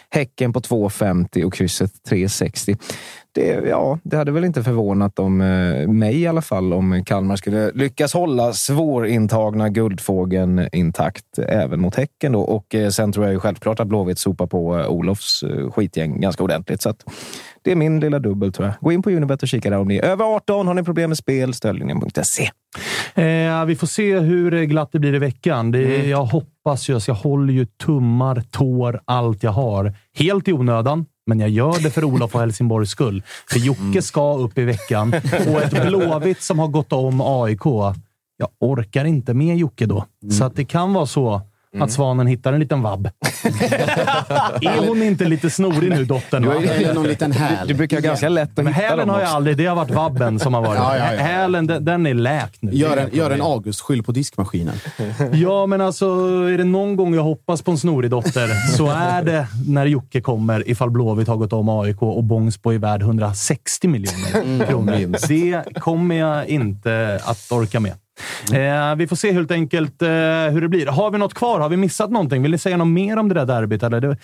Häcken 0.10 0.54
på 0.54 0.60
2,50 0.60 1.44
och 1.44 1.54
krysset 1.54 1.92
3,60. 2.10 2.78
Det, 3.36 3.68
ja, 3.70 4.00
det 4.04 4.18
hade 4.18 4.32
väl 4.32 4.46
inte 4.46 4.64
förvånat 4.64 5.20
om, 5.20 5.42
eh, 5.42 5.88
mig 5.88 6.22
i 6.22 6.28
alla 6.28 6.42
fall 6.42 6.74
om 6.74 7.04
Kalmar 7.06 7.36
skulle 7.36 7.72
lyckas 7.72 8.14
hålla 8.14 8.54
svårintagna 8.54 9.70
Guldfågeln 9.70 10.68
intakt 10.72 11.40
även 11.40 11.82
mot 11.82 11.96
Häcken. 11.96 12.32
Då. 12.32 12.42
Och 12.42 12.76
eh, 12.76 12.90
sen 12.90 13.12
tror 13.12 13.26
jag 13.26 13.34
ju 13.34 13.40
självklart 13.40 13.80
att 13.80 13.88
Blåvitt 13.88 14.20
sopar 14.20 14.48
på 14.48 14.80
eh, 14.80 14.88
Olofs 14.88 15.44
skitgäng 15.72 16.22
ganska 16.22 16.44
ordentligt. 16.44 16.82
Så 16.82 16.94
det 17.64 17.72
är 17.72 17.76
min 17.76 18.00
lilla 18.00 18.20
dubbel 18.20 18.54
tror 18.54 18.68
jag. 18.68 18.76
Gå 18.82 18.92
in 18.92 19.02
på 19.02 19.10
Unibet 19.10 19.42
och 19.42 19.48
kika 19.48 19.70
där 19.70 19.78
om 19.78 19.88
ni 19.88 19.98
är 19.98 20.04
över 20.04 20.26
18. 20.26 20.68
Har 20.68 20.74
ni 20.74 20.84
problem 20.84 21.10
med 21.10 21.18
spel? 21.18 21.54
Stöldlinjen.se. 21.54 22.50
Eh, 23.22 23.66
vi 23.66 23.76
får 23.76 23.88
se 23.88 24.20
hur 24.20 24.64
glatt 24.64 24.90
det 24.92 25.00
blir 25.00 25.16
i 25.16 25.20
veckan. 25.20 25.72
Det, 25.72 26.06
Jag 26.06 26.26
hoppas 26.26 26.90
ju, 26.90 27.00
så 27.00 27.10
jag 27.10 27.16
håller 27.16 27.54
ju 27.54 27.66
tummar, 27.66 28.44
tår, 28.52 29.02
allt 29.06 29.44
jag 29.44 29.52
har. 29.52 29.94
Helt 30.18 30.48
i 30.48 30.54
onödan, 30.54 31.06
men 31.26 31.40
jag 31.40 31.50
gör 31.50 31.84
det 31.84 31.92
för 31.92 32.04
Olof 32.04 32.36
och 32.36 32.42
Helsingborgs 32.42 32.90
skull. 32.90 33.24
För 33.50 33.60
Jocke 33.60 34.02
ska 34.02 34.38
upp 34.38 34.58
i 34.58 34.64
veckan 34.64 35.14
och 35.48 35.62
ett 35.62 35.88
Blåvitt 35.88 36.42
som 36.42 36.60
har 36.60 36.68
gått 36.68 36.94
om 36.94 37.22
AIK. 37.22 37.66
Jag 38.38 38.50
orkar 38.60 39.06
inte 39.06 39.34
med 39.34 39.58
Jocke 39.58 39.86
då. 39.86 40.06
Så 40.32 40.44
att 40.44 40.56
det 40.56 40.66
kan 40.66 40.94
vara 40.94 41.06
så 41.06 41.42
att 41.82 41.92
Svanen 41.92 42.28
hittar 42.28 42.54
en 42.54 42.60
liten 42.60 42.82
vabb. 42.82 43.06
är 44.62 44.88
hon 44.88 45.04
inte 45.04 45.26
lite 45.26 45.50
snorig 45.50 45.90
nu, 45.90 46.06
dottern? 46.06 46.46
va? 46.46 46.54
Eller 46.56 46.94
någon 46.94 47.08
liten 47.08 47.32
häl. 47.32 47.68
Du 47.68 47.74
brukar 47.74 47.98
ha 47.98 48.02
ganska 48.02 48.30
lätt 48.30 48.60
att 48.60 48.66
Men 48.66 48.74
hitta 48.74 48.88
hälen 48.88 49.08
dem 49.08 49.10
har 49.10 49.22
jag 49.22 49.30
aldrig. 49.30 49.58
Det 49.58 49.66
har 49.66 49.76
varit 49.76 49.92
vabben 49.92 50.40
som 50.40 50.54
har 50.54 50.62
varit. 50.62 50.80
Ja, 50.80 50.98
ja, 50.98 51.14
ja. 51.14 51.20
Hälen, 51.20 51.68
den, 51.68 51.86
den 51.86 52.06
är 52.08 52.14
läkt 52.14 52.62
nu. 52.62 52.72
Gör 52.72 52.98
är 52.98 53.02
en, 53.02 53.10
gör 53.14 53.32
en. 53.32 53.42
August, 53.42 53.82
skyll 53.82 54.04
på 54.04 54.12
diskmaskinen. 54.12 54.76
Ja, 55.34 55.66
men 55.66 55.82
alltså 55.82 56.06
är 56.54 56.58
det 56.58 56.64
någon 56.64 56.96
gång 56.96 57.16
jag 57.16 57.24
hoppas 57.24 57.62
på 57.62 57.72
en 57.72 57.78
snorig 57.78 58.12
dotter 58.12 58.76
så 58.78 58.88
är 58.88 59.24
det 59.24 59.48
när 59.68 59.86
Jocke 59.86 60.22
kommer 60.22 60.70
ifall 60.70 60.92
Blåvitt 60.92 61.28
har 61.28 61.36
gått 61.36 61.54
om 61.54 61.70
AIK 61.70 62.02
och 62.02 62.24
Bångsbo 62.24 62.74
är 62.74 62.78
värd 62.78 63.02
160 63.02 63.88
miljoner 63.88 64.66
kronor. 64.66 65.28
Det 65.28 65.64
kommer 65.80 66.16
jag 66.16 66.48
inte 66.48 67.20
att 67.26 67.52
orka 67.52 67.80
med. 67.80 67.94
Eh, 68.54 68.96
vi 68.96 69.08
får 69.08 69.16
se 69.16 69.32
helt 69.32 69.52
enkelt 69.52 70.02
eh, 70.02 70.08
hur 70.52 70.62
det 70.62 70.68
blir. 70.68 70.86
Har 70.86 71.12
vi 71.12 71.18
något 71.18 71.34
kvar? 71.34 71.60
Har 71.60 71.70
vi 71.70 71.78
missat 71.78 72.12
någonting? 72.12 72.42
Vill 72.42 72.52
ni 72.52 72.58
säga 72.58 72.78
något 72.78 72.88
mer 72.88 73.18
om 73.18 73.30
det 73.30 73.36
där 73.36 73.46
derbyt? 73.46 73.84
Eller 73.84 74.02
det, 74.02 74.18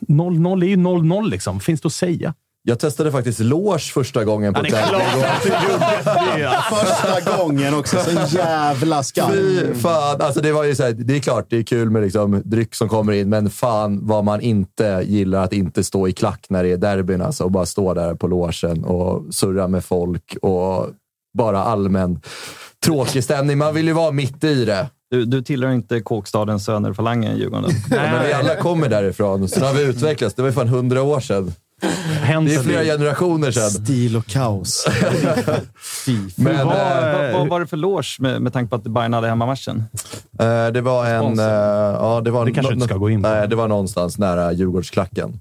0-0 0.00 0.62
är 0.64 0.68
ju 0.68 0.76
0-0 0.76 1.30
liksom. 1.30 1.60
Finns 1.60 1.80
det 1.80 1.86
att 1.86 1.92
säga? 1.92 2.34
Jag 2.66 2.80
testade 2.80 3.12
faktiskt 3.12 3.40
loge 3.40 3.78
första 3.78 4.24
gången 4.24 4.54
på 4.54 4.60
Ja, 4.66 5.00
det. 6.36 6.50
Första 6.70 7.36
gången 7.36 7.74
också. 7.74 7.96
Så 7.98 8.36
jävla 8.36 9.02
skam. 9.02 9.30
Fy 9.32 9.74
fan. 9.74 10.20
Alltså 10.20 10.40
det, 10.40 10.52
var 10.52 10.64
ju 10.64 10.74
så 10.74 10.82
här, 10.82 10.92
det 10.92 11.16
är 11.16 11.20
klart, 11.20 11.46
det 11.48 11.56
är 11.56 11.62
kul 11.62 11.90
med 11.90 12.02
liksom 12.02 12.42
dryck 12.44 12.74
som 12.74 12.88
kommer 12.88 13.12
in, 13.12 13.28
men 13.28 13.50
fan 13.50 14.06
vad 14.06 14.24
man 14.24 14.40
inte 14.40 15.02
gillar 15.06 15.44
att 15.44 15.52
inte 15.52 15.84
stå 15.84 16.08
i 16.08 16.12
klack 16.12 16.46
när 16.48 16.62
det 16.62 16.72
är 16.72 16.76
derbyn. 16.76 17.22
Alltså, 17.22 17.44
och 17.44 17.50
bara 17.50 17.66
stå 17.66 17.94
där 17.94 18.14
på 18.14 18.26
logen 18.26 18.84
och 18.84 19.34
surra 19.34 19.68
med 19.68 19.84
folk 19.84 20.36
och 20.42 20.88
bara 21.38 21.64
allmän 21.64 22.20
tråkig 22.84 23.24
stämning. 23.24 23.58
Man 23.58 23.74
vill 23.74 23.86
ju 23.86 23.92
vara 23.92 24.10
mitt 24.10 24.44
i 24.44 24.64
det. 24.64 24.88
Du, 25.10 25.24
du 25.24 25.42
tillhör 25.42 25.72
inte 25.72 26.00
kåkstadens 26.00 26.64
söner-falangen, 26.64 27.36
Djurgården. 27.36 27.70
Ja, 27.90 27.96
men 27.96 28.26
vi 28.26 28.32
alla 28.32 28.56
kommer 28.56 28.88
därifrån. 28.88 29.48
Sen 29.48 29.62
har 29.62 29.72
vi 29.74 29.82
utvecklats. 29.82 30.34
Det 30.34 30.42
var 30.42 30.48
ju 30.48 30.54
fan 30.54 30.68
hundra 30.68 31.02
år 31.02 31.20
sedan. 31.20 31.52
Det 31.80 32.54
är 32.54 32.62
flera 32.62 32.84
generationer 32.84 33.50
sedan. 33.50 33.70
Stil 33.70 34.16
och 34.16 34.26
kaos. 34.26 34.86
Men, 36.36 36.66
vad, 36.66 36.76
eh, 36.76 37.32
vad, 37.32 37.32
vad 37.32 37.48
var 37.48 37.60
det 37.60 37.66
för 37.66 37.76
loge 37.76 38.16
med, 38.18 38.42
med 38.42 38.52
tanke 38.52 38.70
på 38.70 38.76
att 38.76 38.82
Bayern 38.82 39.12
hade 39.12 39.28
hemmamatchen? 39.28 39.84
Eh, 40.40 40.66
det 40.66 40.80
var 40.80 41.06
en... 41.06 41.38
Eh, 41.38 41.44
ja, 41.44 42.20
det, 42.24 42.30
var 42.30 42.44
Det 42.46 42.52
kanske 42.52 42.70
nå- 42.70 42.74
inte 42.74 42.86
ska 42.86 42.96
gå 42.96 43.10
in 43.10 43.22
på. 43.22 43.28
Nej, 43.28 43.48
det 43.48 43.56
var 43.56 43.68
någonstans 43.68 44.18
nära 44.18 44.52
Djurgårdsklacken. 44.52 45.40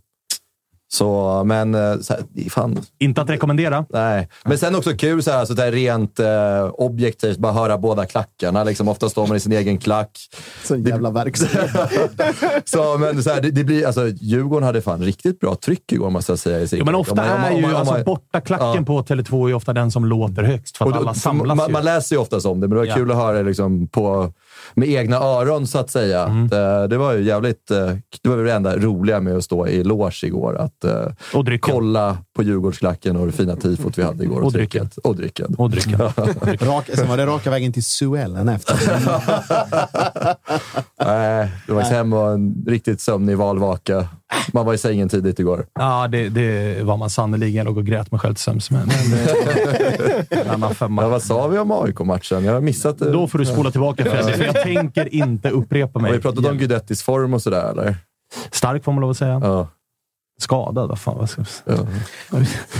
Så, 0.94 1.44
men 1.45 1.76
eh, 1.76 1.99
så 2.02 2.14
här, 2.14 2.49
fan... 2.49 2.80
Inte 2.99 3.22
att 3.22 3.30
rekommendera. 3.30 3.86
Nej, 3.90 4.30
men 4.45 4.57
sen 4.57 4.76
också 4.76 4.91
kul 4.98 5.24
så 5.24 5.32
här, 5.32 5.45
så 5.45 5.53
där 5.53 5.72
rent 5.72 6.20
eh, 6.20 6.65
objektivt, 6.74 7.38
bara 7.38 7.53
höra 7.53 7.78
båda 7.78 8.06
klackarna. 8.06 8.64
Liksom, 8.64 8.88
oftast 8.88 9.11
står 9.11 9.28
man 9.28 9.38
i 9.38 9.40
sin 9.40 9.52
egen 9.52 9.78
klack. 9.78 10.10
Sån 10.64 10.84
jävla 10.84 11.10
verksamhet. 11.11 11.72
så, 12.65 12.98
men 12.98 13.24
så 13.24 13.30
här, 13.30 13.41
det, 13.41 13.52
det 13.52 13.64
blir, 13.64 13.86
alltså, 13.86 14.07
Djurgården 14.07 14.65
hade 14.65 14.82
fan 14.82 15.02
riktigt 15.02 15.40
bra 15.40 15.56
tryck 15.56 15.91
igår, 15.91 16.10
måste 16.10 16.32
jag 16.32 16.40
säga. 16.40 16.60
I 16.61 16.68
Jo, 16.72 16.86
men 16.86 16.95
ofta 16.95 17.11
Om 17.11 17.18
man- 17.18 17.32
om 17.36 17.41
man- 17.41 17.52
är 17.52 17.56
om 17.56 17.61
ju 17.61 17.68
man- 17.68 17.76
alltså, 17.76 17.94
man- 17.94 18.03
bortaklacken 18.03 18.68
Ja. 18.76 18.84
på 18.84 19.03
Tele2 19.03 19.49
är 19.49 19.53
ofta 19.53 19.74
den 19.74 19.91
som 19.91 20.06
låter 20.06 20.44
högst, 20.44 20.78
för 20.78 20.86
att 20.86 20.94
då- 20.94 20.99
alla 20.99 21.14
samlas 21.14 21.57
man, 21.57 21.68
ju. 21.68 21.74
man 21.74 21.84
läser 21.84 22.15
ju 22.15 22.22
oftast 22.22 22.45
om 22.45 22.60
det, 22.60 22.68
men 22.68 22.76
det 22.76 22.80
var 22.80 22.86
Ja. 22.86 22.95
kul 22.95 23.11
att 23.11 23.18
höra 23.18 23.41
liksom 23.41 23.88
på, 23.88 24.32
med 24.73 24.90
egna 24.90 25.18
öron, 25.18 25.68
så 25.68 25.77
att 25.80 25.90
säga. 25.90 26.23
Mm. 26.26 26.45
Att, 26.45 26.53
eh, 26.53 26.84
det 26.84 26.98
var 26.98 27.14
ju 27.14 27.23
jävligt... 27.23 27.72
eh, 27.72 27.77
Det 28.23 28.30
var 28.30 28.35
väl 28.35 28.45
det 28.45 28.53
enda 28.53 28.77
roliga 28.77 29.19
med 29.19 29.38
att 29.38 29.44
stå 29.44 29.68
i 29.68 29.84
loge 29.84 30.23
igår. 30.23 30.56
Att 30.60 30.84
eh, 30.84 31.06
Och 31.34 31.44
drycken. 31.45 31.73
kolla 31.73 32.18
på 32.35 32.44
Djurgårdsklacken 32.44 33.15
och 33.15 33.26
det 33.26 33.31
fina 33.31 33.56
tifot 33.56 33.98
vi 33.98 34.03
hade 34.03 34.23
igår. 34.23 34.41
Och 34.41 34.52
drycken. 34.52 34.90
trycket. 34.90 34.98
Och 35.06 35.15
drycken. 35.15 35.56
Och 35.57 35.69
drycken. 35.69 35.99
Rak, 36.68 36.90
sen 36.94 37.07
var 37.07 37.18
det 37.18 37.26
raka 37.26 37.49
vägen 37.49 37.73
till 37.73 37.84
Suellen 37.84 38.49
efter. 38.49 38.76
Nej, 41.44 41.52
det 41.68 41.74
var 41.74 41.82
hem 41.82 42.14
och 42.14 42.32
en 42.32 42.65
riktigt 42.68 43.02
sömnig 43.02 43.38
valvaka. 43.38 44.07
Man 44.53 44.65
var 44.65 44.74
i 44.74 44.78
sängen 44.78 45.10
tidigt 45.10 45.40
igår. 45.40 45.65
Ja, 45.74 46.07
det, 46.07 46.30
det 46.30 46.84
var 46.84 46.98
man 46.98 47.10
sannerligen. 47.10 47.68
Och 47.68 47.86
grät 47.86 48.11
mig 48.11 48.20
själv 48.20 48.34
till 48.34 48.44
sömns. 48.44 48.72
Men, 48.72 48.90
en 50.30 50.49
annan 50.49 50.76
femma. 50.76 51.02
Ja, 51.02 51.10
vad 51.10 51.24
sa 51.24 51.48
vi 51.48 51.57
om 51.60 51.72
AIK-matchen? 51.72 52.45
Jag 52.45 52.53
har 52.53 52.61
missat 52.61 52.99
det. 52.99 53.11
Då 53.11 53.28
får 53.28 53.40
du 53.40 53.45
spola 53.45 53.72
tillbaka 53.72 54.03
Fredrik, 54.03 54.36
för 54.36 54.45
jag 54.45 54.61
tänker 54.64 55.15
inte 55.15 55.49
upprepa 55.49 55.99
mig. 55.99 56.11
Har 56.11 56.18
vi 56.18 56.22
pratat 56.22 56.45
om 56.45 56.57
Guidettis 56.57 57.03
form 57.03 57.34
och 57.34 57.41
sådär, 57.41 57.72
eller? 57.72 57.95
Stark 58.52 58.84
får 58.84 58.91
man 58.91 59.02
lov 59.02 59.10
att 59.10 59.18
säga. 59.18 59.41
Ja. 59.44 59.68
Skadad? 60.44 60.90
Vad 60.90 60.99
fan? 60.99 61.18
Vad, 61.18 61.30
ska... 61.30 61.44
ja. 61.65 61.76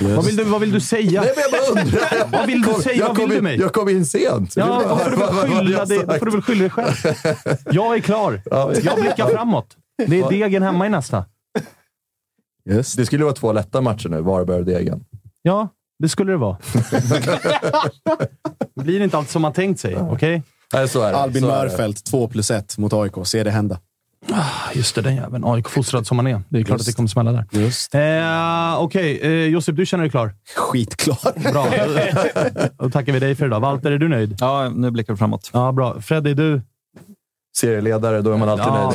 vad, 0.02 0.26
vill, 0.26 0.35
du, 0.35 0.44
vad 0.44 0.61
vill 0.61 0.72
du 0.72 0.80
säga? 0.81 1.22
Nej, 1.22 1.31
men 1.35 1.44
jag 1.52 1.76
bara 1.76 1.81
undrar. 1.81 2.27
Vad 2.38 2.48
vill 2.48 2.61
du 2.61 2.68
Jag 2.68 2.73
kom- 2.76 2.84
säga? 2.84 2.95
Jag 2.95 3.07
Vad 3.07 3.18
vill 3.18 3.23
kom 3.26 3.30
du 3.30 3.38
in, 3.38 3.44
mig? 3.44 3.60
jag 3.60 3.73
kom 3.73 3.90
in 3.90 4.06
sent. 4.06 4.56
Ja, 4.56 4.81
då 4.90 4.95
får 4.98 5.10
du 5.11 5.18
väl 5.18 5.27
skylla 5.27 5.80
jag 5.80 5.88
dig, 6.07 6.19
får 6.19 6.26
du 6.26 6.31
väl 6.31 6.41
skylla 6.41 6.61
dig 6.61 6.69
själv. 6.69 6.94
Jag 7.72 7.95
är 7.95 7.99
klar. 7.99 8.41
Ja, 8.45 8.73
Jag 8.84 8.99
blickar 8.99 9.27
framåt. 9.30 9.76
Det 10.07 10.19
är 10.19 10.30
degen 10.30 10.64
hemma 10.64 10.85
i 10.85 10.90
nästa. 10.90 11.26
Just. 12.69 12.98
Det 12.98 13.06
skulle 13.06 13.23
vara 13.23 13.34
två 13.35 13.52
lätta 13.53 13.81
matcher 13.81 14.10
nu, 14.10 14.22
Varberg 14.22 14.57
och 14.60 14.65
Degen. 14.65 15.03
Ja, 15.41 15.68
det 15.99 16.10
skulle 16.10 16.31
det 16.31 16.38
vara. 16.38 16.57
Det 18.76 18.84
blir 18.84 19.02
inte 19.02 19.18
allt 19.18 19.30
som 19.30 19.41
man 19.41 19.53
tänkt 19.53 19.80
sig, 19.80 19.98
okej? 19.98 20.44
Nej, 20.73 20.88
så 20.90 21.02
är 21.02 21.11
det. 21.11 21.18
Albin. 21.18 21.45
Mörfält, 21.45 22.03
2 22.03 22.27
plus 22.27 22.52
1 22.52 22.77
mot 22.77 22.94
AIK. 22.94 23.14
Se 23.23 23.44
det 23.44 23.52
hända. 23.52 23.80
Ah, 24.32 24.72
Just 24.74 24.95
det, 24.95 25.02
den 25.02 25.16
jäveln. 25.16 25.44
AIK-fostrad 25.45 26.08
som 26.08 26.18
man 26.18 26.28
är. 26.28 26.41
Det 26.50 26.60
är 26.60 26.64
klart 26.64 26.80
Just. 26.80 26.90
att 26.90 26.94
det 26.94 26.95
kommer 26.95 27.10
smälla 27.10 27.32
där. 27.32 27.45
Just. 27.52 27.95
Eh, 27.95 28.82
Okej, 28.82 29.20
eh, 29.22 29.30
Josip, 29.32 29.76
du 29.76 29.86
känner 29.86 30.04
dig 30.04 30.12
klar? 30.12 30.34
Skitklar. 30.56 31.52
Bra. 31.52 31.68
Då 32.80 32.90
tackar 32.90 33.14
vi 33.14 33.20
dig 33.20 33.36
för 33.36 33.45
idag. 33.45 33.60
Walter, 33.60 33.91
är 33.91 33.98
du 33.98 34.08
nöjd? 34.10 34.36
Ja, 34.40 34.70
nu 34.70 34.91
blickar 34.91 35.14
vi 35.14 35.18
framåt. 35.18 35.50
Ja, 35.54 35.72
bra. 35.72 36.02
Fred, 36.02 36.28
är 36.28 36.34
du? 36.36 36.62
Serieledare, 37.56 38.22
då 38.22 38.32
är 38.34 38.38
man 38.38 38.50
alltid 38.50 38.66
Ja, 38.66 38.94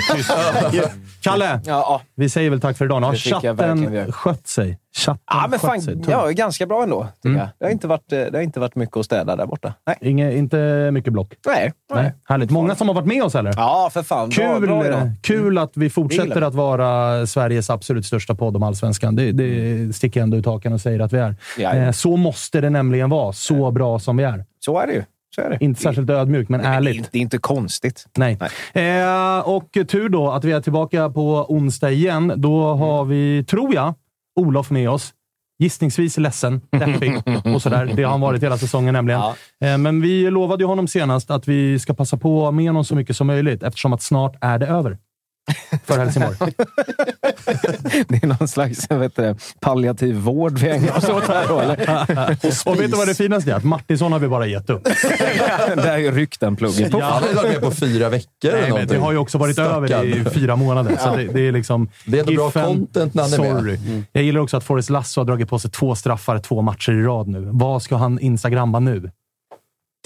nöjd. 0.73 0.83
Kalle, 1.23 1.61
Ja, 1.65 2.01
vi 2.15 2.29
säger 2.29 2.51
väl 2.51 2.61
tack 2.61 2.77
för 2.79 2.85
idag. 2.85 3.01
Har 3.01 3.15
chatten 3.15 4.13
skött 4.13 4.47
sig. 4.47 4.79
Chatten 4.97 5.23
ja 5.31 5.47
men 5.51 5.59
fan, 5.59 5.81
sig. 5.81 5.97
Ja, 6.09 6.29
ganska 6.31 6.67
bra 6.67 6.83
ändå. 6.83 7.07
Tycker 7.17 7.29
Mm. 7.29 7.39
jag. 7.41 7.49
Det, 7.59 7.65
har 7.65 7.71
inte 7.73 7.87
varit, 7.87 8.13
eh, 8.13 8.19
det 8.19 8.33
har 8.35 8.41
inte 8.43 8.61
varit 8.61 8.75
mycket 8.75 8.97
att 8.97 9.05
städa 9.05 9.37
där 9.37 9.47
borta. 9.47 9.75
Nej. 9.87 9.97
Inge, 10.01 10.33
inte 10.33 10.91
mycket 10.91 11.13
block. 11.13 11.35
Nej. 11.47 11.73
Nej. 11.95 12.15
Härligt. 12.29 12.51
Många 12.51 12.75
som 12.75 12.89
har 12.89 12.95
varit 12.95 13.07
med 13.07 13.23
oss, 13.23 13.35
eller? 13.35 13.53
Ja, 13.57 13.91
för 13.93 14.03
fan. 14.03 14.29
Bra, 14.29 14.59
Kul, 14.59 14.67
bra 14.69 14.87
idag. 14.87 15.01
eh, 15.01 15.09
kul 15.23 15.59
att 15.59 15.73
vi 15.75 15.91
fortsätter 15.91 16.43
att 16.43 16.55
vara 16.55 17.27
Sveriges 17.27 17.71
absolut 17.71 18.07
största 18.07 18.35
podd 18.35 18.57
om 18.57 18.63
allsvenskan. 18.63 19.17
Det, 19.17 19.33
det 19.33 19.93
sticker 19.97 20.21
jag 20.21 20.23
ändå 20.25 20.37
ut 20.37 20.47
hakan 20.47 20.73
och 20.73 20.81
säger 20.81 21.01
att 21.01 21.13
vi 21.13 21.19
är. 21.19 21.35
Ja, 21.59 21.75
ja. 21.75 21.83
Eh, 21.83 21.91
Så 21.93 22.17
måste 22.17 22.61
det 22.61 22.71
nämligen 22.71 23.11
vara. 23.11 23.33
Så 23.33 23.71
bra 23.71 23.99
som 23.99 24.17
vi 24.17 24.25
är. 24.25 24.45
Så 24.61 24.79
är 24.81 24.87
det 24.87 24.93
ju. 24.93 25.03
Inte 25.61 25.83
särskilt 25.83 26.11
ödmjukt, 26.11 26.49
men 26.49 26.61
Nej, 26.61 26.71
men 26.71 26.85
det, 26.85 26.91
är 26.91 26.93
ärligt. 26.95 27.13
det 27.13 27.19
är 27.19 27.23
inte 27.23 27.39
konstigt. 27.39 28.07
Nej. 28.17 28.39
Eh, 28.73 29.39
och 29.39 29.71
tur 29.89 30.09
då 30.09 30.31
att 30.31 30.45
vi 30.45 30.53
är 30.53 30.61
tillbaka 30.61 31.11
på 31.11 31.47
onsdag 31.49 31.91
igen. 31.91 32.33
Då 32.37 32.75
har 32.75 33.05
vi, 33.05 33.45
tror 33.45 33.75
jag, 33.75 33.95
Olof 34.41 34.71
med 34.71 34.91
oss. 34.91 35.15
Gissningsvis 35.61 36.17
ledsen, 36.19 36.61
deppig 36.71 37.23
och 37.55 37.63
sådär. 37.63 37.93
Det 37.97 38.03
har 38.03 38.11
han 38.11 38.21
varit 38.21 38.43
hela 38.43 38.59
säsongen 38.59 38.93
nämligen. 38.93 39.21
Ja. 39.21 39.35
Eh, 39.69 39.79
men 39.79 40.01
vi 40.01 40.31
lovade 40.31 40.63
ju 40.63 40.67
honom 40.67 40.89
senast 40.89 41.31
att 41.31 41.49
vi 41.49 41.79
ska 41.79 41.95
passa 41.95 42.17
på 42.17 42.51
med 42.51 42.67
honom 42.67 42.85
så 42.85 42.95
mycket 42.95 43.17
som 43.17 43.27
möjligt 43.27 43.63
eftersom 43.63 43.93
att 43.93 44.03
snart 44.03 44.37
är 44.41 44.59
det 44.59 44.67
över. 44.67 44.99
För 45.85 45.99
Helsingborg. 45.99 46.37
Det 48.09 48.23
är 48.23 48.27
någon 48.27 48.49
slags 48.49 48.91
vet 48.91 49.17
du, 49.17 49.23
det, 49.23 49.37
palliativ 49.61 50.17
vård 50.17 50.59
vi 50.59 50.69
ägnar 50.69 50.97
oss 50.97 51.09
åt 51.09 51.29
här 51.29 51.63
eller? 51.63 52.69
och 52.69 52.81
vet 52.81 52.91
du 52.91 52.97
vad 52.97 53.09
det 53.09 53.15
finaste 53.15 53.51
är? 53.51 53.55
Att 53.55 53.65
Martinsson 53.65 54.13
har 54.13 54.19
vi 54.19 54.29
bara 54.29 54.47
gett 54.47 54.71
upp. 54.71 54.85
Där 55.77 55.91
har 55.91 55.99
ju 55.99 56.11
ryckt 56.11 56.41
den 56.41 56.57
pluggen. 56.57 56.91
Ja. 56.93 57.05
Han 57.05 57.23
har 57.23 57.29
ju 57.29 57.35
varit 57.35 57.53
med 57.53 57.61
på 57.61 57.71
fyra 57.71 58.09
veckor 58.09 58.51
eller 58.51 58.61
Nej, 58.61 58.73
men 58.73 58.87
det 58.87 58.99
har 58.99 59.13
ju 59.13 59.19
också 59.19 59.39
varit 59.39 59.59
över 59.59 60.05
i 60.05 60.13
Stackarn. 60.13 60.35
fyra 60.35 60.57
månader. 60.57 60.97
Så 60.97 61.17
det, 61.17 61.25
det 61.25 61.49
är 61.49 61.53
liksom... 61.53 61.89
Det 62.07 62.17
är 62.17 62.21
ändå 62.21 62.51
bra 62.51 62.51
content 62.51 63.15
när 63.15 63.23
han 63.23 63.33
är 63.33 63.39
med. 63.39 63.51
Mm. 63.51 63.61
sorry. 63.61 64.03
Jag 64.13 64.25
gillar 64.25 64.41
också 64.41 64.57
att 64.57 64.65
Forrest 64.65 64.91
Lasso 64.91 65.21
har 65.21 65.27
dragit 65.27 65.49
på 65.49 65.59
sig 65.59 65.71
två 65.71 65.95
straffar 65.95 66.39
två 66.39 66.63
matcher 66.63 66.93
i 66.93 67.03
rad 67.03 67.29
nu. 67.29 67.49
Vad 67.53 67.83
ska 67.83 67.97
han 67.97 68.19
instagramma 68.19 68.81
nu? 68.81 69.11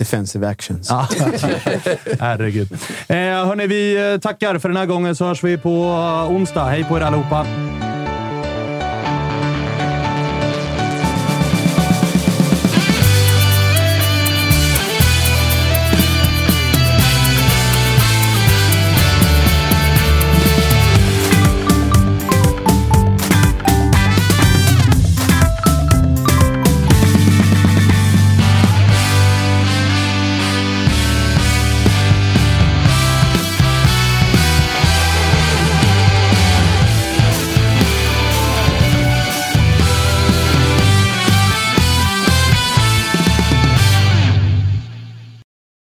Defensive 0.02 0.48
actions. 0.48 0.90
Ah, 0.90 1.06
Herregud. 2.20 2.72
Eh, 3.08 3.16
hörni, 3.16 3.66
vi 3.66 4.12
eh, 4.12 4.20
tackar 4.20 4.58
för 4.58 4.68
den 4.68 4.76
här 4.76 4.86
gången 4.86 5.16
så 5.16 5.24
hörs 5.24 5.44
vi 5.44 5.58
på 5.58 5.68
eh, 5.68 6.30
onsdag. 6.36 6.64
Hej 6.64 6.84
på 6.84 6.96
er 6.96 7.00
allihopa! 7.00 7.46